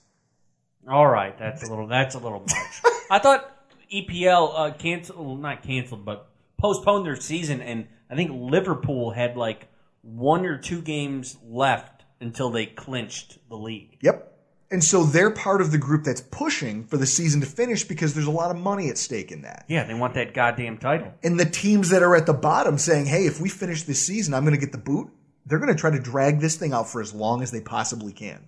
All 0.90 1.08
right, 1.08 1.38
that's 1.38 1.64
a 1.64 1.70
little 1.70 1.88
that's 1.88 2.16
a 2.16 2.20
little 2.20 2.42
much. 2.42 2.82
I 3.10 3.20
thought 3.20 3.52
EPL 3.94 4.54
uh, 4.56 4.74
canceled, 4.74 5.42
not 5.42 5.64
canceled, 5.64 6.06
but 6.06 6.30
postponed 6.58 7.06
their 7.06 7.16
season, 7.16 7.62
and 7.62 7.88
I 8.10 8.16
think 8.16 8.32
Liverpool 8.34 9.12
had 9.12 9.38
like 9.38 9.68
one 10.02 10.46
or 10.46 10.58
two 10.58 10.82
games 10.82 11.38
left 11.44 12.04
until 12.20 12.50
they 12.50 12.66
clinched 12.66 13.38
the 13.50 13.56
league. 13.56 13.98
Yep. 14.02 14.32
And 14.72 14.84
so 14.84 15.04
they're 15.04 15.32
part 15.32 15.62
of 15.62 15.72
the 15.72 15.78
group 15.78 16.04
that's 16.04 16.22
pushing 16.22 16.86
for 16.86 16.98
the 16.98 17.06
season 17.06 17.40
to 17.42 17.48
finish 17.48 17.84
because 17.84 18.14
there's 18.14 18.28
a 18.28 18.32
lot 18.32 18.50
of 18.50 18.58
money 18.58 18.90
at 18.90 18.98
stake 18.98 19.32
in 19.32 19.44
that. 19.44 19.66
Yeah, 19.68 19.86
they 19.86 19.94
want 19.94 20.16
that 20.16 20.34
goddamn 20.34 20.80
title. 20.80 21.14
And 21.24 21.40
the 21.40 21.46
teams 21.46 21.90
that 21.90 22.02
are 22.02 22.16
at 22.16 22.26
the 22.26 22.34
bottom 22.34 22.78
saying, 22.78 23.06
hey, 23.06 23.26
if 23.26 23.40
we 23.40 23.48
finish 23.48 23.84
this 23.84 24.04
season, 24.04 24.34
I'm 24.34 24.44
going 24.44 24.56
to 24.56 24.60
get 24.60 24.72
the 24.72 24.80
boot, 24.80 25.10
they're 25.46 25.60
going 25.60 25.74
to 25.74 25.80
try 25.80 25.92
to 25.92 26.00
drag 26.00 26.40
this 26.40 26.56
thing 26.56 26.74
out 26.74 26.90
for 26.90 27.00
as 27.00 27.14
long 27.14 27.44
as 27.44 27.52
they 27.52 27.62
possibly 27.62 28.12
can. 28.12 28.48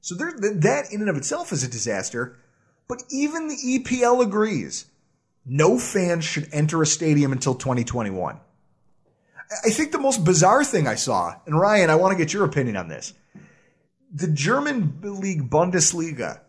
So 0.00 0.14
that 0.14 0.88
in 0.90 1.02
and 1.02 1.10
of 1.10 1.16
itself 1.16 1.52
is 1.52 1.62
a 1.62 1.68
disaster. 1.68 2.38
But 2.90 3.04
even 3.08 3.46
the 3.46 3.54
EPL 3.54 4.20
agrees. 4.20 4.86
No 5.46 5.78
fans 5.78 6.24
should 6.24 6.48
enter 6.50 6.82
a 6.82 6.86
stadium 6.86 7.30
until 7.30 7.54
2021. 7.54 8.40
I 9.64 9.70
think 9.70 9.92
the 9.92 10.00
most 10.00 10.24
bizarre 10.24 10.64
thing 10.64 10.88
I 10.88 10.96
saw, 10.96 11.36
and 11.46 11.56
Ryan, 11.56 11.88
I 11.88 11.94
want 11.94 12.10
to 12.10 12.18
get 12.18 12.32
your 12.32 12.44
opinion 12.44 12.76
on 12.76 12.88
this. 12.88 13.14
The 14.12 14.26
German 14.26 14.98
league 15.04 15.48
Bundesliga, 15.48 16.40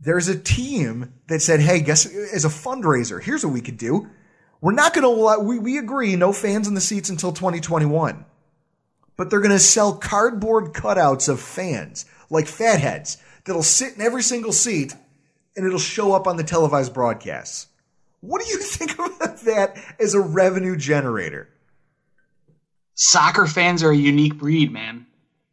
there's 0.00 0.26
a 0.26 0.36
team 0.36 1.12
that 1.28 1.40
said, 1.40 1.60
hey, 1.60 1.78
guess 1.82 2.04
as 2.04 2.44
a 2.44 2.48
fundraiser, 2.48 3.22
here's 3.22 3.44
what 3.44 3.54
we 3.54 3.60
could 3.60 3.78
do. 3.78 4.08
We're 4.60 4.72
not 4.72 4.92
going 4.92 5.04
to 5.04 5.08
allow, 5.08 5.38
we, 5.38 5.60
we 5.60 5.78
agree, 5.78 6.16
no 6.16 6.32
fans 6.32 6.66
in 6.66 6.74
the 6.74 6.80
seats 6.80 7.10
until 7.10 7.30
2021. 7.30 8.24
But 9.16 9.30
they're 9.30 9.38
going 9.38 9.52
to 9.52 9.60
sell 9.60 9.92
cardboard 9.92 10.72
cutouts 10.72 11.28
of 11.28 11.38
fans, 11.38 12.06
like 12.28 12.48
fatheads, 12.48 13.18
that'll 13.44 13.62
sit 13.62 13.94
in 13.94 14.00
every 14.00 14.24
single 14.24 14.52
seat 14.52 14.96
and 15.56 15.66
it'll 15.66 15.78
show 15.78 16.12
up 16.12 16.26
on 16.26 16.36
the 16.36 16.44
televised 16.44 16.94
broadcasts. 16.94 17.68
What 18.20 18.42
do 18.42 18.48
you 18.48 18.58
think 18.62 18.94
about 18.94 19.40
that 19.40 19.76
as 20.00 20.14
a 20.14 20.20
revenue 20.20 20.76
generator? 20.76 21.48
Soccer 22.94 23.46
fans 23.46 23.82
are 23.82 23.90
a 23.90 23.96
unique 23.96 24.36
breed, 24.36 24.72
man. 24.72 25.06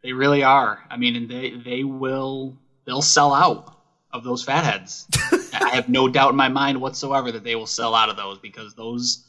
They 0.03 0.13
really 0.13 0.43
are. 0.43 0.79
I 0.89 0.97
mean, 0.97 1.15
and 1.15 1.29
they 1.29 1.51
they 1.51 1.83
will 1.83 2.57
they'll 2.85 3.01
sell 3.01 3.33
out 3.33 3.75
of 4.11 4.23
those 4.23 4.43
fatheads. 4.43 5.07
I 5.53 5.69
have 5.75 5.89
no 5.89 6.07
doubt 6.07 6.31
in 6.31 6.35
my 6.35 6.47
mind 6.47 6.79
whatsoever 6.79 7.31
that 7.31 7.43
they 7.43 7.55
will 7.55 7.67
sell 7.67 7.95
out 7.95 8.09
of 8.09 8.17
those 8.17 8.39
because 8.39 8.75
those 8.75 9.25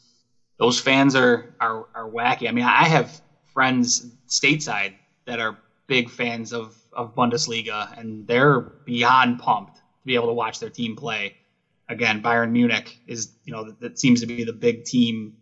those 0.58 0.78
fans 0.78 1.14
are 1.14 1.54
are 1.60 1.86
are 1.94 2.08
wacky. 2.08 2.48
I 2.48 2.52
mean, 2.52 2.64
I 2.64 2.84
have 2.84 3.20
friends 3.52 4.06
stateside 4.28 4.94
that 5.26 5.40
are 5.40 5.58
big 5.86 6.10
fans 6.10 6.52
of 6.52 6.76
of 6.92 7.14
Bundesliga, 7.14 7.98
and 7.98 8.26
they're 8.26 8.60
beyond 8.60 9.38
pumped 9.38 9.79
to 10.00 10.06
be 10.06 10.14
able 10.14 10.28
to 10.28 10.32
watch 10.32 10.60
their 10.60 10.70
team 10.70 10.96
play. 10.96 11.36
Again, 11.88 12.22
Bayern 12.22 12.52
Munich 12.52 12.98
is 13.06 13.32
you 13.44 13.52
know 13.52 13.64
that, 13.64 13.80
that 13.80 13.98
seems 13.98 14.20
to 14.20 14.26
be 14.26 14.44
the 14.44 14.52
big 14.52 14.84
team 14.84 15.36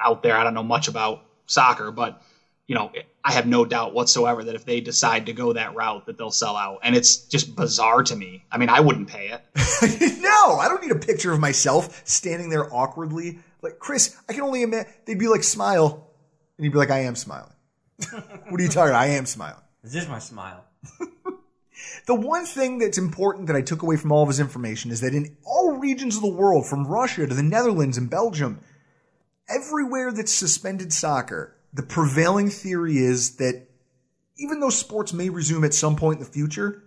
out 0.00 0.22
there. 0.22 0.36
I 0.36 0.44
don't 0.44 0.54
know 0.54 0.62
much 0.62 0.88
about 0.88 1.26
soccer, 1.46 1.90
but 1.90 2.22
you 2.66 2.74
know, 2.74 2.90
I 3.22 3.32
have 3.32 3.46
no 3.46 3.64
doubt 3.64 3.92
whatsoever 3.92 4.42
that 4.44 4.54
if 4.54 4.64
they 4.64 4.80
decide 4.80 5.26
to 5.26 5.32
go 5.32 5.52
that 5.52 5.74
route, 5.74 6.06
that 6.06 6.16
they'll 6.16 6.30
sell 6.30 6.56
out. 6.56 6.80
And 6.82 6.96
it's 6.96 7.16
just 7.16 7.54
bizarre 7.54 8.02
to 8.04 8.16
me. 8.16 8.44
I 8.50 8.56
mean, 8.56 8.70
I 8.70 8.80
wouldn't 8.80 9.08
pay 9.08 9.28
it. 9.28 9.42
no, 10.20 10.58
I 10.58 10.68
don't 10.68 10.82
need 10.82 10.92
a 10.92 10.98
picture 10.98 11.32
of 11.32 11.40
myself 11.40 12.02
standing 12.06 12.48
there 12.48 12.72
awkwardly. 12.72 13.38
Like, 13.60 13.78
Chris, 13.78 14.16
I 14.28 14.32
can 14.32 14.42
only 14.42 14.62
imagine 14.62 14.90
they'd 15.04 15.18
be 15.18 15.28
like, 15.28 15.42
smile. 15.42 16.10
And 16.56 16.64
you'd 16.64 16.72
be 16.72 16.78
like, 16.78 16.90
I 16.90 17.00
am 17.00 17.16
smiling. 17.16 17.52
what 18.10 18.60
are 18.60 18.62
you 18.62 18.68
talking 18.68 18.90
about? 18.90 19.02
I 19.02 19.08
am 19.08 19.26
smiling. 19.26 19.62
This 19.82 19.94
Is 19.94 20.00
this 20.00 20.08
my 20.08 20.18
smile? 20.18 20.64
the 22.06 22.14
one 22.14 22.44
thing 22.44 22.78
that's 22.78 22.98
important 22.98 23.46
that 23.46 23.56
I 23.56 23.62
took 23.62 23.82
away 23.82 23.96
from 23.96 24.12
all 24.12 24.22
of 24.22 24.28
his 24.28 24.40
information 24.40 24.90
is 24.90 25.00
that 25.00 25.14
in 25.14 25.36
all 25.44 25.78
regions 25.78 26.16
of 26.16 26.22
the 26.22 26.28
world, 26.28 26.66
from 26.66 26.86
Russia 26.86 27.26
to 27.26 27.34
the 27.34 27.42
Netherlands 27.42 27.96
and 27.96 28.10
Belgium, 28.10 28.60
everywhere 29.48 30.12
that's 30.12 30.32
suspended 30.32 30.92
soccer, 30.92 31.56
the 31.72 31.82
prevailing 31.82 32.50
theory 32.50 32.98
is 32.98 33.36
that 33.36 33.68
even 34.36 34.60
though 34.60 34.70
sports 34.70 35.12
may 35.12 35.30
resume 35.30 35.64
at 35.64 35.74
some 35.74 35.96
point 35.96 36.18
in 36.18 36.24
the 36.24 36.30
future, 36.30 36.84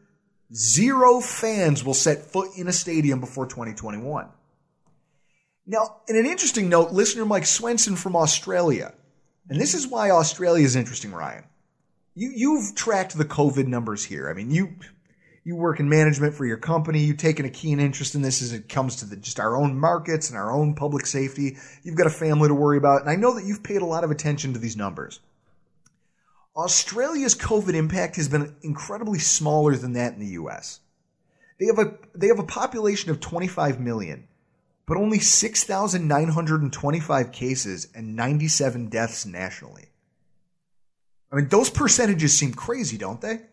zero 0.54 1.20
fans 1.20 1.84
will 1.84 1.94
set 1.94 2.26
foot 2.26 2.50
in 2.56 2.68
a 2.68 2.74
stadium 2.74 3.20
before 3.20 3.46
2021. 3.46 4.30
Now, 5.66 5.98
in 6.08 6.16
an 6.16 6.26
interesting 6.26 6.70
note, 6.70 6.92
listener 6.92 7.26
Mike 7.26 7.46
Swenson 7.46 7.96
from 7.96 8.16
Australia, 8.16 8.94
and 9.50 9.60
this 9.60 9.74
is 9.74 9.88
why 9.88 10.12
Australia 10.12 10.64
is 10.64 10.76
interesting, 10.76 11.12
Ryan. 11.12 11.44
You, 12.16 12.32
you've 12.34 12.76
tracked 12.76 13.18
the 13.18 13.26
COVID 13.26 13.68
numbers 13.68 14.04
here. 14.04 14.30
I 14.30 14.34
mean, 14.34 14.50
you, 14.50 14.76
you 15.48 15.56
work 15.56 15.80
in 15.80 15.88
management 15.88 16.34
for 16.34 16.46
your 16.46 16.58
company. 16.58 17.00
You've 17.00 17.16
taken 17.16 17.46
a 17.46 17.50
keen 17.50 17.80
interest 17.80 18.16
in 18.16 18.22
this 18.22 18.42
as 18.42 18.52
it 18.52 18.68
comes 18.68 18.98
to 18.98 19.06
the, 19.06 19.16
just 19.16 19.40
our 19.40 19.56
own 19.56 19.80
markets 19.80 20.30
and 20.30 20.38
our 20.38 20.52
own 20.52 20.76
public 20.76 21.06
safety. 21.06 21.56
You've 21.84 21.96
got 21.96 22.06
a 22.06 22.10
family 22.10 22.50
to 22.50 22.54
worry 22.54 22.78
about. 22.78 23.00
And 23.00 23.10
I 23.10 23.16
know 23.16 23.34
that 23.34 23.46
you've 23.46 23.64
paid 23.64 23.82
a 23.82 23.86
lot 23.86 24.04
of 24.04 24.12
attention 24.12 24.52
to 24.52 24.60
these 24.60 24.76
numbers. 24.76 25.22
Australia's 26.54 27.34
COVID 27.34 27.76
impact 27.76 28.18
has 28.18 28.28
been 28.28 28.58
incredibly 28.62 29.20
smaller 29.20 29.78
than 29.78 29.94
that 29.94 30.12
in 30.12 30.20
the 30.20 30.32
US. 30.32 30.82
They 31.62 31.68
have 31.68 31.80
a, 31.80 31.94
they 32.14 32.28
have 32.28 32.40
a 32.40 32.44
population 32.44 33.10
of 33.10 33.22
25 33.22 33.80
million, 33.80 34.28
but 34.86 34.98
only 34.98 35.20
6,925 35.20 37.32
cases 37.32 37.88
and 37.96 38.18
97 38.18 38.90
deaths 38.90 39.26
nationally. 39.26 39.86
I 41.32 41.38
mean, 41.38 41.48
those 41.48 41.70
percentages 41.70 42.38
seem 42.38 42.54
crazy, 42.54 42.98
don't 42.98 43.22
they? 43.22 43.44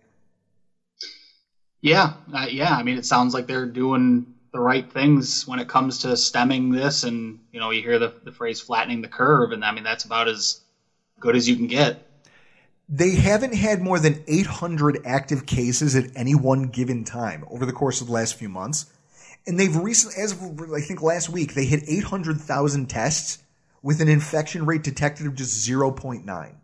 Yeah, 1.85 2.15
uh, 2.33 2.47
yeah. 2.51 2.75
I 2.75 2.83
mean, 2.83 2.97
it 2.97 3.05
sounds 3.05 3.35
like 3.35 3.47
they're 3.47 3.67
doing 3.67 4.25
the 4.53 4.59
right 4.59 4.91
things 4.91 5.47
when 5.47 5.59
it 5.59 5.69
comes 5.69 5.99
to 5.99 6.17
stemming 6.17 6.71
this, 6.71 7.05
and 7.05 7.41
you 7.53 7.61
know, 7.61 7.73
you 7.73 7.83
hear 7.83 7.99
the, 7.99 8.15
the 8.25 8.33
phrase 8.33 8.59
"flattening 8.59 9.03
the 9.03 9.09
curve," 9.09 9.53
and 9.53 9.63
I 9.63 9.71
mean, 9.71 9.85
that's 9.85 10.07
about 10.07 10.27
as 10.27 10.63
good 11.21 11.37
as 11.37 11.47
you 11.47 11.57
can 11.57 11.67
get. 11.67 12.11
They 12.89 13.11
haven't 13.11 13.53
had 13.53 13.83
more 13.83 13.99
than 13.99 14.25
800 14.27 15.03
active 15.05 15.45
cases 15.45 15.95
at 15.95 16.07
any 16.17 16.35
one 16.35 16.69
given 16.69 17.05
time 17.05 17.45
over 17.51 17.67
the 17.67 17.73
course 17.73 18.01
of 18.01 18.07
the 18.07 18.15
last 18.15 18.37
few 18.37 18.49
months, 18.49 18.87
and 19.47 19.61
they've 19.61 19.77
recently, 19.77 20.23
as 20.23 20.33
of 20.33 20.73
I 20.73 20.81
think 20.81 21.03
last 21.03 21.29
week, 21.29 21.53
they 21.53 21.67
hit 21.67 21.83
800,000 21.87 22.89
tests 22.89 23.43
with 23.83 24.01
an 24.01 24.09
infection 24.09 24.65
rate 24.65 24.85
detected 24.85 25.27
of 25.27 25.35
just 25.35 25.69
0.9. 25.69 26.55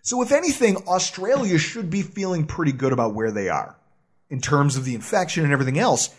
So, 0.00 0.22
if 0.22 0.32
anything, 0.32 0.78
Australia 0.88 1.58
should 1.58 1.90
be 1.90 2.00
feeling 2.00 2.46
pretty 2.46 2.72
good 2.72 2.94
about 2.94 3.12
where 3.12 3.30
they 3.30 3.50
are 3.50 3.75
in 4.30 4.40
terms 4.40 4.76
of 4.76 4.84
the 4.84 4.94
infection 4.94 5.44
and 5.44 5.52
everything 5.52 5.78
else. 5.78 6.14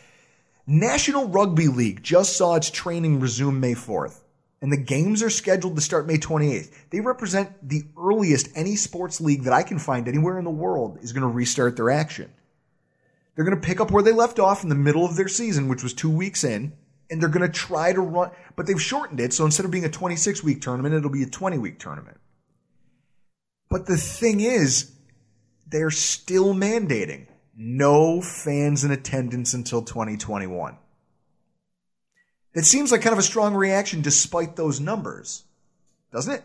National 0.66 1.28
Rugby 1.28 1.68
League 1.68 2.04
just 2.04 2.36
saw 2.36 2.56
its 2.56 2.70
training 2.70 3.20
resume 3.20 3.60
May 3.60 3.74
4th, 3.74 4.20
and 4.62 4.72
the 4.72 4.78
games 4.78 5.24
are 5.24 5.30
scheduled 5.30 5.76
to 5.76 5.82
start 5.82 6.08
May 6.08 6.18
28th. 6.18 6.74
They 6.90 7.00
represent 7.00 7.68
the 7.68 7.84
earliest 7.98 8.50
any 8.56 8.76
sports 8.76 9.22
league 9.22 9.44
that 9.44 9.54
I 9.54 9.64
can 9.64 9.80
find 9.80 10.08
anywhere 10.08 10.38
in 10.38 10.46
the 10.46 10.52
world 10.52 11.00
is 11.02 11.14
going 11.14 11.22
to 11.22 11.28
restart 11.28 11.78
their 11.78 11.90
action. 11.90 12.32
They're 13.36 13.46
going 13.46 13.60
to 13.60 13.66
pick 13.66 13.80
up 13.80 13.92
where 13.92 14.04
they 14.04 14.12
left 14.12 14.40
off 14.40 14.64
in 14.64 14.70
the 14.70 14.76
middle 14.76 15.06
of 15.06 15.16
their 15.16 15.28
season, 15.28 15.68
which 15.68 15.84
was 15.84 15.94
two 15.94 16.10
weeks 16.10 16.44
in, 16.44 16.74
and 17.10 17.22
they're 17.22 17.30
going 17.30 17.50
to 17.50 17.54
try 17.54 17.94
to 17.94 18.02
run, 18.02 18.32
but 18.56 18.68
they've 18.68 18.82
shortened 18.82 19.20
it. 19.20 19.32
So 19.32 19.46
instead 19.46 19.66
of 19.66 19.72
being 19.72 19.86
a 19.86 19.90
26 19.90 20.44
week 20.44 20.60
tournament, 20.60 20.96
it'll 20.96 21.10
be 21.10 21.24
a 21.24 21.30
20 21.30 21.58
week 21.60 21.80
tournament. 21.80 22.18
But 23.70 23.86
the 23.86 23.96
thing 23.96 24.40
is, 24.40 24.92
they're 25.68 25.92
still 25.92 26.54
mandating 26.54 27.28
no 27.58 28.22
fans 28.22 28.84
in 28.84 28.92
attendance 28.92 29.56
until 29.56 29.82
2021. 29.82 30.78
That 32.54 32.64
seems 32.64 32.92
like 32.92 33.02
kind 33.02 33.14
of 33.14 33.20
a 33.20 33.24
strong 33.24 33.56
reaction 33.56 34.02
despite 34.02 34.56
those 34.56 34.80
numbers, 34.80 35.44
doesn't 36.12 36.34
it? 36.34 36.44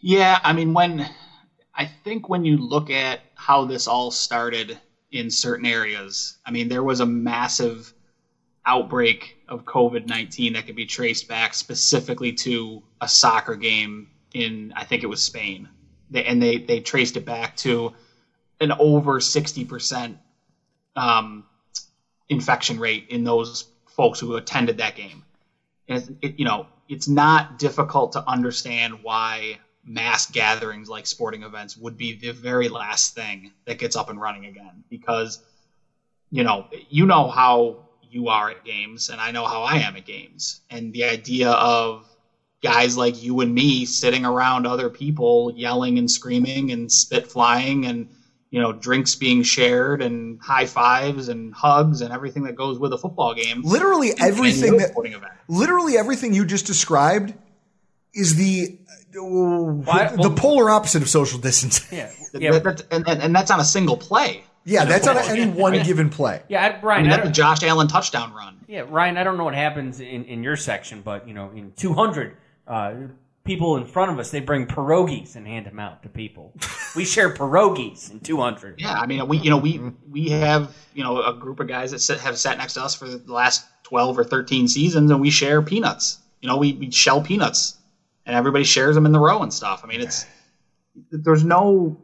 Yeah, 0.00 0.38
I 0.42 0.52
mean, 0.52 0.74
when 0.74 1.08
I 1.74 1.86
think 1.86 2.28
when 2.28 2.44
you 2.44 2.56
look 2.56 2.90
at 2.90 3.20
how 3.34 3.64
this 3.64 3.86
all 3.86 4.10
started 4.10 4.78
in 5.12 5.30
certain 5.30 5.66
areas, 5.66 6.38
I 6.44 6.50
mean, 6.50 6.68
there 6.68 6.82
was 6.82 7.00
a 7.00 7.06
massive 7.06 7.94
outbreak 8.66 9.36
of 9.48 9.64
COVID 9.64 10.06
19 10.06 10.54
that 10.54 10.66
could 10.66 10.76
be 10.76 10.86
traced 10.86 11.28
back 11.28 11.54
specifically 11.54 12.32
to 12.32 12.82
a 13.00 13.08
soccer 13.08 13.54
game 13.54 14.08
in, 14.34 14.72
I 14.76 14.84
think 14.84 15.02
it 15.02 15.08
was 15.08 15.22
Spain. 15.22 15.68
And 16.14 16.42
they, 16.42 16.58
they 16.58 16.80
traced 16.80 17.16
it 17.16 17.24
back 17.24 17.56
to 17.58 17.94
an 18.62 18.72
over 18.78 19.18
60% 19.18 20.16
um, 20.96 21.44
infection 22.28 22.78
rate 22.78 23.06
in 23.08 23.24
those 23.24 23.64
folks 23.88 24.20
who 24.20 24.36
attended 24.36 24.78
that 24.78 24.94
game. 24.94 25.24
And 25.88 26.16
it, 26.22 26.38
you 26.38 26.44
know, 26.44 26.68
it's 26.88 27.08
not 27.08 27.58
difficult 27.58 28.12
to 28.12 28.26
understand 28.28 29.02
why 29.02 29.58
mass 29.84 30.30
gatherings 30.30 30.88
like 30.88 31.06
sporting 31.06 31.42
events 31.42 31.76
would 31.76 31.96
be 31.96 32.14
the 32.14 32.30
very 32.30 32.68
last 32.68 33.14
thing 33.14 33.50
that 33.64 33.78
gets 33.78 33.96
up 33.96 34.10
and 34.10 34.20
running 34.20 34.46
again 34.46 34.84
because 34.88 35.40
you 36.30 36.44
know 36.44 36.68
you 36.88 37.04
know 37.04 37.28
how 37.28 37.76
you 38.08 38.28
are 38.28 38.50
at 38.50 38.64
games 38.64 39.08
and 39.08 39.20
I 39.20 39.32
know 39.32 39.44
how 39.44 39.62
I 39.62 39.78
am 39.78 39.96
at 39.96 40.04
games 40.04 40.60
and 40.70 40.92
the 40.92 41.02
idea 41.02 41.50
of 41.50 42.06
guys 42.62 42.96
like 42.96 43.20
you 43.20 43.40
and 43.40 43.52
me 43.52 43.84
sitting 43.84 44.24
around 44.24 44.66
other 44.66 44.88
people 44.88 45.52
yelling 45.56 45.98
and 45.98 46.08
screaming 46.08 46.70
and 46.70 46.90
spit 46.90 47.26
flying 47.26 47.86
and 47.86 48.06
you 48.52 48.60
know 48.60 48.70
drinks 48.72 49.14
being 49.16 49.42
shared 49.42 50.00
and 50.02 50.40
high 50.40 50.66
fives 50.66 51.28
and 51.28 51.52
hugs 51.54 52.00
and 52.02 52.12
everything 52.12 52.44
that 52.44 52.54
goes 52.54 52.78
with 52.78 52.92
a 52.92 52.98
football 52.98 53.34
game 53.34 53.62
Literally 53.64 54.10
everything 54.20 54.76
that 54.76 54.92
event 54.96 55.32
literally 55.48 55.96
everything 55.98 56.32
you 56.34 56.44
just 56.44 56.66
described 56.66 57.34
is 58.14 58.36
the 58.36 58.78
Why- 59.14 60.14
the 60.16 60.30
polar 60.36 60.70
opposite 60.70 61.02
of 61.02 61.08
social 61.08 61.38
distancing. 61.38 61.86
Yeah, 61.98 62.10
That- 62.32 62.42
yeah, 62.42 62.50
that's- 62.58 62.84
and, 62.90 63.08
and, 63.08 63.22
and 63.22 63.34
that's 63.34 63.50
on 63.50 63.58
a 63.60 63.64
single 63.64 63.96
play 63.96 64.42
Yeah, 64.64 64.84
that's 64.84 65.06
on 65.08 65.16
any 65.18 65.46
one 65.50 65.72
right? 65.72 65.84
given 65.84 66.08
play. 66.10 66.42
yeah. 66.48 66.62
I- 66.62 66.68
I 66.78 66.80
Ryan, 66.80 67.02
mean, 67.02 67.10
that's 67.10 67.28
a 67.28 67.32
Josh 67.32 67.62
Allen 67.62 67.88
touchdown 67.88 68.32
run. 68.32 68.58
yeah, 68.68 68.84
Ryan. 68.88 69.16
I 69.18 69.24
don't 69.24 69.36
know 69.36 69.44
what 69.44 69.54
happens 69.54 70.00
in, 70.00 70.24
in 70.26 70.42
your 70.42 70.56
section, 70.56 71.02
but 71.02 71.26
you 71.28 71.34
know, 71.34 71.50
in 71.54 71.72
200 71.76 72.36
uh, 72.68 72.94
people 73.44 73.76
in 73.76 73.84
front 73.84 74.10
of 74.10 74.18
us, 74.18 74.30
they 74.30 74.40
bring 74.40 74.66
pierogies 74.66 75.36
and 75.36 75.46
hand 75.46 75.66
them 75.66 75.78
out 75.78 76.02
to 76.02 76.08
people. 76.08 76.52
we 76.96 77.04
share 77.04 77.34
pierogies 77.34 78.10
in 78.10 78.20
200. 78.20 78.80
Yeah, 78.80 78.92
I 78.92 79.06
mean, 79.06 79.26
we 79.28 79.38
you 79.38 79.50
know 79.50 79.58
we 79.58 79.80
we 80.10 80.30
have 80.30 80.74
you 80.94 81.02
know 81.02 81.22
a 81.22 81.34
group 81.34 81.60
of 81.60 81.68
guys 81.68 81.90
that 81.90 82.00
sit, 82.00 82.20
have 82.20 82.38
sat 82.38 82.58
next 82.58 82.74
to 82.74 82.82
us 82.82 82.94
for 82.94 83.06
the 83.06 83.32
last 83.32 83.66
twelve 83.82 84.18
or 84.18 84.24
thirteen 84.24 84.68
seasons, 84.68 85.10
and 85.10 85.20
we 85.20 85.30
share 85.30 85.62
peanuts. 85.62 86.18
You 86.40 86.48
know, 86.48 86.56
we, 86.56 86.72
we 86.72 86.90
shell 86.90 87.22
peanuts, 87.22 87.78
and 88.26 88.34
everybody 88.34 88.64
shares 88.64 88.94
them 88.94 89.06
in 89.06 89.12
the 89.12 89.20
row 89.20 89.42
and 89.42 89.52
stuff. 89.52 89.82
I 89.84 89.86
mean, 89.86 90.00
it's 90.00 90.26
there's 91.10 91.44
no 91.44 92.00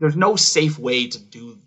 there's 0.00 0.16
no 0.16 0.36
safe 0.36 0.78
way 0.78 1.06
to 1.06 1.18
do 1.18 1.58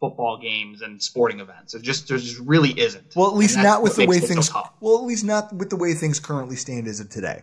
football 0.00 0.36
games 0.36 0.82
and 0.82 1.00
sporting 1.00 1.38
events. 1.38 1.74
It 1.74 1.82
just 1.82 2.08
there 2.08 2.18
just 2.18 2.40
really 2.40 2.70
isn't. 2.70 3.14
Well, 3.14 3.28
at 3.28 3.36
least 3.36 3.56
not 3.56 3.82
with 3.82 3.96
the 3.96 4.06
way 4.06 4.16
makes 4.16 4.28
so 4.28 4.34
things. 4.34 4.50
well, 4.80 4.98
at 4.98 5.04
least 5.04 5.24
not 5.24 5.52
with 5.52 5.70
the 5.70 5.76
way 5.76 5.94
things 5.94 6.18
currently 6.18 6.56
stand 6.56 6.88
as 6.88 6.98
of 6.98 7.08
today. 7.08 7.42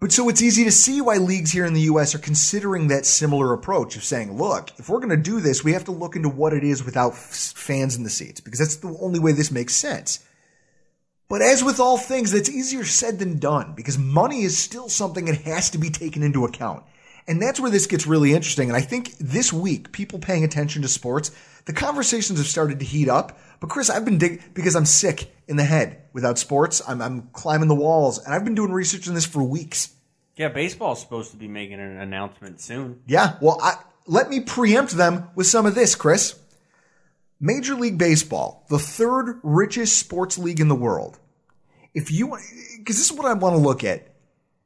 But 0.00 0.12
so 0.12 0.28
it's 0.28 0.42
easy 0.42 0.62
to 0.64 0.70
see 0.70 1.00
why 1.00 1.16
leagues 1.16 1.50
here 1.50 1.66
in 1.66 1.74
the 1.74 1.80
U.S. 1.82 2.14
are 2.14 2.20
considering 2.20 2.86
that 2.88 3.04
similar 3.04 3.52
approach 3.52 3.96
of 3.96 4.04
saying, 4.04 4.36
look, 4.36 4.70
if 4.78 4.88
we're 4.88 5.00
going 5.00 5.08
to 5.10 5.16
do 5.16 5.40
this, 5.40 5.64
we 5.64 5.72
have 5.72 5.84
to 5.86 5.90
look 5.90 6.14
into 6.14 6.28
what 6.28 6.52
it 6.52 6.62
is 6.62 6.84
without 6.84 7.12
f- 7.12 7.52
fans 7.56 7.96
in 7.96 8.04
the 8.04 8.10
seats 8.10 8.40
because 8.40 8.60
that's 8.60 8.76
the 8.76 8.96
only 9.00 9.18
way 9.18 9.32
this 9.32 9.50
makes 9.50 9.74
sense. 9.74 10.24
But 11.28 11.42
as 11.42 11.64
with 11.64 11.80
all 11.80 11.98
things, 11.98 12.30
that's 12.30 12.48
easier 12.48 12.84
said 12.84 13.18
than 13.18 13.38
done 13.38 13.74
because 13.74 13.98
money 13.98 14.42
is 14.42 14.56
still 14.56 14.88
something 14.88 15.26
that 15.26 15.42
has 15.42 15.68
to 15.70 15.78
be 15.78 15.90
taken 15.90 16.22
into 16.22 16.44
account. 16.44 16.84
And 17.26 17.42
that's 17.42 17.60
where 17.60 17.70
this 17.70 17.86
gets 17.86 18.06
really 18.06 18.32
interesting. 18.32 18.68
And 18.68 18.76
I 18.76 18.80
think 18.80 19.18
this 19.18 19.52
week, 19.52 19.92
people 19.92 20.18
paying 20.18 20.44
attention 20.44 20.80
to 20.82 20.88
sports, 20.88 21.30
the 21.66 21.74
conversations 21.74 22.38
have 22.38 22.48
started 22.48 22.78
to 22.78 22.86
heat 22.86 23.10
up. 23.10 23.38
But 23.60 23.70
Chris, 23.70 23.90
I've 23.90 24.04
been 24.04 24.18
dig 24.18 24.54
because 24.54 24.76
I'm 24.76 24.86
sick 24.86 25.34
in 25.48 25.56
the 25.56 25.64
head 25.64 26.02
without 26.12 26.38
sports. 26.38 26.80
I'm, 26.86 27.02
I'm 27.02 27.22
climbing 27.32 27.68
the 27.68 27.74
walls 27.74 28.18
and 28.18 28.34
I've 28.34 28.44
been 28.44 28.54
doing 28.54 28.72
research 28.72 29.08
on 29.08 29.14
this 29.14 29.26
for 29.26 29.42
weeks. 29.42 29.94
Yeah, 30.36 30.48
baseball's 30.48 31.00
supposed 31.00 31.32
to 31.32 31.36
be 31.36 31.48
making 31.48 31.80
an 31.80 31.98
announcement 31.98 32.60
soon. 32.60 33.02
Yeah. 33.06 33.36
Well, 33.40 33.58
I, 33.60 33.74
let 34.06 34.30
me 34.30 34.40
preempt 34.40 34.92
them 34.92 35.28
with 35.34 35.48
some 35.48 35.66
of 35.66 35.74
this, 35.74 35.94
Chris. 35.96 36.38
Major 37.40 37.74
League 37.74 37.98
Baseball, 37.98 38.64
the 38.68 38.78
third 38.78 39.38
richest 39.42 39.96
sports 39.96 40.38
league 40.38 40.60
in 40.60 40.68
the 40.68 40.74
world. 40.74 41.18
If 41.94 42.10
you, 42.10 42.36
because 42.78 42.96
this 42.96 43.10
is 43.10 43.16
what 43.16 43.26
I 43.26 43.34
want 43.34 43.54
to 43.54 43.60
look 43.60 43.84
at, 43.84 44.14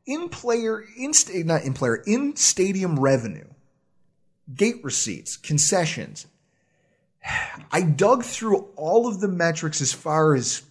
in 0.06 0.28
player, 0.28 0.84
in 0.96 1.12
sta- 1.12 1.44
not 1.44 1.62
in 1.62 1.74
player, 1.74 1.96
in 2.06 2.34
stadium 2.36 2.98
revenue, 2.98 3.46
gate 4.54 4.82
receipts, 4.82 5.36
concessions. 5.36 6.26
I 7.70 7.82
dug 7.82 8.24
through 8.24 8.68
all 8.76 9.06
of 9.06 9.20
the 9.20 9.28
metrics 9.28 9.80
as 9.80 9.92
far 9.92 10.34
as 10.34 10.62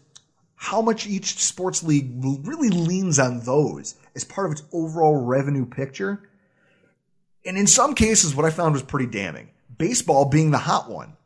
how 0.55 0.81
much 0.81 1.07
each 1.07 1.41
sports 1.43 1.81
league 1.81 2.11
really 2.21 2.69
leans 2.69 3.17
on 3.17 3.39
those 3.39 3.95
as 4.15 4.23
part 4.23 4.47
of 4.47 4.51
its 4.51 4.63
overall 4.71 5.15
revenue 5.15 5.65
picture. 5.65 6.29
And 7.45 7.57
in 7.57 7.65
some 7.65 7.95
cases, 7.95 8.35
what 8.35 8.45
I 8.45 8.51
found 8.51 8.73
was 8.73 8.83
pretty 8.83 9.07
damning. 9.07 9.49
Baseball 9.77 10.25
being 10.25 10.51
the 10.51 10.59
hot 10.59 10.89
one. 10.89 11.17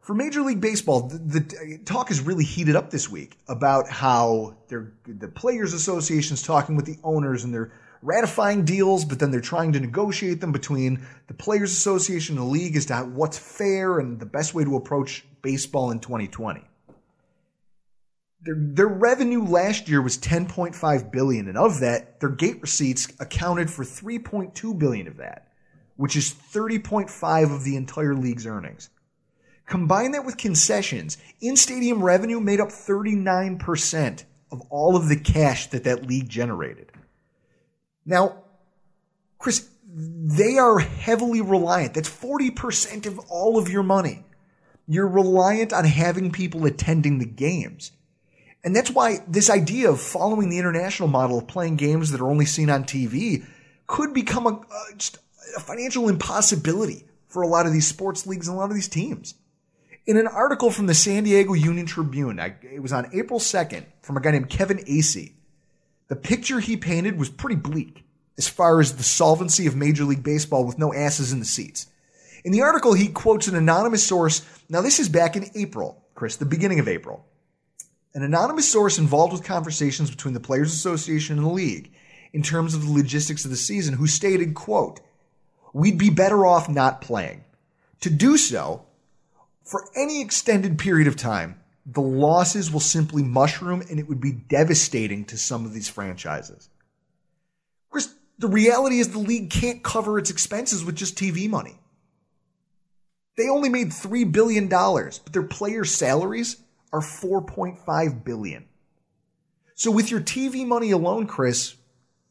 For 0.00 0.14
Major 0.14 0.40
League 0.40 0.62
Baseball, 0.62 1.02
the, 1.02 1.18
the 1.18 1.80
talk 1.84 2.10
is 2.10 2.22
really 2.22 2.44
heated 2.44 2.76
up 2.76 2.90
this 2.90 3.10
week 3.10 3.36
about 3.46 3.90
how 3.90 4.56
the 4.68 5.28
Players 5.28 5.74
Association 5.74 6.32
is 6.32 6.42
talking 6.42 6.76
with 6.76 6.86
the 6.86 6.96
owners 7.04 7.44
and 7.44 7.52
they're 7.52 7.72
ratifying 8.02 8.64
deals, 8.64 9.04
but 9.04 9.18
then 9.18 9.30
they're 9.30 9.40
trying 9.40 9.72
to 9.72 9.80
negotiate 9.80 10.40
them 10.40 10.52
between 10.52 11.06
the 11.26 11.34
Players 11.34 11.72
Association 11.72 12.38
and 12.38 12.46
the 12.46 12.50
league 12.50 12.76
as 12.76 12.86
to 12.86 12.96
what's 12.96 13.38
fair 13.38 13.98
and 13.98 14.18
the 14.18 14.26
best 14.26 14.54
way 14.54 14.64
to 14.64 14.76
approach 14.76 15.24
baseball 15.42 15.90
in 15.90 16.00
2020. 16.00 16.62
Their, 18.42 18.54
their 18.56 18.88
revenue 18.88 19.42
last 19.42 19.88
year 19.88 20.00
was 20.00 20.16
10.5 20.16 21.10
billion, 21.10 21.48
and 21.48 21.58
of 21.58 21.80
that, 21.80 22.20
their 22.20 22.28
gate 22.28 22.60
receipts 22.60 23.08
accounted 23.18 23.70
for 23.70 23.84
3.2 23.84 24.78
billion 24.78 25.08
of 25.08 25.16
that, 25.16 25.48
which 25.96 26.14
is 26.14 26.32
30.5 26.32 27.54
of 27.54 27.64
the 27.64 27.76
entire 27.76 28.14
league's 28.14 28.46
earnings. 28.46 28.90
Combine 29.66 30.12
that 30.12 30.24
with 30.24 30.38
concessions, 30.38 31.18
in-stadium 31.40 32.02
revenue 32.02 32.40
made 32.40 32.60
up 32.60 32.68
39% 32.68 34.24
of 34.50 34.62
all 34.70 34.96
of 34.96 35.08
the 35.08 35.16
cash 35.18 35.66
that 35.66 35.84
that 35.84 36.06
league 36.06 36.28
generated. 36.28 36.87
Now, 38.08 38.38
Chris, 39.38 39.68
they 39.86 40.56
are 40.56 40.78
heavily 40.78 41.42
reliant. 41.42 41.92
That's 41.92 42.08
40% 42.08 43.04
of 43.04 43.18
all 43.28 43.58
of 43.58 43.68
your 43.68 43.82
money. 43.82 44.24
You're 44.86 45.06
reliant 45.06 45.74
on 45.74 45.84
having 45.84 46.32
people 46.32 46.64
attending 46.64 47.18
the 47.18 47.26
games. 47.26 47.92
And 48.64 48.74
that's 48.74 48.90
why 48.90 49.18
this 49.28 49.50
idea 49.50 49.90
of 49.90 50.00
following 50.00 50.48
the 50.48 50.58
international 50.58 51.10
model 51.10 51.38
of 51.38 51.48
playing 51.48 51.76
games 51.76 52.10
that 52.10 52.22
are 52.22 52.30
only 52.30 52.46
seen 52.46 52.70
on 52.70 52.84
TV 52.84 53.44
could 53.86 54.14
become 54.14 54.46
a, 54.46 54.58
uh, 54.58 54.94
just 54.96 55.18
a 55.54 55.60
financial 55.60 56.08
impossibility 56.08 57.04
for 57.26 57.42
a 57.42 57.46
lot 57.46 57.66
of 57.66 57.74
these 57.74 57.86
sports 57.86 58.26
leagues 58.26 58.48
and 58.48 58.56
a 58.56 58.58
lot 58.58 58.70
of 58.70 58.74
these 58.74 58.88
teams. 58.88 59.34
In 60.06 60.16
an 60.16 60.26
article 60.26 60.70
from 60.70 60.86
the 60.86 60.94
San 60.94 61.24
Diego 61.24 61.52
Union 61.52 61.84
Tribune, 61.84 62.40
I, 62.40 62.54
it 62.62 62.80
was 62.80 62.94
on 62.94 63.10
April 63.12 63.38
2nd 63.38 63.84
from 64.00 64.16
a 64.16 64.20
guy 64.22 64.30
named 64.30 64.48
Kevin 64.48 64.78
Acee. 64.78 65.34
The 66.08 66.16
picture 66.16 66.60
he 66.60 66.76
painted 66.76 67.18
was 67.18 67.28
pretty 67.28 67.56
bleak 67.56 68.04
as 68.38 68.48
far 68.48 68.80
as 68.80 68.96
the 68.96 69.02
solvency 69.02 69.66
of 69.66 69.76
Major 69.76 70.04
League 70.04 70.22
Baseball 70.22 70.64
with 70.64 70.78
no 70.78 70.94
asses 70.94 71.32
in 71.32 71.38
the 71.38 71.44
seats. 71.44 71.86
In 72.44 72.52
the 72.52 72.62
article, 72.62 72.94
he 72.94 73.08
quotes 73.08 73.48
an 73.48 73.56
anonymous 73.56 74.06
source. 74.06 74.42
Now, 74.68 74.80
this 74.80 75.00
is 75.00 75.08
back 75.08 75.36
in 75.36 75.50
April, 75.54 76.02
Chris, 76.14 76.36
the 76.36 76.46
beginning 76.46 76.78
of 76.78 76.88
April. 76.88 77.26
An 78.14 78.22
anonymous 78.22 78.70
source 78.70 78.98
involved 78.98 79.32
with 79.32 79.44
conversations 79.44 80.10
between 80.10 80.34
the 80.34 80.40
Players 80.40 80.72
Association 80.72 81.36
and 81.36 81.46
the 81.46 81.50
league 81.50 81.92
in 82.32 82.42
terms 82.42 82.74
of 82.74 82.86
the 82.86 82.92
logistics 82.92 83.44
of 83.44 83.50
the 83.50 83.56
season, 83.56 83.94
who 83.94 84.06
stated, 84.06 84.54
quote, 84.54 85.00
we'd 85.72 85.98
be 85.98 86.10
better 86.10 86.46
off 86.46 86.68
not 86.68 87.00
playing. 87.00 87.44
To 88.00 88.10
do 88.10 88.36
so, 88.36 88.86
for 89.64 89.88
any 89.96 90.22
extended 90.22 90.78
period 90.78 91.08
of 91.08 91.16
time, 91.16 91.57
the 91.90 92.02
losses 92.02 92.70
will 92.70 92.80
simply 92.80 93.22
mushroom 93.22 93.82
and 93.88 93.98
it 93.98 94.08
would 94.08 94.20
be 94.20 94.32
devastating 94.32 95.24
to 95.24 95.38
some 95.38 95.64
of 95.64 95.72
these 95.72 95.88
franchises. 95.88 96.68
Chris, 97.90 98.14
the 98.38 98.48
reality 98.48 98.98
is 98.98 99.08
the 99.08 99.18
league 99.18 99.50
can't 99.50 99.82
cover 99.82 100.18
its 100.18 100.28
expenses 100.28 100.84
with 100.84 100.96
just 100.96 101.16
TV 101.16 101.48
money. 101.48 101.78
They 103.38 103.48
only 103.48 103.70
made 103.70 103.88
$3 103.88 104.30
billion, 104.30 104.68
but 104.68 105.32
their 105.32 105.44
players' 105.44 105.94
salaries 105.94 106.58
are 106.92 107.00
4.5 107.00 108.24
billion. 108.24 108.66
So 109.74 109.90
with 109.90 110.10
your 110.10 110.20
TV 110.20 110.66
money 110.66 110.90
alone, 110.90 111.26
Chris, 111.26 111.76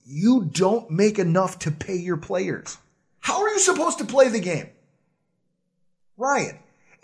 you 0.06 0.50
don't 0.52 0.92
make 0.92 1.18
enough 1.18 1.60
to 1.60 1.72
pay 1.72 1.96
your 1.96 2.18
players. 2.18 2.78
How 3.20 3.42
are 3.42 3.50
you 3.50 3.60
supposed 3.60 3.98
to 4.00 4.06
play 4.06 4.28
the 4.28 4.40
game? 4.40 4.70
Ryan, 6.18 6.60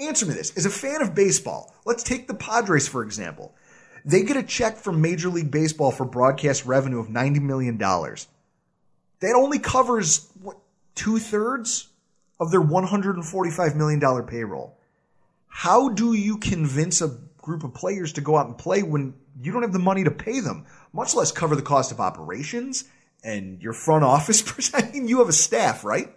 Answer 0.08 0.26
me 0.26 0.34
this. 0.34 0.56
As 0.58 0.66
a 0.66 0.70
fan 0.70 1.02
of 1.02 1.16
baseball, 1.16 1.74
let's 1.86 2.04
take 2.04 2.28
the 2.28 2.34
Padres, 2.34 2.88
for 2.88 3.04
example. 3.04 3.56
They 4.06 4.24
get 4.24 4.38
a 4.38 4.44
check 4.44 4.78
from 4.78 5.02
Major 5.02 5.30
League 5.30 5.52
Baseball 5.52 5.92
for 5.92 6.06
broadcast 6.06 6.66
revenue 6.66 7.00
of 7.00 7.08
$90 7.08 7.42
million. 7.42 7.78
That 7.78 9.36
only 9.36 9.60
covers, 9.60 10.28
what, 10.42 10.58
two 10.96 11.20
thirds 11.20 11.88
of 12.40 12.52
their 12.52 12.62
$145 12.62 13.76
million 13.76 14.26
payroll. 14.26 14.78
How 15.48 15.90
do 15.90 16.14
you 16.14 16.38
convince 16.38 17.02
a 17.02 17.18
group 17.38 17.64
of 17.64 17.74
players 17.74 18.14
to 18.14 18.22
go 18.22 18.38
out 18.38 18.48
and 18.48 18.58
play 18.58 18.84
when 18.84 19.14
you 19.42 19.52
don't 19.52 19.62
have 19.62 19.74
the 19.74 19.80
money 19.80 20.04
to 20.04 20.12
pay 20.12 20.40
them, 20.40 20.66
much 20.92 21.16
less 21.16 21.32
cover 21.32 21.56
the 21.56 21.62
cost 21.62 21.92
of 21.92 22.02
operations 22.02 22.84
and 23.24 23.62
your 23.62 23.74
front 23.74 24.04
office? 24.04 24.72
I 24.74 24.90
mean, 24.92 25.08
you 25.08 25.20
have 25.20 25.30
a 25.30 25.34
staff, 25.34 25.86
right? 25.86 26.14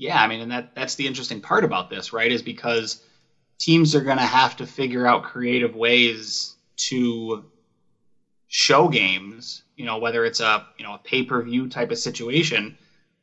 Yeah, 0.00 0.22
I 0.22 0.26
mean, 0.28 0.40
and 0.40 0.50
that 0.50 0.70
that's 0.74 0.94
the 0.94 1.06
interesting 1.06 1.42
part 1.42 1.62
about 1.62 1.90
this, 1.90 2.10
right? 2.12 2.32
Is 2.32 2.40
because 2.42 2.96
teams 3.58 3.94
are 3.94 4.02
going 4.02 4.18
to 4.18 4.24
have 4.24 4.56
to 4.56 4.66
figure 4.66 5.06
out 5.06 5.24
creative 5.24 5.74
ways 5.74 6.56
to 6.78 7.44
show 8.48 8.88
games, 8.88 9.62
you 9.76 9.84
know, 9.86 9.98
whether 9.98 10.24
it's 10.24 10.40
a, 10.40 10.66
you 10.78 10.84
know, 10.84 10.94
a 10.94 10.98
pay-per-view 10.98 11.68
type 11.68 11.90
of 11.90 11.98
situation, 11.98 12.74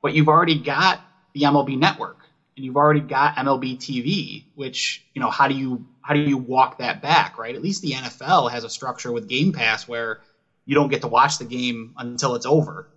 but 0.02 0.14
you've 0.14 0.30
already 0.30 0.56
got 0.56 1.02
the 1.34 1.46
MLB 1.46 1.76
network 1.76 2.20
and 2.56 2.66
you've 2.66 2.78
already 2.78 3.02
got 3.02 3.34
MLB 3.38 3.76
TV, 3.76 4.46
which, 4.54 5.04
you 5.14 5.20
know, 5.22 5.30
how 5.30 5.48
do 5.48 5.56
you 5.56 5.84
how 6.02 6.14
do 6.14 6.22
you 6.22 6.38
walk 6.38 6.78
that 6.78 7.02
back, 7.02 7.38
right? 7.38 7.56
At 7.56 7.62
least 7.62 7.82
the 7.82 7.94
NFL 7.94 8.48
has 8.48 8.64
a 8.64 8.70
structure 8.70 9.12
with 9.12 9.28
Game 9.28 9.52
Pass 9.52 9.88
where 9.88 10.20
you 10.66 10.76
don't 10.76 10.90
get 10.90 11.02
to 11.02 11.08
watch 11.08 11.38
the 11.38 11.46
game 11.46 11.94
until 11.98 12.36
it's 12.36 12.46
over, 12.46 12.88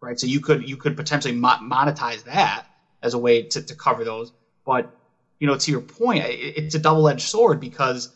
right? 0.00 0.18
So 0.18 0.26
you 0.26 0.40
could 0.40 0.66
you 0.68 0.76
could 0.76 0.96
potentially 0.96 1.34
mo- 1.34 1.58
monetize 1.62 2.24
that 2.24 2.64
as 3.06 3.14
a 3.14 3.18
way 3.18 3.42
to, 3.42 3.62
to 3.62 3.74
cover 3.74 4.04
those. 4.04 4.32
But 4.66 4.92
you 5.38 5.46
know, 5.46 5.56
to 5.56 5.70
your 5.70 5.80
point, 5.80 6.24
it, 6.24 6.56
it's 6.56 6.74
a 6.74 6.78
double 6.78 7.08
edged 7.08 7.28
sword 7.28 7.60
because 7.60 8.10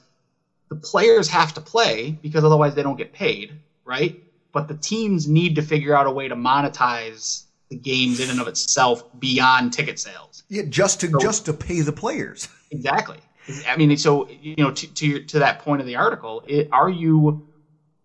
the 0.69 0.77
players 0.77 1.29
have 1.29 1.55
to 1.55 1.61
play 1.61 2.19
because 2.23 2.45
otherwise 2.45 2.75
they 2.75 2.83
don't 2.83 2.97
get 2.97 3.13
paid, 3.13 3.59
right? 3.85 4.23
But 4.53 4.69
the 4.69 4.75
teams 4.75 5.27
need 5.27 5.55
to 5.55 5.63
figure 5.63 5.95
out 5.95 6.07
a 6.07 6.11
way 6.11 6.29
to 6.29 6.35
monetize 6.35 7.45
the 7.69 7.77
games 7.77 8.21
in 8.21 8.31
and 8.31 8.41
of 8.41 8.49
itself 8.49 9.05
beyond 9.19 9.73
ticket 9.73 9.99
sales. 9.99 10.43
Yeah, 10.49 10.63
just 10.69 11.01
to 11.01 11.09
so, 11.09 11.19
just 11.19 11.45
to 11.47 11.53
pay 11.53 11.81
the 11.81 11.93
players. 11.93 12.49
Exactly. 12.73 13.19
I 13.67 13.77
mean, 13.77 13.97
so 13.97 14.29
you 14.29 14.55
know, 14.59 14.71
to 14.71 14.87
to, 14.87 15.07
your, 15.07 15.21
to 15.21 15.39
that 15.41 15.61
point 15.61 15.81
of 15.81 15.87
the 15.87 15.97
article, 15.97 16.43
it, 16.47 16.69
are 16.73 16.91
you 16.91 17.43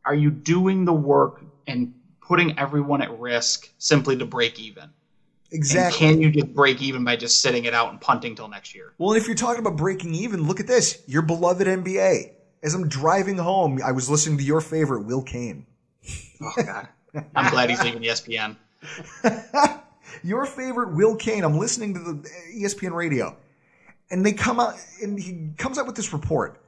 are 0.05 0.15
you 0.15 0.29
doing 0.29 0.85
the 0.85 0.93
work 0.93 1.43
and 1.67 1.93
putting 2.21 2.57
everyone 2.57 3.01
at 3.01 3.11
risk 3.19 3.69
simply 3.77 4.15
to 4.17 4.25
break 4.25 4.59
even? 4.59 4.89
Exactly. 5.55 6.07
And 6.07 6.15
can 6.17 6.21
you 6.21 6.31
just 6.31 6.53
break 6.53 6.81
even 6.81 7.03
by 7.05 7.15
just 7.15 7.41
sitting 7.41 7.63
it 7.63 7.73
out 7.73 7.89
and 7.89 8.01
punting 8.01 8.35
till 8.35 8.49
next 8.49 8.75
year? 8.75 8.93
Well, 8.97 9.13
if 9.13 9.25
you're 9.25 9.35
talking 9.35 9.59
about 9.59 9.77
breaking 9.77 10.13
even, 10.13 10.47
look 10.47 10.59
at 10.59 10.67
this. 10.67 11.01
Your 11.07 11.21
beloved 11.21 11.65
NBA. 11.65 12.31
As 12.61 12.73
I'm 12.73 12.89
driving 12.89 13.37
home, 13.37 13.79
I 13.83 13.93
was 13.93 14.09
listening 14.09 14.37
to 14.39 14.43
your 14.43 14.59
favorite, 14.59 15.03
Will 15.03 15.21
Cain. 15.21 15.65
Oh 16.41 16.51
God, 16.57 16.87
I'm 17.35 17.49
glad 17.49 17.69
he's 17.69 17.81
leaving 17.81 18.01
ESPN. 18.01 18.57
your 20.23 20.45
favorite, 20.45 20.93
Will 20.93 21.15
Cain. 21.15 21.43
I'm 21.43 21.57
listening 21.57 21.93
to 21.93 21.99
the 21.99 22.29
ESPN 22.53 22.91
radio, 22.91 23.37
and 24.11 24.25
they 24.25 24.33
come 24.33 24.59
out, 24.59 24.75
and 25.01 25.17
he 25.17 25.51
comes 25.57 25.77
out 25.77 25.85
with 25.85 25.95
this 25.95 26.11
report: 26.11 26.61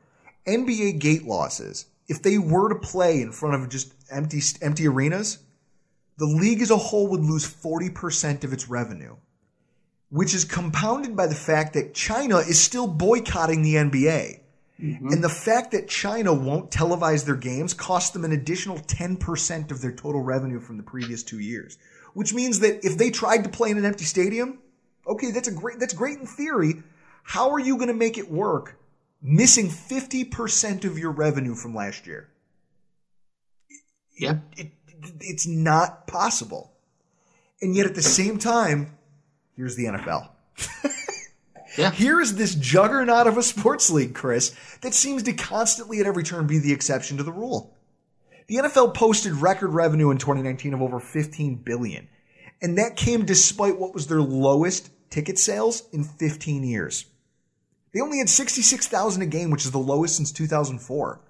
NBA 0.48 1.00
gate 1.00 1.26
losses. 1.26 1.88
If 2.08 2.22
they 2.22 2.38
were 2.38 2.70
to 2.70 2.76
play 2.76 3.22
in 3.22 3.32
front 3.34 3.56
of 3.62 3.70
just 3.70 3.94
empty 4.10 4.42
empty 4.62 4.88
arenas, 4.88 5.40
the 6.18 6.26
league 6.26 6.62
as 6.62 6.72
a 6.72 6.78
whole 6.78 7.08
would 7.08 7.22
lose 7.24 7.46
40% 7.46 8.44
of 8.44 8.54
its 8.54 8.68
revenue, 8.68 9.16
which 10.10 10.34
is 10.34 10.46
compounded 10.46 11.16
by 11.16 11.28
the 11.28 11.36
fact 11.36 11.74
that 11.74 11.94
China 11.94 12.38
is 12.38 12.60
still 12.60 12.88
boycotting 12.88 13.62
the 13.62 13.76
NBA. 13.76 14.40
Mm-hmm. 14.82 15.08
And 15.08 15.24
the 15.24 15.30
fact 15.30 15.72
that 15.72 15.88
China 15.88 16.34
won't 16.34 16.70
televise 16.70 17.26
their 17.26 17.36
games 17.36 17.74
costs 17.74 18.12
them 18.12 18.26
an 18.26 18.32
additional 18.32 18.78
10% 18.78 19.72
of 19.72 19.82
their 19.82 19.92
total 19.92 20.22
revenue 20.22 20.60
from 20.60 20.78
the 20.78 20.84
previous 20.84 21.24
two 21.24 21.40
years. 21.40 21.78
Which 22.14 22.34
means 22.34 22.60
that 22.60 22.86
if 22.86 22.98
they 22.98 23.10
tried 23.10 23.44
to 23.44 23.50
play 23.50 23.72
in 23.72 23.78
an 23.78 23.86
empty 23.86 24.06
stadium, 24.06 24.60
okay, 25.08 25.32
that's 25.32 25.48
a 25.48 25.52
great, 25.52 25.80
that's 25.80 25.94
great 25.94 26.20
in 26.20 26.28
theory. 26.28 26.84
How 27.24 27.52
are 27.52 27.60
you 27.60 27.76
going 27.76 27.90
to 27.90 27.94
make 27.94 28.18
it 28.18 28.30
work 28.30 28.80
missing 29.22 29.68
50% 29.68 30.86
of 30.86 30.98
your 30.98 31.12
revenue 31.12 31.56
from 31.56 31.76
last 31.76 32.06
year? 32.08 32.30
Yeah. 34.16 34.38
It, 34.56 34.68
it, 34.68 34.72
it's 35.20 35.48
not 35.48 36.08
possible. 36.08 36.74
And 37.62 37.76
yet 37.76 37.86
at 37.86 37.96
the 37.96 38.02
same 38.02 38.38
time, 38.38 38.98
here's 39.56 39.76
the 39.76 39.86
NFL. 39.86 40.30
Yeah. 41.78 41.92
Here 41.92 42.20
is 42.20 42.36
this 42.36 42.56
juggernaut 42.56 43.28
of 43.28 43.38
a 43.38 43.44
sports 43.44 43.90
league, 43.92 44.16
Chris, 44.16 44.56
that 44.82 44.96
seems 44.96 45.24
to 45.24 45.34
constantly 45.34 46.00
at 46.00 46.08
every 46.08 46.24
turn 46.24 46.48
be 46.48 46.58
the 46.58 46.74
exception 46.74 47.18
to 47.18 47.24
the 47.24 47.32
rule. 47.32 47.76
The 48.48 48.56
NFL 48.56 48.96
posted 48.96 49.34
record 49.34 49.74
revenue 49.74 50.10
in 50.10 50.18
2019 50.18 50.74
of 50.74 50.82
over 50.82 51.00
15 51.00 51.56
billion, 51.56 52.08
and 52.62 52.78
that 52.78 52.96
came 52.96 53.26
despite 53.26 53.78
what 53.78 53.94
was 53.94 54.08
their 54.08 54.22
lowest 54.22 54.90
ticket 55.10 55.38
sales 55.38 55.84
in 55.92 56.04
15 56.04 56.64
years. 56.64 57.06
They 57.94 58.02
only 58.02 58.20
had 58.20 58.30
66,000 58.30 59.22
a 59.22 59.26
game, 59.26 59.52
which 59.52 59.66
is 59.66 59.72
the 59.72 59.78
lowest 59.78 60.16
since 60.16 60.32
2004. 60.32 61.22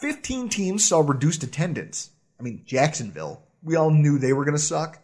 15 0.00 0.48
teams 0.48 0.84
saw 0.84 1.00
reduced 1.00 1.42
attendance. 1.42 2.10
I 2.40 2.42
mean, 2.42 2.62
Jacksonville, 2.64 3.42
we 3.62 3.76
all 3.76 3.90
knew 3.90 4.18
they 4.18 4.32
were 4.32 4.44
going 4.44 4.56
to 4.56 4.62
suck, 4.62 4.98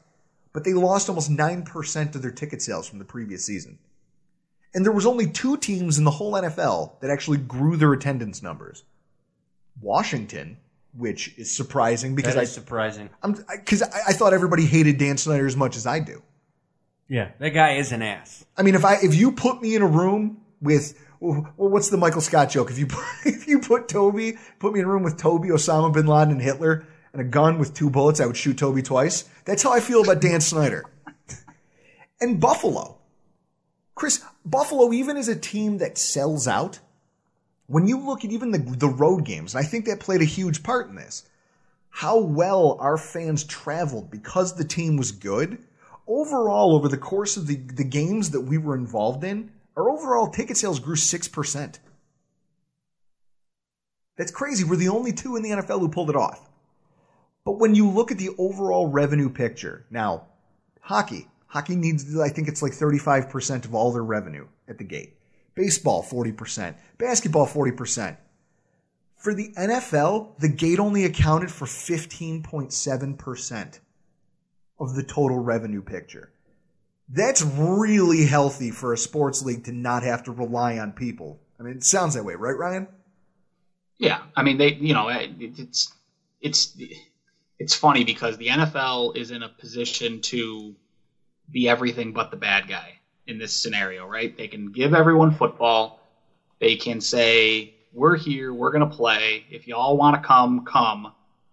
but 0.53 0.65
they 0.65 0.73
lost 0.73 1.09
almost 1.09 1.31
9% 1.31 2.15
of 2.15 2.23
their 2.23 2.31
ticket 2.31 2.63
sales 2.63 2.89
from 2.89 2.99
the 2.99 3.05
previous 3.05 3.45
season. 3.45 3.79
And 4.75 4.85
there 4.85 4.93
was 4.93 5.07
only 5.07 5.27
two 5.27 5.57
teams 5.59 5.99
in 5.99 6.05
the 6.05 6.11
whole 6.11 6.33
NFL 6.33 7.01
that 7.01 7.11
actually 7.11 7.39
grew 7.39 7.77
their 7.77 7.93
attendance 7.93 8.43
numbers. 8.43 8.85
Washington, 9.81 10.57
which 10.95 11.37
is 11.37 11.55
surprising 11.55 12.15
because 12.15 12.35
That 12.35 12.43
is 12.43 12.51
I 12.51 12.53
surprising. 12.53 13.11
I'm 13.23 13.33
because 13.33 13.83
I, 13.83 14.01
I 14.09 14.13
thought 14.13 14.33
everybody 14.33 14.65
hated 14.65 14.99
Dan 14.99 15.19
Snyder 15.19 15.47
as 15.47 15.57
much 15.57 15.77
as 15.77 15.87
I 15.87 16.01
do. 16.01 16.23
Yeah, 17.09 17.31
that 17.39 17.51
guy 17.51 17.75
is 17.75 17.93
an 17.93 18.03
ass. 18.03 18.45
I 18.57 18.63
mean, 18.63 18.75
if 18.75 18.85
I 18.85 18.97
if 19.03 19.15
you 19.15 19.33
put 19.33 19.63
me 19.63 19.77
in 19.77 19.83
a 19.83 19.87
room 19.87 20.41
with 20.61 20.99
well, 21.21 21.53
what's 21.57 21.89
the 21.91 21.97
Michael 21.97 22.21
Scott 22.21 22.51
joke? 22.51 22.71
If 22.71 22.79
you 22.79 22.87
put, 22.87 23.05
if 23.25 23.47
you 23.49 23.61
put 23.61 23.89
Toby, 23.89 24.39
put 24.59 24.73
me 24.73 24.81
in 24.81 24.87
a 24.87 24.89
room 24.89 25.03
with 25.03 25.17
Toby, 25.17 25.49
Osama 25.49 25.93
bin 25.93 26.07
Laden, 26.07 26.33
and 26.33 26.43
Hitler, 26.43 26.87
and 27.17 27.27
a 27.27 27.31
gun 27.31 27.59
with 27.59 27.73
two 27.73 27.89
bullets, 27.89 28.21
I 28.21 28.27
would 28.27 28.37
shoot 28.37 28.59
Toby 28.59 28.83
twice. 28.83 29.25
That's 29.47 29.63
how 29.63 29.73
I 29.73 29.81
feel 29.81 30.03
about 30.03 30.21
Dan 30.21 30.43
Snyder. 30.43 30.85
and 32.21 32.39
Buffalo. 32.39 32.99
Chris, 33.95 34.23
Buffalo, 34.45 34.93
even 34.93 35.17
as 35.17 35.29
a 35.29 35.35
team 35.35 35.79
that 35.79 35.97
sells 35.97 36.47
out, 36.47 36.79
when 37.69 37.89
you 37.89 37.99
look 37.99 38.23
at 38.23 38.33
even 38.33 38.51
the, 38.51 38.59
the 38.59 38.89
road 38.89 39.25
games, 39.25 39.55
and 39.55 39.65
I 39.65 39.67
think 39.67 39.87
that 39.87 39.99
played 39.99 40.21
a 40.21 40.27
huge 40.27 40.63
part 40.63 40.91
in 40.91 40.95
this, 40.95 41.23
how 41.89 42.19
well 42.19 42.77
our 42.81 42.99
fans 42.99 43.45
traveled 43.45 44.11
because 44.11 44.55
the 44.55 44.65
team 44.65 44.99
was 44.99 45.11
good. 45.11 45.57
Overall, 46.07 46.77
over 46.77 46.89
the 46.89 46.99
course 46.99 47.39
of 47.39 47.47
the, 47.47 47.57
the 47.57 47.83
games 47.83 48.33
that 48.33 48.43
we 48.43 48.59
were 48.59 48.75
involved 48.75 49.25
in, 49.25 49.51
our 49.75 49.89
overall 49.89 50.29
ticket 50.29 50.59
sales 50.59 50.81
grew 50.81 50.97
6%. 50.97 51.79
That's 54.19 54.31
crazy. 54.31 54.65
We're 54.65 54.77
the 54.77 54.89
only 54.89 55.13
two 55.13 55.37
in 55.37 55.43
the 55.43 55.51
NFL 55.51 55.81
who 55.81 55.89
pulled 55.89 56.11
it 56.11 56.17
off. 56.17 56.47
But 57.47 57.59
when 57.59 57.75
you 57.75 57.89
look 57.89 58.13
at 58.13 58.19
the 58.19 58.33
overall 58.37 58.89
revenue 58.89 59.31
picture, 59.31 59.87
now, 59.91 60.27
hockey, 60.81 61.29
Hockey 61.47 61.77
needs, 61.77 62.19
I 62.19 62.29
think 62.29 62.49
it's 62.49 62.61
like 62.61 62.73
35% 62.73 63.65
of 63.65 63.75
all 63.75 63.93
their 63.93 64.03
revenue 64.03 64.49
at 64.69 64.77
the 64.79 64.85
gate. 64.85 65.15
Baseball, 65.55 66.03
40%. 66.03 66.75
Basketball, 66.99 67.47
40%. 67.47 68.17
For 69.17 69.33
the 69.33 69.55
NFL, 69.57 70.39
the 70.39 70.49
gate 70.49 70.79
only 70.79 71.07
accounted 71.07 71.51
for 71.51 71.65
15.7% 71.65 73.81
of 74.79 74.95
the 74.95 75.03
total 75.03 75.39
revenue 75.39 75.81
picture. 75.81 76.31
That's 77.09 77.41
really 77.43 78.27
healthy 78.27 78.71
for 78.71 78.93
a 78.93 78.99
sports 78.99 79.43
league 79.43 79.65
to 79.65 79.73
not 79.73 80.03
have 80.03 80.25
to 80.25 80.33
rely 80.33 80.79
on 80.79 80.93
people. 80.93 81.41
I 81.59 81.63
mean, 81.63 81.77
it 81.77 81.85
sounds 81.85 82.13
that 82.15 82.25
way, 82.25 82.35
right, 82.35 82.59
Ryan? 82.59 82.89
Yeah, 83.99 84.25
I 84.35 84.43
mean, 84.43 84.59
they, 84.59 84.75
you 84.75 84.93
know, 84.93 85.09
it's 85.09 85.91
it's 86.43 86.77
it's 87.59 87.75
funny 87.75 88.05
because 88.05 88.37
the 88.37 88.49
NFL 88.49 89.17
is 89.17 89.31
in 89.31 89.43
a 89.43 89.49
position 89.49 90.21
to 90.21 90.75
be 91.51 91.69
everything 91.69 92.13
but 92.13 92.31
the 92.31 92.37
bad 92.37 92.69
guy 92.69 92.99
in 93.27 93.39
this 93.39 93.53
scenario, 93.53 94.07
right? 94.07 94.37
They 94.37 94.49
can 94.49 94.73
give 94.73 94.95
everyone 94.95 95.33
football. 95.33 96.01
They 96.61 96.77
can 96.77 97.01
say, 97.01 97.75
we're 97.93 98.17
here, 98.17 98.53
we're 98.53 98.71
going 98.71 98.89
to 98.89 98.95
play. 98.95 99.47
If 99.51 99.67
y'all 99.67 99.97
want 99.97 100.21
to 100.21 100.27
come, 100.27 100.65
come. 100.65 101.13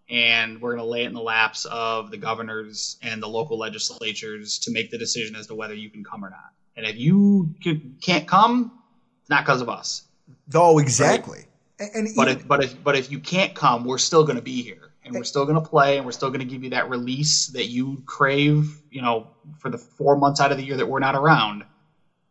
And 0.09 0.61
we're 0.61 0.75
going 0.75 0.84
to 0.84 0.89
lay 0.89 1.03
it 1.03 1.07
in 1.07 1.13
the 1.13 1.21
laps 1.21 1.65
of 1.65 2.11
the 2.11 2.17
governors 2.17 2.97
and 3.01 3.23
the 3.23 3.27
local 3.27 3.57
legislatures 3.57 4.59
to 4.59 4.71
make 4.71 4.91
the 4.91 4.97
decision 4.97 5.35
as 5.35 5.47
to 5.47 5.55
whether 5.55 5.73
you 5.73 5.89
can 5.89 6.03
come 6.03 6.23
or 6.23 6.30
not. 6.30 6.51
And 6.75 6.85
if 6.85 6.97
you 6.97 7.49
can't 8.01 8.27
come, 8.27 8.71
it's 9.21 9.30
not 9.30 9.45
because 9.45 9.61
of 9.61 9.69
us. 9.69 10.03
Oh, 10.53 10.80
exactly. 10.80 11.47
Right? 11.80 11.89
And, 11.95 12.07
and 12.07 12.15
but 12.15 12.27
if 12.27 12.47
but 12.47 12.63
if 12.63 12.84
but 12.84 12.95
if 12.95 13.09
you 13.09 13.19
can't 13.19 13.55
come, 13.55 13.85
we're 13.85 13.97
still 13.97 14.23
going 14.23 14.35
to 14.35 14.41
be 14.41 14.61
here 14.61 14.93
and 15.05 15.13
we're 15.13 15.23
still 15.23 15.45
going 15.45 15.61
to 15.61 15.69
play 15.69 15.97
and 15.97 16.05
we're 16.05 16.11
still 16.11 16.30
going 16.30 16.39
to 16.39 16.45
give 16.45 16.63
you 16.63 16.71
that 16.71 16.89
release 16.89 17.47
that 17.47 17.67
you 17.67 18.01
crave, 18.05 18.81
you 18.89 19.01
know, 19.01 19.27
for 19.59 19.69
the 19.69 19.77
four 19.77 20.15
months 20.15 20.39
out 20.39 20.51
of 20.51 20.57
the 20.57 20.63
year 20.63 20.77
that 20.77 20.85
we're 20.85 20.99
not 20.99 21.15
around 21.15 21.65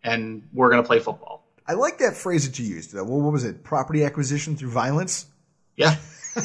and 0.03 0.49
we're 0.53 0.71
going 0.71 0.83
to 0.83 0.87
play 0.87 0.99
football. 0.99 1.47
I 1.67 1.75
like 1.75 1.99
that 1.99 2.17
phrase 2.17 2.49
that 2.49 2.59
you 2.59 2.67
used. 2.67 2.95
What 2.95 3.07
what 3.07 3.33
was 3.33 3.45
it? 3.45 3.63
Property 3.63 4.05
acquisition 4.05 4.57
through 4.57 4.71
violence? 4.71 5.27
Yeah. 5.77 5.97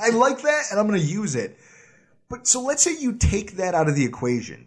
I 0.00 0.10
like 0.10 0.42
that 0.42 0.64
and 0.70 0.78
I'm 0.78 0.86
going 0.86 1.00
to 1.00 1.06
use 1.06 1.34
it. 1.34 1.58
But 2.28 2.46
so 2.46 2.60
let's 2.60 2.82
say 2.82 2.96
you 2.98 3.14
take 3.14 3.52
that 3.56 3.74
out 3.74 3.88
of 3.88 3.94
the 3.94 4.04
equation. 4.04 4.66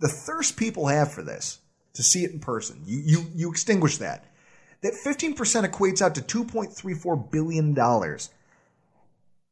The 0.00 0.08
thirst 0.08 0.56
people 0.56 0.86
have 0.86 1.10
for 1.10 1.22
this, 1.22 1.58
to 1.94 2.02
see 2.02 2.24
it 2.24 2.32
in 2.32 2.40
person, 2.40 2.82
you, 2.84 3.00
you, 3.04 3.26
you 3.34 3.50
extinguish 3.50 3.96
that. 3.98 4.26
That 4.82 4.92
15% 4.92 5.34
equates 5.34 6.02
out 6.02 6.14
to 6.16 6.20
$2.34 6.20 7.30
billion. 7.30 7.74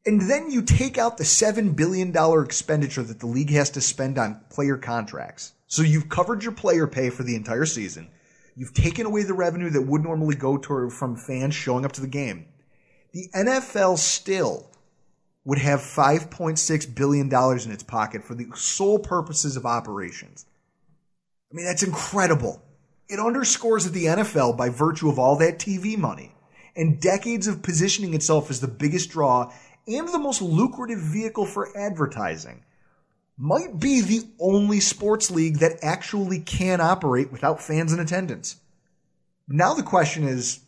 And 0.07 0.31
then 0.31 0.51
you 0.51 0.63
take 0.63 0.99
out 0.99 1.17
the 1.17 1.25
$7 1.25 1.75
billion 1.75 2.15
expenditure 2.45 3.03
that 3.03 3.21
the 3.21 3.27
league 3.27 3.51
has 3.51 3.71
to 3.71 3.81
spend 3.81 4.19
on 4.19 4.41
player 4.51 4.77
contracts. 4.77 5.55
So 5.67 5.83
you've 5.83 6.11
covered 6.11 6.43
your 6.43 6.53
player 6.53 6.87
pay 6.87 7.11
for 7.11 7.23
the 7.23 7.37
entire 7.37 7.65
season. 7.65 8.11
You've 8.55 8.75
taken 8.75 9.07
away 9.07 9.23
the 9.23 9.35
revenue 9.35 9.71
that 9.71 9.83
would 9.83 10.03
normally 10.03 10.37
go 10.37 10.59
to, 10.59 10.91
from 10.91 11.17
fans 11.17 11.55
showing 11.55 11.85
up 11.85 11.93
to 11.93 12.01
the 12.01 12.07
game. 12.07 12.47
The 13.13 13.29
NFL 13.35 13.99
still 13.99 14.71
would 15.45 15.59
have 15.59 15.81
$5.6 15.81 16.95
billion 16.95 17.27
in 17.27 17.73
its 17.73 17.83
pocket 17.83 18.25
for 18.25 18.35
the 18.35 18.47
sole 18.55 18.99
purposes 18.99 19.57
of 19.57 19.67
operations. 19.67 20.47
I 21.51 21.57
mean, 21.57 21.67
that's 21.67 21.83
incredible. 21.83 22.63
It 23.09 23.21
underscores 23.21 23.85
that 23.85 23.93
the 23.93 24.07
NFL, 24.07 24.57
by 24.57 24.69
virtue 24.69 25.09
of 25.09 25.19
all 25.19 25.37
that 25.37 25.59
TV 25.59 25.97
money 25.99 26.35
and 26.77 27.01
decades 27.01 27.47
of 27.47 27.63
positioning 27.63 28.15
itself 28.15 28.51
as 28.51 28.61
the 28.61 28.69
biggest 28.69 29.11
draw 29.11 29.53
and 29.87 30.09
the 30.09 30.19
most 30.19 30.43
lucrative 30.43 31.01
vehicle 31.01 31.47
for 31.47 31.77
advertising, 31.77 32.65
might 33.37 33.79
be 33.79 34.01
the 34.01 34.23
only 34.39 34.81
sports 34.81 35.31
league 35.31 35.59
that 35.59 35.79
actually 35.83 36.41
can 36.41 36.81
operate 36.81 37.33
without 37.33 37.61
fans 37.61 37.93
in 37.93 38.01
attendance. 38.01 38.57
Now 39.49 39.75
the 39.75 39.83
question 39.83 40.25
is, 40.25 40.61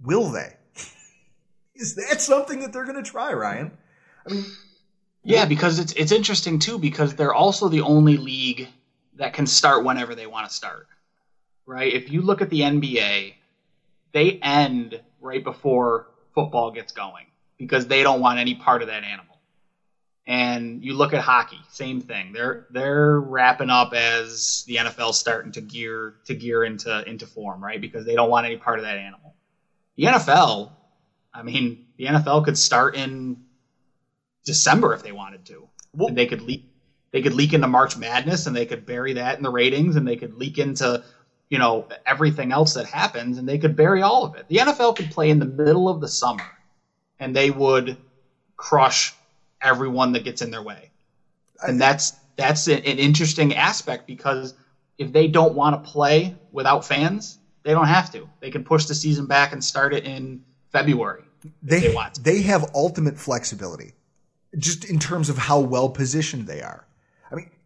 will 0.00 0.30
they? 0.30 0.54
Is 1.74 1.96
that 1.96 2.20
something 2.20 2.60
that 2.60 2.72
they're 2.72 2.84
going 2.84 3.02
to 3.02 3.10
try, 3.10 3.32
Ryan? 3.32 3.72
I 4.26 4.32
mean, 4.32 4.44
Yeah, 5.24 5.44
because 5.46 5.78
it's 5.78 5.92
it's 5.94 6.12
interesting 6.12 6.58
too 6.58 6.78
because 6.78 7.14
they're 7.14 7.34
also 7.34 7.68
the 7.68 7.82
only 7.82 8.16
league 8.16 8.68
that 9.16 9.34
can 9.34 9.46
start 9.46 9.84
whenever 9.84 10.14
they 10.14 10.26
want 10.26 10.48
to 10.48 10.54
start. 10.54 10.86
Right? 11.66 11.92
If 11.92 12.10
you 12.10 12.22
look 12.22 12.42
at 12.42 12.50
the 12.50 12.60
NBA, 12.60 13.34
they 14.12 14.38
end 14.42 15.00
right 15.20 15.42
before 15.42 16.08
football 16.34 16.70
gets 16.70 16.92
going 16.92 17.26
because 17.58 17.86
they 17.86 18.02
don't 18.02 18.20
want 18.20 18.38
any 18.38 18.54
part 18.54 18.82
of 18.82 18.88
that 18.88 19.04
animal. 19.04 19.40
And 20.26 20.84
you 20.84 20.94
look 20.94 21.12
at 21.12 21.20
hockey, 21.20 21.58
same 21.68 22.00
thing. 22.00 22.32
They're 22.32 22.66
they're 22.70 23.20
wrapping 23.20 23.70
up 23.70 23.92
as 23.92 24.62
the 24.66 24.76
NFL's 24.76 25.18
starting 25.18 25.50
to 25.52 25.60
gear 25.60 26.14
to 26.26 26.34
gear 26.34 26.62
into 26.62 27.02
into 27.08 27.26
form, 27.26 27.62
right? 27.62 27.80
Because 27.80 28.06
they 28.06 28.14
don't 28.14 28.30
want 28.30 28.46
any 28.46 28.56
part 28.56 28.78
of 28.78 28.84
that 28.84 28.98
animal. 28.98 29.34
The 29.96 30.04
NFL, 30.04 30.70
I 31.34 31.42
mean, 31.42 31.86
the 31.96 32.04
NFL 32.04 32.44
could 32.44 32.56
start 32.56 32.94
in 32.94 33.40
December 34.44 34.94
if 34.94 35.02
they 35.02 35.12
wanted 35.12 35.44
to. 35.46 35.68
and 36.08 36.16
they 36.16 36.26
could 36.26 36.40
leak 36.42 36.60
they 37.12 37.20
could 37.20 37.34
leak 37.34 37.52
into 37.52 37.66
March 37.66 37.96
Madness 37.96 38.46
and 38.46 38.56
they 38.56 38.64
could 38.64 38.86
bury 38.86 39.14
that 39.14 39.36
in 39.36 39.42
the 39.42 39.50
ratings 39.50 39.96
and 39.96 40.06
they 40.06 40.16
could 40.16 40.34
leak 40.34 40.58
into 40.58 41.02
you 41.50 41.58
know 41.58 41.88
everything 42.06 42.52
else 42.52 42.74
that 42.74 42.86
happens 42.86 43.38
and 43.38 43.48
they 43.48 43.58
could 43.58 43.74
bury 43.76 44.02
all 44.02 44.24
of 44.24 44.34
it. 44.36 44.46
The 44.48 44.58
NFL 44.58 44.96
could 44.96 45.10
play 45.10 45.30
in 45.30 45.40
the 45.40 45.46
middle 45.46 45.88
of 45.88 46.00
the 46.00 46.08
summer 46.08 46.44
and 47.18 47.34
they 47.34 47.50
would 47.50 47.96
crush 48.56 49.14
everyone 49.60 50.12
that 50.12 50.24
gets 50.24 50.42
in 50.42 50.50
their 50.50 50.62
way. 50.62 50.90
And 51.66 51.80
that's 51.80 52.12
that's 52.36 52.66
an, 52.68 52.82
interesting 52.82 53.54
aspect 53.54 54.06
because 54.06 54.54
if 54.98 55.12
they 55.12 55.28
don't 55.28 55.54
want 55.54 55.82
to 55.82 55.90
play 55.90 56.36
without 56.50 56.84
fans, 56.84 57.38
they 57.62 57.72
don't 57.72 57.86
have 57.86 58.10
to. 58.12 58.28
They 58.40 58.50
can 58.50 58.64
push 58.64 58.86
the 58.86 58.94
season 58.94 59.26
back 59.26 59.52
and 59.52 59.62
start 59.62 59.94
it 59.94 60.04
in 60.04 60.44
February. 60.70 61.22
they 61.62 61.80
they 61.80 61.94
want 61.94 62.22
they 62.22 62.42
have 62.42 62.70
ultimate 62.74 63.18
flexibility 63.18 63.92
just 64.58 64.84
in 64.84 64.98
terms 64.98 65.28
of 65.28 65.38
how 65.38 65.60
well 65.60 65.88
positioned 65.88 66.46
they 66.46 66.62
are. 66.62 66.86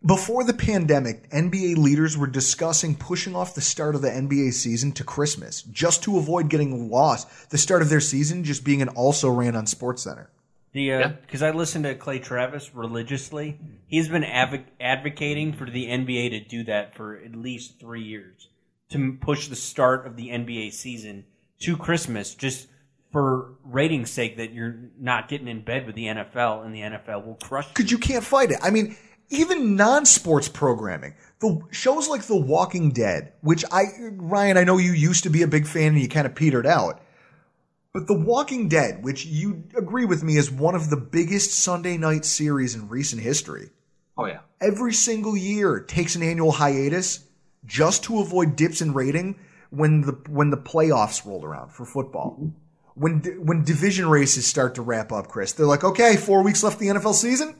I 0.06 0.12
mean, 0.12 0.16
before 0.16 0.44
the 0.44 0.54
pandemic, 0.54 1.28
NBA 1.30 1.76
leaders 1.76 2.16
were 2.16 2.26
discussing 2.26 2.94
pushing 2.94 3.34
off 3.34 3.54
the 3.54 3.60
start 3.60 3.94
of 3.94 4.02
the 4.02 4.08
NBA 4.08 4.52
season 4.52 4.92
to 4.92 5.04
Christmas 5.04 5.62
just 5.62 6.02
to 6.04 6.18
avoid 6.18 6.48
getting 6.48 6.90
lost. 6.90 7.50
The 7.50 7.58
start 7.58 7.82
of 7.82 7.88
their 7.88 8.00
season 8.00 8.44
just 8.44 8.64
being 8.64 8.82
an 8.82 8.88
also 8.88 9.28
ran 9.30 9.56
on 9.56 9.66
SportsCenter. 9.66 10.28
The 10.72 10.92
uh, 10.92 11.08
because 11.22 11.42
I 11.42 11.52
listen 11.52 11.84
to 11.84 11.94
Clay 11.94 12.18
Travis 12.18 12.74
religiously. 12.74 13.58
He's 13.86 14.08
been 14.08 14.24
advo- 14.24 14.64
advocating 14.78 15.54
for 15.54 15.64
the 15.64 15.86
NBA 15.86 16.30
to 16.30 16.40
do 16.40 16.64
that 16.64 16.94
for 16.94 17.16
at 17.16 17.34
least 17.34 17.80
three 17.80 18.02
years 18.02 18.48
to 18.90 19.14
push 19.14 19.48
the 19.48 19.56
start 19.56 20.06
of 20.06 20.16
the 20.16 20.28
NBA 20.28 20.72
season 20.74 21.24
to 21.60 21.76
Christmas, 21.78 22.34
just 22.34 22.68
for 23.10 23.54
ratings' 23.64 24.10
sake. 24.10 24.36
That 24.36 24.52
you're 24.52 24.76
not 24.98 25.28
getting 25.28 25.48
in 25.48 25.62
bed 25.62 25.86
with 25.86 25.94
the 25.94 26.04
NFL, 26.04 26.66
and 26.66 26.74
the 26.74 26.80
NFL 26.80 27.24
will 27.24 27.38
crush. 27.42 27.66
you. 27.66 27.72
Because 27.74 27.90
you 27.90 27.98
can't 27.98 28.24
fight 28.24 28.50
it. 28.50 28.58
I 28.62 28.70
mean, 28.70 28.96
even 29.30 29.76
non-sports 29.76 30.48
programming, 30.48 31.14
the 31.40 31.60
shows 31.70 32.08
like 32.08 32.22
The 32.22 32.36
Walking 32.36 32.90
Dead, 32.90 33.32
which 33.40 33.64
I, 33.70 33.84
Ryan, 34.12 34.56
I 34.56 34.64
know 34.64 34.78
you 34.78 34.92
used 34.92 35.24
to 35.24 35.30
be 35.30 35.42
a 35.42 35.48
big 35.48 35.66
fan 35.66 35.92
and 35.92 36.00
you 36.00 36.08
kind 36.08 36.26
of 36.26 36.34
petered 36.34 36.66
out. 36.66 37.00
But 37.92 38.06
The 38.06 38.18
Walking 38.18 38.68
Dead, 38.68 39.02
which 39.02 39.24
you 39.24 39.64
agree 39.76 40.04
with 40.04 40.22
me 40.22 40.36
is 40.36 40.50
one 40.50 40.74
of 40.74 40.90
the 40.90 40.96
biggest 40.96 41.52
Sunday 41.52 41.96
night 41.96 42.24
series 42.24 42.74
in 42.74 42.88
recent 42.88 43.22
history, 43.22 43.70
Oh 44.18 44.26
yeah. 44.26 44.40
every 44.60 44.92
single 44.92 45.36
year 45.36 45.80
takes 45.80 46.14
an 46.14 46.22
annual 46.22 46.52
hiatus 46.52 47.24
just 47.64 48.04
to 48.04 48.20
avoid 48.20 48.54
dips 48.56 48.80
in 48.80 48.92
rating 48.94 49.38
when 49.70 50.02
the 50.02 50.12
when 50.28 50.50
the 50.50 50.56
playoffs 50.56 51.24
rolled 51.26 51.44
around 51.44 51.70
for 51.70 51.84
football. 51.84 52.36
Mm-hmm. 52.40 52.48
When 52.94 53.18
di- 53.20 53.30
when 53.32 53.64
division 53.64 54.08
races 54.08 54.46
start 54.46 54.74
to 54.76 54.82
wrap 54.82 55.10
up, 55.12 55.28
Chris, 55.28 55.52
they're 55.52 55.66
like, 55.66 55.84
okay, 55.84 56.16
four 56.16 56.42
weeks 56.42 56.62
left 56.62 56.78
the 56.78 56.86
NFL 56.88 57.14
season. 57.14 57.54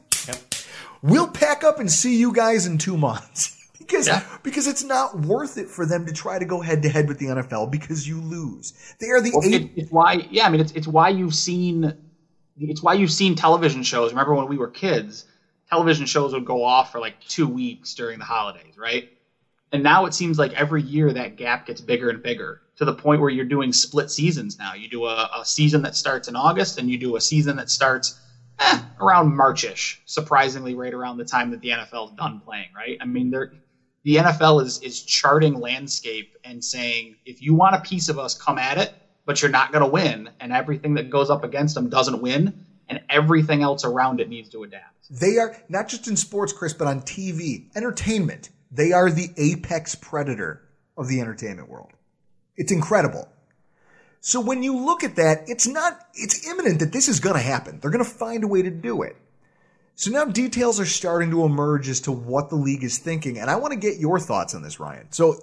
We'll 1.06 1.28
pack 1.28 1.62
up 1.64 1.78
and 1.78 1.90
see 1.90 2.16
you 2.16 2.32
guys 2.32 2.66
in 2.66 2.78
two 2.78 2.96
months 2.96 3.56
because 3.78 4.08
because 4.42 4.66
it's 4.66 4.82
not 4.82 5.20
worth 5.20 5.56
it 5.56 5.68
for 5.68 5.86
them 5.86 6.06
to 6.06 6.12
try 6.12 6.38
to 6.38 6.44
go 6.44 6.60
head 6.60 6.82
to 6.82 6.88
head 6.88 7.08
with 7.08 7.18
the 7.18 7.26
NFL 7.26 7.70
because 7.70 8.06
you 8.08 8.20
lose. 8.20 8.72
They 9.00 9.08
are 9.10 9.20
the 9.20 9.30
Well, 9.32 9.44
eight. 9.44 9.54
it, 9.54 9.70
it's 9.76 9.90
why, 9.90 10.26
yeah, 10.30 10.46
I 10.46 10.48
mean, 10.48 10.60
it's 10.60 10.72
it's 10.72 10.86
why 10.88 11.10
you've 11.10 11.34
seen, 11.34 11.92
it's 12.58 12.82
why 12.82 12.94
you've 12.94 13.12
seen 13.12 13.34
television 13.36 13.82
shows. 13.82 14.10
Remember 14.12 14.34
when 14.34 14.48
we 14.48 14.58
were 14.58 14.68
kids, 14.68 15.26
television 15.68 16.06
shows 16.06 16.32
would 16.32 16.44
go 16.44 16.64
off 16.64 16.92
for 16.92 17.00
like 17.00 17.20
two 17.20 17.46
weeks 17.46 17.94
during 17.94 18.18
the 18.18 18.24
holidays, 18.24 18.76
right? 18.76 19.08
And 19.72 19.82
now 19.82 20.06
it 20.06 20.14
seems 20.14 20.38
like 20.38 20.52
every 20.54 20.82
year 20.82 21.12
that 21.12 21.36
gap 21.36 21.66
gets 21.66 21.80
bigger 21.80 22.08
and 22.08 22.22
bigger 22.22 22.62
to 22.76 22.84
the 22.84 22.94
point 22.94 23.20
where 23.20 23.30
you're 23.30 23.44
doing 23.44 23.72
split 23.72 24.10
seasons 24.10 24.58
now. 24.58 24.74
You 24.74 24.88
do 24.88 25.04
a, 25.06 25.30
a 25.40 25.44
season 25.44 25.82
that 25.82 25.94
starts 25.96 26.28
in 26.28 26.36
August, 26.36 26.78
and 26.78 26.90
you 26.90 26.98
do 26.98 27.16
a 27.16 27.20
season 27.20 27.56
that 27.56 27.70
starts 27.70 28.18
eh, 28.58 28.80
around 29.00 29.34
Marchish, 29.36 30.00
surprisingly, 30.04 30.74
right 30.74 30.94
around 30.94 31.16
the 31.16 31.24
time 31.24 31.50
that 31.50 31.60
the 31.60 31.70
NFL 31.70 32.06
is 32.06 32.12
done 32.12 32.40
playing, 32.44 32.68
right? 32.76 32.96
I 33.00 33.04
mean, 33.04 33.30
they're 33.30 33.50
the 34.04 34.16
NFL 34.16 34.62
is 34.62 34.78
is 34.82 35.02
charting 35.02 35.54
landscape 35.54 36.30
and 36.44 36.62
saying 36.62 37.16
if 37.24 37.42
you 37.42 37.54
want 37.54 37.74
a 37.74 37.80
piece 37.80 38.08
of 38.08 38.18
us, 38.18 38.34
come 38.34 38.58
at 38.58 38.78
it, 38.78 38.92
but 39.24 39.42
you're 39.42 39.50
not 39.50 39.72
going 39.72 39.82
to 39.82 39.88
win, 39.88 40.30
and 40.40 40.52
everything 40.52 40.94
that 40.94 41.10
goes 41.10 41.30
up 41.30 41.44
against 41.44 41.74
them 41.74 41.88
doesn't 41.88 42.20
win, 42.20 42.54
and 42.88 43.00
everything 43.10 43.62
else 43.62 43.84
around 43.84 44.20
it 44.20 44.28
needs 44.28 44.48
to 44.50 44.62
adapt. 44.62 45.08
They 45.10 45.38
are 45.38 45.52
not 45.68 45.88
just 45.88 46.06
in 46.06 46.16
sports, 46.16 46.52
Chris, 46.52 46.72
but 46.72 46.86
on 46.86 47.02
TV, 47.02 47.64
entertainment. 47.74 48.50
They 48.70 48.92
are 48.92 49.10
the 49.10 49.30
apex 49.36 49.94
predator 49.94 50.62
of 50.96 51.08
the 51.08 51.20
entertainment 51.20 51.68
world. 51.68 51.92
It's 52.56 52.72
incredible. 52.72 53.28
So 54.27 54.40
when 54.40 54.65
you 54.65 54.77
look 54.77 55.05
at 55.05 55.15
that, 55.15 55.44
it's 55.47 55.69
not, 55.69 56.01
it's 56.15 56.48
imminent 56.48 56.81
that 56.81 56.90
this 56.90 57.07
is 57.07 57.20
going 57.20 57.36
to 57.36 57.40
happen. 57.40 57.78
They're 57.78 57.93
going 57.93 58.05
to 58.05 58.11
find 58.11 58.43
a 58.43 58.48
way 58.48 58.61
to 58.61 58.70
do 58.70 59.03
it. 59.03 59.16
So 59.94 60.11
now 60.11 60.24
details 60.24 60.81
are 60.81 60.85
starting 60.85 61.31
to 61.31 61.44
emerge 61.44 61.89
as 61.89 62.01
to 62.01 62.11
what 62.12 62.51
the 62.51 62.57
league 62.57 62.82
is 62.82 62.98
thinking, 62.98 63.39
and 63.39 63.48
I 63.48 63.55
want 63.55 63.73
to 63.73 63.78
get 63.78 64.01
your 64.01 64.19
thoughts 64.19 64.53
on 64.53 64.62
this, 64.62 64.81
Ryan. 64.81 65.07
So 65.12 65.36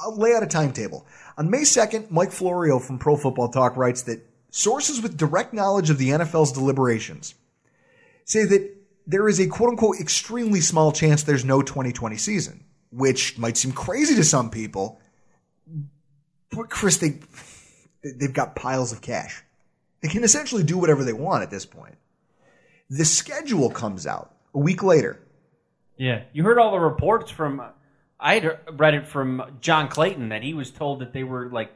I'll 0.00 0.16
lay 0.16 0.34
out 0.34 0.42
a 0.42 0.46
timetable. 0.46 1.06
On 1.36 1.50
May 1.50 1.64
2nd, 1.64 2.10
Mike 2.10 2.32
Florio 2.32 2.78
from 2.78 2.98
Pro 2.98 3.18
Football 3.18 3.50
Talk 3.50 3.76
writes 3.76 4.00
that 4.04 4.26
sources 4.50 5.02
with 5.02 5.18
direct 5.18 5.52
knowledge 5.52 5.90
of 5.90 5.98
the 5.98 6.08
NFL's 6.08 6.52
deliberations 6.52 7.34
say 8.24 8.46
that 8.46 8.74
there 9.06 9.28
is 9.28 9.38
a 9.38 9.48
quote 9.48 9.68
unquote 9.68 10.00
extremely 10.00 10.62
small 10.62 10.92
chance 10.92 11.24
there's 11.24 11.44
no 11.44 11.60
2020 11.60 12.16
season, 12.16 12.64
which 12.90 13.36
might 13.36 13.58
seem 13.58 13.72
crazy 13.72 14.14
to 14.14 14.24
some 14.24 14.48
people. 14.48 14.98
But 16.50 16.70
Chris, 16.70 16.96
they, 16.96 17.18
they've 18.04 18.32
got 18.32 18.56
piles 18.56 18.92
of 18.92 19.00
cash. 19.00 19.42
They 20.00 20.08
can 20.08 20.24
essentially 20.24 20.62
do 20.62 20.78
whatever 20.78 21.02
they 21.04 21.12
want 21.12 21.42
at 21.42 21.50
this 21.50 21.64
point. 21.64 21.96
The 22.90 23.04
schedule 23.04 23.70
comes 23.70 24.06
out 24.06 24.34
a 24.52 24.58
week 24.58 24.82
later. 24.82 25.20
Yeah, 25.96 26.22
you 26.32 26.44
heard 26.44 26.58
all 26.58 26.72
the 26.72 26.78
reports 26.78 27.30
from. 27.30 27.62
I 28.20 28.34
had 28.34 28.58
read 28.72 28.94
it 28.94 29.06
from 29.06 29.58
John 29.60 29.88
Clayton 29.88 30.28
that 30.28 30.42
he 30.42 30.54
was 30.54 30.70
told 30.70 31.00
that 31.00 31.12
they 31.12 31.24
were 31.24 31.48
like 31.50 31.72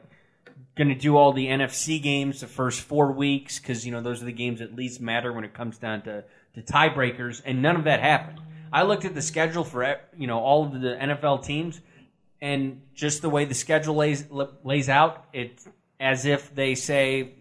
going 0.75 0.89
to 0.89 0.95
do 0.95 1.17
all 1.17 1.33
the 1.33 1.47
NFC 1.47 2.01
games 2.01 2.41
the 2.41 2.47
first 2.47 2.81
four 2.81 3.11
weeks 3.11 3.59
because 3.59 3.85
you 3.85 3.91
know 3.91 4.01
those 4.01 4.21
are 4.21 4.25
the 4.25 4.31
games 4.31 4.59
that 4.59 4.75
least 4.75 5.01
matter 5.01 5.33
when 5.33 5.43
it 5.43 5.53
comes 5.53 5.77
down 5.77 6.01
to 6.03 6.23
to 6.55 6.61
tiebreakers, 6.61 7.41
and 7.45 7.61
none 7.61 7.75
of 7.75 7.85
that 7.85 7.99
happened. 7.99 8.39
I 8.71 8.83
looked 8.83 9.05
at 9.05 9.15
the 9.15 9.21
schedule 9.21 9.63
for 9.63 9.99
you 10.17 10.27
know 10.27 10.39
all 10.39 10.65
of 10.65 10.79
the 10.79 10.95
NFL 10.95 11.43
teams, 11.43 11.79
and 12.41 12.81
just 12.93 13.21
the 13.21 13.29
way 13.29 13.45
the 13.45 13.55
schedule 13.55 13.95
lays 13.95 14.25
lays 14.63 14.89
out, 14.89 15.25
it's 15.33 15.67
as 15.99 16.25
if 16.25 16.53
they 16.55 16.75
say, 16.75 17.33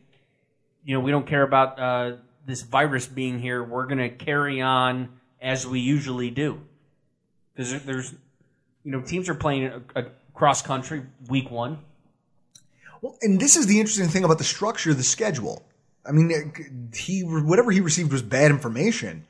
you 0.85 0.95
know, 0.95 1.01
we 1.01 1.11
don't 1.11 1.27
care 1.27 1.43
about 1.43 1.79
uh, 1.79 2.17
this 2.47 2.63
virus 2.63 3.07
being 3.07 3.39
here. 3.39 3.63
We're 3.63 3.87
going 3.87 3.99
to 3.99 4.09
carry 4.09 4.61
on 4.61 5.11
as 5.41 5.67
we 5.67 5.81
usually 5.81 6.31
do. 6.31 6.61
Because 7.55 7.83
there's, 7.85 8.13
you 8.85 8.93
know, 8.93 9.01
teams 9.01 9.29
are 9.29 9.35
playing 9.35 9.67
a, 9.67 9.83
a 10.01 10.05
cross 10.35 10.63
country 10.63 11.03
week 11.29 11.51
one. 11.51 11.79
Well, 13.01 13.17
and 13.23 13.41
this 13.41 13.57
is 13.57 13.67
the 13.67 13.79
interesting 13.79 14.09
thing 14.09 14.25
about 14.25 14.39
the 14.39 14.45
structure 14.45 14.91
of 14.91 14.97
the 14.97 15.03
schedule. 15.03 15.63
I 16.07 16.13
mean, 16.13 16.91
he 16.95 17.21
whatever 17.21 17.71
he 17.71 17.81
received 17.81 18.13
was 18.13 18.23
bad 18.23 18.51
information. 18.51 19.27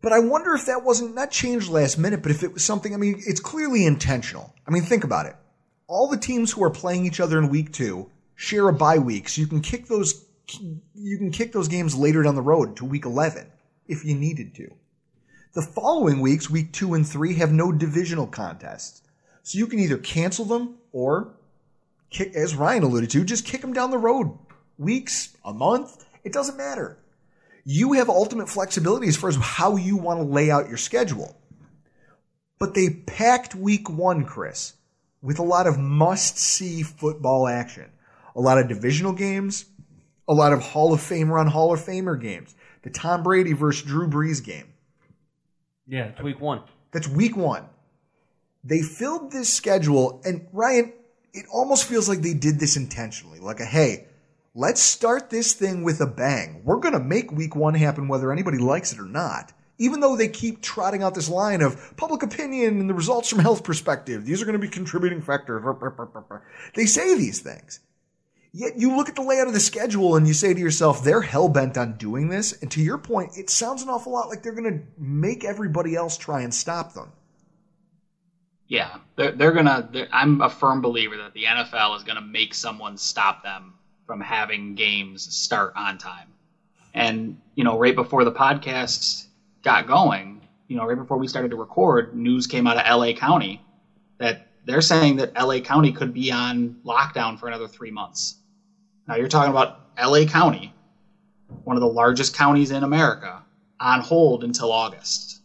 But 0.00 0.12
I 0.12 0.20
wonder 0.20 0.54
if 0.54 0.66
that 0.66 0.84
wasn't 0.84 1.14
not 1.14 1.30
changed 1.30 1.68
last 1.68 1.98
minute, 1.98 2.22
but 2.22 2.30
if 2.30 2.42
it 2.44 2.52
was 2.52 2.62
something. 2.62 2.94
I 2.94 2.96
mean, 2.96 3.20
it's 3.26 3.40
clearly 3.40 3.84
intentional. 3.84 4.54
I 4.66 4.70
mean, 4.70 4.82
think 4.82 5.04
about 5.04 5.26
it. 5.26 5.34
All 5.92 6.08
the 6.08 6.16
teams 6.16 6.50
who 6.50 6.64
are 6.64 6.70
playing 6.70 7.04
each 7.04 7.20
other 7.20 7.38
in 7.38 7.50
week 7.50 7.70
two 7.70 8.10
share 8.34 8.66
a 8.66 8.72
bye 8.72 8.98
week, 8.98 9.28
so 9.28 9.42
you 9.42 9.46
can 9.46 9.60
kick 9.60 9.88
those 9.88 10.24
you 10.94 11.18
can 11.18 11.30
kick 11.30 11.52
those 11.52 11.68
games 11.68 11.94
later 11.94 12.22
down 12.22 12.34
the 12.34 12.40
road 12.40 12.76
to 12.76 12.86
week 12.86 13.04
eleven 13.04 13.46
if 13.86 14.02
you 14.02 14.14
needed 14.14 14.54
to. 14.54 14.72
The 15.52 15.60
following 15.60 16.20
weeks, 16.20 16.48
week 16.48 16.72
two 16.72 16.94
and 16.94 17.06
three, 17.06 17.34
have 17.34 17.52
no 17.52 17.72
divisional 17.72 18.26
contests, 18.26 19.02
so 19.42 19.58
you 19.58 19.66
can 19.66 19.80
either 19.80 19.98
cancel 19.98 20.46
them 20.46 20.76
or 20.92 21.34
kick, 22.08 22.34
as 22.34 22.54
Ryan 22.54 22.84
alluded 22.84 23.10
to, 23.10 23.22
just 23.22 23.44
kick 23.44 23.60
them 23.60 23.74
down 23.74 23.90
the 23.90 23.98
road. 23.98 24.38
Weeks, 24.78 25.36
a 25.44 25.52
month, 25.52 26.06
it 26.24 26.32
doesn't 26.32 26.56
matter. 26.56 26.96
You 27.66 27.92
have 27.92 28.08
ultimate 28.08 28.48
flexibility 28.48 29.08
as 29.08 29.18
far 29.18 29.28
as 29.28 29.36
how 29.36 29.76
you 29.76 29.98
want 29.98 30.20
to 30.20 30.24
lay 30.24 30.50
out 30.50 30.70
your 30.70 30.78
schedule. 30.78 31.36
But 32.58 32.72
they 32.72 32.88
packed 32.88 33.54
week 33.54 33.90
one, 33.90 34.24
Chris, 34.24 34.72
with 35.22 35.38
a 35.38 35.44
lot 35.44 35.66
of 35.66 35.78
must 35.78 36.36
see 36.36 36.82
football 36.82 37.48
action. 37.48 37.90
A 38.34 38.40
lot 38.40 38.58
of 38.58 38.68
divisional 38.68 39.12
games, 39.12 39.66
a 40.28 40.34
lot 40.34 40.52
of 40.52 40.60
Hall 40.60 40.92
of 40.92 41.00
Famer 41.00 41.38
on 41.38 41.46
Hall 41.46 41.72
of 41.72 41.80
Famer 41.80 42.20
games. 42.20 42.54
The 42.82 42.90
Tom 42.90 43.22
Brady 43.22 43.52
versus 43.52 43.82
Drew 43.86 44.08
Brees 44.08 44.44
game. 44.44 44.72
Yeah, 45.86 46.06
it's 46.06 46.20
week 46.20 46.40
one. 46.40 46.62
That's 46.90 47.08
week 47.08 47.36
one. 47.36 47.64
They 48.64 48.82
filled 48.82 49.32
this 49.32 49.52
schedule, 49.52 50.20
and 50.24 50.46
Ryan, 50.52 50.92
it 51.32 51.46
almost 51.52 51.84
feels 51.84 52.08
like 52.08 52.20
they 52.20 52.34
did 52.34 52.58
this 52.58 52.76
intentionally. 52.76 53.40
Like 53.40 53.60
a 53.60 53.64
hey, 53.64 54.06
let's 54.54 54.80
start 54.80 55.30
this 55.30 55.52
thing 55.52 55.82
with 55.82 56.00
a 56.00 56.06
bang. 56.06 56.62
We're 56.64 56.78
going 56.78 56.94
to 56.94 57.00
make 57.00 57.32
week 57.32 57.56
one 57.56 57.74
happen 57.74 58.08
whether 58.08 58.32
anybody 58.32 58.58
likes 58.58 58.92
it 58.92 58.98
or 58.98 59.06
not. 59.06 59.52
Even 59.78 60.00
though 60.00 60.16
they 60.16 60.28
keep 60.28 60.60
trotting 60.60 61.02
out 61.02 61.14
this 61.14 61.28
line 61.28 61.62
of 61.62 61.96
public 61.96 62.22
opinion 62.22 62.80
and 62.80 62.90
the 62.90 62.94
results 62.94 63.28
from 63.28 63.38
health 63.40 63.64
perspective, 63.64 64.24
these 64.24 64.40
are 64.40 64.44
going 64.44 64.58
to 64.58 64.58
be 64.58 64.68
contributing 64.68 65.20
factors. 65.20 65.64
They 66.74 66.86
say 66.86 67.16
these 67.16 67.40
things. 67.40 67.80
Yet 68.54 68.76
you 68.76 68.94
look 68.94 69.08
at 69.08 69.16
the 69.16 69.22
layout 69.22 69.46
of 69.46 69.54
the 69.54 69.60
schedule 69.60 70.14
and 70.14 70.28
you 70.28 70.34
say 70.34 70.52
to 70.52 70.60
yourself, 70.60 71.02
they're 71.02 71.22
hell 71.22 71.48
bent 71.48 71.78
on 71.78 71.96
doing 71.96 72.28
this. 72.28 72.52
And 72.60 72.70
to 72.72 72.82
your 72.82 72.98
point, 72.98 73.38
it 73.38 73.48
sounds 73.48 73.82
an 73.82 73.88
awful 73.88 74.12
lot 74.12 74.28
like 74.28 74.42
they're 74.42 74.52
going 74.52 74.78
to 74.78 74.84
make 74.98 75.42
everybody 75.42 75.96
else 75.96 76.18
try 76.18 76.42
and 76.42 76.52
stop 76.52 76.92
them. 76.92 77.12
Yeah, 78.72 78.96
they're, 79.16 79.32
they're 79.32 79.52
gonna. 79.52 79.90
I'm 80.12 80.40
a 80.40 80.48
firm 80.48 80.80
believer 80.80 81.18
that 81.18 81.34
the 81.34 81.44
NFL 81.44 81.94
is 81.94 82.04
gonna 82.04 82.22
make 82.22 82.54
someone 82.54 82.96
stop 82.96 83.42
them 83.42 83.74
from 84.06 84.18
having 84.18 84.76
games 84.76 85.30
start 85.36 85.74
on 85.76 85.98
time. 85.98 86.28
And 86.94 87.38
you 87.54 87.64
know, 87.64 87.78
right 87.78 87.94
before 87.94 88.24
the 88.24 88.32
podcast 88.32 89.26
got 89.62 89.86
going, 89.86 90.46
you 90.68 90.76
know, 90.76 90.86
right 90.86 90.96
before 90.96 91.18
we 91.18 91.26
started 91.26 91.50
to 91.50 91.56
record, 91.56 92.14
news 92.14 92.46
came 92.46 92.66
out 92.66 92.76
of 92.76 92.98
LA 92.98 93.12
County 93.12 93.62
that 94.18 94.46
they're 94.64 94.80
saying 94.80 95.16
that 95.16 95.32
LA 95.34 95.60
County 95.60 95.92
could 95.92 96.12
be 96.12 96.30
on 96.30 96.76
lockdown 96.84 97.38
for 97.38 97.48
another 97.48 97.68
three 97.68 97.90
months. 97.90 98.36
Now 99.06 99.16
you're 99.16 99.28
talking 99.28 99.50
about 99.50 99.80
LA 100.00 100.24
County, 100.24 100.72
one 101.64 101.76
of 101.76 101.80
the 101.80 101.88
largest 101.88 102.34
counties 102.34 102.70
in 102.70 102.84
America, 102.84 103.42
on 103.80 104.00
hold 104.00 104.44
until 104.44 104.70
August. 104.70 105.40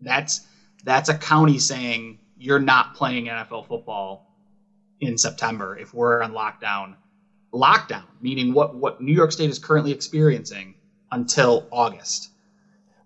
That's 0.00 0.42
that's 0.84 1.08
a 1.08 1.14
county 1.14 1.58
saying 1.58 2.18
you're 2.36 2.58
not 2.58 2.94
playing 2.94 3.26
NFL 3.26 3.66
football 3.66 4.26
in 5.00 5.16
September 5.16 5.76
if 5.78 5.94
we're 5.94 6.22
on 6.22 6.32
lockdown. 6.32 6.96
Lockdown, 7.52 8.04
meaning 8.20 8.52
what, 8.52 8.74
what 8.74 9.00
New 9.00 9.14
York 9.14 9.32
State 9.32 9.48
is 9.48 9.58
currently 9.58 9.92
experiencing 9.92 10.74
until 11.10 11.66
August. 11.70 12.30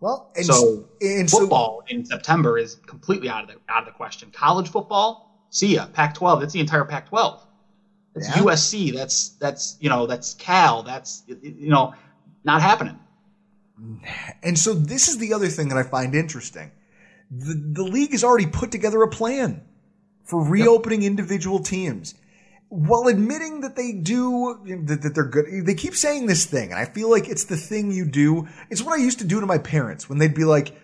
Well, 0.01 0.31
and 0.37 0.47
so 0.47 0.89
and 1.01 1.29
football 1.29 1.83
so, 1.89 1.95
in 1.95 2.05
September 2.05 2.57
is 2.57 2.77
completely 2.87 3.29
out 3.29 3.45
of 3.45 3.49
the 3.49 3.57
out 3.69 3.81
of 3.81 3.87
the 3.87 3.93
question. 3.93 4.31
College 4.31 4.69
football, 4.69 5.45
see 5.51 5.75
ya. 5.75 5.87
Pac-12, 5.87 6.41
that's 6.41 6.53
the 6.53 6.61
entire 6.61 6.85
Pac-12. 6.85 7.41
That's 8.15 8.29
yeah. 8.29 8.43
USC. 8.43 8.95
That's 8.95 9.31
that's 9.31 9.77
you 9.81 9.89
know 9.89 10.07
that's 10.07 10.35
Cal. 10.35 10.83
That's 10.83 11.25
you 11.27 11.69
know 11.69 11.95
not 12.45 12.63
happening. 12.63 12.99
And 14.43 14.59
so 14.59 14.75
this 14.75 15.09
is 15.09 15.19
the 15.19 15.33
other 15.33 15.49
thing 15.49 15.69
that 15.69 15.79
I 15.79 15.85
find 15.85 16.15
interesting 16.15 16.73
the, 17.31 17.55
the 17.55 17.83
league 17.83 18.13
has 18.13 18.25
already 18.25 18.47
put 18.47 18.71
together 18.71 19.03
a 19.03 19.09
plan 19.09 19.63
for 20.25 20.43
reopening 20.43 21.03
yep. 21.03 21.11
individual 21.11 21.59
teams 21.59 22.15
while 22.71 23.09
admitting 23.09 23.63
that 23.63 23.77
they 23.77 23.93
do 23.93 24.59
that, 24.85 25.01
that, 25.03 25.15
they're 25.15 25.25
good 25.25 25.47
they 25.65 25.75
keep 25.75 25.95
saying 25.95 26.27
this 26.27 26.45
thing 26.45 26.71
and 26.71 26.79
i 26.79 26.85
feel 26.85 27.11
like 27.11 27.29
it's 27.29 27.45
the 27.45 27.57
thing 27.57 27.91
you 27.91 28.05
do 28.05 28.47
it's 28.69 28.83
what 28.83 28.99
i 28.99 29.03
used 29.03 29.19
to 29.19 29.25
do 29.25 29.41
to 29.41 29.47
my 29.47 29.59
parents 29.59 30.09
when 30.09 30.19
they'd 30.19 30.35
be 30.35 30.45
like 30.45 30.79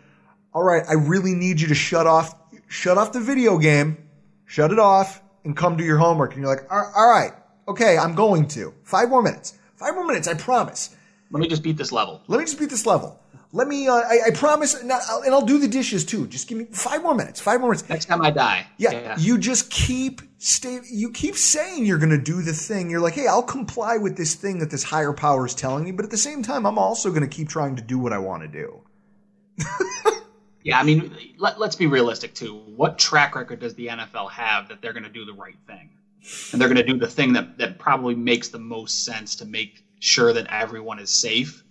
all 0.54 0.62
right 0.62 0.84
i 0.88 0.94
really 0.94 1.34
need 1.34 1.60
you 1.60 1.68
to 1.68 1.74
shut 1.74 2.06
off 2.06 2.34
shut 2.68 2.96
off 2.96 3.12
the 3.12 3.20
video 3.20 3.58
game 3.58 3.98
shut 4.46 4.72
it 4.72 4.78
off 4.78 5.22
and 5.44 5.56
come 5.56 5.76
do 5.76 5.84
your 5.84 5.98
homework 5.98 6.32
and 6.32 6.42
you're 6.42 6.54
like 6.54 6.64
all 6.72 7.10
right 7.10 7.32
okay 7.68 7.98
i'm 7.98 8.14
going 8.14 8.48
to 8.48 8.72
five 8.82 9.10
more 9.10 9.22
minutes 9.22 9.58
five 9.76 9.94
more 9.94 10.06
minutes 10.06 10.26
i 10.26 10.34
promise 10.34 10.96
let 11.30 11.40
me 11.40 11.48
just 11.48 11.62
beat 11.62 11.76
this 11.76 11.92
level 11.92 12.22
let 12.28 12.38
me 12.38 12.44
just 12.44 12.58
beat 12.58 12.70
this 12.70 12.86
level 12.86 13.20
let 13.54 13.68
me. 13.68 13.86
Uh, 13.86 13.92
I, 13.92 14.18
I, 14.26 14.30
promise, 14.32 14.82
not, 14.82 15.00
and 15.24 15.32
I'll 15.32 15.46
do 15.46 15.60
the 15.60 15.68
dishes 15.68 16.04
too. 16.04 16.26
Just 16.26 16.48
give 16.48 16.58
me 16.58 16.64
five 16.72 17.04
more 17.04 17.14
minutes. 17.14 17.40
Five 17.40 17.60
more 17.60 17.70
minutes. 17.70 17.88
Next 17.88 18.06
time 18.06 18.20
I 18.20 18.32
die. 18.32 18.66
Yeah, 18.78 18.90
yeah. 18.90 19.16
you 19.16 19.38
just 19.38 19.70
keep 19.70 20.22
stay. 20.44 20.80
You 20.90 21.10
keep 21.10 21.36
saying 21.36 21.86
you're 21.86 21.98
going 21.98 22.10
to 22.10 22.18
do 22.18 22.42
the 22.42 22.52
thing. 22.52 22.90
You're 22.90 23.00
like, 23.00 23.14
hey, 23.14 23.26
I'll 23.26 23.42
comply 23.42 23.96
with 23.96 24.16
this 24.16 24.34
thing 24.34 24.58
that 24.58 24.70
this 24.70 24.82
higher 24.82 25.12
power 25.12 25.46
is 25.46 25.54
telling 25.54 25.84
me, 25.84 25.92
but 25.92 26.04
at 26.04 26.10
the 26.10 26.18
same 26.18 26.42
time, 26.42 26.66
I'm 26.66 26.78
also 26.78 27.10
going 27.10 27.22
to 27.22 27.28
keep 27.28 27.48
trying 27.48 27.76
to 27.76 27.82
do 27.82 27.98
what 27.98 28.12
I 28.12 28.18
want 28.18 28.42
to 28.42 28.48
do. 28.48 28.80
yeah, 30.62 30.78
I 30.78 30.82
mean, 30.82 31.16
let, 31.38 31.58
let's 31.58 31.76
be 31.76 31.86
realistic 31.86 32.34
too. 32.34 32.56
What 32.76 32.98
track 32.98 33.34
record 33.34 33.60
does 33.60 33.74
the 33.74 33.88
NFL 33.88 34.30
have 34.30 34.68
that 34.68 34.82
they're 34.82 34.92
going 34.92 35.04
to 35.04 35.10
do 35.10 35.24
the 35.24 35.32
right 35.32 35.56
thing, 35.66 35.90
and 36.52 36.60
they're 36.60 36.68
going 36.68 36.84
to 36.84 36.92
do 36.92 36.98
the 36.98 37.08
thing 37.08 37.34
that 37.34 37.58
that 37.58 37.78
probably 37.78 38.14
makes 38.14 38.48
the 38.48 38.58
most 38.58 39.04
sense 39.04 39.36
to 39.36 39.44
make 39.44 39.84
sure 40.00 40.32
that 40.32 40.46
everyone 40.48 40.98
is 40.98 41.10
safe? 41.10 41.64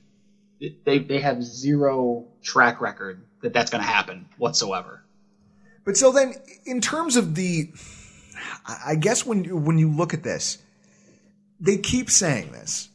they 0.85 0.99
they 0.99 1.19
have 1.19 1.43
zero 1.43 2.25
track 2.41 2.79
record 2.79 3.25
that 3.41 3.53
that's 3.53 3.69
going 3.69 3.83
to 3.83 3.87
happen 3.89 4.27
whatsoever. 4.37 5.03
But 5.85 5.97
so 5.97 6.11
then, 6.11 6.35
in 6.65 6.79
terms 6.79 7.17
of 7.17 7.35
the, 7.35 7.69
I 8.65 8.95
guess 8.95 9.25
when 9.25 9.43
you, 9.43 9.57
when 9.57 9.77
you 9.77 9.89
look 9.89 10.13
at 10.13 10.23
this, 10.23 10.57
they 11.59 11.77
keep 11.77 12.09
saying 12.09 12.51
this. 12.51 12.89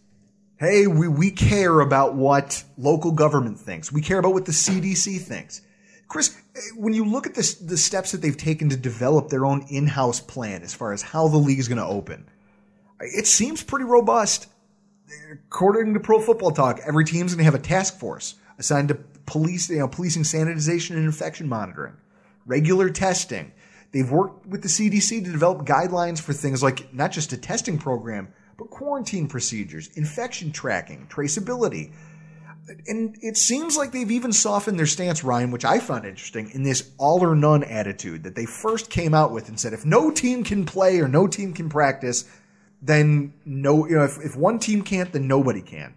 Hey, 0.59 0.86
we, 0.86 1.09
we 1.09 1.30
care 1.30 1.80
about 1.80 2.14
what 2.14 2.64
local 2.76 3.12
government 3.12 3.60
thinks. 3.60 3.93
We 3.93 4.02
care 4.02 4.18
about 4.18 4.35
what 4.35 4.44
the 4.44 4.52
CDC 4.52 5.20
thinks. 5.20 5.62
Chris, 6.09 6.36
when 6.74 6.94
you 6.94 7.05
look 7.05 7.26
at 7.26 7.35
this, 7.35 7.55
the 7.55 7.76
steps 7.76 8.12
that 8.12 8.22
they've 8.22 8.36
taken 8.36 8.70
to 8.70 8.76
develop 8.76 9.28
their 9.28 9.44
own 9.44 9.66
in-house 9.68 10.20
plan 10.20 10.62
as 10.62 10.74
far 10.74 10.93
as 10.93 11.02
how 11.02 11.28
the 11.28 11.36
league 11.36 11.59
is 11.59 11.68
going 11.68 11.78
to 11.78 11.86
open, 11.86 12.28
it 13.01 13.26
seems 13.26 13.62
pretty 13.62 13.85
robust 13.85 14.48
according 15.32 15.94
to 15.94 16.01
Pro 16.01 16.20
Football 16.20 16.51
Talk, 16.51 16.80
every 16.86 17.05
team's 17.05 17.35
going 17.35 17.44
to 17.44 17.44
have 17.44 17.55
a 17.55 17.59
task 17.59 17.98
force 17.98 18.35
assigned 18.59 18.89
to 18.89 18.94
police, 19.26 19.68
you 19.70 19.78
know, 19.78 19.89
policing 19.89 20.22
sanitization 20.22 20.97
and 20.97 21.05
infection 21.05 21.48
monitoring, 21.48 21.97
regular 22.47 22.90
testing. 22.90 23.52
They've 23.93 24.10
worked 24.10 24.47
with 24.47 24.62
the 24.62 24.69
CDC 24.69 25.24
to 25.24 25.32
develop 25.32 25.66
guidelines 25.66 26.20
for 26.20 26.32
things 26.32 26.62
like 26.62 26.93
not 26.93 27.10
just 27.10 27.32
a 27.32 27.36
testing 27.36 27.78
program, 27.78 28.28
but 28.59 28.70
quarantine 28.70 29.28
procedures, 29.28 29.89
infection 29.94 30.52
tracking, 30.52 31.06
traceability. 31.09 31.93
And 32.86 33.16
it 33.23 33.39
seems 33.39 33.78
like 33.78 33.93
they've 33.93 34.10
even 34.10 34.32
softened 34.32 34.78
their 34.78 34.86
stance, 34.86 35.24
Ryan, 35.24 35.52
which 35.52 35.65
I 35.65 35.78
found 35.78 36.05
interesting, 36.05 36.51
in 36.51 36.65
this 36.65 36.90
all 36.98 37.24
or 37.24 37.35
none 37.35 37.65
attitude 37.65 38.24
that 38.24 38.35
they 38.35 38.44
first 38.44 38.90
came 38.90 39.15
out 39.15 39.32
with 39.32 39.48
and 39.48 39.59
said 39.59 39.73
if 39.73 39.86
no 39.86 40.10
team 40.10 40.44
can 40.44 40.66
play 40.66 41.01
or 41.01 41.09
no 41.09 41.27
team 41.27 41.55
can 41.55 41.70
practice, 41.70 42.28
then 42.82 43.32
no, 43.47 43.86
you 43.86 43.97
know, 43.97 44.05
if, 44.05 44.19
if 44.23 44.36
one 44.36 44.59
team 44.59 44.82
can't, 44.82 45.12
then 45.12 45.27
nobody 45.27 45.62
can. 45.62 45.94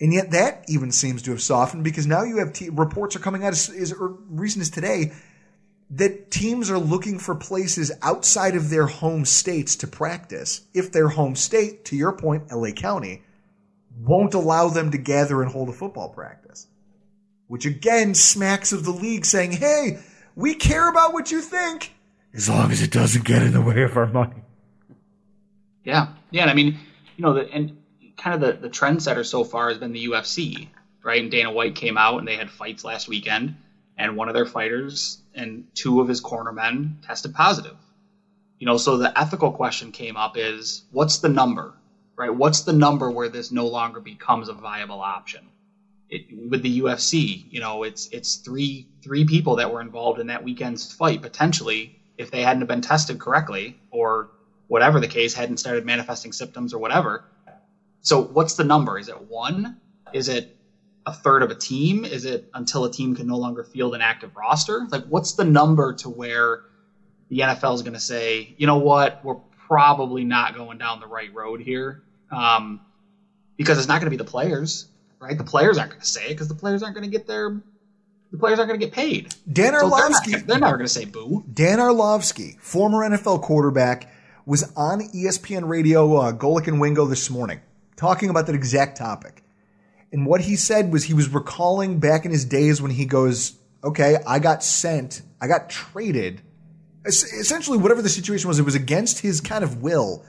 And 0.00 0.12
yet 0.12 0.30
that 0.30 0.64
even 0.68 0.90
seems 0.90 1.22
to 1.22 1.32
have 1.32 1.42
softened 1.42 1.84
because 1.84 2.06
now 2.06 2.22
you 2.22 2.38
have 2.38 2.52
te- 2.52 2.70
reports 2.70 3.16
are 3.16 3.20
coming 3.20 3.44
out 3.44 3.52
as, 3.52 3.68
as 3.68 3.92
er, 3.92 4.14
recent 4.30 4.62
as 4.62 4.70
today 4.70 5.12
that 5.90 6.30
teams 6.30 6.70
are 6.70 6.78
looking 6.78 7.18
for 7.18 7.34
places 7.34 7.90
outside 8.02 8.54
of 8.54 8.70
their 8.70 8.86
home 8.86 9.24
states 9.24 9.76
to 9.76 9.86
practice. 9.86 10.62
If 10.74 10.92
their 10.92 11.08
home 11.08 11.34
state, 11.34 11.86
to 11.86 11.96
your 11.96 12.12
point, 12.12 12.52
LA 12.52 12.72
County, 12.72 13.22
won't 13.98 14.34
allow 14.34 14.68
them 14.68 14.90
to 14.90 14.98
gather 14.98 15.42
and 15.42 15.50
hold 15.50 15.68
a 15.68 15.72
football 15.72 16.10
practice. 16.10 16.66
Which 17.46 17.64
again 17.64 18.14
smacks 18.14 18.72
of 18.72 18.84
the 18.84 18.90
league 18.90 19.24
saying, 19.24 19.52
hey, 19.52 19.98
We 20.34 20.54
care 20.54 20.88
about 20.88 21.12
what 21.12 21.32
you 21.32 21.40
think 21.40 21.92
as 22.34 22.48
long 22.48 22.70
as 22.70 22.82
it 22.82 22.90
doesn't 22.90 23.24
get 23.24 23.42
in 23.42 23.52
the 23.52 23.60
way 23.60 23.82
of 23.82 23.96
our 23.96 24.06
money. 24.06 24.42
Yeah, 25.84 26.08
yeah. 26.30 26.42
And 26.42 26.50
I 26.50 26.54
mean, 26.54 26.78
you 27.16 27.24
know, 27.24 27.34
the, 27.34 27.50
and 27.52 27.76
kind 28.16 28.34
of 28.34 28.40
the 28.40 28.68
the 28.68 28.70
trendsetter 28.70 29.24
so 29.24 29.44
far 29.44 29.68
has 29.68 29.78
been 29.78 29.92
the 29.92 30.06
UFC, 30.06 30.68
right? 31.02 31.20
And 31.20 31.30
Dana 31.30 31.50
White 31.50 31.74
came 31.74 31.96
out 31.96 32.18
and 32.18 32.28
they 32.28 32.36
had 32.36 32.50
fights 32.50 32.84
last 32.84 33.08
weekend, 33.08 33.56
and 33.96 34.16
one 34.16 34.28
of 34.28 34.34
their 34.34 34.46
fighters 34.46 35.18
and 35.38 35.64
two 35.74 36.00
of 36.00 36.08
his 36.08 36.20
cornermen 36.20 37.02
tested 37.06 37.34
positive. 37.34 37.76
You 38.58 38.66
know, 38.66 38.76
so 38.76 38.98
the 38.98 39.16
ethical 39.18 39.52
question 39.52 39.92
came 39.92 40.16
up 40.16 40.36
is 40.36 40.84
what's 40.90 41.18
the 41.18 41.28
number, 41.28 41.74
right? 42.16 42.34
What's 42.34 42.62
the 42.62 42.72
number 42.72 43.10
where 43.10 43.28
this 43.28 43.52
no 43.52 43.66
longer 43.68 44.00
becomes 44.00 44.48
a 44.48 44.52
viable 44.52 45.00
option? 45.00 45.50
It, 46.10 46.24
with 46.50 46.62
the 46.62 46.80
UFC, 46.80 47.46
you 47.50 47.60
know, 47.60 47.84
it's 47.84 48.08
it's 48.10 48.36
three 48.36 48.88
three 49.04 49.24
people 49.24 49.56
that 49.56 49.70
were 49.70 49.80
involved 49.80 50.18
in 50.18 50.28
that 50.28 50.42
weekend's 50.42 50.92
fight 50.92 51.22
potentially 51.22 51.94
if 52.18 52.30
they 52.30 52.42
hadn't 52.42 52.66
been 52.66 52.80
tested 52.80 53.20
correctly 53.20 53.78
or 53.90 54.30
whatever 54.66 55.00
the 55.00 55.08
case 55.08 55.34
hadn't 55.34 55.58
started 55.58 55.84
manifesting 55.84 56.32
symptoms 56.32 56.74
or 56.74 56.78
whatever. 56.78 57.24
So 58.02 58.22
what's 58.22 58.54
the 58.54 58.64
number? 58.64 58.98
Is 58.98 59.08
it 59.08 59.20
one? 59.20 59.76
Is 60.12 60.28
it 60.28 60.57
a 61.08 61.12
third 61.12 61.42
of 61.42 61.50
a 61.50 61.54
team? 61.54 62.04
Is 62.04 62.26
it 62.26 62.50
until 62.52 62.84
a 62.84 62.92
team 62.92 63.16
can 63.16 63.26
no 63.26 63.36
longer 63.36 63.64
field 63.64 63.94
an 63.94 64.02
active 64.02 64.36
roster? 64.36 64.86
Like 64.90 65.04
what's 65.06 65.32
the 65.32 65.44
number 65.44 65.94
to 65.94 66.10
where 66.10 66.64
the 67.30 67.40
NFL 67.40 67.74
is 67.74 67.82
going 67.82 67.94
to 67.94 68.00
say, 68.00 68.54
you 68.58 68.66
know 68.66 68.78
what, 68.78 69.24
we're 69.24 69.36
probably 69.66 70.24
not 70.24 70.54
going 70.54 70.78
down 70.78 71.00
the 71.00 71.06
right 71.06 71.32
road 71.34 71.60
here, 71.60 72.02
um, 72.30 72.80
because 73.56 73.78
it's 73.78 73.88
not 73.88 74.00
going 74.00 74.06
to 74.06 74.10
be 74.10 74.16
the 74.16 74.30
players, 74.30 74.88
right? 75.18 75.36
The 75.36 75.44
players 75.44 75.78
aren't 75.78 75.90
going 75.90 76.00
to 76.00 76.06
say 76.06 76.26
it 76.26 76.30
because 76.30 76.48
the 76.48 76.54
players 76.54 76.82
aren't 76.82 76.94
going 76.94 77.10
to 77.10 77.10
get 77.10 77.26
their 77.26 77.60
the 78.30 78.36
players 78.36 78.58
aren't 78.58 78.68
going 78.68 78.78
to 78.78 78.86
get 78.86 78.94
paid. 78.94 79.34
Dan 79.50 79.72
So 79.72 79.88
they're, 79.88 80.40
not, 80.40 80.46
they're 80.46 80.58
never 80.58 80.76
going 80.76 80.86
to 80.86 80.92
say 80.92 81.06
boo. 81.06 81.44
Dan 81.52 81.80
Orlovsky, 81.80 82.58
former 82.60 82.98
NFL 82.98 83.40
quarterback, 83.40 84.12
was 84.44 84.70
on 84.76 85.00
ESPN 85.00 85.66
Radio, 85.66 86.16
uh, 86.16 86.32
Golic 86.32 86.68
and 86.68 86.78
Wingo 86.78 87.06
this 87.06 87.30
morning, 87.30 87.60
talking 87.96 88.28
about 88.28 88.46
that 88.46 88.54
exact 88.54 88.98
topic. 88.98 89.42
And 90.12 90.26
what 90.26 90.40
he 90.42 90.56
said 90.56 90.92
was 90.92 91.04
he 91.04 91.14
was 91.14 91.28
recalling 91.28 92.00
back 92.00 92.24
in 92.24 92.30
his 92.30 92.44
days 92.44 92.80
when 92.80 92.90
he 92.90 93.04
goes, 93.04 93.58
okay, 93.84 94.16
I 94.26 94.38
got 94.38 94.64
sent, 94.64 95.22
I 95.40 95.46
got 95.46 95.68
traded. 95.68 96.40
Es- 97.06 97.32
Essentially, 97.32 97.78
whatever 97.78 98.02
the 98.02 98.08
situation 98.08 98.48
was, 98.48 98.58
it 98.58 98.64
was 98.64 98.74
against 98.74 99.20
his 99.20 99.40
kind 99.40 99.62
of 99.62 99.82
will, 99.82 100.24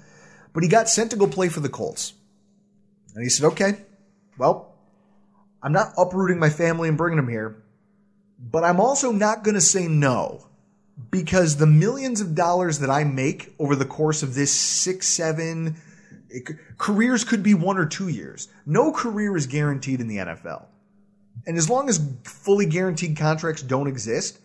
but 0.54 0.64
he 0.64 0.70
got 0.70 0.90
sent 0.90 1.12
to 1.12 1.18
go 1.18 1.28
play 1.28 1.50
for 1.50 1.62
the 1.62 1.70
Colts. 1.70 2.14
And 3.16 3.24
he 3.24 3.30
said, 3.30 3.48
okay, 3.48 3.74
well, 4.38 4.76
I'm 5.64 5.72
not 5.74 5.94
uprooting 5.98 6.40
my 6.40 6.50
family 6.50 6.90
and 6.90 6.98
bringing 6.98 7.18
them 7.18 7.30
here, 7.30 7.64
but 8.40 8.64
I'm 8.64 8.80
also 8.80 9.12
not 9.12 9.44
going 9.44 9.56
to 9.56 9.62
say 9.62 9.88
no 9.88 10.46
because 11.12 11.58
the 11.58 11.66
millions 11.68 12.22
of 12.22 12.36
dollars 12.36 12.80
that 12.80 12.90
I 12.90 13.04
make 13.04 13.54
over 13.60 13.76
the 13.76 13.86
course 13.86 14.24
of 14.24 14.36
this 14.36 14.52
six, 14.54 15.08
seven 15.08 15.78
it 16.30 16.44
careers 16.78 17.24
could 17.24 17.44
be 17.44 17.54
one 17.54 17.78
or 17.78 17.86
two 17.86 18.08
years. 18.10 18.48
No 18.66 18.92
career 18.92 19.36
is 19.36 19.46
guaranteed 19.48 20.00
in 20.02 20.08
the 20.08 20.18
NFL. 20.18 20.66
And 21.48 21.58
as 21.58 21.70
long 21.70 21.90
as 21.90 22.00
fully 22.24 22.66
guaranteed 22.66 23.18
contracts 23.18 23.62
don't 23.62 23.88
exist, 23.88 24.40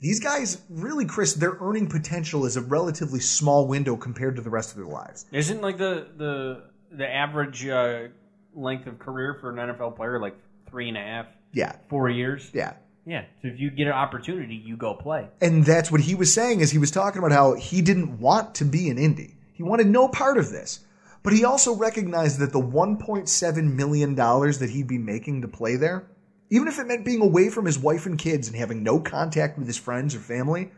these 0.00 0.18
guys 0.20 0.62
really, 0.68 1.04
Chris, 1.04 1.34
their 1.34 1.56
earning 1.60 1.86
potential 1.88 2.44
is 2.46 2.56
a 2.56 2.60
relatively 2.62 3.20
small 3.20 3.66
window 3.66 3.96
compared 3.96 4.36
to 4.36 4.42
the 4.42 4.50
rest 4.50 4.70
of 4.70 4.76
their 4.76 4.86
lives. 4.86 5.26
Isn't 5.32 5.60
like 5.60 5.78
the 5.78 6.08
the 6.16 6.62
the 6.92 7.08
average 7.08 7.66
uh, 7.66 8.08
length 8.54 8.86
of 8.86 8.98
career 8.98 9.36
for 9.40 9.50
an 9.50 9.56
NFL 9.56 9.96
player 9.96 10.18
like 10.20 10.36
three 10.68 10.88
and 10.88 10.96
a 10.96 11.00
half, 11.00 11.26
Yeah. 11.52 11.76
four 11.88 12.08
years? 12.08 12.50
Yeah. 12.52 12.74
Yeah. 13.06 13.24
So 13.42 13.48
if 13.48 13.58
you 13.60 13.70
get 13.70 13.86
an 13.86 13.92
opportunity, 13.92 14.54
you 14.56 14.76
go 14.76 14.94
play. 14.94 15.28
And 15.40 15.64
that's 15.64 15.90
what 15.90 16.00
he 16.00 16.14
was 16.14 16.32
saying 16.32 16.60
is 16.60 16.70
he 16.70 16.78
was 16.78 16.90
talking 16.90 17.18
about 17.18 17.32
how 17.32 17.54
he 17.54 17.80
didn't 17.80 18.18
want 18.18 18.54
to 18.56 18.64
be 18.64 18.90
an 18.90 18.96
indie. 18.98 19.34
He 19.52 19.62
wanted 19.62 19.86
no 19.86 20.08
part 20.08 20.36
of 20.38 20.50
this. 20.50 20.80
But 21.22 21.32
he 21.34 21.44
also 21.44 21.74
recognized 21.74 22.38
that 22.38 22.52
the 22.52 22.60
$1.7 22.60 23.74
million 23.74 24.14
that 24.14 24.70
he'd 24.72 24.88
be 24.88 24.98
making 24.98 25.42
to 25.42 25.48
play 25.48 25.76
there, 25.76 26.06
even 26.48 26.66
if 26.66 26.78
it 26.78 26.86
meant 26.86 27.04
being 27.04 27.20
away 27.20 27.50
from 27.50 27.66
his 27.66 27.78
wife 27.78 28.06
and 28.06 28.18
kids 28.18 28.48
and 28.48 28.56
having 28.56 28.82
no 28.82 29.00
contact 29.00 29.58
with 29.58 29.66
his 29.66 29.76
friends 29.76 30.14
or 30.14 30.18
family, 30.20 30.70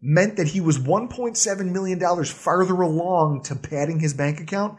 meant 0.00 0.36
that 0.36 0.48
he 0.48 0.60
was 0.60 0.78
$1.7 0.78 1.72
million 1.72 2.24
farther 2.24 2.80
along 2.80 3.42
to 3.42 3.54
padding 3.54 4.00
his 4.00 4.14
bank 4.14 4.40
account 4.40 4.78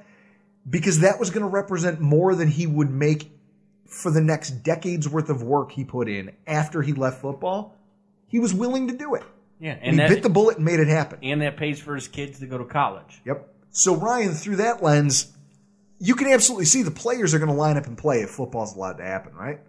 because 0.68 1.00
that 1.02 1.20
was 1.20 1.30
going 1.30 1.44
to 1.44 1.48
represent 1.48 2.00
more 2.00 2.34
than 2.34 2.48
he 2.48 2.66
would 2.66 2.90
make 2.90 3.32
for 3.86 4.10
the 4.10 4.22
next 4.22 4.64
decade's 4.64 5.08
worth 5.08 5.30
of 5.30 5.44
work 5.44 5.72
he 5.72 5.84
put 5.84 6.08
in 6.10 6.32
after 6.48 6.82
he 6.82 6.94
left 6.94 7.22
football. 7.22 7.76
He 8.28 8.40
was 8.40 8.54
willing 8.54 8.88
to 8.88 8.98
do 8.98 9.14
it. 9.16 9.24
Yeah, 9.60 9.74
And, 9.74 9.82
and 9.84 9.94
he 9.94 9.98
that 10.00 10.10
bit 10.10 10.24
the 10.24 10.30
bullet 10.30 10.56
and 10.58 10.66
made 10.66 10.80
it 10.80 10.88
happen. 10.88 11.20
and 11.22 11.42
that 11.42 11.56
pays 11.56 11.80
for 11.80 11.94
his 11.94 12.08
kids 12.08 12.40
to 12.40 12.48
go 12.48 12.58
to 12.58 12.66
college. 12.66 13.22
Yep. 13.26 13.51
So 13.72 13.96
Ryan, 13.96 14.34
through 14.34 14.58
that 14.58 14.84
lens, 14.84 15.32
you 16.00 16.16
can 16.16 16.28
absolutely 16.28 16.66
see 16.66 16.82
the 16.82 16.92
players 16.92 17.34
are 17.34 17.40
going 17.40 17.50
to 17.50 17.56
line 17.56 17.78
up 17.78 17.88
and 17.88 17.98
play 17.98 18.22
if 18.22 18.32
football's 18.32 18.76
allowed 18.76 18.98
to 18.98 19.04
happen, 19.04 19.34
right? 19.36 19.60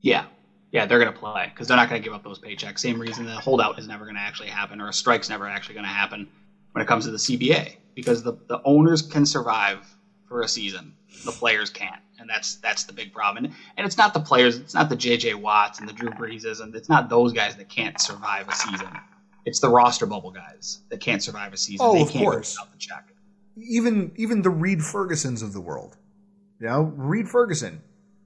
Yeah, 0.00 0.26
yeah, 0.72 0.86
they're 0.86 0.98
going 0.98 1.12
to 1.12 1.18
play 1.18 1.50
because 1.52 1.68
they're 1.68 1.76
not 1.76 1.88
going 1.88 2.00
to 2.00 2.04
give 2.04 2.14
up 2.14 2.24
those 2.24 2.38
paychecks. 2.38 2.80
Same 2.80 3.00
reason 3.00 3.24
the 3.24 3.32
holdout 3.32 3.78
is 3.78 3.86
never 3.86 4.04
going 4.04 4.16
to 4.16 4.20
actually 4.20 4.48
happen, 4.48 4.80
or 4.80 4.88
a 4.88 4.92
strike's 4.92 5.28
never 5.28 5.46
actually 5.46 5.74
going 5.74 5.86
to 5.86 5.92
happen 5.92 6.28
when 6.72 6.82
it 6.82 6.88
comes 6.88 7.04
to 7.04 7.10
the 7.10 7.18
CBA 7.18 7.76
because 7.94 8.22
the 8.22 8.34
the 8.48 8.60
owners 8.64 9.02
can 9.02 9.24
survive 9.24 9.86
for 10.26 10.42
a 10.42 10.48
season, 10.48 10.94
the 11.24 11.32
players 11.32 11.70
can't, 11.70 12.00
and 12.18 12.28
that's 12.28 12.56
that's 12.56 12.84
the 12.84 12.92
big 12.92 13.12
problem. 13.12 13.46
And, 13.46 13.54
and 13.76 13.86
it's 13.86 13.96
not 13.96 14.12
the 14.14 14.20
players, 14.20 14.58
it's 14.58 14.74
not 14.74 14.88
the 14.88 14.96
JJ 14.96 15.36
Watts 15.36 15.80
and 15.80 15.88
the 15.88 15.92
Drew 15.92 16.10
Breeses, 16.10 16.60
and 16.60 16.74
it's 16.74 16.88
not 16.88 17.08
those 17.08 17.32
guys 17.32 17.56
that 17.56 17.68
can't 17.68 17.98
survive 18.00 18.48
a 18.48 18.54
season. 18.54 18.88
It's 19.48 19.60
the 19.60 19.68
roster 19.70 20.06
bubble 20.06 20.30
guys 20.30 20.80
that 20.90 21.00
can't 21.00 21.22
survive 21.22 21.52
a 21.52 21.56
season. 21.56 21.86
Oh, 21.86 21.94
they 21.94 22.02
of 22.02 22.10
can't 22.10 22.24
course. 22.24 22.54
without 22.56 22.72
the 22.72 22.78
check. 22.78 23.08
Even 23.56 24.12
even 24.16 24.42
the 24.42 24.50
Reid 24.50 24.80
Fergusons 24.80 25.42
of 25.42 25.52
the 25.52 25.60
world. 25.60 25.96
You 26.60 26.66
know, 26.66 26.82
Reid 26.96 27.28
Ferguson, 27.28 27.80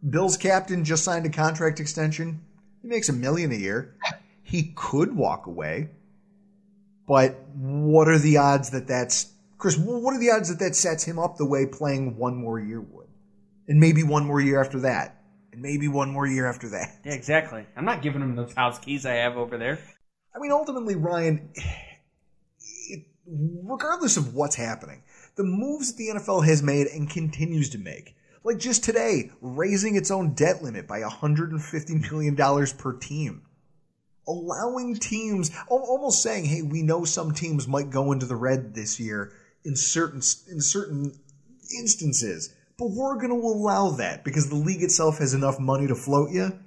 Bills 0.09 0.37
captain, 0.37 0.85
just 0.85 1.05
signed 1.05 1.25
a 1.27 1.31
contract 1.31 1.81
extension. 1.81 2.41
He 2.83 2.89
makes 2.89 3.09
a 3.09 3.13
million 3.13 3.53
a 3.53 3.57
year. 3.57 3.95
He 4.43 4.73
could 4.75 5.15
walk 5.17 5.47
away, 5.47 5.91
but 7.07 7.39
what 7.55 8.09
are 8.09 8.19
the 8.19 8.37
odds 8.39 8.71
that 8.71 8.89
that's 8.89 9.33
Chris? 9.59 9.79
What 9.79 10.15
are 10.15 10.19
the 10.19 10.31
odds 10.31 10.49
that 10.49 10.59
that 10.59 10.75
sets 10.75 11.05
him 11.05 11.19
up 11.19 11.37
the 11.37 11.47
way 11.47 11.67
playing 11.67 12.17
one 12.17 12.37
more 12.37 12.59
year 12.59 12.81
would, 12.81 13.07
and 13.69 13.79
maybe 13.79 14.03
one 14.03 14.27
more 14.27 14.41
year 14.41 14.61
after 14.61 14.81
that, 14.81 15.23
and 15.53 15.63
maybe 15.63 15.87
one 15.89 16.11
more 16.11 16.27
year 16.27 16.47
after 16.47 16.69
that? 16.71 16.97
Yeah, 17.05 17.13
exactly. 17.13 17.65
I'm 17.77 17.85
not 17.85 18.03
giving 18.03 18.21
him 18.21 18.35
those 18.35 18.53
house 18.53 18.79
keys 18.79 19.07
I 19.07 19.15
have 19.15 19.37
over 19.37 19.57
there. 19.57 19.79
I 20.35 20.39
mean, 20.39 20.51
ultimately, 20.51 20.95
Ryan, 20.95 21.51
it, 22.89 23.07
regardless 23.27 24.17
of 24.17 24.35
what's 24.35 24.57
happening, 24.57 25.03
the 25.37 25.45
moves 25.45 25.93
that 25.93 25.99
the 25.99 26.09
NFL 26.09 26.47
has 26.47 26.63
made 26.63 26.87
and 26.87 27.09
continues 27.09 27.71
to 27.71 27.79
make, 27.79 28.17
like 28.45 28.59
just 28.59 28.83
today, 28.83 29.31
raising 29.41 29.95
its 29.95 30.11
own 30.11 30.35
debt 30.35 30.63
limit 30.63 30.89
by 30.89 31.01
$150 31.01 32.11
million 32.11 32.67
per 32.77 32.93
team, 32.95 33.43
allowing 34.27 34.97
teams, 34.97 35.51
almost 35.69 36.23
saying, 36.23 36.47
hey, 36.47 36.63
we 36.63 36.83
know 36.83 37.05
some 37.05 37.33
teams 37.33 37.69
might 37.69 37.91
go 37.91 38.13
into 38.13 38.27
the 38.27 38.37
red 38.37 38.75
this 38.75 38.99
year 38.99 39.33
in 39.65 39.77
certain, 39.77 40.23
in 40.51 40.61
certain 40.61 41.13
instances, 41.79 42.55
but 42.79 42.91
we're 42.91 43.17
going 43.17 43.29
to 43.29 43.47
allow 43.47 43.91
that 43.91 44.25
because 44.25 44.49
the 44.49 44.57
league 44.57 44.83
itself 44.83 45.19
has 45.19 45.35
enough 45.35 45.61
money 45.61 45.87
to 45.87 45.95
float 45.95 46.31
you 46.31 46.59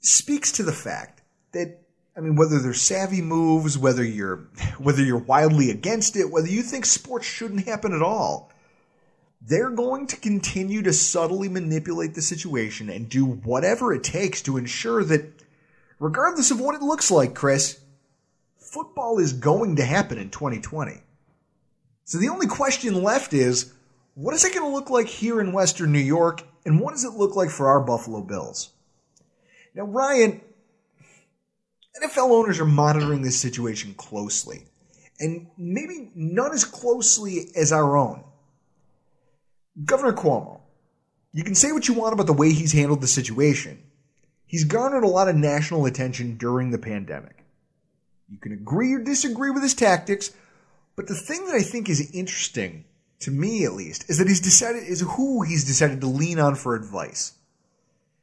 speaks 0.00 0.52
to 0.52 0.62
the 0.62 0.72
fact 0.72 1.22
that 1.52 1.85
I 2.16 2.20
mean 2.20 2.34
whether 2.34 2.58
they're 2.58 2.72
savvy 2.72 3.20
moves, 3.20 3.76
whether 3.76 4.02
you're 4.02 4.48
whether 4.78 5.02
you're 5.02 5.18
wildly 5.18 5.70
against 5.70 6.16
it, 6.16 6.30
whether 6.30 6.48
you 6.48 6.62
think 6.62 6.86
sports 6.86 7.26
shouldn't 7.26 7.66
happen 7.66 7.92
at 7.92 8.02
all, 8.02 8.50
they're 9.42 9.70
going 9.70 10.06
to 10.08 10.16
continue 10.16 10.82
to 10.82 10.92
subtly 10.92 11.48
manipulate 11.48 12.14
the 12.14 12.22
situation 12.22 12.88
and 12.88 13.08
do 13.08 13.24
whatever 13.24 13.92
it 13.92 14.02
takes 14.02 14.40
to 14.42 14.56
ensure 14.56 15.04
that 15.04 15.44
regardless 15.98 16.50
of 16.50 16.60
what 16.60 16.74
it 16.74 16.82
looks 16.82 17.10
like, 17.10 17.34
Chris, 17.34 17.80
football 18.58 19.18
is 19.18 19.34
going 19.34 19.76
to 19.76 19.84
happen 19.84 20.18
in 20.18 20.30
2020. 20.30 21.02
So 22.04 22.18
the 22.18 22.28
only 22.28 22.46
question 22.46 23.02
left 23.02 23.34
is 23.34 23.74
what 24.14 24.34
is 24.34 24.44
it 24.44 24.54
going 24.54 24.68
to 24.68 24.74
look 24.74 24.88
like 24.88 25.06
here 25.06 25.40
in 25.40 25.52
Western 25.52 25.92
New 25.92 25.98
York 25.98 26.42
and 26.64 26.80
what 26.80 26.92
does 26.92 27.04
it 27.04 27.12
look 27.12 27.36
like 27.36 27.50
for 27.50 27.68
our 27.68 27.80
Buffalo 27.80 28.22
Bills? 28.22 28.70
Now, 29.74 29.84
Ryan, 29.84 30.40
NFL 32.02 32.30
owners 32.30 32.60
are 32.60 32.66
monitoring 32.66 33.22
this 33.22 33.40
situation 33.40 33.94
closely, 33.94 34.64
and 35.18 35.48
maybe 35.56 36.10
not 36.14 36.52
as 36.52 36.64
closely 36.64 37.50
as 37.56 37.72
our 37.72 37.96
own. 37.96 38.22
Governor 39.84 40.12
Cuomo, 40.12 40.60
you 41.32 41.44
can 41.44 41.54
say 41.54 41.72
what 41.72 41.88
you 41.88 41.94
want 41.94 42.12
about 42.14 42.26
the 42.26 42.32
way 42.32 42.52
he's 42.52 42.72
handled 42.72 43.00
the 43.00 43.06
situation. 43.06 43.82
He's 44.46 44.64
garnered 44.64 45.04
a 45.04 45.08
lot 45.08 45.28
of 45.28 45.36
national 45.36 45.86
attention 45.86 46.36
during 46.36 46.70
the 46.70 46.78
pandemic. 46.78 47.44
You 48.28 48.38
can 48.38 48.52
agree 48.52 48.94
or 48.94 49.00
disagree 49.00 49.50
with 49.50 49.62
his 49.62 49.74
tactics, 49.74 50.32
but 50.96 51.06
the 51.08 51.14
thing 51.14 51.46
that 51.46 51.54
I 51.54 51.62
think 51.62 51.88
is 51.88 52.10
interesting, 52.12 52.84
to 53.20 53.30
me 53.30 53.64
at 53.64 53.74
least, 53.74 54.08
is 54.08 54.18
that 54.18 54.28
he's 54.28 54.40
decided 54.40 54.84
is 54.84 55.00
who 55.00 55.42
he's 55.42 55.64
decided 55.64 56.00
to 56.00 56.06
lean 56.06 56.38
on 56.38 56.54
for 56.54 56.74
advice. 56.74 57.32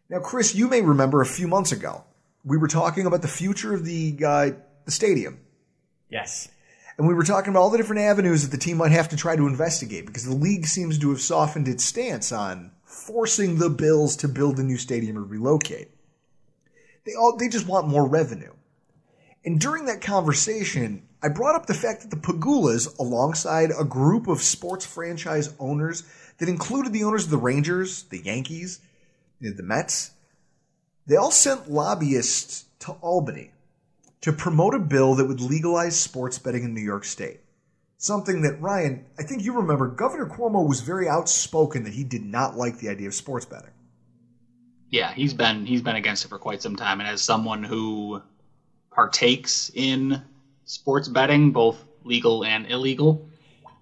Now, 0.09 0.19
Chris, 0.19 0.55
you 0.55 0.67
may 0.67 0.81
remember 0.81 1.21
a 1.21 1.25
few 1.25 1.47
months 1.47 1.71
ago, 1.71 2.03
we 2.43 2.57
were 2.57 2.67
talking 2.67 3.05
about 3.05 3.21
the 3.21 3.27
future 3.27 3.73
of 3.73 3.85
the 3.85 4.17
uh, 4.25 4.51
the 4.85 4.91
stadium, 4.91 5.39
Yes. 6.09 6.49
and 6.97 7.07
we 7.07 7.13
were 7.13 7.23
talking 7.23 7.51
about 7.51 7.61
all 7.61 7.69
the 7.69 7.77
different 7.77 8.01
avenues 8.01 8.43
that 8.43 8.51
the 8.51 8.63
team 8.63 8.77
might 8.77 8.91
have 8.91 9.09
to 9.09 9.15
try 9.17 9.35
to 9.35 9.47
investigate 9.47 10.05
because 10.05 10.25
the 10.25 10.35
league 10.35 10.65
seems 10.67 10.99
to 10.99 11.09
have 11.09 11.21
softened 11.21 11.67
its 11.67 11.83
stance 11.85 12.31
on 12.31 12.71
forcing 12.83 13.57
the 13.57 13.69
Bills 13.69 14.15
to 14.17 14.27
build 14.27 14.59
a 14.59 14.63
new 14.63 14.77
stadium 14.77 15.17
or 15.17 15.23
relocate. 15.23 15.89
They 17.05 17.13
all 17.15 17.37
they 17.37 17.47
just 17.47 17.67
want 17.67 17.87
more 17.87 18.07
revenue. 18.07 18.53
And 19.45 19.59
during 19.59 19.85
that 19.85 20.01
conversation, 20.01 21.03
I 21.21 21.27
brought 21.29 21.55
up 21.55 21.65
the 21.65 21.73
fact 21.73 22.01
that 22.01 22.09
the 22.11 22.15
Pegulas, 22.17 22.97
alongside 22.99 23.71
a 23.77 23.83
group 23.83 24.27
of 24.27 24.41
sports 24.41 24.85
franchise 24.85 25.53
owners 25.59 26.03
that 26.37 26.47
included 26.49 26.93
the 26.93 27.03
owners 27.03 27.25
of 27.25 27.29
the 27.31 27.37
Rangers, 27.37 28.03
the 28.03 28.19
Yankees, 28.23 28.79
the 29.41 29.63
Mets, 29.63 30.11
they 31.05 31.15
all 31.15 31.31
sent 31.31 31.71
lobbyists 31.71 32.65
to 32.79 32.93
Albany 33.01 33.51
to 34.21 34.31
promote 34.31 34.73
a 34.73 34.79
bill 34.79 35.15
that 35.15 35.27
would 35.27 35.41
legalize 35.41 35.99
sports 35.99 36.39
betting 36.39 36.63
in 36.63 36.73
New 36.73 36.81
York 36.81 37.03
State. 37.03 37.41
Something 37.97 38.41
that, 38.41 38.61
Ryan, 38.61 39.05
I 39.17 39.23
think 39.23 39.43
you 39.43 39.53
remember, 39.53 39.87
Governor 39.87 40.27
Cuomo 40.27 40.67
was 40.67 40.81
very 40.81 41.07
outspoken 41.07 41.83
that 41.83 41.93
he 41.93 42.03
did 42.03 42.23
not 42.23 42.55
like 42.55 42.77
the 42.77 42.89
idea 42.89 43.07
of 43.07 43.13
sports 43.13 43.45
betting. 43.45 43.71
Yeah, 44.89 45.11
he's 45.13 45.33
been 45.33 45.65
he's 45.65 45.81
been 45.81 45.95
against 45.95 46.23
it 46.23 46.27
for 46.27 46.37
quite 46.37 46.61
some 46.61 46.75
time, 46.75 46.99
and 46.99 47.09
as 47.09 47.21
someone 47.21 47.63
who 47.63 48.21
partakes 48.91 49.71
in 49.73 50.21
sports 50.65 51.07
betting, 51.07 51.51
both 51.51 51.83
legal 52.03 52.45
and 52.45 52.69
illegal, 52.69 53.27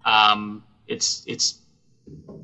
um, 0.06 0.64
it's 0.88 1.24
it's 1.28 1.60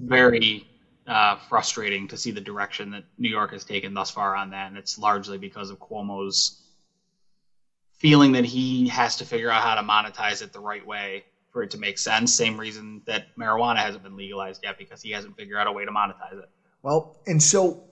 very 0.01 0.66
uh, 1.07 1.38
frustrating 1.49 2.07
to 2.09 2.17
see 2.17 2.31
the 2.31 2.41
direction 2.41 2.91
that 2.91 3.03
New 3.17 3.29
York 3.29 3.51
has 3.51 3.63
taken 3.63 3.93
thus 3.93 4.11
far 4.11 4.35
on 4.35 4.51
that, 4.51 4.67
and 4.67 4.77
it's 4.77 4.97
largely 4.97 5.38
because 5.38 5.69
of 5.69 5.79
Cuomo's 5.79 6.61
feeling 7.93 8.34
that 8.34 8.45
he 8.45 8.88
has 8.89 9.15
to 9.17 9.25
figure 9.25 9.49
out 9.49 9.63
how 9.63 9.75
to 9.75 9.81
monetize 9.81 10.41
it 10.41 10.53
the 10.53 10.59
right 10.59 10.85
way 10.85 11.23
for 11.51 11.63
it 11.63 11.71
to 11.71 11.77
make 11.77 11.97
sense. 11.97 12.34
Same 12.34 12.59
reason 12.59 13.01
that 13.07 13.35
marijuana 13.38 13.77
hasn't 13.77 14.03
been 14.03 14.15
legalized 14.15 14.61
yet 14.63 14.77
because 14.77 15.01
he 15.01 15.11
hasn't 15.11 15.35
figured 15.35 15.57
out 15.57 15.67
a 15.67 15.71
way 15.71 15.85
to 15.85 15.91
monetize 15.91 16.38
it. 16.38 16.49
Well, 16.84 17.15
and 17.25 17.41
so 17.41 17.84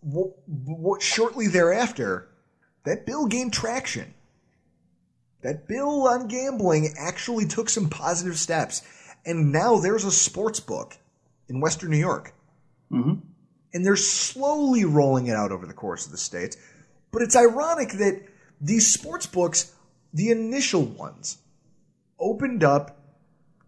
what, 0.00 0.32
what 0.46 1.02
shortly 1.02 1.46
thereafter, 1.46 2.28
that 2.84 3.06
bill 3.06 3.26
gained 3.26 3.52
traction. 3.52 4.14
That 5.42 5.68
bill 5.68 6.06
on 6.08 6.28
gambling 6.28 6.94
actually 6.98 7.46
took 7.46 7.68
some 7.68 7.88
positive 7.88 8.36
steps, 8.36 8.82
and 9.24 9.52
now 9.52 9.78
there's 9.78 10.04
a 10.04 10.10
sports 10.10 10.60
book 10.60 10.96
in 11.48 11.60
Western 11.60 11.90
New 11.90 11.98
York, 11.98 12.32
Mm-hmm. 12.92 13.14
and 13.72 13.86
they're 13.86 13.96
slowly 13.96 14.84
rolling 14.84 15.28
it 15.28 15.34
out 15.34 15.50
over 15.50 15.66
the 15.66 15.72
course 15.72 16.04
of 16.04 16.12
the 16.12 16.18
states. 16.18 16.56
But 17.10 17.22
it's 17.22 17.36
ironic 17.36 17.92
that 17.92 18.22
these 18.60 18.92
sports 18.92 19.26
books, 19.26 19.74
the 20.12 20.30
initial 20.30 20.82
ones, 20.82 21.38
opened 22.18 22.62
up 22.62 22.98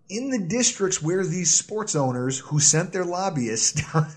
in 0.09 0.31
the 0.31 0.39
districts 0.39 1.03
where 1.03 1.25
these 1.25 1.53
sports 1.53 1.97
owners 1.97 2.39
who 2.39 2.61
sent 2.61 2.93
their 2.93 3.05
lobbyists 3.05 3.83
down, 3.93 4.09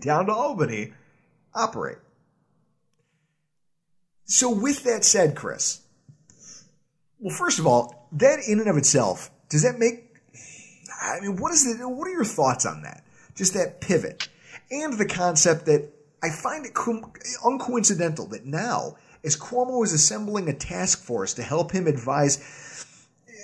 down 0.00 0.26
to 0.26 0.32
Albany 0.32 0.92
operate. 1.54 1.98
So, 4.24 4.50
with 4.50 4.84
that 4.84 5.04
said, 5.04 5.34
Chris, 5.34 5.80
well, 7.18 7.34
first 7.34 7.58
of 7.58 7.66
all, 7.66 8.08
that 8.12 8.40
in 8.46 8.60
and 8.60 8.68
of 8.68 8.76
itself, 8.76 9.30
does 9.48 9.62
that 9.62 9.78
make? 9.78 10.04
I 11.02 11.20
mean, 11.20 11.36
what 11.36 11.52
is 11.52 11.64
the? 11.64 11.88
What 11.88 12.06
are 12.08 12.12
your 12.12 12.24
thoughts 12.24 12.66
on 12.66 12.82
that? 12.82 13.04
Just 13.34 13.54
that 13.54 13.80
pivot, 13.80 14.28
and 14.70 14.94
the 14.94 15.06
concept 15.06 15.66
that 15.66 15.90
I 16.22 16.30
find 16.30 16.66
it 16.66 16.74
co- 16.74 17.12
uncoincidental 17.44 18.30
that 18.30 18.44
now, 18.44 18.96
as 19.24 19.36
Cuomo 19.36 19.84
is 19.84 19.92
assembling 19.92 20.48
a 20.48 20.52
task 20.52 21.02
force 21.02 21.34
to 21.34 21.42
help 21.42 21.72
him 21.72 21.86
advise 21.86 22.86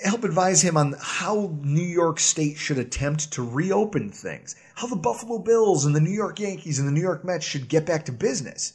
help 0.04 0.24
advise 0.24 0.60
him 0.60 0.76
on 0.76 0.94
how 1.00 1.56
New 1.62 1.82
York 1.82 2.20
State 2.20 2.58
should 2.58 2.76
attempt 2.76 3.32
to 3.32 3.42
reopen 3.42 4.10
things, 4.10 4.54
how 4.74 4.86
the 4.86 4.96
Buffalo 4.96 5.38
Bills 5.38 5.86
and 5.86 5.96
the 5.96 6.00
New 6.00 6.10
York 6.10 6.38
Yankees 6.40 6.78
and 6.78 6.86
the 6.86 6.92
New 6.92 7.00
York 7.00 7.24
Mets 7.24 7.44
should 7.44 7.68
get 7.68 7.86
back 7.86 8.04
to 8.04 8.12
business. 8.12 8.74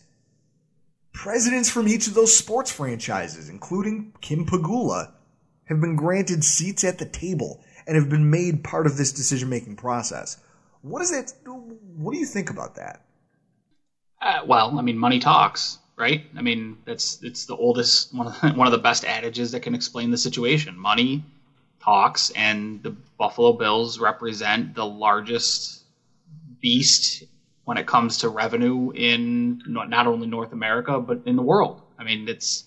Presidents 1.13 1.69
from 1.69 1.88
each 1.88 2.07
of 2.07 2.15
those 2.15 2.35
sports 2.35 2.71
franchises, 2.71 3.47
including 3.47 4.13
Kim 4.21 4.45
Pegula, 4.45 5.11
have 5.65 5.80
been 5.80 5.95
granted 5.95 6.43
seats 6.43 6.84
at 6.84 6.97
the 6.97 7.05
table 7.05 7.63
and 7.85 7.95
have 7.95 8.09
been 8.09 8.31
made 8.31 8.63
part 8.63 8.88
of 8.88 8.97
this 8.97 9.11
decision 9.11 9.49
making 9.49 9.76
process. 9.76 10.38
What 10.81 11.01
is 11.01 11.11
that? 11.11 11.34
What 11.45 12.14
do 12.14 12.19
you 12.19 12.26
think 12.26 12.49
about 12.49 12.76
that? 12.76 13.01
Uh, 14.22 14.41
well, 14.45 14.77
I 14.77 14.81
mean, 14.81 14.97
money 14.97 15.19
talks, 15.19 15.80
right? 15.97 16.26
I 16.38 16.41
mean, 16.41 16.77
that's 16.85 17.22
it's 17.23 17.45
the 17.45 17.56
oldest 17.56 18.14
one 18.14 18.27
of 18.27 18.41
the, 18.41 18.49
one 18.56 18.68
of 18.68 18.72
the 18.72 18.77
best 18.77 19.06
adages 19.06 19.51
that 19.51 19.61
can 19.61 19.76
explain 19.76 20.11
the 20.11 20.18
situation. 20.18 20.77
Money 20.77 21.23
talks, 21.81 22.30
and 22.31 22.81
the 22.84 22.91
Buffalo 23.18 23.53
Bills 23.53 23.99
represent 23.99 24.76
the 24.76 24.85
largest 24.85 25.84
beast 26.61 27.23
when 27.65 27.77
it 27.77 27.88
comes 27.88 28.18
to 28.18 28.30
revenue 28.30 28.91
in 28.95 29.61
not 29.68 30.07
only 30.07 30.27
North 30.27 30.53
America 30.53 30.99
but 30.99 31.22
in 31.26 31.35
the 31.35 31.41
world. 31.41 31.81
I 31.97 32.03
mean, 32.03 32.27
it's 32.27 32.65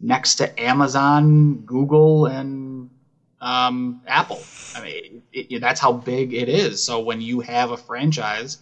next 0.00 0.36
to 0.36 0.60
Amazon, 0.60 1.56
Google, 1.66 2.26
and 2.26 2.67
um, 3.40 4.02
Apple. 4.06 4.42
I 4.74 4.82
mean, 4.82 5.22
it, 5.32 5.52
it, 5.52 5.60
that's 5.60 5.80
how 5.80 5.92
big 5.92 6.34
it 6.34 6.48
is. 6.48 6.82
So 6.82 7.00
when 7.00 7.20
you 7.20 7.40
have 7.40 7.70
a 7.70 7.76
franchise, 7.76 8.58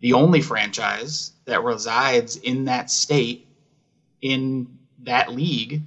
the 0.00 0.14
only 0.14 0.40
franchise 0.40 1.32
that 1.44 1.62
resides 1.62 2.36
in 2.36 2.64
that 2.64 2.90
state, 2.90 3.46
in 4.22 4.78
that 5.02 5.30
league, 5.30 5.82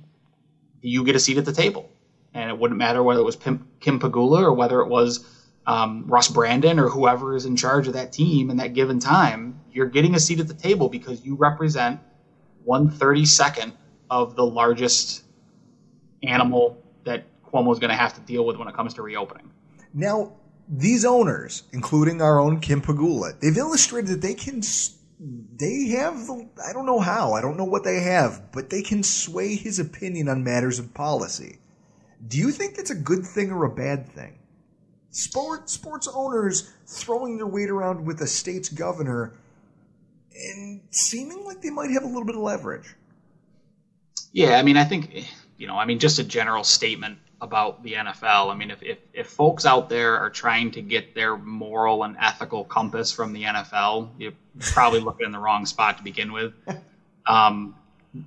you 0.82 1.04
get 1.04 1.16
a 1.16 1.20
seat 1.20 1.38
at 1.38 1.46
the 1.46 1.54
table. 1.54 1.90
And 2.34 2.50
it 2.50 2.58
wouldn't 2.58 2.78
matter 2.78 3.04
whether 3.04 3.20
it 3.20 3.26
was 3.26 3.36
Pim, 3.36 3.68
Kim 3.80 4.00
Pegula 4.00 4.42
or 4.42 4.54
whether 4.54 4.82
it 4.82 4.88
was 4.88 5.26
um, 5.68 6.06
Russ 6.08 6.28
Brandon 6.28 6.80
or 6.80 6.90
whoever 6.90 7.36
is 7.36 7.46
in 7.46 7.56
charge 7.56 7.88
of 7.88 7.94
that 7.94 8.12
team 8.12 8.50
in 8.50 8.58
that 8.58 8.74
given 8.74 9.00
time. 9.00 9.60
You're 9.72 9.86
getting 9.86 10.16
a 10.16 10.20
seat 10.20 10.40
at 10.40 10.48
the 10.48 10.54
table 10.54 10.90
because 10.90 11.24
you 11.24 11.36
represent 11.36 12.00
one 12.64 12.90
thirty 12.90 13.26
second 13.26 13.74
of 14.10 14.36
the 14.36 14.46
largest 14.46 15.24
animal 16.24 16.78
that 17.04 17.24
Cuomo 17.54 17.72
is 17.72 17.80
going 17.80 17.90
to 17.90 17.96
have 17.96 18.14
to 18.16 18.22
deal 18.22 18.46
with 18.46 18.58
when 18.58 18.68
it 18.68 18.74
comes 18.74 18.94
to 18.96 19.02
reopening. 19.02 19.52
Now, 19.94 20.34
these 20.68 21.06
owners, 21.06 21.64
including 21.72 22.22
our 22.22 22.40
own 22.40 22.60
Kim 22.60 22.82
Pegula, 22.82 23.40
they've 23.40 23.58
illustrated 23.58 24.10
that 24.10 24.22
they 24.22 24.34
can, 24.34 24.62
they 25.58 25.90
have, 25.90 26.30
I 26.66 26.74
don't 26.74 26.86
know 26.86 27.00
how, 27.00 27.34
I 27.34 27.42
don't 27.42 27.58
know 27.58 27.66
what 27.66 27.84
they 27.84 28.00
have, 28.02 28.52
but 28.52 28.70
they 28.70 28.82
can 28.82 29.04
sway 29.04 29.56
his 29.56 29.78
opinion 29.78 30.30
on 30.30 30.44
matters 30.44 30.80
of 30.80 30.94
policy. 30.94 31.60
Do 32.28 32.38
you 32.38 32.52
think 32.52 32.76
that's 32.76 32.90
a 32.90 32.96
good 32.96 33.26
thing 33.26 33.52
or 33.52 33.66
a 33.66 33.70
bad 33.70 34.08
thing? 34.08 34.40
Sport, 35.10 35.70
sports 35.70 36.08
owners 36.12 36.74
throwing 36.88 37.38
their 37.38 37.46
weight 37.46 37.70
around 37.70 38.06
with 38.06 38.22
a 38.22 38.28
state's 38.28 38.70
governor 38.70 39.34
and 40.34 40.82
seeming 40.90 41.46
like 41.46 41.62
they 41.62 41.70
might 41.70 41.92
have 41.92 42.04
a 42.04 42.08
little 42.08 42.26
bit 42.26 42.36
of 42.36 42.42
leverage. 42.42 42.96
Yeah, 44.32 44.58
I 44.58 44.64
mean, 44.64 44.78
I 44.78 44.86
think, 44.86 45.28
you 45.58 45.68
know, 45.68 45.78
I 45.78 45.86
mean, 45.86 46.00
just 46.00 46.18
a 46.18 46.24
general 46.24 46.64
statement 46.64 47.20
about 47.44 47.84
the 47.84 47.94
NFL. 47.94 48.50
I 48.50 48.56
mean, 48.56 48.72
if, 48.72 48.82
if, 48.82 48.98
if 49.14 49.28
folks 49.28 49.66
out 49.66 49.90
there 49.90 50.18
are 50.18 50.30
trying 50.30 50.72
to 50.72 50.82
get 50.82 51.14
their 51.14 51.36
moral 51.36 52.04
and 52.04 52.16
ethical 52.20 52.64
compass 52.64 53.12
from 53.12 53.34
the 53.34 53.44
NFL, 53.44 54.10
you're 54.18 54.32
probably 54.72 55.00
looking 55.08 55.26
in 55.26 55.34
the 55.34 55.40
wrong 55.40 55.66
spot 55.66 55.98
to 55.98 56.04
begin 56.04 56.32
with. 56.32 56.54
Um, 57.28 57.76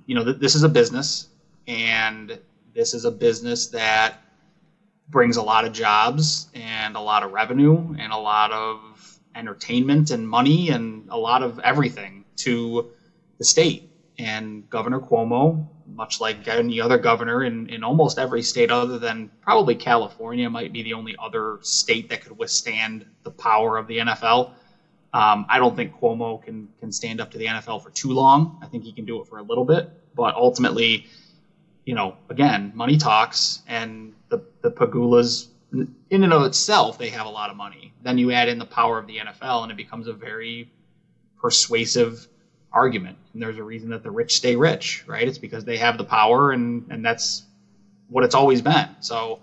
you 0.05 0.13
know, 0.13 0.23
th- 0.23 0.37
this 0.37 0.53
is 0.53 0.61
a 0.61 0.69
business, 0.69 1.27
and 1.67 2.37
this 2.75 2.93
is 2.93 3.05
a 3.05 3.11
business 3.11 3.67
that 3.67 4.21
brings 5.09 5.37
a 5.37 5.41
lot 5.41 5.65
of 5.65 5.73
jobs 5.73 6.47
and 6.53 6.95
a 6.95 7.01
lot 7.01 7.23
of 7.23 7.31
revenue 7.31 7.95
and 7.97 8.13
a 8.13 8.17
lot 8.17 8.51
of 8.51 8.79
entertainment 9.35 10.11
and 10.11 10.29
money 10.29 10.69
and 10.69 11.07
a 11.09 11.17
lot 11.17 11.41
of 11.41 11.59
everything 11.59 12.23
to 12.35 12.91
the 13.39 13.45
state. 13.45 13.89
And 14.19 14.69
Governor 14.69 14.99
Cuomo, 14.99 15.65
much 15.95 16.19
like 16.19 16.47
any 16.47 16.81
other 16.81 16.97
governor 16.97 17.43
in, 17.43 17.67
in 17.69 17.83
almost 17.83 18.19
every 18.19 18.41
state 18.41 18.71
other 18.71 18.99
than 18.99 19.29
probably 19.41 19.75
California, 19.75 20.49
might 20.49 20.73
be 20.73 20.83
the 20.83 20.93
only 20.93 21.15
other 21.23 21.59
state 21.61 22.09
that 22.09 22.21
could 22.21 22.37
withstand 22.37 23.05
the 23.23 23.31
power 23.31 23.77
of 23.77 23.87
the 23.87 23.99
NFL. 23.99 24.51
Um, 25.13 25.45
I 25.49 25.57
don't 25.57 25.75
think 25.75 25.97
Cuomo 25.99 26.43
can 26.43 26.67
can 26.79 26.91
stand 26.91 27.21
up 27.21 27.31
to 27.31 27.37
the 27.37 27.45
NFL 27.45 27.81
for 27.81 27.89
too 27.89 28.11
long. 28.11 28.59
I 28.61 28.67
think 28.67 28.83
he 28.83 28.91
can 28.91 29.05
do 29.05 29.21
it 29.21 29.27
for 29.27 29.39
a 29.39 29.41
little 29.43 29.63
bit, 29.63 29.89
but 30.15 30.35
ultimately, 30.35 31.07
you 31.85 31.95
know, 31.95 32.17
again, 32.29 32.71
money 32.75 32.97
talks, 32.97 33.61
and 33.67 34.13
the 34.29 34.41
the 34.61 34.69
Pegulas, 34.69 35.47
in 35.71 36.23
and 36.23 36.33
of 36.33 36.43
itself, 36.43 36.97
they 36.97 37.09
have 37.09 37.25
a 37.25 37.29
lot 37.29 37.49
of 37.49 37.55
money. 37.55 37.93
Then 38.03 38.17
you 38.17 38.31
add 38.31 38.49
in 38.49 38.59
the 38.59 38.65
power 38.65 38.99
of 38.99 39.07
the 39.07 39.17
NFL, 39.17 39.63
and 39.63 39.71
it 39.71 39.75
becomes 39.75 40.07
a 40.07 40.13
very 40.13 40.69
persuasive 41.41 42.27
argument. 42.71 43.17
And 43.33 43.41
there's 43.41 43.57
a 43.57 43.63
reason 43.63 43.89
that 43.89 44.03
the 44.03 44.11
rich 44.11 44.37
stay 44.37 44.55
rich, 44.55 45.03
right? 45.07 45.27
It's 45.27 45.37
because 45.37 45.65
they 45.65 45.77
have 45.77 45.97
the 45.97 46.03
power, 46.03 46.51
and 46.51 46.87
and 46.89 47.05
that's 47.05 47.43
what 48.09 48.23
it's 48.23 48.35
always 48.35 48.61
been. 48.61 48.89
So, 48.99 49.39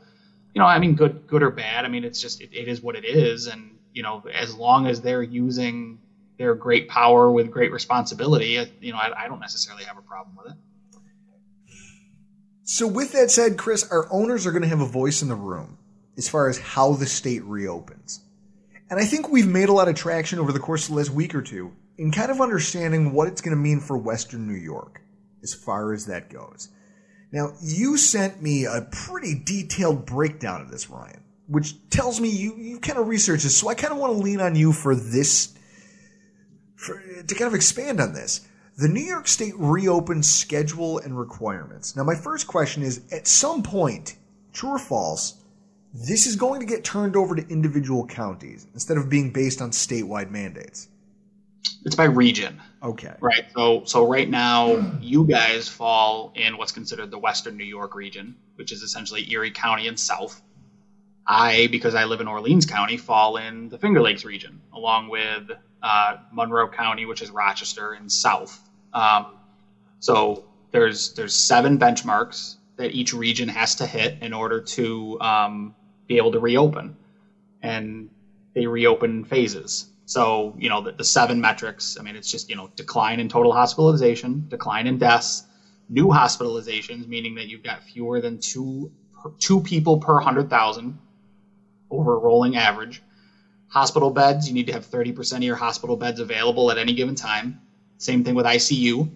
you 0.55 0.61
know, 0.61 0.67
I 0.67 0.79
mean, 0.79 0.95
good 0.95 1.27
good 1.27 1.43
or 1.43 1.51
bad. 1.51 1.85
I 1.85 1.89
mean, 1.89 2.05
it's 2.05 2.21
just 2.21 2.41
it, 2.41 2.51
it 2.53 2.69
is 2.69 2.81
what 2.81 2.97
it 2.97 3.05
is, 3.05 3.47
and 3.47 3.79
you 3.93 4.03
know, 4.03 4.23
as 4.33 4.55
long 4.55 4.87
as 4.87 5.01
they're 5.01 5.23
using 5.23 5.99
their 6.37 6.55
great 6.55 6.89
power 6.89 7.31
with 7.31 7.51
great 7.51 7.73
responsibility, 7.73 8.61
you 8.81 8.93
know, 8.93 8.99
I, 8.99 9.25
I 9.25 9.29
don't 9.29 9.39
necessarily 9.41 9.85
have 9.85 9.97
a 9.97 10.03
problem 10.03 10.37
with 10.37 10.53
it. 10.53 10.59
So, 12.65 12.87
with 12.87 13.13
that 13.13 13.31
said, 13.31 13.57
Chris, 13.57 13.89
our 13.91 14.11
owners 14.11 14.47
are 14.47 14.51
going 14.51 14.63
to 14.63 14.69
have 14.69 14.81
a 14.81 14.87
voice 14.87 15.23
in 15.23 15.29
the 15.29 15.35
room 15.35 15.79
as 16.17 16.29
far 16.29 16.49
as 16.49 16.59
how 16.59 16.93
the 16.93 17.07
state 17.07 17.45
reopens. 17.45 18.21
And 18.91 18.99
I 19.01 19.05
think 19.05 19.29
we've 19.29 19.47
made 19.47 19.69
a 19.69 19.73
lot 19.73 19.89
of 19.89 19.97
traction 19.97 20.39
over 20.39 20.53
the 20.53 20.61
course 20.61 20.85
of 20.85 20.91
the 20.91 20.97
last 20.97 21.11
week 21.11 21.35
or 21.35 21.43
two 21.43 21.73
in 21.99 22.11
kind 22.11 22.31
of 22.31 22.41
understanding 22.41 23.13
what 23.13 23.29
it's 23.29 23.41
going 23.41 23.57
to 23.57 23.63
mean 23.63 23.81
for 23.81 23.97
Western 23.97 24.47
New 24.47 24.55
York 24.55 25.01
as 25.43 25.55
far 25.55 25.93
as 25.93 26.07
that 26.07 26.31
goes. 26.31 26.69
Now, 27.33 27.53
you 27.61 27.97
sent 27.97 28.43
me 28.43 28.65
a 28.65 28.89
pretty 28.91 29.35
detailed 29.45 30.07
breakdown 30.07 30.61
of 30.61 30.71
this, 30.71 30.89
Ryan, 30.89 31.23
which 31.49 31.75
tells 31.91 32.21
me 32.21 32.29
you, 32.29 32.57
you 32.57 32.79
kind 32.79 32.99
of 32.99 33.09
researched 33.09 33.43
this. 33.43 33.57
So 33.57 33.69
I 33.69 33.75
kind 33.75 33.93
of 33.93 33.99
want 33.99 34.13
to 34.13 34.19
lean 34.19 34.41
on 34.41 34.55
you 34.55 34.73
for 34.73 34.95
this, 34.95 35.53
for, 36.77 37.01
to 37.27 37.35
kind 37.35 37.49
of 37.49 37.55
expand 37.55 38.01
on 38.01 38.13
this. 38.13 38.47
The 38.77 38.89
New 38.89 39.03
York 39.03 39.29
State 39.29 39.55
reopened 39.57 40.25
schedule 40.25 40.99
and 40.99 41.19
requirements. 41.19 41.95
Now, 41.95 42.03
my 42.05 42.17
first 42.17 42.47
question 42.47 42.83
is 42.83 43.03
at 43.13 43.27
some 43.27 43.63
point, 43.63 44.17
true 44.53 44.71
or 44.71 44.79
false, 44.79 45.41
this 45.93 46.27
is 46.27 46.35
going 46.35 46.61
to 46.61 46.67
get 46.67 46.83
turned 46.83 47.15
over 47.15 47.37
to 47.37 47.49
individual 47.49 48.05
counties 48.07 48.67
instead 48.75 48.97
of 48.97 49.09
being 49.09 49.33
based 49.33 49.63
on 49.63 49.71
statewide 49.71 50.31
mandates. 50.31 50.89
It's 51.85 51.97
by 51.97 52.05
region. 52.05 52.61
Okay. 52.83 53.15
Right. 53.21 53.47
So 53.55 53.83
so 53.85 54.07
right 54.07 54.29
now 54.29 54.97
you 55.01 55.27
guys 55.27 55.69
fall 55.69 56.33
in 56.35 56.57
what's 56.57 56.73
considered 56.73 57.11
the 57.11 57.19
Western 57.19 57.57
New 57.57 57.65
York 57.65 57.95
region, 57.95 58.37
which 58.57 58.73
is 58.73 58.83
essentially 58.83 59.31
Erie 59.31 59.51
County 59.51 59.89
and 59.89 59.99
South. 59.99 60.41
I, 61.27 61.69
because 61.69 61.95
I 61.95 62.05
live 62.05 62.21
in 62.21 62.29
Orleans 62.29 62.67
County, 62.67 62.99
fall 62.99 63.39
in 63.39 63.71
the 63.71 63.79
Finger 63.79 64.03
Lakes 64.03 64.25
region, 64.25 64.61
along 64.75 65.09
with 65.09 65.51
uh, 65.83 66.17
Monroe 66.31 66.69
County, 66.69 67.07
which 67.07 67.23
is 67.23 67.31
Rochester 67.31 67.93
and 67.93 68.13
South. 68.13 68.61
Um, 68.93 69.39
so 70.01 70.45
there's 70.71 71.15
there's 71.15 71.35
seven 71.35 71.79
benchmarks 71.79 72.57
that 72.77 72.93
each 72.93 73.15
region 73.15 73.49
has 73.49 73.77
to 73.77 73.87
hit 73.87 74.19
in 74.21 74.33
order 74.33 74.61
to 74.61 75.19
um, 75.21 75.75
be 76.07 76.17
able 76.17 76.33
to 76.33 76.41
reopen, 76.41 76.97
and 77.63 78.11
they 78.55 78.67
reopen 78.67 79.25
phases. 79.25 79.87
So, 80.07 80.55
you 80.59 80.69
know, 80.69 80.83
the, 80.83 80.93
the 80.93 81.05
seven 81.05 81.41
metrics, 81.41 81.97
I 81.99 82.03
mean, 82.03 82.17
it's 82.17 82.31
just, 82.31 82.51
you 82.51 82.57
know, 82.57 82.71
decline 82.77 83.21
in 83.21 83.29
total 83.29 83.53
hospitalization, 83.53 84.47
decline 84.49 84.87
in 84.87 84.99
deaths, 84.99 85.45
new 85.89 86.07
hospitalizations, 86.09 87.07
meaning 87.07 87.37
that 87.37 87.49
you've 87.49 87.63
got 87.63 87.83
fewer 87.83 88.21
than 88.21 88.39
two, 88.39 88.91
two 89.39 89.61
people 89.61 89.99
per 89.99 90.15
100,000 90.15 90.99
over 91.91 92.15
a 92.15 92.19
rolling 92.19 92.57
average. 92.57 93.03
Hospital 93.69 94.11
beds, 94.11 94.47
you 94.47 94.55
need 94.55 94.67
to 94.67 94.73
have 94.73 94.87
30% 94.87 95.39
of 95.39 95.43
your 95.43 95.57
hospital 95.57 95.97
beds 95.97 96.21
available 96.21 96.71
at 96.71 96.79
any 96.79 96.93
given 96.93 97.15
time. 97.15 97.61
Same 97.99 98.25
thing 98.25 98.35
with 98.35 98.47
ICU. 98.47 99.09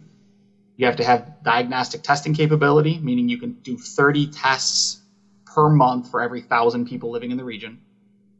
You 0.76 0.86
have 0.86 0.96
to 0.96 1.04
have 1.04 1.42
diagnostic 1.42 2.02
testing 2.02 2.34
capability, 2.34 2.98
meaning 2.98 3.28
you 3.28 3.36
can 3.38 3.52
do 3.62 3.76
30 3.76 4.28
tests 4.28 4.98
per 5.44 5.68
month 5.68 6.10
for 6.10 6.22
every 6.22 6.40
thousand 6.40 6.86
people 6.86 7.10
living 7.10 7.30
in 7.30 7.36
the 7.36 7.44
region. 7.44 7.80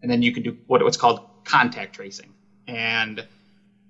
And 0.03 0.11
then 0.11 0.23
you 0.23 0.33
can 0.33 0.45
do 0.45 0.57
what, 0.67 0.83
what's 0.83 0.97
called 0.97 1.21
contact 1.45 1.95
tracing. 1.95 2.33
And 2.69 3.27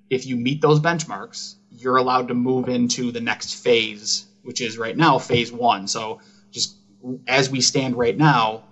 if 0.09 0.27
you 0.27 0.37
meet 0.37 0.63
those 0.63 0.81
benchmarks, 0.81 1.57
you're 1.71 1.97
allowed 1.97 2.29
to 2.29 2.35
move 2.35 2.69
into 2.69 3.13
the 3.13 3.21
next 3.21 3.55
phase, 3.55 4.25
which 4.43 4.61
is 4.61 4.79
right 4.79 4.97
now 4.97 5.19
phase 5.19 5.53
one. 5.53 5.89
So 5.89 6.21
just 6.51 6.75
as 7.27 7.51
we 7.51 7.61
stand 7.61 7.97
right 7.97 8.17
now, 8.17 8.63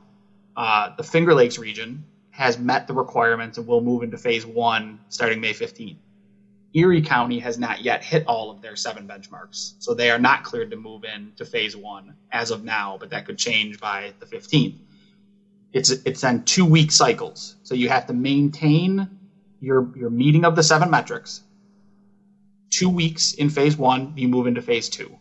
uh, 0.56 0.90
the 0.96 1.02
Finger 1.02 1.34
Lakes 1.34 1.58
region 1.58 2.04
has 2.30 2.58
met 2.58 2.86
the 2.86 2.94
requirements 2.94 3.58
and 3.58 3.66
will 3.66 3.80
move 3.80 4.02
into 4.02 4.16
phase 4.16 4.46
one 4.46 5.00
starting 5.08 5.40
May 5.40 5.52
15th. 5.52 5.96
Erie 6.74 7.02
County 7.02 7.38
has 7.38 7.58
not 7.58 7.80
yet 7.80 8.04
hit 8.04 8.26
all 8.26 8.50
of 8.50 8.60
their 8.60 8.76
seven 8.76 9.08
benchmarks, 9.08 9.74
so 9.78 9.94
they 9.94 10.10
are 10.10 10.18
not 10.18 10.44
cleared 10.44 10.70
to 10.70 10.76
move 10.76 11.04
into 11.04 11.44
phase 11.46 11.74
one 11.74 12.14
as 12.30 12.50
of 12.50 12.64
now, 12.64 12.98
but 13.00 13.10
that 13.10 13.24
could 13.24 13.38
change 13.38 13.80
by 13.80 14.12
the 14.20 14.26
15th. 14.26 14.74
It's 15.72 15.90
it's 15.90 16.24
on 16.24 16.44
two 16.44 16.64
week 16.66 16.90
cycles, 16.90 17.56
so 17.62 17.74
you 17.74 17.88
have 17.88 18.06
to 18.06 18.12
maintain 18.12 19.15
your 19.60 19.92
your 19.96 20.10
meeting 20.10 20.44
of 20.44 20.56
the 20.56 20.62
seven 20.62 20.90
metrics. 20.90 21.42
Two 22.70 22.90
weeks 22.90 23.32
in 23.32 23.48
phase 23.50 23.76
one, 23.76 24.12
you 24.16 24.28
move 24.28 24.46
into 24.46 24.62
phase 24.62 24.88
two. 24.88 25.18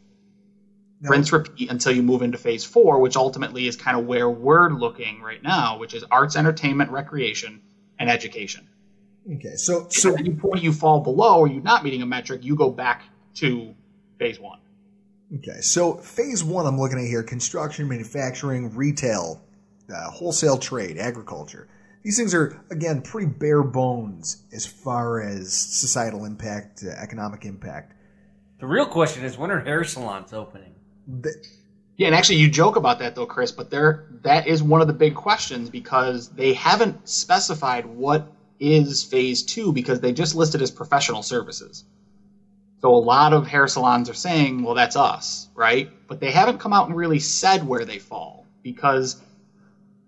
Now- 1.01 1.09
Rinse 1.11 1.31
repeat 1.31 1.69
until 1.69 1.91
you 1.93 2.01
move 2.01 2.21
into 2.21 2.37
phase 2.37 2.63
four, 2.63 2.99
which 2.99 3.15
ultimately 3.15 3.67
is 3.67 3.75
kind 3.75 3.97
of 3.97 4.05
where 4.05 4.29
we're 4.29 4.69
looking 4.69 5.21
right 5.21 5.41
now, 5.41 5.77
which 5.77 5.93
is 5.93 6.03
arts, 6.09 6.35
entertainment, 6.35 6.91
recreation, 6.91 7.61
and 7.99 8.09
education. 8.09 8.67
Okay. 9.35 9.55
So, 9.55 9.87
So 9.89 10.09
so 10.09 10.13
at 10.13 10.19
any 10.19 10.31
point 10.31 10.63
you 10.63 10.71
fall 10.71 11.01
below 11.01 11.39
or 11.39 11.47
you're 11.47 11.63
not 11.63 11.83
meeting 11.83 12.01
a 12.01 12.05
metric, 12.05 12.43
you 12.43 12.55
go 12.55 12.69
back 12.69 13.03
to 13.35 13.73
phase 14.17 14.39
one. 14.39 14.59
Okay, 15.37 15.59
so 15.61 15.95
phase 15.95 16.43
one, 16.43 16.67
I'm 16.67 16.79
looking 16.79 16.99
at 16.99 17.05
here 17.05 17.23
construction, 17.23 17.87
manufacturing, 17.87 18.75
retail, 18.75 19.41
uh, 19.93 20.09
wholesale 20.11 20.57
trade, 20.57 20.97
agriculture. 20.99 21.67
These 22.05 22.17
things 22.17 22.35
are, 22.35 22.61
again, 22.69 23.01
pretty 23.01 23.25
bare 23.25 23.63
bones 23.63 24.43
as 24.53 24.63
far 24.63 25.21
as 25.21 25.51
societal 25.51 26.25
impact, 26.25 26.83
uh, 26.85 26.91
economic 26.91 27.45
impact. 27.45 27.93
The 28.59 28.67
real 28.67 28.85
question 28.85 29.25
is 29.25 29.39
when 29.39 29.49
are 29.49 29.59
hair 29.59 29.83
salons 29.83 30.31
opening? 30.31 30.75
Th- 31.23 31.35
Yeah, 31.97 32.05
and 32.05 32.15
actually 32.15 32.35
you 32.35 32.47
joke 32.47 32.75
about 32.75 32.99
that 32.99 33.15
though, 33.15 33.25
Chris, 33.25 33.51
but 33.51 33.71
there 33.71 34.05
that 34.21 34.45
is 34.45 34.61
one 34.61 34.81
of 34.81 34.87
the 34.87 34.93
big 34.93 35.15
questions 35.15 35.71
because 35.71 36.29
they 36.29 36.53
haven't 36.53 37.09
specified 37.09 37.87
what 37.87 38.31
is 38.59 39.03
phase 39.03 39.41
two 39.41 39.73
because 39.73 39.99
they 39.99 40.13
just 40.13 40.35
listed 40.35 40.61
as 40.61 40.69
professional 40.69 41.23
services. 41.23 41.85
So 42.81 42.93
a 42.93 42.97
lot 42.97 43.33
of 43.33 43.47
hair 43.47 43.67
salons 43.67 44.11
are 44.11 44.13
saying, 44.13 44.61
well, 44.61 44.75
that's 44.75 44.95
us, 44.95 45.49
right? 45.55 45.89
But 46.07 46.19
they 46.19 46.29
haven't 46.29 46.59
come 46.59 46.71
out 46.71 46.87
and 46.87 46.95
really 46.95 47.19
said 47.19 47.67
where 47.67 47.83
they 47.83 47.97
fall 47.97 48.45
because 48.61 49.19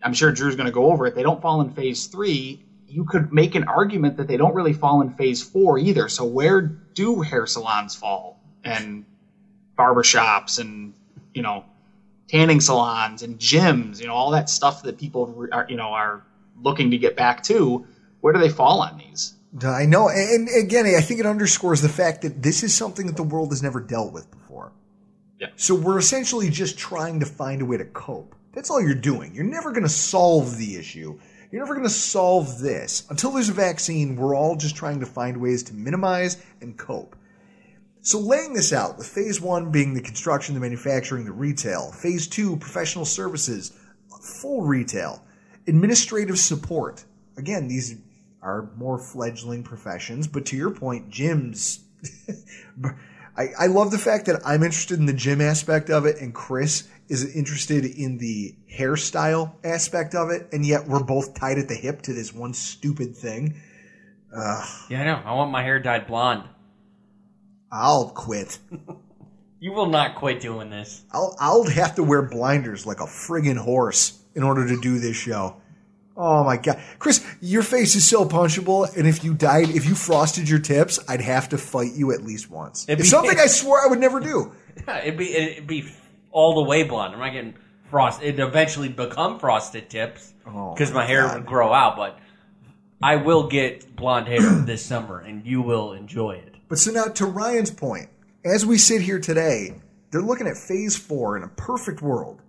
I'm 0.04 0.14
sure 0.14 0.32
Drew's 0.32 0.56
going 0.56 0.68
to 0.68 0.72
go 0.72 0.92
over 0.92 1.08
it. 1.08 1.16
They 1.16 1.24
don't 1.24 1.42
fall 1.42 1.62
in 1.62 1.72
phase 1.72 2.08
three. 2.08 2.64
You 2.88 3.04
could 3.04 3.34
make 3.34 3.56
an 3.56 3.66
argument 3.66 4.18
that 4.18 4.28
they 4.28 4.38
don't 4.38 4.54
really 4.56 4.74
fall 4.74 5.02
in 5.02 5.10
phase 5.12 5.44
four 5.44 5.78
either. 5.78 6.08
So 6.08 6.26
where 6.26 6.62
do 6.62 7.22
hair 7.22 7.46
salons 7.46 7.96
fall 7.96 8.40
and 8.64 9.06
barbershops 9.78 10.60
and, 10.60 10.94
you 11.34 11.42
know, 11.42 11.66
tanning 12.28 12.62
salons 12.62 13.24
and 13.24 13.40
gyms, 13.40 14.00
you 14.00 14.08
know, 14.08 14.14
all 14.14 14.32
that 14.32 14.50
stuff 14.50 14.84
that 14.84 14.98
people 14.98 15.48
are, 15.52 15.66
you 15.70 15.76
know, 15.76 15.90
are 15.90 16.24
looking 16.62 16.92
to 16.92 16.98
get 16.98 17.16
back 17.16 17.44
to. 17.44 17.86
Where 18.22 18.34
do 18.34 18.40
they 18.40 18.50
fall 18.50 18.82
on 18.82 18.98
these? 18.98 19.34
I 19.66 19.86
know, 19.86 20.10
and 20.10 20.48
and 20.50 20.66
again, 20.66 20.86
I 20.86 21.02
think 21.02 21.20
it 21.20 21.26
underscores 21.26 21.82
the 21.82 21.90
fact 21.90 22.22
that 22.22 22.44
this 22.44 22.64
is 22.64 22.76
something 22.76 23.08
that 23.08 23.16
the 23.16 23.24
world 23.24 23.52
has 23.52 23.64
never 23.64 23.80
dealt 23.80 24.12
with 24.12 24.30
before. 24.30 24.72
Yeah. 25.40 25.48
So 25.56 25.74
we're 25.74 25.98
essentially 25.98 26.50
just 26.50 26.78
trying 26.78 27.20
to 27.22 27.26
find 27.26 27.62
a 27.62 27.66
way 27.66 27.78
to 27.78 27.86
cope. 27.86 28.36
That's 28.58 28.72
all 28.72 28.82
you're 28.82 28.96
doing. 28.96 29.36
You're 29.36 29.44
never 29.44 29.70
going 29.70 29.84
to 29.84 29.90
solve 29.90 30.58
the 30.58 30.78
issue. 30.78 31.20
You're 31.52 31.62
never 31.62 31.76
going 31.76 31.86
to 31.86 31.94
solve 31.94 32.58
this. 32.58 33.06
Until 33.12 33.30
there's 33.30 33.50
a 33.50 33.54
vaccine, 33.54 34.16
we're 34.16 34.36
all 34.36 34.56
just 34.56 34.76
trying 34.76 35.00
to 35.02 35.06
find 35.06 35.38
ways 35.38 35.62
to 35.66 35.76
minimize 35.76 36.44
and 36.60 36.76
cope. 36.76 37.16
So 38.02 38.18
laying 38.18 38.54
this 38.54 38.74
out, 38.74 38.98
with 38.98 39.06
phase 39.06 39.40
one 39.40 39.72
being 39.72 39.94
the 39.94 40.02
construction, 40.02 40.56
the 40.56 40.60
manufacturing, 40.60 41.26
the 41.26 41.34
retail, 41.34 41.92
phase 41.92 42.26
two, 42.26 42.58
professional 42.58 43.06
services, 43.06 43.74
full 44.24 44.64
retail, 44.64 45.24
administrative 45.68 46.40
support. 46.40 47.06
Again, 47.38 47.68
these 47.68 48.00
are 48.42 48.72
more 48.76 48.98
fledgling 48.98 49.62
professions, 49.62 50.28
but 50.28 50.48
to 50.48 50.58
your 50.58 50.72
point, 50.72 51.12
gyms. 51.12 51.82
I, 53.38 53.50
I 53.60 53.68
love 53.68 53.92
the 53.92 54.00
fact 54.00 54.26
that 54.26 54.42
I'm 54.44 54.64
interested 54.64 54.98
in 54.98 55.06
the 55.06 55.14
gym 55.14 55.42
aspect 55.42 55.92
of 55.92 56.08
it, 56.08 56.20
and 56.20 56.34
Chris 56.34 56.88
is 57.10 57.36
interested 57.36 57.86
in 57.86 58.18
the 58.18 58.56
hairstyle 58.72 59.54
aspect 59.64 60.14
of 60.16 60.30
it, 60.30 60.48
and 60.52 60.66
yet 60.66 60.88
we're 60.88 61.04
both 61.04 61.34
tied 61.34 61.58
at 61.58 61.68
the 61.68 61.76
hip 61.76 62.02
to 62.04 62.14
this 62.14 62.34
one 62.34 62.54
stupid 62.54 63.16
thing. 63.16 63.56
Ugh, 64.36 64.68
Yeah, 64.90 65.02
I 65.02 65.06
know. 65.06 65.22
I 65.26 65.34
want 65.34 65.52
my 65.52 65.64
hair 65.64 65.80
dyed 65.80 66.06
blonde. 66.08 66.44
I'll 67.72 68.10
quit. 68.10 68.60
You 69.60 69.72
will 69.74 69.88
not 69.88 70.14
quit 70.14 70.40
doing 70.40 70.70
this. 70.70 71.04
I'll 71.12 71.36
I'll 71.40 71.64
have 71.64 71.96
to 71.96 72.04
wear 72.04 72.22
blinders 72.22 72.86
like 72.86 73.00
a 73.00 73.06
friggin' 73.08 73.58
horse 73.58 74.22
in 74.36 74.44
order 74.44 74.68
to 74.68 74.80
do 74.80 75.00
this 75.00 75.18
show. 75.18 75.56
Oh 76.16 76.44
my 76.44 76.58
god, 76.58 76.80
Chris, 77.00 77.26
your 77.42 77.64
face 77.64 77.96
is 77.96 78.06
so 78.06 78.24
punchable, 78.26 78.96
and 78.96 79.08
if 79.08 79.24
you 79.24 79.34
died, 79.34 79.70
if 79.72 79.88
you 79.88 79.96
frosted 79.96 80.48
your 80.48 80.60
tips, 80.60 81.00
I'd 81.10 81.22
have 81.22 81.50
to 81.50 81.58
fight 81.58 81.94
you 81.96 82.12
at 82.12 82.22
least 82.22 82.52
once. 82.52 82.84
It'd 82.88 83.00
It's 83.00 83.08
be- 83.08 83.10
something 83.10 83.40
I 83.44 83.48
swore 83.48 83.84
I 83.84 83.88
would 83.88 84.00
never 84.00 84.20
do. 84.20 84.52
Yeah, 84.88 84.98
it'd 85.02 85.18
be 85.18 85.34
it'd 85.36 85.66
be 85.66 85.92
all 86.32 86.56
the 86.56 86.64
way 86.64 86.84
blonde. 86.84 87.14
I'm 87.14 87.20
not 87.20 87.32
getting 87.34 87.56
frost. 87.90 88.22
It'd 88.22 88.40
eventually 88.40 88.90
become 88.90 89.40
frosted 89.40 89.90
tips 89.90 90.34
Oh, 90.46 90.74
because 90.74 90.92
my 90.92 91.02
my 91.02 91.06
hair 91.06 91.24
God. 91.24 91.36
would 91.36 91.46
grow 91.46 91.74
out. 91.74 91.96
But 91.98 92.20
I 93.02 93.16
will 93.18 93.48
get 93.48 93.96
blonde 93.96 94.28
hair 94.28 94.40
this 94.66 94.86
summer, 94.86 95.20
and 95.20 95.46
you 95.46 95.62
will 95.62 95.94
enjoy 95.94 96.32
it. 96.32 96.56
But 96.70 96.80
so 96.80 96.92
now 96.92 97.06
to 97.06 97.26
Ryan's 97.26 97.72
point, 97.72 98.10
as 98.46 98.66
we 98.66 98.78
sit 98.78 99.02
here 99.02 99.20
today, 99.20 99.76
they're 100.12 100.22
looking 100.22 100.48
at 100.48 100.58
phase 100.58 100.96
four 100.98 101.38
in 101.38 101.44
a 101.44 101.48
perfect 101.50 102.02
world. 102.02 102.42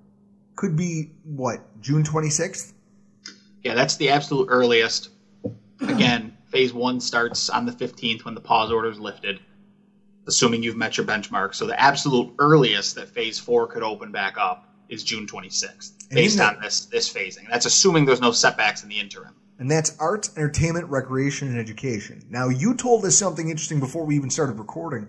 Could 0.56 0.76
be 0.76 1.12
what 1.24 1.60
June 1.80 2.02
twenty 2.04 2.30
sixth. 2.30 2.74
Yeah, 3.62 3.74
that's 3.74 3.96
the 3.96 4.10
absolute 4.10 4.46
earliest. 4.50 5.10
Again, 5.80 6.36
phase 6.46 6.72
one 6.72 7.00
starts 7.00 7.48
on 7.50 7.66
the 7.66 7.72
15th 7.72 8.24
when 8.24 8.34
the 8.34 8.40
pause 8.40 8.70
order 8.72 8.88
is 8.88 8.98
lifted. 8.98 9.40
Assuming 10.28 10.62
you've 10.62 10.76
met 10.76 10.96
your 10.96 11.06
benchmark. 11.06 11.54
So 11.54 11.66
the 11.66 11.80
absolute 11.80 12.32
earliest 12.38 12.94
that 12.94 13.08
phase 13.08 13.38
four 13.38 13.66
could 13.66 13.82
open 13.82 14.12
back 14.12 14.36
up 14.38 14.68
is 14.88 15.02
June 15.02 15.26
26th, 15.26 16.08
based 16.10 16.40
on 16.40 16.60
this 16.62 16.86
this 16.86 17.12
phasing. 17.12 17.48
That's 17.50 17.66
assuming 17.66 18.04
there's 18.04 18.20
no 18.20 18.32
setbacks 18.32 18.82
in 18.82 18.88
the 18.88 19.00
interim. 19.00 19.34
And 19.58 19.68
that's 19.68 19.96
arts, 19.98 20.30
entertainment, 20.36 20.86
recreation, 20.88 21.48
and 21.48 21.58
education. 21.58 22.22
Now, 22.30 22.48
you 22.48 22.74
told 22.74 23.04
us 23.04 23.16
something 23.16 23.50
interesting 23.50 23.80
before 23.80 24.04
we 24.04 24.14
even 24.14 24.30
started 24.30 24.56
recording 24.56 25.08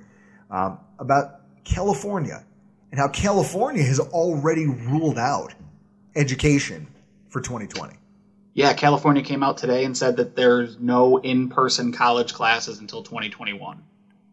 um, 0.49 0.79
about 0.97 1.41
California 1.63 2.43
and 2.91 2.99
how 2.99 3.09
California 3.09 3.83
has 3.83 3.99
already 3.99 4.65
ruled 4.65 5.19
out 5.19 5.53
education 6.15 6.87
for 7.29 7.41
2020. 7.41 7.93
Yeah, 8.55 8.73
California 8.73 9.21
came 9.21 9.43
out 9.43 9.57
today 9.57 9.85
and 9.85 9.95
said 9.95 10.17
that 10.17 10.35
there's 10.35 10.79
no 10.79 11.17
in-person 11.17 11.93
college 11.93 12.33
classes 12.33 12.79
until 12.79 13.03
2021. 13.03 13.83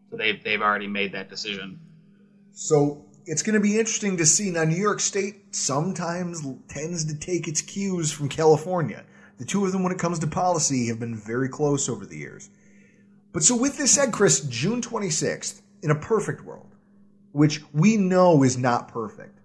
So 0.09 0.17
they've 0.17 0.43
they've 0.43 0.61
already 0.61 0.87
made 0.87 1.13
that 1.13 1.29
decision. 1.29 1.79
So 2.53 3.05
it's 3.25 3.43
going 3.43 3.55
to 3.55 3.59
be 3.59 3.77
interesting 3.77 4.17
to 4.17 4.25
see. 4.25 4.49
Now, 4.51 4.63
New 4.63 4.75
York 4.75 4.99
State 4.99 5.53
sometimes 5.55 6.41
tends 6.69 7.05
to 7.05 7.19
take 7.19 7.47
its 7.47 7.61
cues 7.61 8.11
from 8.11 8.29
California. 8.29 9.03
The 9.37 9.45
two 9.45 9.65
of 9.65 9.71
them, 9.71 9.83
when 9.83 9.91
it 9.91 9.99
comes 9.99 10.19
to 10.19 10.27
policy, 10.27 10.87
have 10.87 10.99
been 10.99 11.15
very 11.15 11.49
close 11.49 11.89
over 11.89 12.05
the 12.05 12.17
years. 12.17 12.49
But 13.33 13.43
so, 13.43 13.55
with 13.55 13.77
this 13.77 13.91
said, 13.91 14.11
Chris, 14.11 14.41
June 14.41 14.81
26th, 14.81 15.61
in 15.83 15.91
a 15.91 15.95
perfect 15.95 16.43
world, 16.43 16.73
which 17.33 17.61
we 17.73 17.97
know 17.97 18.41
is 18.43 18.57
not 18.57 18.87
perfect, 18.87 19.39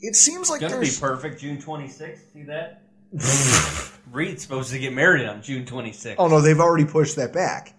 it 0.00 0.16
seems 0.16 0.50
like 0.50 0.60
It's 0.60 0.72
gonna 0.74 0.84
be 0.84 0.92
perfect. 1.00 1.40
June 1.40 1.56
26th. 1.56 2.32
See 2.32 2.42
that? 2.42 2.82
Reid's 4.12 4.42
supposed 4.42 4.70
to 4.70 4.78
get 4.78 4.92
married 4.92 5.26
on 5.26 5.40
June 5.40 5.64
26th. 5.64 6.16
Oh 6.18 6.28
no, 6.28 6.40
they've 6.40 6.60
already 6.60 6.84
pushed 6.84 7.16
that 7.16 7.32
back. 7.32 7.74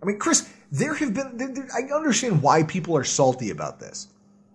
I 0.00 0.06
mean, 0.06 0.18
Chris, 0.18 0.48
there 0.78 0.94
have 0.94 1.14
been. 1.14 1.36
There, 1.36 1.52
there- 1.52 1.68
I 1.74 1.94
understand 1.94 2.42
why 2.42 2.62
people 2.64 2.96
are 2.96 3.04
salty 3.04 3.50
about 3.50 3.80
this. 3.80 4.08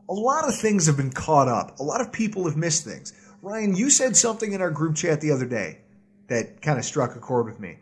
A 0.10 0.14
lot 0.14 0.48
of 0.48 0.56
things 0.56 0.86
have 0.88 0.98
been 0.98 1.12
caught 1.12 1.48
up. 1.48 1.80
A 1.80 1.84
lot 1.84 2.02
of 2.02 2.12
people 2.12 2.46
have 2.46 2.58
missed 2.58 2.84
things. 2.84 3.14
Ryan, 3.42 3.76
you 3.76 3.90
said 3.90 4.18
something 4.18 4.52
in 4.52 4.62
our 4.62 4.72
group 4.72 4.96
chat 4.96 5.22
the 5.22 5.32
other 5.32 5.46
day 5.46 5.80
that 6.28 6.62
kind 6.62 6.78
of 6.78 6.84
struck 6.86 7.16
a 7.16 7.20
chord 7.20 7.46
with 7.46 7.60
me. 7.60 7.78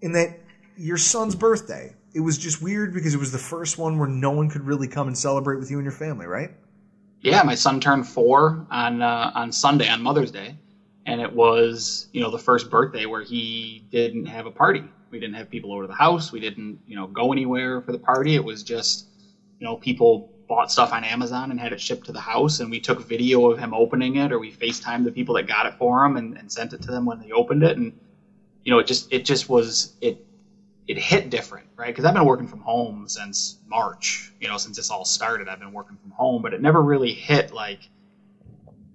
In 0.00 0.12
that 0.12 0.38
your 0.76 0.96
son's 0.96 1.34
birthday, 1.34 1.94
it 2.14 2.20
was 2.20 2.38
just 2.38 2.62
weird 2.62 2.94
because 2.94 3.12
it 3.12 3.18
was 3.20 3.32
the 3.32 3.38
first 3.38 3.76
one 3.76 3.98
where 3.98 4.08
no 4.08 4.30
one 4.30 4.48
could 4.48 4.62
really 4.62 4.88
come 4.88 5.08
and 5.08 5.18
celebrate 5.18 5.58
with 5.58 5.70
you 5.70 5.76
and 5.78 5.84
your 5.84 5.92
family, 5.92 6.26
right? 6.26 6.52
Yeah, 7.20 7.42
my 7.42 7.54
son 7.54 7.80
turned 7.80 8.06
four 8.08 8.66
on 8.70 9.02
uh, 9.02 9.32
on 9.34 9.50
Sunday 9.52 9.88
on 9.88 10.00
Mother's 10.02 10.30
Day, 10.30 10.56
and 11.06 11.20
it 11.20 11.32
was 11.32 12.08
you 12.12 12.20
know 12.22 12.30
the 12.30 12.38
first 12.38 12.70
birthday 12.70 13.06
where 13.06 13.22
he 13.22 13.84
didn't 13.90 14.26
have 14.26 14.46
a 14.46 14.50
party. 14.50 14.84
We 15.14 15.20
didn't 15.20 15.36
have 15.36 15.48
people 15.48 15.72
over 15.72 15.82
to 15.82 15.86
the 15.86 15.94
house. 15.94 16.32
We 16.32 16.40
didn't 16.40 16.80
you 16.86 16.96
know 16.96 17.06
go 17.06 17.32
anywhere 17.32 17.80
for 17.80 17.92
the 17.92 17.98
party. 17.98 18.34
It 18.34 18.44
was 18.44 18.64
just 18.64 19.06
you 19.60 19.64
know 19.66 19.76
people 19.76 20.26
bought 20.48 20.72
stuff 20.72 20.92
on 20.92 21.04
Amazon 21.04 21.52
and 21.52 21.60
had 21.60 21.72
it 21.72 21.80
shipped 21.80 22.06
to 22.06 22.12
the 22.12 22.20
house, 22.20 22.58
and 22.58 22.68
we 22.68 22.80
took 22.80 23.00
video 23.06 23.48
of 23.50 23.58
him 23.58 23.72
opening 23.72 24.16
it, 24.16 24.32
or 24.32 24.40
we 24.40 24.52
FaceTimed 24.52 25.04
the 25.04 25.12
people 25.12 25.36
that 25.36 25.44
got 25.46 25.66
it 25.66 25.74
for 25.78 26.04
him 26.04 26.16
and, 26.16 26.36
and 26.36 26.50
sent 26.50 26.72
it 26.72 26.82
to 26.82 26.88
them 26.90 27.04
when 27.06 27.20
they 27.20 27.30
opened 27.30 27.62
it, 27.62 27.76
and 27.76 27.92
you 28.64 28.72
know 28.72 28.80
it 28.80 28.88
just 28.88 29.06
it 29.12 29.24
just 29.24 29.48
was 29.48 29.92
it 30.00 30.18
it 30.88 30.98
hit 30.98 31.30
different, 31.30 31.68
right? 31.76 31.88
Because 31.88 32.04
I've 32.04 32.14
been 32.14 32.24
working 32.24 32.48
from 32.48 32.60
home 32.60 33.08
since 33.08 33.56
March, 33.68 34.32
you 34.40 34.48
know, 34.48 34.56
since 34.56 34.76
this 34.76 34.90
all 34.90 35.04
started. 35.04 35.48
I've 35.48 35.60
been 35.60 35.72
working 35.72 35.96
from 35.96 36.10
home, 36.10 36.42
but 36.42 36.52
it 36.52 36.60
never 36.60 36.82
really 36.82 37.12
hit 37.12 37.52
like 37.52 37.88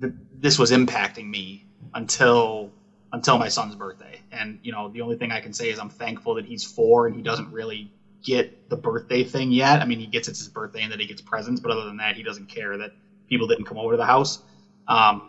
th- 0.02 0.14
this 0.34 0.60
was 0.60 0.72
impacting 0.72 1.30
me 1.30 1.66
until 1.94 2.72
until 3.14 3.38
my 3.38 3.50
son's 3.50 3.76
birthday. 3.76 4.22
And 4.32 4.60
you 4.64 4.72
know, 4.72 4.90
the 4.90 5.02
only 5.02 5.18
thing 5.18 5.32
I 5.32 5.40
can 5.42 5.54
say 5.54 5.70
is 5.70 5.80
I'm 5.80 5.90
thankful 5.90 6.36
that 6.36 6.46
he's 6.46 6.64
four 6.66 7.08
and 7.08 7.16
he 7.16 7.22
doesn't 7.22 7.52
really 7.52 7.90
get 8.24 8.52
the 8.70 8.78
birthday 8.78 9.24
thing 9.24 9.52
yet. 9.52 9.82
I 9.82 9.86
mean, 9.86 10.00
he 10.00 10.08
gets 10.08 10.28
it's 10.28 10.40
his 10.40 10.50
birthday 10.50 10.84
and 10.84 10.92
that 10.92 11.00
he 11.00 11.08
gets 11.08 11.22
presents, 11.22 11.62
but 11.62 11.72
other 11.72 11.86
than 11.86 11.98
that, 11.98 12.16
he 12.16 12.24
doesn't 12.24 12.48
care 12.50 12.78
that 12.78 12.92
people 13.30 13.48
didn't 13.48 13.66
come 13.66 13.78
over 13.78 13.94
to 13.94 13.98
the 13.98 14.06
house. 14.06 14.40
Um, 14.88 15.22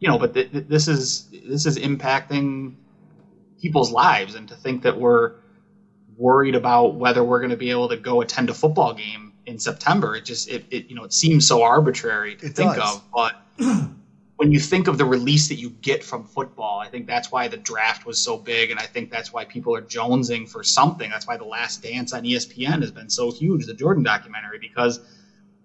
you 0.00 0.08
know, 0.08 0.18
but 0.18 0.34
th- 0.34 0.50
th- 0.50 0.66
this 0.68 0.88
is 0.88 1.26
this 1.32 1.66
is 1.66 1.78
impacting 1.78 2.74
people's 3.60 3.90
lives, 3.92 4.34
and 4.34 4.48
to 4.48 4.56
think 4.56 4.82
that 4.82 4.96
we're 4.98 5.32
worried 6.16 6.54
about 6.54 6.96
whether 6.96 7.24
we're 7.24 7.40
going 7.40 7.50
to 7.50 7.56
be 7.56 7.70
able 7.70 7.88
to 7.88 7.96
go 7.96 8.20
attend 8.20 8.50
a 8.50 8.54
football 8.54 8.94
game 8.94 9.34
in 9.46 9.58
September. 9.58 10.16
It 10.16 10.24
just 10.24 10.48
it, 10.48 10.64
it 10.70 10.86
you 10.88 10.96
know 10.96 11.04
it 11.04 11.12
seems 11.14 11.46
so 11.46 11.62
arbitrary 11.62 12.36
to 12.36 12.46
It 12.46 12.54
think 12.54 12.76
does. 12.76 12.78
of, 12.78 13.04
but 13.14 13.34
when 14.38 14.52
you 14.52 14.60
think 14.60 14.86
of 14.86 14.98
the 14.98 15.04
release 15.04 15.48
that 15.48 15.56
you 15.56 15.70
get 15.70 16.04
from 16.04 16.24
football, 16.24 16.78
I 16.78 16.88
think 16.88 17.08
that's 17.08 17.32
why 17.32 17.48
the 17.48 17.56
draft 17.56 18.06
was 18.06 18.20
so 18.20 18.38
big, 18.38 18.70
and 18.70 18.78
I 18.78 18.86
think 18.86 19.10
that's 19.10 19.32
why 19.32 19.44
people 19.44 19.74
are 19.74 19.82
jonesing 19.82 20.48
for 20.48 20.62
something. 20.62 21.10
That's 21.10 21.26
why 21.26 21.36
the 21.36 21.44
Last 21.44 21.82
Dance 21.82 22.12
on 22.12 22.22
ESPN 22.22 22.80
has 22.82 22.92
been 22.92 23.10
so 23.10 23.32
huge, 23.32 23.66
the 23.66 23.74
Jordan 23.74 24.04
documentary, 24.04 24.58
because 24.60 25.00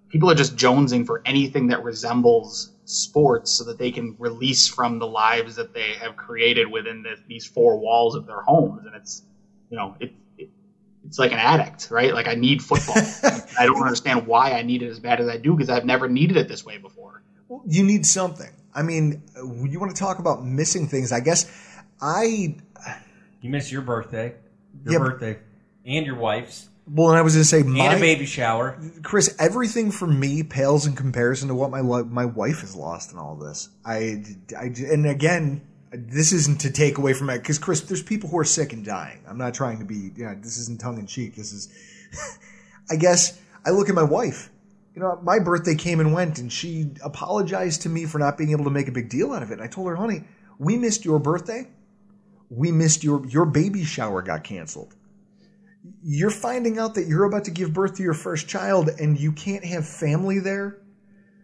people 0.09 0.29
are 0.31 0.33
just 0.33 0.55
jonesing 0.55 1.05
for 1.05 1.21
anything 1.23 1.67
that 1.67 1.83
resembles 1.83 2.71
sports 2.85 3.51
so 3.51 3.63
that 3.63 3.77
they 3.77 3.91
can 3.91 4.15
release 4.17 4.67
from 4.67 4.97
the 4.97 5.07
lives 5.07 5.55
that 5.55 5.71
they 5.71 5.93
have 5.93 6.15
created 6.15 6.67
within 6.67 7.03
the, 7.03 7.15
these 7.27 7.45
four 7.45 7.77
walls 7.77 8.15
of 8.15 8.25
their 8.25 8.41
homes 8.41 8.85
and 8.85 8.93
it's 8.93 9.23
you 9.69 9.77
know 9.77 9.95
it, 10.01 10.11
it 10.37 10.49
it's 11.05 11.17
like 11.17 11.31
an 11.31 11.39
addict 11.39 11.89
right 11.89 12.13
like 12.13 12.27
i 12.27 12.35
need 12.35 12.61
football 12.61 12.95
i 13.57 13.65
don't 13.65 13.81
understand 13.81 14.25
why 14.27 14.51
i 14.51 14.61
need 14.61 14.81
it 14.81 14.89
as 14.89 14.99
bad 14.99 15.21
as 15.21 15.29
i 15.29 15.37
do 15.37 15.55
because 15.55 15.69
i've 15.69 15.85
never 15.85 16.09
needed 16.09 16.35
it 16.35 16.49
this 16.49 16.65
way 16.65 16.77
before 16.77 17.23
Well, 17.47 17.63
you 17.65 17.83
need 17.83 18.05
something. 18.05 18.51
I 18.75 18.81
mean, 18.81 19.23
you 19.35 19.79
want 19.79 19.95
to 19.95 19.99
talk 19.99 20.19
about 20.19 20.43
missing 20.43 20.87
things? 20.87 21.11
I 21.11 21.19
guess 21.19 21.51
I 22.01 22.57
You 23.41 23.49
miss 23.49 23.71
your 23.71 23.81
birthday, 23.81 24.35
your 24.85 24.93
Yeah, 24.93 24.99
birthday, 24.99 25.39
and 25.85 26.05
your 26.05 26.15
wife's, 26.15 26.69
well, 26.85 27.09
and 27.09 27.17
I 27.17 27.21
was 27.21 27.33
going 27.33 27.43
to 27.43 27.47
say 27.47 27.63
my 27.63 27.85
and 27.85 27.97
a 27.97 27.99
baby 27.99 28.25
shower. 28.25 28.77
Chris, 29.03 29.35
everything 29.39 29.91
for 29.91 30.07
me 30.07 30.43
pales 30.43 30.85
in 30.85 30.95
comparison 30.95 31.47
to 31.47 31.55
what 31.55 31.71
my 31.71 31.81
my 31.81 32.25
wife 32.25 32.61
has 32.61 32.75
lost 32.75 33.13
in 33.13 33.17
all 33.17 33.35
this. 33.35 33.69
I, 33.85 34.23
I 34.57 34.65
and 34.65 35.05
again, 35.05 35.61
this 35.91 36.33
isn't 36.33 36.61
to 36.61 36.71
take 36.71 36.97
away 36.97 37.13
from 37.13 37.29
it 37.29 37.37
because 37.37 37.59
Chris, 37.59 37.81
there's 37.81 38.03
people 38.03 38.29
who 38.29 38.37
are 38.37 38.43
sick 38.45 38.73
and 38.73 38.83
dying. 38.83 39.19
I'm 39.27 39.37
not 39.37 39.53
trying 39.53 39.79
to 39.79 39.85
be, 39.85 40.11
you 40.15 40.25
know, 40.25 40.35
this 40.35 40.57
isn't 40.57 40.81
tongue 40.81 40.97
in 40.97 41.07
cheek. 41.07 41.35
This 41.35 41.53
is, 41.53 41.69
I 42.89 42.95
guess, 42.95 43.39
I 43.65 43.69
look 43.69 43.89
at 43.89 43.95
my 43.95 44.03
wife. 44.03 44.49
You 44.95 45.01
know, 45.01 45.19
my 45.23 45.39
birthday 45.39 45.75
came 45.75 45.99
and 45.99 46.13
went, 46.13 46.37
and 46.39 46.51
she 46.51 46.91
apologized 47.03 47.81
to 47.83 47.89
me 47.89 48.05
for 48.05 48.19
not 48.19 48.37
being 48.37 48.51
able 48.51 48.65
to 48.65 48.69
make 48.69 48.87
a 48.87 48.91
big 48.91 49.09
deal 49.09 49.33
out 49.33 49.41
of 49.41 49.49
it. 49.49 49.53
And 49.53 49.61
I 49.63 49.67
told 49.67 49.87
her, 49.87 49.95
honey, 49.95 50.23
we 50.59 50.77
missed 50.77 51.03
your 51.03 51.19
birthday. 51.19 51.67
We 52.49 52.71
missed 52.71 53.03
your 53.03 53.25
your 53.25 53.45
baby 53.45 53.83
shower 53.83 54.21
got 54.21 54.43
canceled 54.43 54.95
you're 56.01 56.29
finding 56.29 56.79
out 56.79 56.95
that 56.95 57.07
you're 57.07 57.25
about 57.25 57.45
to 57.45 57.51
give 57.51 57.73
birth 57.73 57.95
to 57.95 58.03
your 58.03 58.13
first 58.13 58.47
child 58.47 58.89
and 58.99 59.19
you 59.19 59.31
can't 59.31 59.65
have 59.65 59.87
family 59.87 60.39
there, 60.39 60.77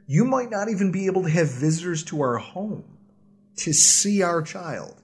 you 0.08 0.26
might 0.26 0.50
not 0.50 0.70
even 0.70 0.92
be 0.92 1.06
able 1.06 1.24
to 1.24 1.30
have 1.30 1.52
visitors 1.52 2.04
to 2.06 2.22
our 2.22 2.38
home 2.38 2.98
to 3.58 3.74
see 3.74 4.22
our 4.22 4.42
child. 4.42 4.96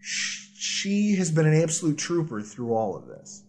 She 0.00 1.16
has 1.16 1.30
been 1.30 1.46
an 1.46 1.60
absolute 1.60 1.98
trooper 1.98 2.40
through 2.40 2.72
all 2.72 2.96
of 2.96 3.06
this. 3.06 3.42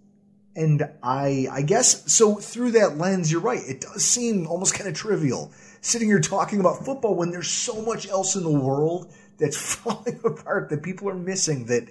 And 0.57 0.89
I 1.03 1.47
I 1.51 1.61
guess 1.61 2.11
so 2.11 2.35
through 2.35 2.71
that 2.71 2.97
lens 2.97 3.31
you're 3.31 3.39
right. 3.39 3.61
It 3.65 3.81
does 3.81 4.03
seem 4.03 4.47
almost 4.47 4.73
kind 4.73 4.89
of 4.89 4.95
trivial 4.95 5.51
sitting 5.81 6.07
here 6.07 6.19
talking 6.19 6.59
about 6.59 6.83
football 6.83 7.15
when 7.15 7.29
there's 7.29 7.47
so 7.49 7.81
much 7.83 8.09
else 8.09 8.35
in 8.35 8.43
the 8.43 8.49
world 8.49 9.13
that's 9.37 9.55
falling 9.75 10.19
apart 10.25 10.69
that 10.69 10.81
people 10.81 11.07
are 11.07 11.15
missing 11.15 11.67
that 11.67 11.85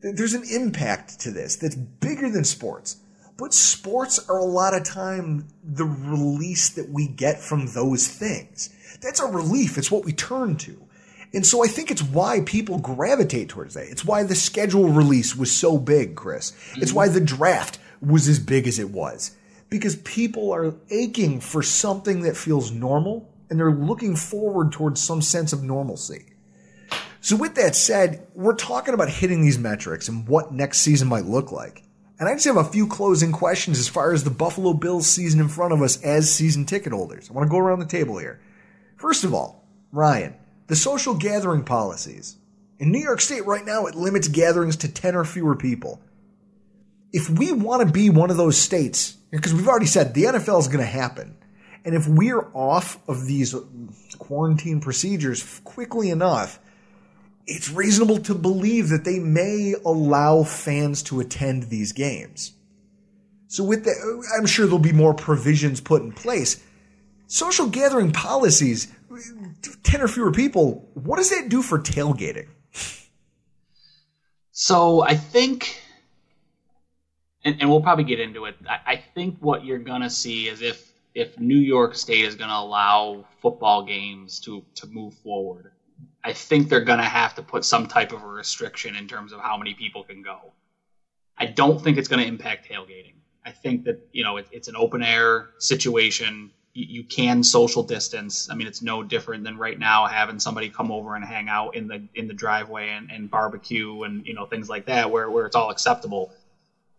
th- 0.00 0.16
there's 0.16 0.32
an 0.32 0.44
impact 0.50 1.20
to 1.20 1.30
this 1.30 1.56
that's 1.56 1.76
bigger 1.76 2.30
than 2.30 2.44
sports. 2.44 2.96
But 3.36 3.52
sports 3.52 4.18
are 4.30 4.38
a 4.38 4.44
lot 4.44 4.74
of 4.74 4.84
time 4.84 5.48
the 5.62 5.84
release 5.84 6.70
that 6.70 6.88
we 6.88 7.06
get 7.06 7.38
from 7.38 7.66
those 7.68 8.08
things. 8.08 8.70
That's 9.02 9.20
a 9.20 9.26
relief. 9.26 9.76
It's 9.76 9.90
what 9.90 10.06
we 10.06 10.12
turn 10.12 10.56
to. 10.56 10.86
And 11.32 11.46
so 11.46 11.62
I 11.62 11.68
think 11.68 11.90
it's 11.90 12.02
why 12.02 12.40
people 12.40 12.78
gravitate 12.78 13.48
towards 13.48 13.74
that. 13.74 13.88
It's 13.88 14.04
why 14.04 14.24
the 14.24 14.34
schedule 14.34 14.88
release 14.88 15.36
was 15.36 15.54
so 15.54 15.78
big, 15.78 16.16
Chris. 16.16 16.52
It's 16.76 16.86
mm-hmm. 16.86 16.96
why 16.96 17.08
the 17.08 17.20
draft 17.20 17.78
was 18.00 18.28
as 18.28 18.38
big 18.38 18.66
as 18.66 18.78
it 18.78 18.90
was. 18.90 19.36
Because 19.68 19.96
people 19.96 20.52
are 20.52 20.74
aching 20.90 21.40
for 21.40 21.62
something 21.62 22.22
that 22.22 22.36
feels 22.36 22.72
normal 22.72 23.30
and 23.48 23.58
they're 23.58 23.70
looking 23.70 24.16
forward 24.16 24.72
towards 24.72 25.02
some 25.02 25.22
sense 25.22 25.52
of 25.52 25.62
normalcy. 25.62 26.26
So, 27.20 27.36
with 27.36 27.54
that 27.56 27.76
said, 27.76 28.26
we're 28.34 28.54
talking 28.54 28.94
about 28.94 29.10
hitting 29.10 29.42
these 29.42 29.58
metrics 29.58 30.08
and 30.08 30.26
what 30.26 30.52
next 30.52 30.78
season 30.78 31.08
might 31.08 31.26
look 31.26 31.52
like. 31.52 31.82
And 32.18 32.28
I 32.28 32.34
just 32.34 32.46
have 32.46 32.56
a 32.56 32.64
few 32.64 32.86
closing 32.86 33.32
questions 33.32 33.78
as 33.78 33.88
far 33.88 34.12
as 34.12 34.24
the 34.24 34.30
Buffalo 34.30 34.72
Bills 34.72 35.06
season 35.06 35.40
in 35.40 35.48
front 35.48 35.72
of 35.72 35.82
us 35.82 36.02
as 36.02 36.32
season 36.32 36.64
ticket 36.66 36.92
holders. 36.92 37.28
I 37.28 37.32
want 37.32 37.46
to 37.46 37.50
go 37.50 37.58
around 37.58 37.78
the 37.78 37.86
table 37.86 38.18
here. 38.18 38.40
First 38.96 39.24
of 39.24 39.32
all, 39.34 39.64
Ryan, 39.92 40.34
the 40.66 40.76
social 40.76 41.14
gathering 41.14 41.64
policies. 41.64 42.36
In 42.78 42.92
New 42.92 43.00
York 43.00 43.20
State 43.20 43.46
right 43.46 43.64
now, 43.64 43.86
it 43.86 43.94
limits 43.94 44.28
gatherings 44.28 44.76
to 44.76 44.92
10 44.92 45.14
or 45.16 45.24
fewer 45.24 45.56
people. 45.56 46.02
If 47.12 47.28
we 47.28 47.52
want 47.52 47.86
to 47.86 47.92
be 47.92 48.10
one 48.10 48.30
of 48.30 48.36
those 48.36 48.56
states, 48.56 49.16
because 49.30 49.54
we've 49.54 49.68
already 49.68 49.86
said 49.86 50.14
the 50.14 50.24
NFL 50.24 50.60
is 50.60 50.68
going 50.68 50.78
to 50.78 50.84
happen, 50.84 51.36
and 51.84 51.94
if 51.94 52.06
we're 52.06 52.50
off 52.54 52.98
of 53.08 53.26
these 53.26 53.54
quarantine 54.18 54.80
procedures 54.80 55.60
quickly 55.64 56.10
enough, 56.10 56.58
it's 57.46 57.70
reasonable 57.70 58.18
to 58.18 58.34
believe 58.34 58.90
that 58.90 59.04
they 59.04 59.18
may 59.18 59.74
allow 59.84 60.44
fans 60.44 61.02
to 61.04 61.20
attend 61.20 61.64
these 61.64 61.92
games. 61.92 62.52
So 63.48 63.64
with 63.64 63.84
that, 63.84 64.28
I'm 64.36 64.46
sure 64.46 64.66
there'll 64.66 64.78
be 64.78 64.92
more 64.92 65.14
provisions 65.14 65.80
put 65.80 66.02
in 66.02 66.12
place. 66.12 66.62
Social 67.26 67.66
gathering 67.66 68.12
policies, 68.12 68.92
10 69.82 70.00
or 70.00 70.08
fewer 70.08 70.30
people, 70.30 70.88
what 70.94 71.16
does 71.16 71.30
that 71.30 71.48
do 71.48 71.62
for 71.62 71.78
tailgating? 71.78 72.48
So 74.52 75.02
I 75.02 75.16
think, 75.16 75.80
and, 77.44 77.56
and 77.60 77.70
we'll 77.70 77.80
probably 77.80 78.04
get 78.04 78.20
into 78.20 78.44
it. 78.46 78.56
I, 78.68 78.78
I 78.86 78.96
think 79.14 79.36
what 79.40 79.64
you're 79.64 79.78
gonna 79.78 80.10
see 80.10 80.48
is 80.48 80.62
if 80.62 80.92
if 81.14 81.38
New 81.38 81.58
York 81.58 81.94
State 81.94 82.24
is 82.24 82.34
gonna 82.34 82.54
allow 82.54 83.26
football 83.40 83.82
games 83.82 84.40
to 84.40 84.64
to 84.76 84.86
move 84.86 85.14
forward, 85.14 85.72
I 86.24 86.32
think 86.32 86.68
they're 86.68 86.80
gonna 86.80 87.08
have 87.08 87.34
to 87.34 87.42
put 87.42 87.64
some 87.64 87.86
type 87.86 88.12
of 88.12 88.22
a 88.22 88.26
restriction 88.26 88.96
in 88.96 89.08
terms 89.08 89.32
of 89.32 89.40
how 89.40 89.56
many 89.56 89.74
people 89.74 90.04
can 90.04 90.22
go. 90.22 90.54
I 91.38 91.46
don't 91.46 91.82
think 91.82 91.98
it's 91.98 92.08
gonna 92.08 92.24
impact 92.24 92.68
tailgating. 92.70 93.16
I 93.44 93.52
think 93.52 93.84
that 93.84 93.98
you 94.12 94.24
know 94.24 94.36
it, 94.38 94.48
it's 94.50 94.68
an 94.68 94.76
open 94.76 95.02
air 95.02 95.50
situation. 95.58 96.52
You, 96.74 96.86
you 96.88 97.04
can 97.04 97.42
social 97.42 97.82
distance. 97.82 98.48
I 98.50 98.54
mean, 98.54 98.66
it's 98.68 98.82
no 98.82 99.02
different 99.02 99.44
than 99.44 99.58
right 99.58 99.78
now 99.78 100.06
having 100.06 100.38
somebody 100.38 100.70
come 100.70 100.92
over 100.92 101.16
and 101.16 101.24
hang 101.24 101.48
out 101.48 101.74
in 101.76 101.88
the 101.88 102.06
in 102.14 102.28
the 102.28 102.34
driveway 102.34 102.90
and, 102.90 103.10
and 103.10 103.30
barbecue 103.30 104.02
and 104.04 104.24
you 104.26 104.34
know 104.34 104.46
things 104.46 104.68
like 104.68 104.86
that, 104.86 105.10
where 105.10 105.30
where 105.30 105.46
it's 105.46 105.56
all 105.56 105.70
acceptable. 105.70 106.30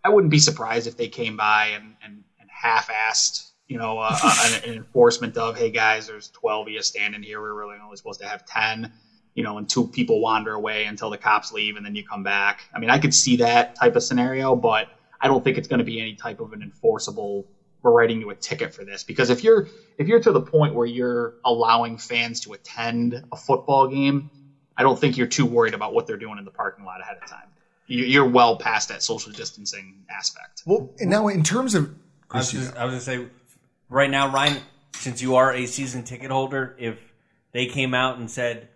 I 0.04 0.10
wouldn't 0.10 0.32
be 0.32 0.40
surprised 0.40 0.88
if 0.88 0.98
they 0.98 1.08
came 1.08 1.38
by 1.38 1.68
and 1.68 1.96
and, 2.04 2.24
and 2.40 2.50
half-assed 2.50 3.52
you 3.68 3.78
know 3.78 4.00
uh, 4.00 4.18
an, 4.22 4.70
an 4.70 4.76
enforcement 4.76 5.38
of 5.38 5.58
hey 5.58 5.70
guys, 5.70 6.08
there's 6.08 6.30
12 6.30 6.68
of 6.68 6.74
you 6.74 6.82
standing 6.82 7.24
here. 7.24 7.42
We're 7.42 7.54
really 7.54 7.78
only 7.84 7.98
supposed 7.98 8.20
to 8.22 8.28
have 8.28 8.46
10 8.46 8.92
you 9.34 9.44
know, 9.44 9.58
and 9.58 9.70
two 9.70 9.88
people 9.88 10.20
wander 10.20 10.54
away 10.54 10.86
until 10.86 11.10
the 11.10 11.18
cops 11.18 11.52
leave 11.52 11.78
and 11.78 11.86
then 11.86 11.96
you 11.96 12.04
come 12.04 12.24
back. 12.24 12.68
I 12.76 12.80
mean, 12.80 12.90
I 12.90 13.00
could 13.00 13.14
see 13.14 13.38
that 13.38 13.76
type 13.76 13.96
of 13.96 14.04
scenario, 14.04 14.56
but 14.56 14.90
I 15.22 15.28
don't 15.28 15.44
think 15.44 15.58
it's 15.58 15.68
going 15.68 15.80
to 15.80 15.86
be 15.86 16.02
any 16.02 16.16
type 16.16 16.40
of 16.40 16.54
an 16.54 16.62
enforceable 16.62 17.48
we're 17.84 17.92
writing 17.92 18.22
you 18.22 18.30
a 18.30 18.36
ticket 18.36 18.76
for 18.76 18.86
this 18.86 19.04
because 19.04 19.32
if 19.32 19.44
you're 19.44 19.68
if 19.98 20.08
you're 20.08 20.20
to 20.20 20.32
the 20.32 20.42
point 20.42 20.76
where 20.76 20.86
you're 20.86 21.34
allowing 21.44 21.98
fans 21.98 22.42
to 22.42 22.54
attend 22.54 23.24
a 23.32 23.36
football 23.36 23.88
game, 23.88 24.30
I 24.78 24.84
don't 24.84 25.00
think 25.00 25.18
you're 25.18 25.26
too 25.26 25.48
worried 25.48 25.74
about 25.74 25.92
what 25.92 26.06
they're 26.06 26.18
doing 26.18 26.38
in 26.38 26.46
the 26.46 26.52
parking 26.52 26.86
lot 26.86 27.02
ahead 27.02 27.18
of 27.22 27.28
time. 27.28 27.50
You're 27.94 28.26
well 28.26 28.56
past 28.56 28.88
that 28.88 29.04
social 29.04 29.34
distancing 29.34 30.06
aspect. 30.10 30.64
Well, 30.66 30.90
and 31.00 31.10
now 31.10 31.28
in 31.28 31.44
terms 31.44 31.76
of, 31.76 31.94
I 32.30 32.38
was, 32.38 32.50
just, 32.50 32.74
I 32.78 32.86
was 32.86 32.94
gonna 32.94 33.02
say, 33.02 33.28
right 33.90 34.10
now, 34.10 34.32
Ryan, 34.32 34.62
since 34.94 35.22
you 35.22 35.36
are 35.36 35.54
a 35.54 35.66
season 35.66 36.04
ticket 36.04 36.32
holder, 36.32 36.74
if 36.80 36.98
they 37.52 37.66
came 37.66 37.94
out 37.94 38.18
and 38.18 38.32
said, 38.32 38.70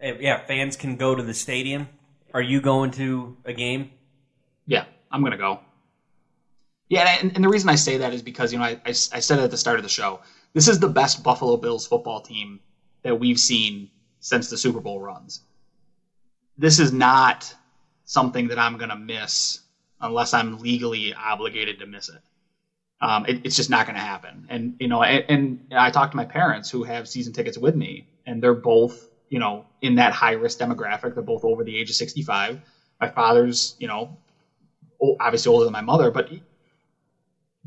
hey, 0.00 0.16
"Yeah, 0.22 0.40
fans 0.46 0.78
can 0.78 0.96
go 0.96 1.14
to 1.14 1.22
the 1.22 1.34
stadium," 1.34 1.86
are 2.32 2.40
you 2.40 2.62
going 2.62 2.92
to 2.92 3.36
a 3.44 3.52
game? 3.52 3.90
Yeah, 4.64 4.86
I'm 5.10 5.22
gonna 5.22 5.36
go. 5.36 5.60
Yeah, 6.88 7.18
and, 7.20 7.34
and 7.34 7.44
the 7.44 7.50
reason 7.50 7.68
I 7.68 7.74
say 7.74 7.98
that 7.98 8.14
is 8.14 8.22
because 8.22 8.54
you 8.54 8.58
know 8.58 8.64
I, 8.64 8.80
I, 8.86 8.88
I 8.88 8.92
said 8.92 9.38
it 9.38 9.42
at 9.42 9.50
the 9.50 9.58
start 9.58 9.80
of 9.80 9.82
the 9.82 9.90
show. 9.90 10.20
This 10.54 10.66
is 10.66 10.78
the 10.78 10.88
best 10.88 11.22
Buffalo 11.22 11.58
Bills 11.58 11.86
football 11.86 12.22
team 12.22 12.60
that 13.02 13.20
we've 13.20 13.38
seen 13.38 13.90
since 14.20 14.48
the 14.48 14.56
Super 14.56 14.80
Bowl 14.80 14.98
runs. 14.98 15.42
This 16.56 16.78
is 16.78 16.90
not 16.90 17.54
something 18.12 18.48
that 18.48 18.58
I'm 18.58 18.76
going 18.76 18.90
to 18.90 18.96
miss 18.96 19.58
unless 20.00 20.34
I'm 20.34 20.58
legally 20.58 21.14
obligated 21.14 21.78
to 21.78 21.86
miss 21.86 22.08
it. 22.10 22.20
Um, 23.00 23.24
it 23.26 23.40
it's 23.44 23.56
just 23.56 23.70
not 23.70 23.86
going 23.86 23.96
to 23.96 24.02
happen. 24.02 24.46
And 24.48 24.74
you 24.78 24.86
know, 24.86 25.02
and, 25.02 25.24
and 25.28 25.58
I 25.76 25.90
talked 25.90 26.12
to 26.12 26.16
my 26.16 26.24
parents 26.26 26.70
who 26.70 26.84
have 26.84 27.08
season 27.08 27.32
tickets 27.32 27.58
with 27.58 27.74
me, 27.74 28.06
and 28.26 28.42
they're 28.42 28.54
both 28.54 29.08
you 29.28 29.38
know 29.38 29.66
in 29.80 29.96
that 29.96 30.12
high 30.12 30.32
risk 30.32 30.58
demographic. 30.58 31.14
They're 31.14 31.22
both 31.22 31.44
over 31.44 31.64
the 31.64 31.76
age 31.76 31.90
of 31.90 31.96
65. 31.96 32.60
My 33.00 33.08
father's 33.08 33.74
you 33.78 33.88
know 33.88 34.16
obviously 35.18 35.50
older 35.50 35.64
than 35.64 35.72
my 35.72 35.80
mother, 35.80 36.10
but 36.10 36.28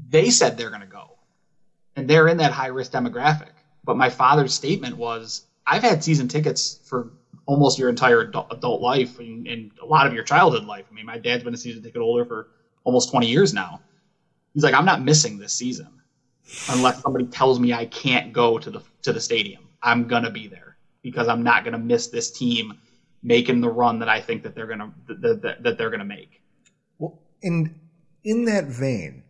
they 0.09 0.29
said 0.29 0.55
they're 0.55 0.69
going 0.69 0.81
to 0.81 0.87
go, 0.87 1.17
and 1.95 2.07
they're 2.07 2.27
in 2.27 2.37
that 2.37 2.51
high 2.51 2.67
risk 2.67 2.91
demographic. 2.91 3.51
But 3.83 3.97
my 3.97 4.09
father's 4.09 4.53
statement 4.53 4.95
was, 4.95 5.41
"I've 5.65 5.83
had 5.83 6.03
season 6.03 6.27
tickets 6.27 6.79
for 6.83 7.09
almost 7.45 7.77
your 7.77 7.89
entire 7.89 8.21
adult, 8.21 8.81
life 8.81 9.19
and, 9.19 9.47
and, 9.47 9.71
a 9.81 9.85
lot 9.85 10.07
of 10.07 10.13
your 10.13 10.23
childhood 10.23 10.65
life. 10.65 10.85
I 10.89 10.93
mean, 10.93 11.05
my 11.05 11.17
dad's 11.17 11.43
been 11.43 11.53
a 11.53 11.57
season 11.57 11.83
ticket 11.83 12.01
holder 12.01 12.25
for 12.25 12.47
almost 12.83 13.11
20 13.11 13.27
years 13.27 13.53
now. 13.53 13.81
He's 14.53 14.63
like, 14.63 14.73
I'm 14.73 14.85
not 14.85 15.03
missing 15.03 15.37
this 15.37 15.53
season 15.53 15.89
unless 16.69 17.01
somebody 17.01 17.25
tells 17.25 17.59
me 17.59 17.73
I 17.73 17.85
can't 17.85 18.31
go 18.31 18.57
to 18.57 18.69
the 18.69 18.81
to 19.03 19.13
the 19.13 19.21
stadium. 19.21 19.67
I'm 19.81 20.07
gonna 20.07 20.31
be 20.31 20.47
there 20.47 20.77
because 21.01 21.27
I'm 21.27 21.43
not 21.43 21.65
gonna 21.65 21.77
miss 21.79 22.07
this 22.07 22.31
team 22.31 22.73
making 23.21 23.61
the 23.61 23.69
run 23.69 23.99
that 23.99 24.09
I 24.09 24.21
think 24.21 24.43
that 24.43 24.55
they're 24.55 24.67
gonna 24.67 24.93
that, 25.07 25.41
that, 25.41 25.63
that 25.63 25.77
they're 25.77 25.89
gonna 25.89 26.05
make. 26.05 26.41
Well, 26.97 27.19
in 27.41 27.79
in 28.23 28.45
that 28.45 28.65
vein, 28.65 29.23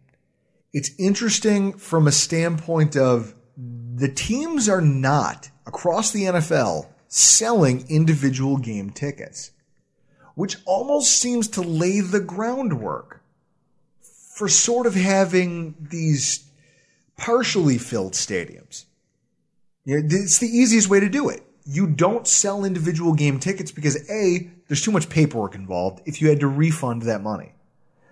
it's 0.73 0.91
interesting 0.99 1.73
from 1.73 2.07
a 2.07 2.11
standpoint 2.11 2.95
of 2.95 3.33
the 3.57 4.09
teams 4.09 4.69
are 4.69 4.81
not 4.81 5.49
across 5.65 6.11
the 6.11 6.23
NFL 6.23 6.87
selling 7.15 7.85
individual 7.87 8.57
game 8.57 8.89
tickets, 8.89 9.51
which 10.35 10.57
almost 10.65 11.17
seems 11.17 11.47
to 11.47 11.61
lay 11.61 12.01
the 12.01 12.19
groundwork 12.19 13.21
for 14.33 14.49
sort 14.49 14.85
of 14.85 14.95
having 14.95 15.75
these 15.79 16.45
partially 17.15 17.77
filled 17.77 18.11
stadiums. 18.11 18.83
You 19.85 20.01
know, 20.01 20.07
it's 20.09 20.39
the 20.39 20.47
easiest 20.47 20.89
way 20.89 20.99
to 20.99 21.07
do 21.07 21.29
it. 21.29 21.41
You 21.65 21.87
don't 21.87 22.27
sell 22.27 22.65
individual 22.65 23.13
game 23.13 23.39
tickets 23.39 23.71
because 23.71 24.09
A, 24.09 24.49
there's 24.67 24.81
too 24.81 24.91
much 24.91 25.07
paperwork 25.07 25.55
involved 25.55 26.01
if 26.05 26.21
you 26.21 26.27
had 26.27 26.41
to 26.41 26.47
refund 26.47 27.03
that 27.03 27.23
money. 27.23 27.53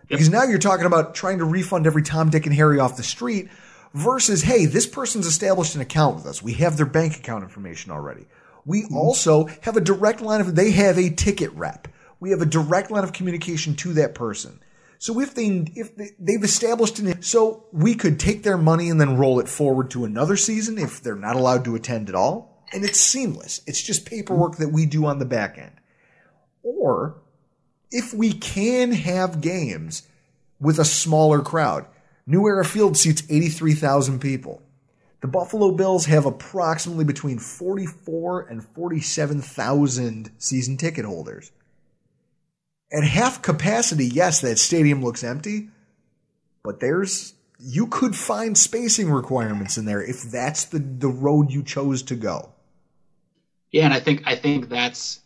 Because 0.08 0.30
now 0.30 0.44
you're 0.44 0.60
talking 0.60 0.86
about 0.86 1.14
trying 1.14 1.40
to 1.40 1.46
refund 1.46 1.88
every 1.88 2.04
Tom, 2.04 2.30
Dick, 2.30 2.46
and 2.46 2.56
Harry 2.56 2.80
off 2.80 2.96
the 2.96 3.04
street 3.04 3.50
versus, 3.94 4.44
hey, 4.44 4.66
this 4.66 4.88
person's 4.88 5.28
established 5.28 5.76
an 5.76 5.82
account 5.82 6.16
with 6.16 6.26
us. 6.26 6.42
We 6.42 6.54
have 6.54 6.78
their 6.78 6.86
bank 6.86 7.18
account 7.18 7.44
information 7.44 7.92
already. 7.92 8.28
We 8.66 8.86
also 8.94 9.48
have 9.62 9.78
a 9.78 9.82
direct 9.82 10.22
line 10.22 10.42
of, 10.42 10.56
they 10.56 10.72
have 10.72 10.98
a 10.98 11.10
ticket 11.10 11.52
rep. 11.54 11.88
We 12.20 12.32
have 12.32 12.42
a 12.42 12.46
direct 12.46 12.92
line 12.92 13.04
of 13.04 13.14
communication 13.14 13.76
to 13.78 13.94
that 13.94 14.16
person. 14.16 14.60
So 14.98 15.20
if 15.20 15.36
they, 15.36 15.66
if 15.76 15.96
they, 15.98 16.12
they've 16.18 16.44
established 16.44 17.00
an, 17.00 17.22
so 17.22 17.66
we 17.74 17.94
could 17.96 18.20
take 18.20 18.44
their 18.44 18.58
money 18.58 18.90
and 18.90 19.02
then 19.02 19.18
roll 19.18 19.40
it 19.40 19.50
forward 19.50 19.92
to 19.92 20.06
another 20.06 20.38
season 20.38 20.78
if 20.78 21.02
they're 21.02 21.16
not 21.16 21.36
allowed 21.36 21.66
to 21.66 21.76
attend 21.76 22.08
at 22.08 22.16
all. 22.16 22.64
And 22.72 22.86
it's 22.86 23.00
seamless. 23.00 23.62
It's 23.68 23.82
just 23.82 24.06
paperwork 24.06 24.58
that 24.58 24.72
we 24.72 24.86
do 24.86 25.06
on 25.06 25.20
the 25.20 25.26
back 25.26 25.58
end. 25.58 25.74
Or 26.64 27.22
if 27.92 28.14
we 28.14 28.32
can 28.32 28.94
have 28.94 29.42
games 29.42 30.08
with 30.64 30.80
a 30.80 30.86
smaller 30.86 31.42
crowd. 31.42 31.86
New 32.26 32.48
Era 32.48 32.64
Field 32.64 32.98
seats 32.98 33.22
83,000 33.30 34.20
people. 34.20 34.63
The 35.24 35.30
Buffalo 35.30 35.72
Bills 35.72 36.08
have 36.08 36.26
approximately 36.26 37.06
between 37.06 37.40
44 37.40 38.42
and 38.50 38.62
47,000 38.62 40.32
season 40.38 40.76
ticket 40.76 41.06
holders. 41.06 41.54
At 42.92 43.06
half 43.06 43.42
capacity, 43.42 44.06
yes, 44.06 44.42
that 44.42 44.60
stadium 44.60 45.02
looks 45.02 45.24
empty, 45.24 45.70
but 46.62 46.82
there's 46.82 47.36
you 47.58 47.88
could 47.88 48.18
find 48.18 48.58
spacing 48.58 49.10
requirements 49.10 49.78
in 49.78 49.86
there 49.86 50.04
if 50.04 50.24
that's 50.24 50.66
the, 50.66 50.80
the 50.80 51.08
road 51.08 51.52
you 51.52 51.64
chose 51.64 52.04
to 52.04 52.16
go. 52.16 52.52
Yeah, 53.72 53.86
and 53.86 53.94
I 53.94 54.02
think 54.02 54.24
I 54.26 54.36
think 54.36 54.68
that's 54.68 55.22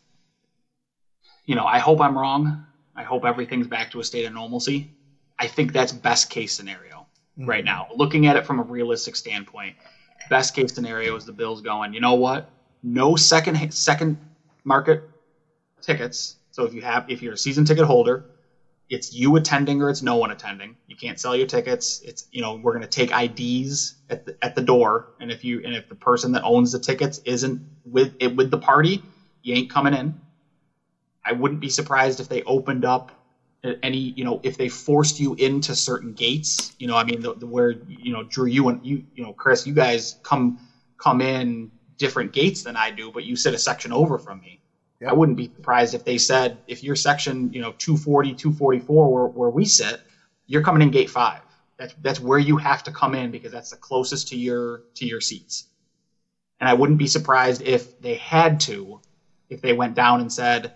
you 1.45 1.55
know, 1.55 1.65
I 1.65 1.79
hope 1.79 2.01
I'm 2.01 2.15
wrong. 2.15 2.67
I 2.95 3.01
hope 3.01 3.25
everything's 3.25 3.65
back 3.65 3.89
to 3.91 3.99
a 3.99 4.03
state 4.03 4.25
of 4.25 4.33
normalcy. 4.33 4.91
I 5.39 5.47
think 5.47 5.73
that's 5.73 5.91
best 5.91 6.29
case 6.29 6.53
scenario 6.53 6.96
mm-hmm. 7.37 7.49
right 7.49 7.63
now. 7.63 7.87
Looking 7.95 8.27
at 8.27 8.35
it 8.35 8.45
from 8.45 8.59
a 8.59 8.63
realistic 8.63 9.15
standpoint, 9.15 9.75
best 10.29 10.53
case 10.53 10.73
scenario 10.73 11.15
is 11.15 11.25
the 11.25 11.31
Bills 11.31 11.61
going, 11.61 11.93
you 11.93 11.99
know 11.99 12.15
what? 12.15 12.49
No 12.83 13.15
second 13.15 13.73
second 13.73 14.17
market 14.63 15.03
tickets. 15.81 16.35
So 16.51 16.63
if 16.63 16.73
you 16.73 16.81
have 16.81 17.09
if 17.09 17.21
you're 17.21 17.33
a 17.33 17.37
season 17.37 17.65
ticket 17.65 17.85
holder, 17.85 18.25
it's 18.89 19.13
you 19.13 19.35
attending 19.35 19.81
or 19.81 19.89
it's 19.89 20.01
no 20.01 20.15
one 20.15 20.31
attending. 20.31 20.75
You 20.87 20.95
can't 20.95 21.19
sell 21.19 21.35
your 21.35 21.47
tickets. 21.47 22.01
It's 22.03 22.25
you 22.31 22.41
know 22.41 22.55
we're 22.55 22.73
going 22.73 22.87
to 22.87 22.89
take 22.89 23.11
IDs 23.11 23.95
at 24.09 24.25
the 24.25 24.37
at 24.41 24.55
the 24.55 24.61
door, 24.61 25.07
and 25.19 25.31
if 25.31 25.43
you 25.43 25.61
and 25.63 25.75
if 25.75 25.89
the 25.89 25.95
person 25.95 26.31
that 26.33 26.43
owns 26.43 26.71
the 26.71 26.79
tickets 26.79 27.19
isn't 27.25 27.61
with 27.85 28.13
it 28.19 28.35
with 28.35 28.51
the 28.51 28.57
party, 28.57 29.03
you 29.41 29.55
ain't 29.55 29.69
coming 29.69 29.93
in. 29.93 30.19
I 31.25 31.33
wouldn't 31.33 31.59
be 31.59 31.69
surprised 31.69 32.19
if 32.19 32.29
they 32.29 32.43
opened 32.43 32.85
up 32.85 33.11
any, 33.83 33.97
you 33.97 34.23
know, 34.23 34.39
if 34.43 34.57
they 34.57 34.69
forced 34.69 35.19
you 35.19 35.33
into 35.35 35.75
certain 35.75 36.13
gates. 36.13 36.73
You 36.79 36.87
know, 36.87 36.95
I 36.95 37.03
mean, 37.03 37.21
the, 37.21 37.33
the, 37.35 37.47
where 37.47 37.71
you 37.87 38.13
know, 38.13 38.23
Drew, 38.23 38.45
you 38.45 38.69
and 38.69 38.85
you, 38.85 39.03
you 39.15 39.23
know, 39.23 39.33
Chris, 39.33 39.65
you 39.67 39.73
guys 39.73 40.17
come 40.23 40.59
come 40.97 41.21
in 41.21 41.71
different 41.97 42.31
gates 42.31 42.63
than 42.63 42.75
I 42.75 42.91
do, 42.91 43.11
but 43.11 43.23
you 43.23 43.35
sit 43.35 43.53
a 43.53 43.57
section 43.57 43.91
over 43.91 44.17
from 44.17 44.39
me. 44.39 44.61
Yep. 44.99 45.11
I 45.11 45.13
wouldn't 45.13 45.37
be 45.37 45.51
surprised 45.55 45.93
if 45.93 46.03
they 46.03 46.17
said 46.17 46.57
if 46.67 46.83
your 46.83 46.95
section, 46.95 47.51
you 47.53 47.61
know, 47.61 47.73
240, 47.77 48.33
244, 48.33 49.13
where, 49.13 49.27
where 49.27 49.49
we 49.49 49.65
sit, 49.65 50.01
you're 50.47 50.63
coming 50.63 50.81
in 50.81 50.91
gate 50.91 51.09
five. 51.09 51.41
That's 51.77 51.93
that's 52.01 52.19
where 52.19 52.39
you 52.39 52.57
have 52.57 52.83
to 52.83 52.91
come 52.91 53.13
in 53.13 53.29
because 53.29 53.51
that's 53.51 53.69
the 53.69 53.77
closest 53.77 54.29
to 54.29 54.37
your 54.37 54.83
to 54.95 55.05
your 55.05 55.21
seats. 55.21 55.65
And 56.59 56.67
I 56.67 56.73
wouldn't 56.73 56.97
be 56.97 57.07
surprised 57.07 57.61
if 57.61 58.01
they 58.01 58.15
had 58.15 58.59
to, 58.61 58.99
if 59.49 59.61
they 59.61 59.73
went 59.73 59.93
down 59.93 60.21
and 60.21 60.33
said, 60.33 60.73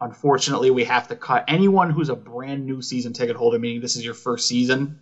Unfortunately, 0.00 0.70
we 0.70 0.84
have 0.84 1.08
to 1.08 1.16
cut 1.16 1.44
anyone 1.48 1.90
who's 1.90 2.10
a 2.10 2.16
brand 2.16 2.66
new 2.66 2.82
season 2.82 3.12
ticket 3.12 3.36
holder, 3.36 3.58
meaning 3.58 3.80
this 3.80 3.96
is 3.96 4.04
your 4.04 4.14
first 4.14 4.46
season. 4.48 4.96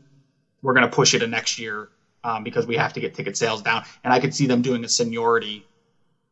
we're 0.62 0.74
going 0.74 0.88
to 0.88 0.94
push 0.94 1.14
it 1.14 1.20
to 1.20 1.26
next 1.26 1.58
year 1.58 1.90
um, 2.24 2.44
because 2.44 2.66
we 2.66 2.76
have 2.76 2.92
to 2.94 3.00
get 3.00 3.14
ticket 3.14 3.36
sales 3.36 3.62
down. 3.62 3.84
And 4.04 4.12
I 4.12 4.20
could 4.20 4.34
see 4.34 4.46
them 4.46 4.62
doing 4.62 4.84
a 4.84 4.88
seniority 4.88 5.68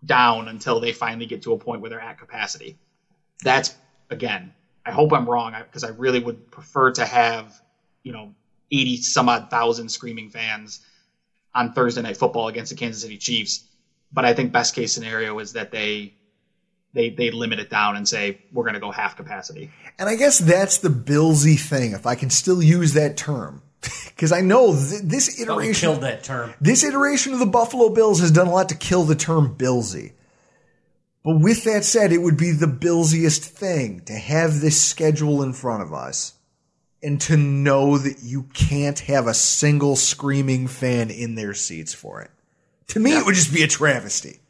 down 0.05 0.48
until 0.48 0.80
they 0.80 0.93
finally 0.93 1.26
get 1.26 1.43
to 1.43 1.52
a 1.52 1.59
point 1.59 1.80
where 1.80 1.90
they're 1.90 2.01
at 2.01 2.18
capacity. 2.18 2.78
That's 3.44 3.72
again, 4.10 4.55
I 4.86 4.93
hope 4.93 5.12
I'm 5.12 5.28
wrong 5.28 5.55
because 5.64 5.84
I 5.84 5.89
really 5.90 6.20
would 6.20 6.51
prefer 6.51 6.93
to 6.93 7.06
have, 7.06 7.52
you 8.05 8.12
know, 8.12 8.34
80 8.72 8.98
some 8.98 9.28
odd 9.28 9.51
thousand 9.51 9.90
screaming 9.90 10.30
fans 10.30 10.80
on 11.55 11.72
Thursday 11.72 12.02
night 12.02 12.16
football 12.16 12.48
against 12.48 12.70
the 12.70 12.76
Kansas 12.76 13.02
City 13.02 13.18
Chiefs. 13.18 13.66
But 14.12 14.24
I 14.24 14.34
think 14.34 14.52
best 14.52 14.74
case 14.74 14.93
scenario 14.93 15.39
is 15.39 15.52
that 15.55 15.70
they 15.70 16.14
they 16.94 17.10
they 17.10 17.31
limit 17.31 17.59
it 17.59 17.70
down 17.70 17.97
and 17.97 18.09
say 18.09 18.40
we're 18.52 18.64
going 18.64 18.74
to 18.74 18.81
go 18.81 18.90
half 18.90 19.16
capacity. 19.16 19.70
And 19.98 20.09
I 20.09 20.16
guess 20.16 20.39
that's 20.39 20.78
the 20.78 20.89
Billsy 20.89 21.59
thing, 21.59 21.93
if 21.93 22.06
I 22.06 22.14
can 22.14 22.31
still 22.31 22.62
use 22.62 22.94
that 22.94 23.16
term, 23.16 23.62
because 24.06 24.32
I 24.32 24.40
know 24.40 24.73
th- 24.73 25.02
this 25.02 25.28
Thought 25.28 25.56
we 25.56 25.64
iteration 25.64 25.90
killed 25.90 26.02
that 26.02 26.23
term. 26.23 26.55
This 26.60 26.85
iteration 26.85 27.32
of 27.32 27.39
the 27.39 27.47
Buffalo 27.47 27.89
Bills 27.90 28.20
has 28.20 28.31
done 28.31 28.47
a 28.47 28.52
lot 28.52 28.69
to 28.70 28.77
kill 28.77 29.05
the 29.05 29.14
term 29.14 29.55
Billsy. 29.56 30.12
But 31.24 31.40
with 31.40 31.64
that 31.64 31.85
said, 31.85 32.12
it 32.12 32.19
would 32.19 32.36
be 32.36 32.51
the 32.51 32.66
Billsiest 32.66 33.44
thing 33.44 34.01
to 34.06 34.12
have 34.12 34.60
this 34.60 34.82
schedule 34.82 35.43
in 35.43 35.52
front 35.52 35.82
of 35.82 35.93
us 35.93 36.35
and 37.01 37.20
to 37.23 37.36
know 37.36 37.98
that 37.98 38.23
you 38.23 38.44
can't 38.55 38.98
have 39.01 39.27
a 39.27 39.35
single 39.35 39.97
screaming 39.97 40.66
fan 40.66 41.10
in 41.10 41.35
their 41.35 41.55
seats 41.55 41.94
for 41.94 42.23
it. 42.23 42.31
To 42.89 43.01
me, 43.01 43.16
it 43.16 43.24
would 43.24 43.35
just 43.35 43.55
be 43.55 43.62
a 43.62 43.69
travesty. 43.69 44.40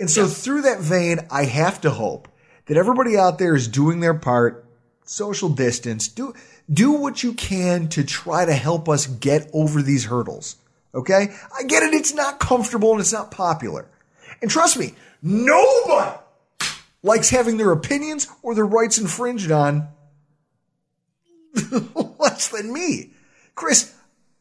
And 0.00 0.10
so 0.10 0.26
through 0.26 0.62
that 0.62 0.80
vein, 0.80 1.20
I 1.30 1.44
have 1.44 1.82
to 1.82 1.90
hope 1.90 2.26
that 2.64 2.78
everybody 2.78 3.18
out 3.18 3.38
there 3.38 3.54
is 3.54 3.68
doing 3.68 4.00
their 4.00 4.14
part, 4.14 4.64
social 5.04 5.50
distance, 5.50 6.08
do, 6.08 6.32
do 6.72 6.92
what 6.92 7.22
you 7.22 7.34
can 7.34 7.86
to 7.90 8.02
try 8.02 8.46
to 8.46 8.54
help 8.54 8.88
us 8.88 9.06
get 9.06 9.50
over 9.52 9.82
these 9.82 10.06
hurdles. 10.06 10.56
Okay? 10.94 11.28
I 11.56 11.64
get 11.64 11.82
it. 11.82 11.92
It's 11.92 12.14
not 12.14 12.40
comfortable 12.40 12.92
and 12.92 13.00
it's 13.00 13.12
not 13.12 13.30
popular. 13.30 13.88
And 14.40 14.50
trust 14.50 14.78
me, 14.78 14.94
nobody 15.22 16.16
likes 17.02 17.28
having 17.28 17.58
their 17.58 17.70
opinions 17.70 18.26
or 18.42 18.54
their 18.54 18.66
rights 18.66 18.96
infringed 18.96 19.50
on 19.50 19.88
less 22.18 22.48
than 22.48 22.72
me. 22.72 23.10
Chris, 23.54 23.94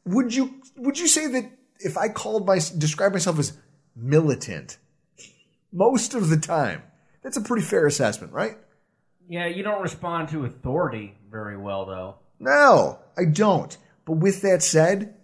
would 0.06 0.34
you, 0.34 0.53
would 0.77 0.98
you 0.98 1.07
say 1.07 1.27
that 1.27 1.52
if 1.81 1.98
I 1.98 2.07
called 2.07 2.48
my, 2.48 2.60
describe 2.77 3.11
myself 3.11 3.40
as 3.40 3.57
militant 3.94 4.77
most 5.72 6.14
of 6.14 6.30
the 6.30 6.38
time, 6.38 6.84
that's 7.22 7.38
a 7.38 7.41
pretty 7.41 7.66
fair 7.66 7.86
assessment, 7.86 8.34
right? 8.34 8.58
Yeah, 9.28 9.48
you 9.48 9.64
don't 9.64 9.82
respond 9.82 10.30
to 10.30 10.46
authority 10.46 11.16
very 11.30 11.58
well, 11.58 11.86
though. 11.86 12.16
No, 12.40 13.00
I 13.18 13.26
don't. 13.26 13.76
But 14.06 14.14
with 14.14 14.41
that 14.41 14.64
said, 14.64 15.16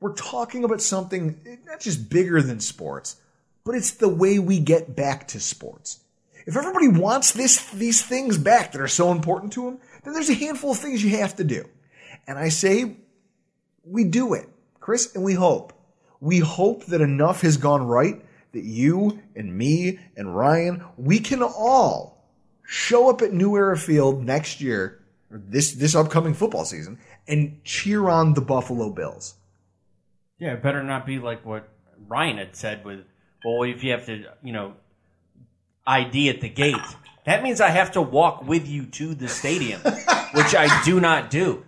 we're 0.00 0.14
talking 0.14 0.64
about 0.64 0.80
something 0.80 1.40
eh, 1.46 1.56
not 1.64 1.80
just 1.80 2.10
bigger 2.10 2.42
than 2.42 2.60
sports, 2.60 3.16
but 3.64 3.74
it's 3.74 3.92
the 3.92 4.08
way 4.08 4.38
we 4.38 4.60
get 4.60 4.94
back 4.94 5.28
to 5.28 5.40
sports. 5.40 6.00
If 6.46 6.56
everybody 6.56 6.88
wants 6.88 7.32
this, 7.32 7.70
these 7.70 8.02
things 8.02 8.36
back 8.36 8.72
that 8.72 8.80
are 8.80 8.88
so 8.88 9.12
important 9.12 9.52
to 9.54 9.64
them, 9.64 9.78
then 10.04 10.12
there's 10.12 10.30
a 10.30 10.34
handful 10.34 10.72
of 10.72 10.78
things 10.78 11.02
you 11.02 11.16
have 11.18 11.36
to 11.36 11.44
do. 11.44 11.68
And 12.26 12.38
I 12.38 12.48
say, 12.48 12.96
we 13.84 14.04
do 14.04 14.34
it, 14.34 14.48
Chris, 14.80 15.14
and 15.14 15.24
we 15.24 15.34
hope. 15.34 15.72
We 16.20 16.38
hope 16.38 16.86
that 16.86 17.00
enough 17.00 17.40
has 17.42 17.56
gone 17.56 17.82
right 17.86 18.24
that 18.52 18.64
you 18.64 19.20
and 19.34 19.56
me 19.56 19.98
and 20.16 20.36
Ryan, 20.36 20.84
we 20.96 21.18
can 21.18 21.42
all 21.42 22.28
show 22.64 23.10
up 23.10 23.22
at 23.22 23.32
New 23.32 23.56
Era 23.56 23.76
Field 23.76 24.24
next 24.24 24.60
year, 24.60 25.02
this, 25.30 25.72
this 25.72 25.94
upcoming 25.94 26.34
football 26.34 26.64
season, 26.64 26.98
and 27.26 27.62
cheer 27.64 28.08
on 28.08 28.34
the 28.34 28.40
Buffalo 28.40 28.90
Bills. 28.90 29.34
Yeah, 30.38 30.54
it 30.54 30.62
better 30.62 30.82
not 30.82 31.06
be 31.06 31.18
like 31.18 31.44
what 31.44 31.68
Ryan 32.08 32.38
had 32.38 32.56
said 32.56 32.84
with, 32.84 33.00
well, 33.44 33.62
if 33.62 33.82
you 33.82 33.92
have 33.92 34.06
to, 34.06 34.24
you 34.42 34.52
know, 34.52 34.74
ID 35.86 36.28
at 36.30 36.40
the 36.40 36.48
gate, 36.48 36.76
that 37.24 37.42
means 37.42 37.60
I 37.60 37.68
have 37.68 37.92
to 37.92 38.02
walk 38.02 38.46
with 38.46 38.66
you 38.66 38.86
to 38.86 39.14
the 39.14 39.28
stadium, 39.28 39.80
which 40.34 40.54
I 40.54 40.82
do 40.84 41.00
not 41.00 41.30
do. 41.30 41.64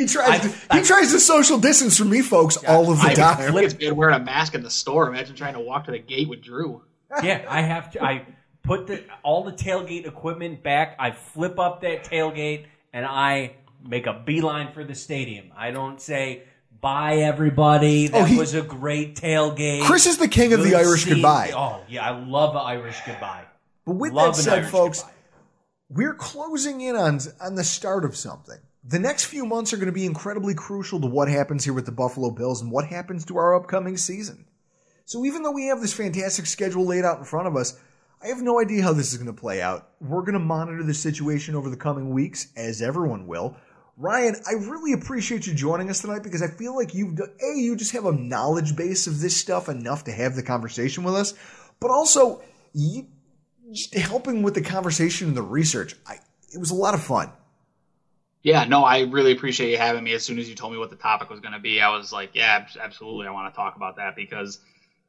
He 0.00 0.06
tries. 0.06 0.28
I- 0.28 0.38
to, 0.48 0.54
I- 0.70 0.78
he 0.78 0.84
tries 0.84 1.12
to 1.12 1.20
social 1.20 1.58
distance 1.58 1.98
from 1.98 2.08
me, 2.10 2.22
folks, 2.22 2.56
all 2.64 2.90
of 2.90 3.00
the 3.00 3.08
I 3.08 3.14
time. 3.14 3.56
It's 3.58 3.74
good 3.74 3.92
wearing 3.92 4.16
a 4.16 4.24
mask 4.24 4.54
in 4.54 4.62
the 4.62 4.70
store. 4.70 5.08
Imagine 5.08 5.36
trying 5.36 5.54
to 5.54 5.60
walk 5.60 5.84
to 5.84 5.90
the 5.92 5.98
gate 5.98 6.28
with 6.28 6.40
Drew. 6.42 6.82
Yeah, 7.22 7.44
I 7.48 7.60
have 7.62 7.90
to. 7.92 8.02
I 8.04 8.24
put 8.62 8.86
the 8.86 9.02
all 9.22 9.44
the 9.44 9.52
tailgate 9.52 10.06
equipment 10.06 10.62
back. 10.62 10.96
I 10.98 11.10
flip 11.10 11.58
up 11.58 11.82
that 11.82 12.04
tailgate 12.04 12.66
and 12.92 13.04
I 13.04 13.56
make 13.86 14.06
a 14.06 14.22
beeline 14.24 14.72
for 14.72 14.84
the 14.84 14.94
stadium. 14.94 15.52
I 15.56 15.70
don't 15.70 16.00
say 16.00 16.44
bye 16.80 17.16
everybody. 17.16 18.08
Oh, 18.08 18.12
that 18.12 18.22
Oh, 18.22 18.24
he- 18.24 18.38
was 18.38 18.54
a 18.54 18.62
great 18.62 19.16
tailgate. 19.16 19.82
Chris 19.84 20.06
is 20.06 20.16
the 20.18 20.28
king 20.28 20.52
of 20.54 20.62
the 20.62 20.74
Irish 20.76 21.04
seat." 21.04 21.14
goodbye. 21.14 21.52
Oh 21.54 21.82
yeah, 21.88 22.08
I 22.08 22.18
love 22.18 22.54
the 22.54 22.60
Irish 22.60 22.96
goodbye. 23.06 23.44
But 23.84 23.96
with 23.96 24.12
Love 24.12 24.36
that 24.36 24.42
said, 24.42 24.58
Irish 24.60 24.70
folks, 24.70 25.00
goodbye. 25.00 25.14
we're 25.90 26.14
closing 26.14 26.80
in 26.80 26.96
on 26.96 27.18
on 27.40 27.54
the 27.56 27.64
start 27.64 28.04
of 28.04 28.16
something. 28.16 28.58
The 28.82 28.98
next 28.98 29.26
few 29.26 29.44
months 29.44 29.72
are 29.72 29.76
going 29.76 29.86
to 29.86 29.92
be 29.92 30.06
incredibly 30.06 30.54
crucial 30.54 31.00
to 31.00 31.06
what 31.06 31.28
happens 31.28 31.64
here 31.64 31.74
with 31.74 31.84
the 31.84 31.92
Buffalo 31.92 32.30
Bills 32.30 32.62
and 32.62 32.72
what 32.72 32.86
happens 32.86 33.26
to 33.26 33.36
our 33.36 33.54
upcoming 33.54 33.98
season. 33.98 34.46
So 35.04 35.24
even 35.26 35.42
though 35.42 35.50
we 35.50 35.66
have 35.66 35.82
this 35.82 35.92
fantastic 35.92 36.46
schedule 36.46 36.86
laid 36.86 37.04
out 37.04 37.18
in 37.18 37.24
front 37.24 37.46
of 37.46 37.56
us, 37.56 37.78
I 38.22 38.28
have 38.28 38.40
no 38.40 38.58
idea 38.58 38.82
how 38.82 38.94
this 38.94 39.12
is 39.12 39.18
going 39.18 39.34
to 39.34 39.38
play 39.38 39.60
out. 39.60 39.90
We're 40.00 40.22
going 40.22 40.34
to 40.34 40.38
monitor 40.38 40.82
the 40.82 40.94
situation 40.94 41.54
over 41.54 41.68
the 41.68 41.76
coming 41.76 42.10
weeks, 42.10 42.48
as 42.56 42.80
everyone 42.80 43.26
will. 43.26 43.56
Ryan, 43.98 44.36
I 44.48 44.52
really 44.52 44.94
appreciate 44.94 45.46
you 45.46 45.52
joining 45.52 45.90
us 45.90 46.00
tonight 46.00 46.22
because 46.22 46.42
I 46.42 46.48
feel 46.48 46.74
like 46.74 46.94
you've 46.94 47.16
done, 47.16 47.32
A, 47.42 47.58
you 47.58 47.76
just 47.76 47.92
have 47.92 48.06
a 48.06 48.12
knowledge 48.12 48.76
base 48.76 49.06
of 49.06 49.20
this 49.20 49.36
stuff 49.36 49.68
enough 49.68 50.04
to 50.04 50.12
have 50.12 50.36
the 50.36 50.42
conversation 50.42 51.04
with 51.04 51.14
us, 51.14 51.34
but 51.80 51.90
also 51.90 52.42
you 52.72 53.08
helping 53.94 54.42
with 54.42 54.54
the 54.54 54.62
conversation 54.62 55.28
and 55.28 55.36
the 55.36 55.42
research. 55.42 55.96
I, 56.06 56.14
it 56.52 56.58
was 56.58 56.70
a 56.70 56.74
lot 56.74 56.94
of 56.94 57.02
fun. 57.02 57.30
Yeah, 58.42 58.64
no, 58.64 58.84
I 58.84 59.00
really 59.00 59.32
appreciate 59.32 59.70
you 59.70 59.76
having 59.76 60.02
me. 60.02 60.12
As 60.14 60.24
soon 60.24 60.38
as 60.38 60.48
you 60.48 60.54
told 60.54 60.72
me 60.72 60.78
what 60.78 60.88
the 60.90 60.96
topic 60.96 61.28
was 61.28 61.40
going 61.40 61.52
to 61.52 61.58
be, 61.58 61.80
I 61.80 61.90
was 61.90 62.10
like, 62.10 62.30
yeah, 62.32 62.60
absolutely, 62.80 63.26
I 63.26 63.30
want 63.30 63.52
to 63.52 63.56
talk 63.56 63.76
about 63.76 63.96
that 63.96 64.14
because, 64.16 64.58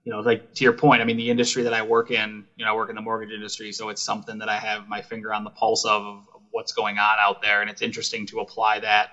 you 0.03 0.11
know, 0.11 0.19
like 0.19 0.43
to 0.55 0.63
your 0.65 0.73
point, 0.73 1.01
I 1.01 1.05
mean, 1.05 1.15
the 1.15 1.29
industry 1.29 1.63
that 1.63 1.73
I 1.73 1.81
work 1.81 2.11
in, 2.11 2.45
you 2.57 2.65
know, 2.65 2.71
I 2.71 2.75
work 2.75 2.89
in 2.89 2.95
the 2.95 3.01
mortgage 3.01 3.31
industry, 3.31 3.71
so 3.71 3.87
it's 3.89 4.03
something 4.03 4.39
that 4.39 4.49
I 4.49 4.57
have 4.59 4.87
my 4.87 5.01
finger 5.01 5.33
on 5.33 5.43
the 5.45 5.49
pulse 5.51 5.85
of, 5.85 6.03
of, 6.03 6.23
what's 6.53 6.73
going 6.73 6.97
on 6.97 7.15
out 7.21 7.39
there, 7.41 7.61
and 7.61 7.69
it's 7.69 7.81
interesting 7.81 8.25
to 8.27 8.39
apply 8.41 8.79
that 8.79 9.07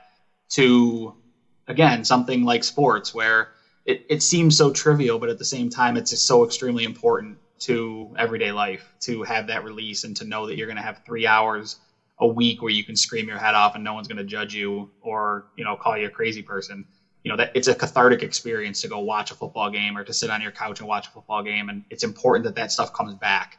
to, 0.51 1.15
again, 1.69 2.03
something 2.03 2.43
like 2.43 2.65
sports 2.65 3.15
where 3.15 3.49
it, 3.85 4.01
it 4.09 4.23
seems 4.23 4.57
so 4.57 4.71
trivial, 4.73 5.21
but 5.21 5.29
at 5.29 5.39
the 5.39 5.45
same 5.45 5.71
time, 5.71 5.97
it's 5.97 6.21
so 6.21 6.43
extremely 6.45 6.83
important 6.83 7.39
to 7.61 8.13
everyday 8.19 8.51
life 8.51 8.93
to 9.01 9.23
have 9.23 9.47
that 9.47 9.63
release 9.63 10.03
and 10.03 10.17
to 10.17 10.25
know 10.25 10.47
that 10.47 10.57
you're 10.57 10.67
going 10.67 10.77
to 10.77 10.83
have 10.83 10.99
three 11.07 11.27
hours 11.27 11.77
a 12.21 12.27
week 12.27 12.63
where 12.63 12.73
you 12.73 12.85
can 12.85 12.97
scream 12.97 13.29
your 13.29 13.39
head 13.39 13.55
off 13.55 13.75
and 13.75 13.85
no 13.85 13.95
one's 13.95 14.09
going 14.09 14.19
to 14.19 14.25
judge 14.25 14.55
you 14.55 14.91
or 15.01 15.45
you 15.55 15.65
know 15.65 15.77
call 15.77 15.97
you 15.97 16.07
a 16.07 16.11
crazy 16.11 16.43
person. 16.43 16.85
You 17.25 17.31
know 17.31 17.37
that 17.37 17.51
it's 17.55 17.69
a 17.69 17.75
cathartic 17.75 18.23
experience 18.23 18.81
to 18.83 18.89
go 18.89 19.01
watch 19.01 19.31
a 19.31 19.35
football 19.35 19.71
game 19.71 19.97
or 19.97 20.05
to 20.05 20.13
sit 20.13 20.31
on 20.31 20.41
your 20.41 20.53
couch 20.53 20.81
and 20.81 20.89
watch 20.89 21.09
a 21.09 21.11
football 21.11 21.43
game 21.43 21.69
and 21.69 21.83
it's 21.91 22.05
important 22.05 22.45
that 22.45 22.55
that 22.57 22.73
stuff 22.73 22.93
comes 22.93 23.15
back. 23.15 23.59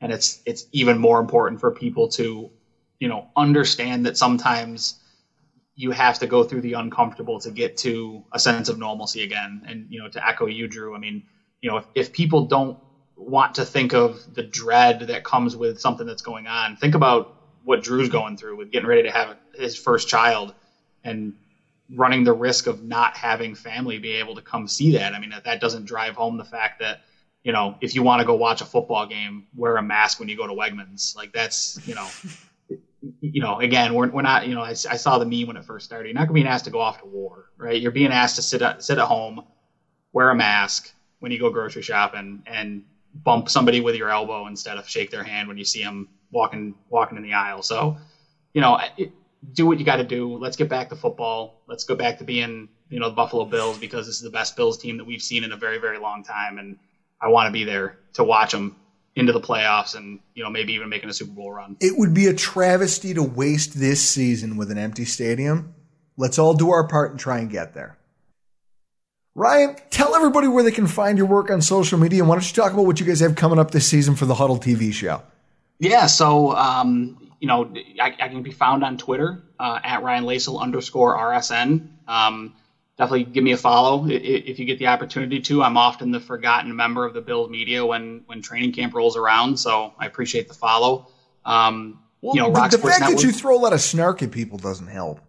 And 0.00 0.12
it's 0.12 0.40
it's 0.46 0.66
even 0.72 0.98
more 0.98 1.18
important 1.18 1.60
for 1.60 1.70
people 1.70 2.08
to 2.08 2.50
you 2.98 3.08
know 3.08 3.28
understand 3.36 4.06
that 4.06 4.16
sometimes 4.16 4.94
you 5.76 5.90
have 5.90 6.18
to 6.18 6.26
go 6.26 6.42
through 6.44 6.60
the 6.60 6.74
uncomfortable 6.74 7.38
to 7.40 7.50
get 7.50 7.76
to 7.78 8.22
a 8.32 8.38
sense 8.38 8.68
of 8.68 8.78
normalcy 8.78 9.22
again. 9.22 9.62
And 9.66 9.86
you 9.88 10.00
know 10.00 10.08
to 10.08 10.26
echo 10.26 10.46
you 10.46 10.66
drew 10.66 10.94
i 10.94 10.98
mean 10.98 11.22
you 11.60 11.70
know 11.70 11.76
if, 11.76 11.86
if 11.94 12.12
people 12.12 12.46
don't 12.46 12.76
want 13.16 13.54
to 13.54 13.64
think 13.64 13.92
of 13.92 14.22
the 14.32 14.42
dread 14.42 15.00
that 15.00 15.24
comes 15.24 15.54
with 15.54 15.78
something 15.78 16.06
that's 16.06 16.22
going 16.22 16.46
on 16.46 16.74
think 16.74 16.94
about 16.94 17.28
what 17.70 17.84
Drew's 17.84 18.08
going 18.08 18.36
through 18.36 18.56
with 18.56 18.72
getting 18.72 18.88
ready 18.88 19.04
to 19.04 19.12
have 19.12 19.36
his 19.54 19.76
first 19.76 20.08
child 20.08 20.52
and 21.04 21.34
running 21.94 22.24
the 22.24 22.32
risk 22.32 22.66
of 22.66 22.82
not 22.82 23.16
having 23.16 23.54
family 23.54 23.96
be 23.96 24.10
able 24.14 24.34
to 24.34 24.42
come 24.42 24.66
see 24.66 24.90
that. 24.94 25.14
I 25.14 25.20
mean, 25.20 25.30
that, 25.30 25.44
that 25.44 25.60
doesn't 25.60 25.84
drive 25.84 26.16
home 26.16 26.36
the 26.36 26.44
fact 26.44 26.80
that, 26.80 27.02
you 27.44 27.52
know, 27.52 27.76
if 27.80 27.94
you 27.94 28.02
want 28.02 28.22
to 28.22 28.26
go 28.26 28.34
watch 28.34 28.60
a 28.60 28.64
football 28.64 29.06
game, 29.06 29.46
wear 29.54 29.76
a 29.76 29.82
mask 29.82 30.18
when 30.18 30.28
you 30.28 30.36
go 30.36 30.48
to 30.48 30.52
Wegmans. 30.52 31.14
Like 31.14 31.32
that's, 31.32 31.78
you 31.86 31.94
know, 31.94 32.08
you 33.20 33.40
know, 33.40 33.60
again, 33.60 33.94
we're, 33.94 34.10
we're 34.10 34.20
not, 34.20 34.48
you 34.48 34.56
know, 34.56 34.62
I, 34.62 34.70
I 34.70 34.96
saw 34.96 35.18
the 35.18 35.24
meme 35.24 35.46
when 35.46 35.56
it 35.56 35.64
first 35.64 35.86
started. 35.86 36.08
You're 36.08 36.18
not 36.18 36.32
being 36.32 36.48
asked 36.48 36.64
to 36.64 36.72
go 36.72 36.80
off 36.80 36.98
to 36.98 37.06
war, 37.06 37.50
right? 37.56 37.80
You're 37.80 37.92
being 37.92 38.10
asked 38.10 38.34
to 38.34 38.42
sit 38.42 38.62
at, 38.62 38.82
sit 38.82 38.98
at 38.98 39.06
home, 39.06 39.44
wear 40.12 40.30
a 40.30 40.34
mask 40.34 40.92
when 41.20 41.30
you 41.30 41.38
go 41.38 41.50
grocery 41.50 41.82
shopping 41.82 42.42
and 42.48 42.82
bump 43.14 43.48
somebody 43.48 43.80
with 43.80 43.94
your 43.94 44.10
elbow 44.10 44.48
instead 44.48 44.76
of 44.76 44.88
shake 44.88 45.12
their 45.12 45.22
hand 45.22 45.46
when 45.46 45.56
you 45.56 45.64
see 45.64 45.84
them 45.84 46.08
walking 46.30 46.74
walking 46.88 47.16
in 47.16 47.22
the 47.22 47.34
aisle. 47.34 47.62
So, 47.62 47.98
you 48.52 48.60
know, 48.60 48.78
it, 48.96 49.12
do 49.52 49.66
what 49.66 49.78
you 49.78 49.84
got 49.84 49.96
to 49.96 50.04
do. 50.04 50.36
Let's 50.36 50.56
get 50.56 50.68
back 50.68 50.90
to 50.90 50.96
football. 50.96 51.62
Let's 51.66 51.84
go 51.84 51.94
back 51.94 52.18
to 52.18 52.24
being, 52.24 52.68
you 52.88 53.00
know, 53.00 53.08
the 53.08 53.14
Buffalo 53.14 53.44
Bills 53.44 53.78
because 53.78 54.06
this 54.06 54.16
is 54.16 54.22
the 54.22 54.30
best 54.30 54.56
Bills 54.56 54.78
team 54.78 54.98
that 54.98 55.04
we've 55.04 55.22
seen 55.22 55.44
in 55.44 55.52
a 55.52 55.56
very 55.56 55.78
very 55.78 55.98
long 55.98 56.24
time, 56.24 56.58
and 56.58 56.78
I 57.20 57.28
want 57.28 57.48
to 57.48 57.52
be 57.52 57.64
there 57.64 57.98
to 58.14 58.24
watch 58.24 58.52
them 58.52 58.76
into 59.16 59.32
the 59.32 59.40
playoffs 59.40 59.96
and 59.96 60.20
you 60.34 60.42
know 60.42 60.50
maybe 60.50 60.72
even 60.74 60.88
making 60.88 61.10
a 61.10 61.12
Super 61.12 61.32
Bowl 61.32 61.52
run. 61.52 61.76
It 61.80 61.98
would 61.98 62.14
be 62.14 62.26
a 62.26 62.34
travesty 62.34 63.14
to 63.14 63.22
waste 63.22 63.78
this 63.78 64.00
season 64.00 64.56
with 64.56 64.70
an 64.70 64.78
empty 64.78 65.04
stadium. 65.04 65.74
Let's 66.16 66.38
all 66.38 66.54
do 66.54 66.70
our 66.70 66.86
part 66.86 67.12
and 67.12 67.20
try 67.20 67.38
and 67.38 67.50
get 67.50 67.74
there. 67.74 67.96
Ryan, 69.34 69.76
tell 69.90 70.14
everybody 70.14 70.48
where 70.48 70.62
they 70.62 70.72
can 70.72 70.86
find 70.86 71.16
your 71.16 71.26
work 71.26 71.50
on 71.50 71.62
social 71.62 71.98
media. 71.98 72.20
And 72.20 72.28
why 72.28 72.34
don't 72.34 72.46
you 72.46 72.54
talk 72.54 72.72
about 72.72 72.84
what 72.84 73.00
you 73.00 73.06
guys 73.06 73.20
have 73.20 73.36
coming 73.36 73.58
up 73.58 73.70
this 73.70 73.86
season 73.86 74.16
for 74.16 74.26
the 74.26 74.34
Huddle 74.34 74.58
TV 74.58 74.92
show? 74.92 75.22
Yeah, 75.80 76.06
so 76.06 76.54
um, 76.54 77.32
you 77.40 77.48
know, 77.48 77.72
I, 77.98 78.14
I, 78.20 78.28
can 78.28 78.42
be 78.42 78.52
found 78.52 78.84
on 78.84 78.98
Twitter 78.98 79.42
uh, 79.58 79.80
at 79.82 80.02
Ryan 80.02 80.24
Lasal 80.24 80.60
underscore 80.60 81.16
RSN. 81.16 81.88
Um, 82.06 82.54
definitely 82.98 83.24
give 83.24 83.42
me 83.42 83.52
a 83.52 83.56
follow 83.56 84.06
if 84.06 84.58
you 84.58 84.66
get 84.66 84.78
the 84.78 84.88
opportunity 84.88 85.40
to. 85.40 85.62
I'm 85.62 85.78
often 85.78 86.10
the 86.10 86.20
forgotten 86.20 86.76
member 86.76 87.06
of 87.06 87.14
the 87.14 87.22
Bills 87.22 87.48
media 87.48 87.84
when 87.84 88.22
when 88.26 88.42
training 88.42 88.72
camp 88.72 88.94
rolls 88.94 89.16
around, 89.16 89.56
so 89.58 89.94
I 89.98 90.04
appreciate 90.04 90.48
the 90.48 90.54
follow. 90.54 91.08
Um, 91.46 92.00
well, 92.20 92.36
you 92.36 92.42
know, 92.42 92.52
the, 92.52 92.76
the 92.76 92.78
fact 92.78 93.00
Network, 93.00 93.20
that 93.20 93.24
you 93.24 93.32
throw 93.32 93.56
a 93.56 93.58
lot 93.58 93.72
of 93.72 93.80
snark 93.80 94.22
at 94.22 94.30
people 94.30 94.58
doesn't 94.58 94.88
help. 94.88 95.20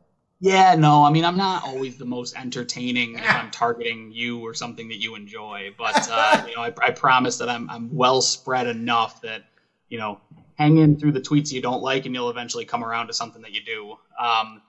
Yeah, 0.41 0.76
no, 0.76 1.06
I 1.06 1.11
mean, 1.11 1.23
I'm 1.23 1.38
not 1.38 1.64
always 1.64 1.98
the 1.98 2.06
most 2.06 2.36
entertaining 2.36 3.15
if 3.15 3.30
I'm 3.30 3.52
targeting 3.52 4.11
you 4.11 4.40
or 4.41 4.53
something 4.53 4.90
that 4.90 4.98
you 4.98 5.15
enjoy, 5.15 5.73
but 5.78 6.10
uh, 6.11 6.44
you 6.45 6.56
know, 6.57 6.64
I, 6.64 6.73
I 6.82 6.91
promise 6.91 7.38
that 7.38 7.48
I'm 7.48 7.69
I'm 7.69 7.95
well 7.95 8.22
spread 8.22 8.68
enough 8.68 9.22
that 9.22 9.45
you 9.91 9.99
know, 9.99 10.19
hang 10.57 10.78
in 10.78 10.98
through 10.98 11.11
the 11.11 11.22
tweets 11.22 11.52
you 11.52 11.61
don't 11.61 11.82
like, 11.82 12.06
and 12.06 12.14
you'll 12.14 12.30
eventually 12.30 12.65
come 12.65 12.84
around 12.84 13.07
to 13.07 13.14
something 13.14 13.41
that 13.41 13.52
you 13.52 13.61
do. 13.61 13.95
Um, 14.19 14.61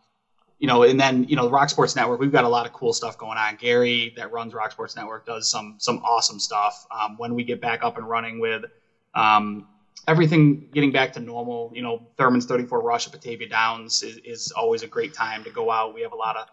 you 0.59 0.69
know, 0.69 0.85
and 0.85 0.99
then 0.99 1.25
you 1.25 1.35
know, 1.35 1.49
Roc 1.49 1.69
Sports 1.71 1.97
Network, 1.97 2.21
we've 2.21 2.31
got 2.31 2.45
a 2.45 2.49
lot 2.49 2.67
of 2.67 2.73
cool 2.73 2.93
stuff 2.93 3.19
going 3.19 3.37
on. 3.37 3.57
Gary 3.57 4.13
that 4.17 4.31
runs 4.31 4.55
Roc 4.55 4.71
Sports 4.71 4.95
Network 4.95 5.27
does 5.27 5.51
some 5.51 5.75
some 5.79 5.99
awesome 6.05 6.39
stuff. 6.39 6.87
Um, 6.91 7.17
when 7.17 7.35
we 7.35 7.43
get 7.43 7.61
back 7.61 7.83
up 7.83 7.97
and 7.99 8.09
running 8.09 8.39
with 8.39 8.63
um, 9.15 9.67
everything 10.07 10.69
getting 10.73 10.93
back 10.93 11.13
to 11.15 11.21
normal, 11.21 11.73
you 11.75 11.83
know, 11.83 12.07
Thurman's 12.17 12.47
34 12.47 12.81
Rush 12.81 13.07
at 13.07 13.13
Batavia 13.13 13.49
Downs 13.49 14.03
is, 14.03 14.19
is 14.19 14.53
always 14.53 14.83
a 14.83 14.87
great 14.87 15.13
time 15.15 15.43
to 15.45 15.51
go 15.51 15.71
out. 15.71 15.95
We 15.95 16.03
have 16.03 16.13
a 16.13 16.17
lot 16.17 16.37
of 16.37 16.47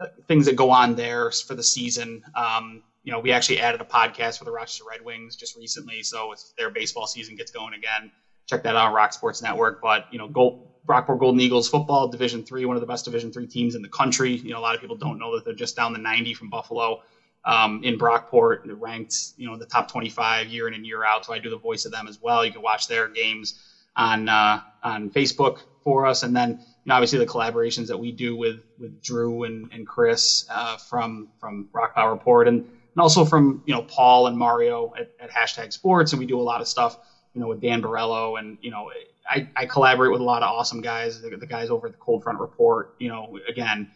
uh, 0.00 0.06
things 0.26 0.46
that 0.46 0.56
go 0.56 0.70
on 0.70 0.94
there 0.94 1.30
for 1.30 1.54
the 1.54 1.62
season. 1.62 2.22
Um, 2.34 2.82
you 3.02 3.12
know, 3.12 3.20
we 3.20 3.32
actually 3.32 3.60
added 3.60 3.80
a 3.80 3.84
podcast 3.84 4.38
for 4.38 4.44
the 4.44 4.52
Rochester 4.52 4.84
Red 4.88 5.02
Wings 5.02 5.36
just 5.36 5.56
recently, 5.56 6.02
so 6.02 6.32
if 6.32 6.40
their 6.58 6.68
baseball 6.68 7.06
season 7.06 7.34
gets 7.34 7.50
going 7.50 7.72
again, 7.72 8.10
check 8.48 8.62
that 8.62 8.76
out 8.76 8.88
on 8.88 8.92
Roc 8.92 9.12
Sports 9.12 9.42
Network. 9.42 9.80
But 9.80 10.06
you 10.10 10.18
know, 10.18 10.28
Gold, 10.28 10.58
Brockport 10.86 11.18
Golden 11.18 11.40
Eagles 11.40 11.68
football, 11.68 12.08
Division 12.08 12.44
three, 12.44 12.64
one 12.64 12.76
of 12.76 12.80
the 12.80 12.86
best 12.86 13.04
Division 13.04 13.30
three 13.30 13.46
teams 13.46 13.74
in 13.74 13.82
the 13.82 13.88
country. 13.88 14.36
You 14.36 14.50
know, 14.50 14.58
a 14.58 14.60
lot 14.60 14.74
of 14.74 14.80
people 14.80 14.96
don't 14.96 15.18
know 15.18 15.34
that 15.36 15.44
they're 15.44 15.54
just 15.54 15.76
down 15.76 15.92
the 15.92 15.98
90 15.98 16.34
from 16.34 16.50
Buffalo. 16.50 17.00
Um, 17.44 17.80
in 17.84 17.96
Brockport, 17.96 18.58
ranked 18.64 19.14
you 19.36 19.48
know 19.48 19.56
the 19.56 19.64
top 19.64 19.90
25 19.90 20.48
year 20.48 20.66
in 20.66 20.74
and 20.74 20.84
year 20.84 21.04
out. 21.04 21.24
So 21.24 21.32
I 21.32 21.38
do 21.38 21.50
the 21.50 21.58
voice 21.58 21.84
of 21.84 21.92
them 21.92 22.08
as 22.08 22.18
well. 22.20 22.44
You 22.44 22.52
can 22.52 22.62
watch 22.62 22.88
their 22.88 23.08
games 23.08 23.54
on 23.96 24.28
uh, 24.28 24.60
on 24.82 25.10
Facebook 25.10 25.58
for 25.84 26.04
us, 26.04 26.24
and 26.24 26.36
then 26.36 26.58
obviously 26.90 27.18
the 27.18 27.26
collaborations 27.26 27.86
that 27.86 27.98
we 27.98 28.10
do 28.10 28.36
with 28.36 28.60
with 28.78 29.00
Drew 29.00 29.44
and, 29.44 29.68
and 29.72 29.86
Chris 29.86 30.44
uh, 30.50 30.76
from 30.78 31.28
from 31.38 31.68
Rockpile 31.72 32.10
Report, 32.10 32.48
and 32.48 32.62
and 32.94 33.02
also 33.02 33.24
from 33.24 33.62
you 33.64 33.74
know 33.74 33.82
Paul 33.82 34.26
and 34.26 34.36
Mario 34.36 34.92
at, 34.98 35.08
at 35.20 35.30
Hashtag 35.30 35.72
Sports, 35.72 36.12
and 36.12 36.18
we 36.18 36.26
do 36.26 36.40
a 36.40 36.42
lot 36.42 36.60
of 36.60 36.68
stuff 36.68 36.98
you 37.34 37.40
know, 37.40 37.46
with 37.46 37.60
Dan 37.60 37.82
Borello, 37.82 38.38
and 38.38 38.58
you 38.60 38.70
know, 38.70 38.90
I, 39.28 39.46
I 39.56 39.66
collaborate 39.66 40.10
with 40.10 40.20
a 40.20 40.24
lot 40.24 40.42
of 40.42 40.50
awesome 40.50 40.80
guys, 40.80 41.20
the, 41.20 41.36
the, 41.36 41.46
guys 41.46 41.70
over 41.70 41.86
at 41.86 41.92
the 41.92 41.98
Cold 41.98 42.22
Front 42.22 42.38
Report. 42.40 42.90
You 42.98 43.08
know, 43.08 43.38
again, 43.48 43.86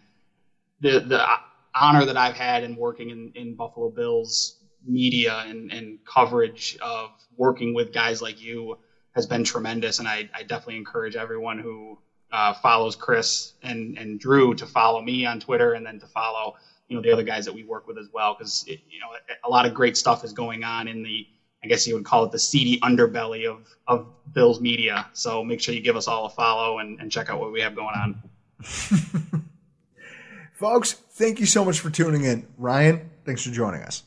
the 0.81 1.01
the 1.01 1.27
honor 1.75 2.05
that 2.05 2.17
I've 2.17 2.37
had 2.37 2.63
in 2.63 2.77
working 2.77 3.11
in, 3.11 3.33
in 3.35 3.55
Buffalo 3.55 3.89
Bills 3.89 4.55
media 4.85 5.45
and, 5.47 5.73
and 5.73 5.99
coverage 6.05 6.77
of 6.83 7.11
working 7.37 7.73
with 7.73 7.93
guys 7.93 8.21
like 8.21 8.41
you 8.41 8.77
has 9.15 9.27
been 9.27 9.45
tremendous, 9.45 9.99
and 9.99 10.09
I, 10.09 10.29
I 10.35 10.43
definitely 10.43 10.77
encourage 10.77 11.17
everyone 11.17 11.59
who 11.59 11.99
uh, 12.33 12.55
follows 12.55 12.97
Chris 12.97 13.53
and 13.63 13.99
and 13.99 14.19
Drew 14.19 14.55
to 14.55 14.67
follow 14.67 15.01
me 15.01 15.27
on 15.27 15.41
Twitter, 15.41 15.75
and 15.75 15.85
then 15.85 15.99
to 16.01 16.07
follow 16.07 16.55
you 16.89 16.97
know 16.97 17.03
the 17.03 17.13
other 17.13 17.23
guys 17.23 17.45
that 17.45 17.55
we 17.55 17.65
work 17.65 17.87
with 17.87 17.99
as 17.99 18.09
well, 18.13 18.35
because 18.35 18.65
you 18.67 19.01
know 19.01 19.09
a 19.45 19.49
lot 19.49 19.67
of 19.67 19.75
great 19.75 19.97
stuff 19.97 20.25
is 20.25 20.33
going 20.33 20.65
on 20.65 20.89
in 20.89 21.03
the 21.03 21.27
I 21.65 21.69
guess 21.69 21.87
you 21.87 21.95
would 21.95 22.05
call 22.05 22.25
it 22.25 22.33
the 22.33 22.39
seedy 22.39 22.81
underbelly 22.81 23.49
of, 23.49 23.69
of 23.87 24.07
Bill's 24.33 24.61
media. 24.61 25.09
So 25.13 25.45
make 25.45 25.61
sure 25.61 25.75
you 25.75 25.81
give 25.81 25.97
us 25.97 26.09
all 26.09 26.27
a 26.27 26.31
follow 26.31 26.79
and, 26.79 27.01
and 27.01 27.11
check 27.11 27.31
out 27.31 27.39
what 27.39 27.53
we 27.53 27.61
have 27.61 27.77
going 27.77 27.95
on. 27.95 28.23
Folks, 30.55 30.93
thank 30.93 31.41
you 31.41 31.47
so 31.47 31.65
much 31.65 31.81
for 31.81 31.91
tuning 31.91 32.25
in. 32.25 32.47
Ryan, 32.59 33.11
thanks 33.25 33.45
for 33.45 33.53
joining 33.53 33.83
us. 33.83 34.03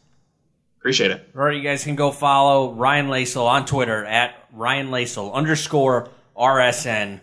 Appreciate 0.80 1.12
it. 1.12 1.30
All 1.36 1.44
right, 1.44 1.56
you 1.56 1.64
guys 1.64 1.84
can 1.84 1.96
go 1.96 2.12
follow 2.12 2.74
Ryan 2.74 3.08
Lasal 3.08 3.46
on 3.46 3.66
Twitter 3.66 4.06
at 4.06 4.36
Ryan 4.54 4.90
Lasal 4.90 5.34
underscore 5.34 6.10
RSN. 6.38 7.22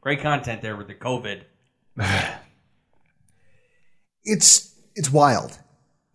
Great 0.00 0.20
content 0.20 0.60
there 0.62 0.76
with 0.76 0.88
the 0.88 0.94
COVID. 0.94 1.42
it's 4.24 4.74
it's 4.94 5.10
wild 5.10 5.58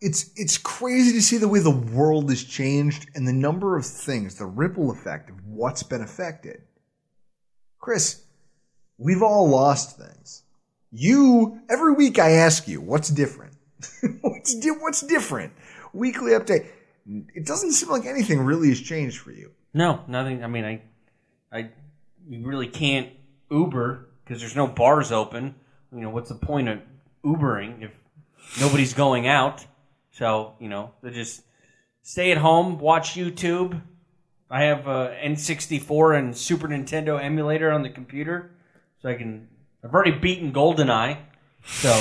it's 0.04 0.32
it's 0.36 0.58
crazy 0.58 1.14
to 1.14 1.22
see 1.22 1.38
the 1.38 1.48
way 1.48 1.60
the 1.60 1.72
world 1.72 2.30
has 2.30 2.44
changed 2.44 3.10
and 3.16 3.26
the 3.26 3.34
number 3.34 3.78
of 3.78 3.86
things, 3.86 4.36
the 4.36 4.46
ripple 4.46 4.92
effect 4.92 5.30
of 5.30 5.46
what's 5.46 5.82
been 5.82 6.02
affected. 6.02 6.62
Chris, 7.80 8.22
we've 8.98 9.24
all 9.24 9.48
lost 9.48 9.98
things. 9.98 10.44
You 10.92 11.62
every 11.70 11.94
week 11.94 12.20
I 12.20 12.32
ask 12.32 12.68
you, 12.68 12.82
what's 12.82 13.08
different? 13.08 13.56
what's 14.22 14.54
di- 14.56 14.72
what's 14.72 15.02
different? 15.02 15.54
Weekly 15.94 16.32
update. 16.32 16.68
It 17.34 17.46
doesn't 17.46 17.72
seem 17.72 17.90
like 17.90 18.06
anything 18.06 18.42
really 18.42 18.70
has 18.70 18.82
changed 18.82 19.20
for 19.20 19.32
you. 19.32 19.52
No, 19.74 20.02
nothing. 20.08 20.44
I 20.44 20.48
mean, 20.48 20.66
I, 20.66 20.82
I, 21.52 21.70
you 22.28 22.46
really 22.46 22.68
can't 22.68 23.10
Uber 23.50 24.10
because 24.24 24.42
there's 24.42 24.56
no 24.56 24.68
bars 24.68 25.14
open. 25.14 25.56
You 25.94 26.02
know, 26.02 26.10
what's 26.10 26.30
the 26.30 26.36
point 26.36 26.68
of 26.68 26.80
Ubering 27.26 27.84
if 27.84 27.92
nobody's 28.60 28.94
going 28.94 29.28
out? 29.28 29.66
So 30.14 30.56
you 30.60 30.69
know, 30.69 30.91
they 31.02 31.11
just 31.11 31.44
stay 32.02 32.31
at 32.31 32.38
home, 32.38 32.80
watch 32.80 33.15
YouTube. 33.15 33.81
I 34.49 34.64
have 34.64 34.88
a 34.88 35.18
N64 35.23 36.19
and 36.19 36.38
Super 36.38 36.68
Nintendo 36.68 37.22
emulator 37.22 37.72
on 37.72 37.81
the 37.81 37.90
computer, 37.90 38.52
so 39.02 39.10
I 39.10 39.15
can. 39.15 39.48
I've 39.84 39.94
already 39.94 40.11
beaten 40.11 40.53
GoldenEye, 40.53 41.18
so 41.65 41.91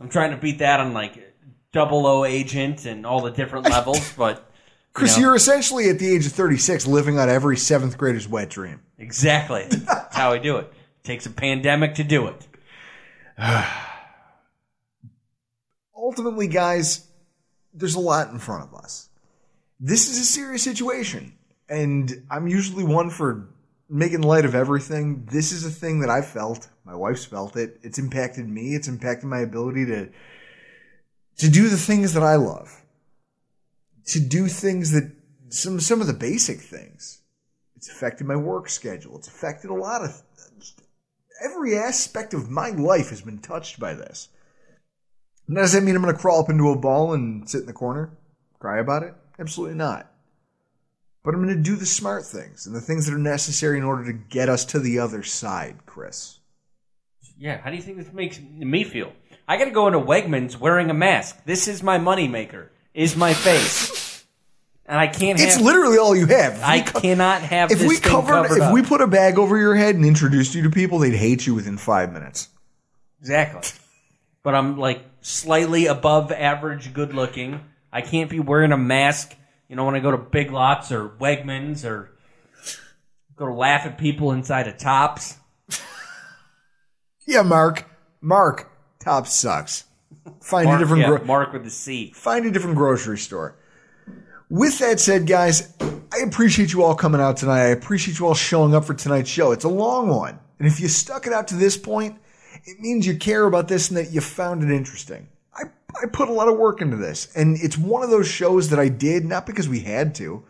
I'm 0.00 0.08
trying 0.08 0.32
to 0.32 0.36
beat 0.36 0.58
that 0.58 0.80
on 0.80 0.92
like 0.94 1.34
Double 1.72 2.06
O 2.06 2.24
Agent 2.24 2.86
and 2.86 3.04
all 3.06 3.20
the 3.20 3.30
different 3.30 3.64
levels. 3.70 4.12
But 4.14 4.50
Chris, 4.94 5.18
you 5.18 5.28
are 5.28 5.36
essentially 5.36 5.90
at 5.90 5.98
the 5.98 6.10
age 6.10 6.24
of 6.24 6.32
36 6.32 6.86
living 6.86 7.18
on 7.18 7.28
every 7.28 7.58
seventh 7.58 7.98
grader's 7.98 8.26
wet 8.26 8.48
dream. 8.48 8.80
Exactly. 8.98 9.66
That's 9.68 10.16
how 10.16 10.32
I 10.32 10.38
do 10.38 10.56
it. 10.56 10.60
it. 10.60 10.72
Takes 11.04 11.26
a 11.26 11.30
pandemic 11.30 11.96
to 11.96 12.04
do 12.04 12.28
it. 12.28 12.48
Ultimately, 15.94 16.48
guys, 16.48 17.05
there's 17.76 17.94
a 17.94 18.00
lot 18.00 18.30
in 18.30 18.38
front 18.38 18.64
of 18.64 18.74
us. 18.74 19.08
This 19.78 20.08
is 20.08 20.18
a 20.18 20.24
serious 20.24 20.62
situation, 20.62 21.34
and 21.68 22.26
I'm 22.30 22.48
usually 22.48 22.84
one 22.84 23.10
for 23.10 23.48
making 23.88 24.22
light 24.22 24.44
of 24.44 24.54
everything. 24.54 25.26
This 25.30 25.52
is 25.52 25.64
a 25.64 25.70
thing 25.70 26.00
that 26.00 26.10
I 26.10 26.22
felt. 26.22 26.68
My 26.84 26.94
wife's 26.94 27.24
felt 27.24 27.56
it. 27.56 27.78
It's 27.82 27.98
impacted 27.98 28.48
me. 28.48 28.74
It's 28.74 28.88
impacted 28.88 29.28
my 29.28 29.40
ability 29.40 29.86
to 29.86 30.08
to 31.38 31.50
do 31.50 31.68
the 31.68 31.76
things 31.76 32.14
that 32.14 32.22
I 32.22 32.36
love. 32.36 32.82
To 34.06 34.20
do 34.20 34.48
things 34.48 34.92
that 34.92 35.12
some 35.50 35.78
some 35.80 36.00
of 36.00 36.06
the 36.06 36.14
basic 36.14 36.60
things. 36.60 37.20
It's 37.76 37.90
affected 37.90 38.26
my 38.26 38.36
work 38.36 38.70
schedule. 38.70 39.18
It's 39.18 39.28
affected 39.28 39.70
a 39.70 39.74
lot 39.74 40.02
of 40.02 40.22
every 41.44 41.76
aspect 41.76 42.32
of 42.34 42.50
my 42.50 42.70
life 42.70 43.10
has 43.10 43.20
been 43.20 43.38
touched 43.38 43.78
by 43.78 43.94
this. 43.94 44.28
Does 45.52 45.72
that 45.72 45.82
mean 45.82 45.94
I'm 45.94 46.02
going 46.02 46.14
to 46.14 46.20
crawl 46.20 46.40
up 46.40 46.50
into 46.50 46.70
a 46.70 46.76
ball 46.76 47.12
and 47.12 47.48
sit 47.48 47.60
in 47.60 47.66
the 47.66 47.72
corner, 47.72 48.10
cry 48.58 48.78
about 48.78 49.02
it? 49.02 49.14
Absolutely 49.38 49.76
not. 49.76 50.10
But 51.22 51.34
I'm 51.34 51.42
going 51.42 51.56
to 51.56 51.62
do 51.62 51.76
the 51.76 51.86
smart 51.86 52.24
things 52.24 52.66
and 52.66 52.74
the 52.74 52.80
things 52.80 53.06
that 53.06 53.14
are 53.14 53.18
necessary 53.18 53.78
in 53.78 53.84
order 53.84 54.04
to 54.06 54.12
get 54.12 54.48
us 54.48 54.64
to 54.66 54.78
the 54.78 54.98
other 55.00 55.22
side, 55.22 55.78
Chris. 55.86 56.38
Yeah, 57.38 57.58
how 57.58 57.70
do 57.70 57.76
you 57.76 57.82
think 57.82 57.98
this 57.98 58.12
makes 58.12 58.40
me 58.40 58.84
feel? 58.84 59.12
I 59.48 59.56
got 59.56 59.66
to 59.66 59.70
go 59.70 59.86
into 59.86 60.00
Wegmans 60.00 60.58
wearing 60.58 60.88
a 60.90 60.94
mask. 60.94 61.44
This 61.44 61.68
is 61.68 61.82
my 61.82 61.98
moneymaker. 61.98 62.68
Is 62.94 63.14
my 63.14 63.34
face. 63.34 64.24
And 64.86 64.98
I 64.98 65.08
can't. 65.08 65.38
It's 65.40 65.60
literally 65.60 65.98
all 65.98 66.16
you 66.16 66.26
have. 66.26 66.62
I 66.62 66.80
co- 66.80 67.00
cannot 67.00 67.42
have. 67.42 67.70
If 67.72 67.82
we 67.82 67.98
covered, 67.98 68.46
if 68.46 68.62
up. 68.62 68.72
we 68.72 68.82
put 68.82 69.00
a 69.00 69.06
bag 69.06 69.38
over 69.38 69.58
your 69.58 69.74
head 69.74 69.96
and 69.96 70.04
introduced 70.04 70.54
you 70.54 70.62
to 70.62 70.70
people, 70.70 71.00
they'd 71.00 71.12
hate 71.12 71.46
you 71.46 71.54
within 71.54 71.76
five 71.76 72.12
minutes. 72.12 72.48
Exactly. 73.20 73.68
But 74.42 74.54
I'm 74.54 74.78
like 74.78 75.02
slightly 75.26 75.86
above 75.86 76.30
average 76.30 76.94
good 76.94 77.12
looking. 77.12 77.60
I 77.92 78.00
can't 78.00 78.30
be 78.30 78.38
wearing 78.38 78.70
a 78.70 78.76
mask, 78.76 79.34
you 79.68 79.74
know, 79.74 79.84
when 79.84 79.96
I 79.96 80.00
go 80.00 80.12
to 80.12 80.18
Big 80.18 80.52
Lots 80.52 80.92
or 80.92 81.08
Wegmans 81.08 81.84
or 81.84 82.12
go 83.34 83.46
to 83.46 83.52
laugh 83.52 83.84
at 83.86 83.98
people 83.98 84.30
inside 84.30 84.68
of 84.68 84.78
Tops. 84.78 85.36
yeah, 87.26 87.42
Mark. 87.42 87.84
Mark, 88.20 88.70
Tops 89.00 89.32
sucks. 89.32 89.84
Find 90.40 90.66
Mark, 90.66 90.76
a 90.76 90.84
different 90.84 91.02
yeah, 91.02 91.08
gro- 91.08 91.24
Mark 91.24 91.52
with 91.52 91.64
the 91.64 91.70
C. 91.70 92.12
Find 92.14 92.46
a 92.46 92.50
different 92.52 92.76
grocery 92.76 93.18
store. 93.18 93.56
With 94.48 94.78
that 94.78 95.00
said, 95.00 95.26
guys, 95.26 95.74
I 95.80 96.18
appreciate 96.24 96.72
you 96.72 96.84
all 96.84 96.94
coming 96.94 97.20
out 97.20 97.36
tonight. 97.36 97.62
I 97.62 97.68
appreciate 97.68 98.20
you 98.20 98.26
all 98.28 98.34
showing 98.34 98.76
up 98.76 98.84
for 98.84 98.94
tonight's 98.94 99.28
show. 99.28 99.50
It's 99.50 99.64
a 99.64 99.68
long 99.68 100.08
one. 100.08 100.38
And 100.60 100.68
if 100.68 100.78
you 100.78 100.86
stuck 100.86 101.26
it 101.26 101.32
out 101.32 101.48
to 101.48 101.56
this 101.56 101.76
point, 101.76 102.20
It 102.64 102.80
means 102.80 103.06
you 103.06 103.16
care 103.16 103.44
about 103.46 103.68
this 103.68 103.88
and 103.88 103.96
that 103.96 104.10
you 104.10 104.20
found 104.20 104.62
it 104.62 104.70
interesting. 104.70 105.28
I, 105.54 105.64
I 106.02 106.06
put 106.12 106.28
a 106.28 106.32
lot 106.32 106.48
of 106.48 106.56
work 106.56 106.80
into 106.80 106.96
this, 106.96 107.34
and 107.34 107.56
it's 107.60 107.78
one 107.78 108.02
of 108.02 108.10
those 108.10 108.28
shows 108.28 108.70
that 108.70 108.78
I 108.78 108.88
did 108.88 109.24
not 109.24 109.46
because 109.46 109.68
we 109.68 109.80
had 109.80 110.14
to, 110.16 110.44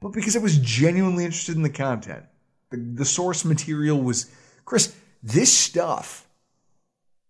but 0.00 0.12
because 0.12 0.36
I 0.36 0.40
was 0.40 0.58
genuinely 0.58 1.24
interested 1.24 1.56
in 1.56 1.62
the 1.62 1.70
content. 1.70 2.24
The, 2.70 2.76
the 2.76 3.04
source 3.04 3.44
material 3.44 4.00
was, 4.00 4.30
Chris, 4.64 4.94
this 5.22 5.52
stuff, 5.52 6.26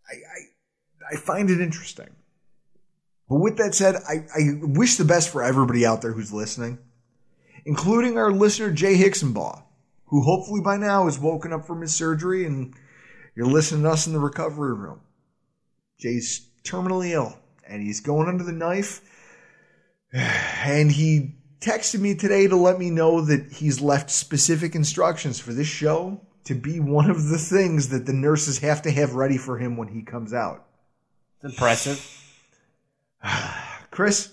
I, 0.09 0.15
I, 0.15 1.15
I 1.15 1.17
find 1.17 1.51
it 1.51 1.61
interesting. 1.61 2.11
But 3.29 3.39
with 3.39 3.57
that 3.59 3.75
said, 3.75 3.97
I, 4.09 4.27
I 4.35 4.59
wish 4.61 4.97
the 4.97 5.05
best 5.05 5.31
for 5.31 5.43
everybody 5.43 5.87
out 5.87 6.03
there 6.03 6.13
who's 6.13 6.33
listening, 6.33 6.79
including 7.65 8.19
our 8.19 8.33
listener, 8.33 8.73
Jay 8.73 8.97
Hicksonbaugh, 8.97 9.63
who 10.07 10.23
hopefully 10.23 10.61
by 10.61 10.77
now 10.77 11.07
is 11.07 11.19
woken 11.19 11.53
up 11.53 11.65
from 11.65 11.81
his 11.81 11.95
surgery 11.95 12.45
and 12.45 12.75
you're 13.41 13.49
listening 13.49 13.85
to 13.85 13.89
us 13.89 14.07
in 14.07 14.13
the 14.13 14.19
recovery 14.19 14.75
room. 14.75 15.01
Jay's 15.99 16.47
terminally 16.63 17.13
ill 17.13 17.39
and 17.67 17.81
he's 17.81 18.01
going 18.01 18.29
under 18.29 18.45
the 18.45 18.53
knife. 18.53 19.01
And 20.63 20.93
he 20.93 21.37
texted 21.61 22.01
me 22.01 22.15
today 22.15 22.47
to 22.47 22.55
let 22.55 22.79
me 22.79 22.91
know 22.91 23.23
that 23.23 23.51
he's 23.51 23.81
left 23.81 24.11
specific 24.11 24.75
instructions 24.75 25.41
for 25.41 25.55
this 25.55 25.69
show 25.69 26.21
to 26.45 26.55
be 26.55 26.81
one 26.81 27.09
of 27.09 27.29
the 27.29 27.39
things 27.39 27.89
that 27.89 28.05
the 28.05 28.13
nurses 28.13 28.59
have 28.59 28.83
to 28.83 28.91
have 28.91 29.15
ready 29.15 29.39
for 29.39 29.57
him 29.57 29.79
when 29.79 29.89
he 29.89 30.03
comes 30.03 30.35
out. 30.35 30.67
It's 31.37 31.55
impressive. 31.55 32.07
Chris, 33.91 34.31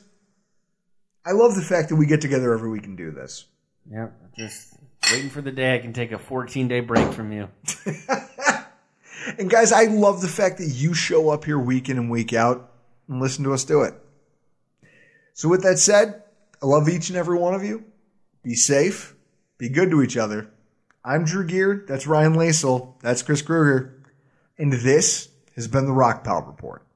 I 1.25 1.31
love 1.31 1.55
the 1.55 1.61
fact 1.61 1.87
that 1.89 1.95
we 1.95 2.07
get 2.07 2.19
together 2.19 2.53
every 2.53 2.69
week 2.69 2.85
and 2.85 2.97
do 2.97 3.11
this. 3.11 3.45
Yep. 3.89 4.33
Just 4.35 4.73
waiting 5.09 5.29
for 5.29 5.41
the 5.41 5.51
day 5.51 5.75
I 5.75 5.79
can 5.79 5.93
take 5.93 6.11
a 6.11 6.19
14 6.19 6.67
day 6.67 6.81
break 6.81 7.13
from 7.13 7.31
you. 7.31 7.47
And 9.37 9.49
guys, 9.49 9.71
I 9.71 9.85
love 9.85 10.21
the 10.21 10.27
fact 10.27 10.57
that 10.59 10.67
you 10.67 10.93
show 10.93 11.29
up 11.29 11.45
here 11.45 11.59
week 11.59 11.89
in 11.89 11.97
and 11.97 12.09
week 12.09 12.33
out 12.33 12.71
and 13.07 13.21
listen 13.21 13.43
to 13.43 13.53
us 13.53 13.63
do 13.63 13.83
it. 13.83 13.93
So 15.33 15.49
with 15.49 15.63
that 15.63 15.79
said, 15.79 16.23
I 16.61 16.65
love 16.65 16.89
each 16.89 17.09
and 17.09 17.17
every 17.17 17.37
one 17.37 17.53
of 17.53 17.63
you. 17.63 17.83
Be 18.41 18.55
safe. 18.55 19.15
Be 19.57 19.69
good 19.69 19.91
to 19.91 20.01
each 20.01 20.17
other. 20.17 20.49
I'm 21.03 21.25
Drew 21.25 21.45
Gear. 21.45 21.85
That's 21.87 22.07
Ryan 22.07 22.35
Lasal. 22.35 22.99
That's 23.01 23.21
Chris 23.21 23.41
Kruger. 23.41 24.01
And 24.57 24.73
this 24.73 25.29
has 25.55 25.67
been 25.67 25.85
the 25.85 25.91
Rockpile 25.91 26.47
Report. 26.47 26.86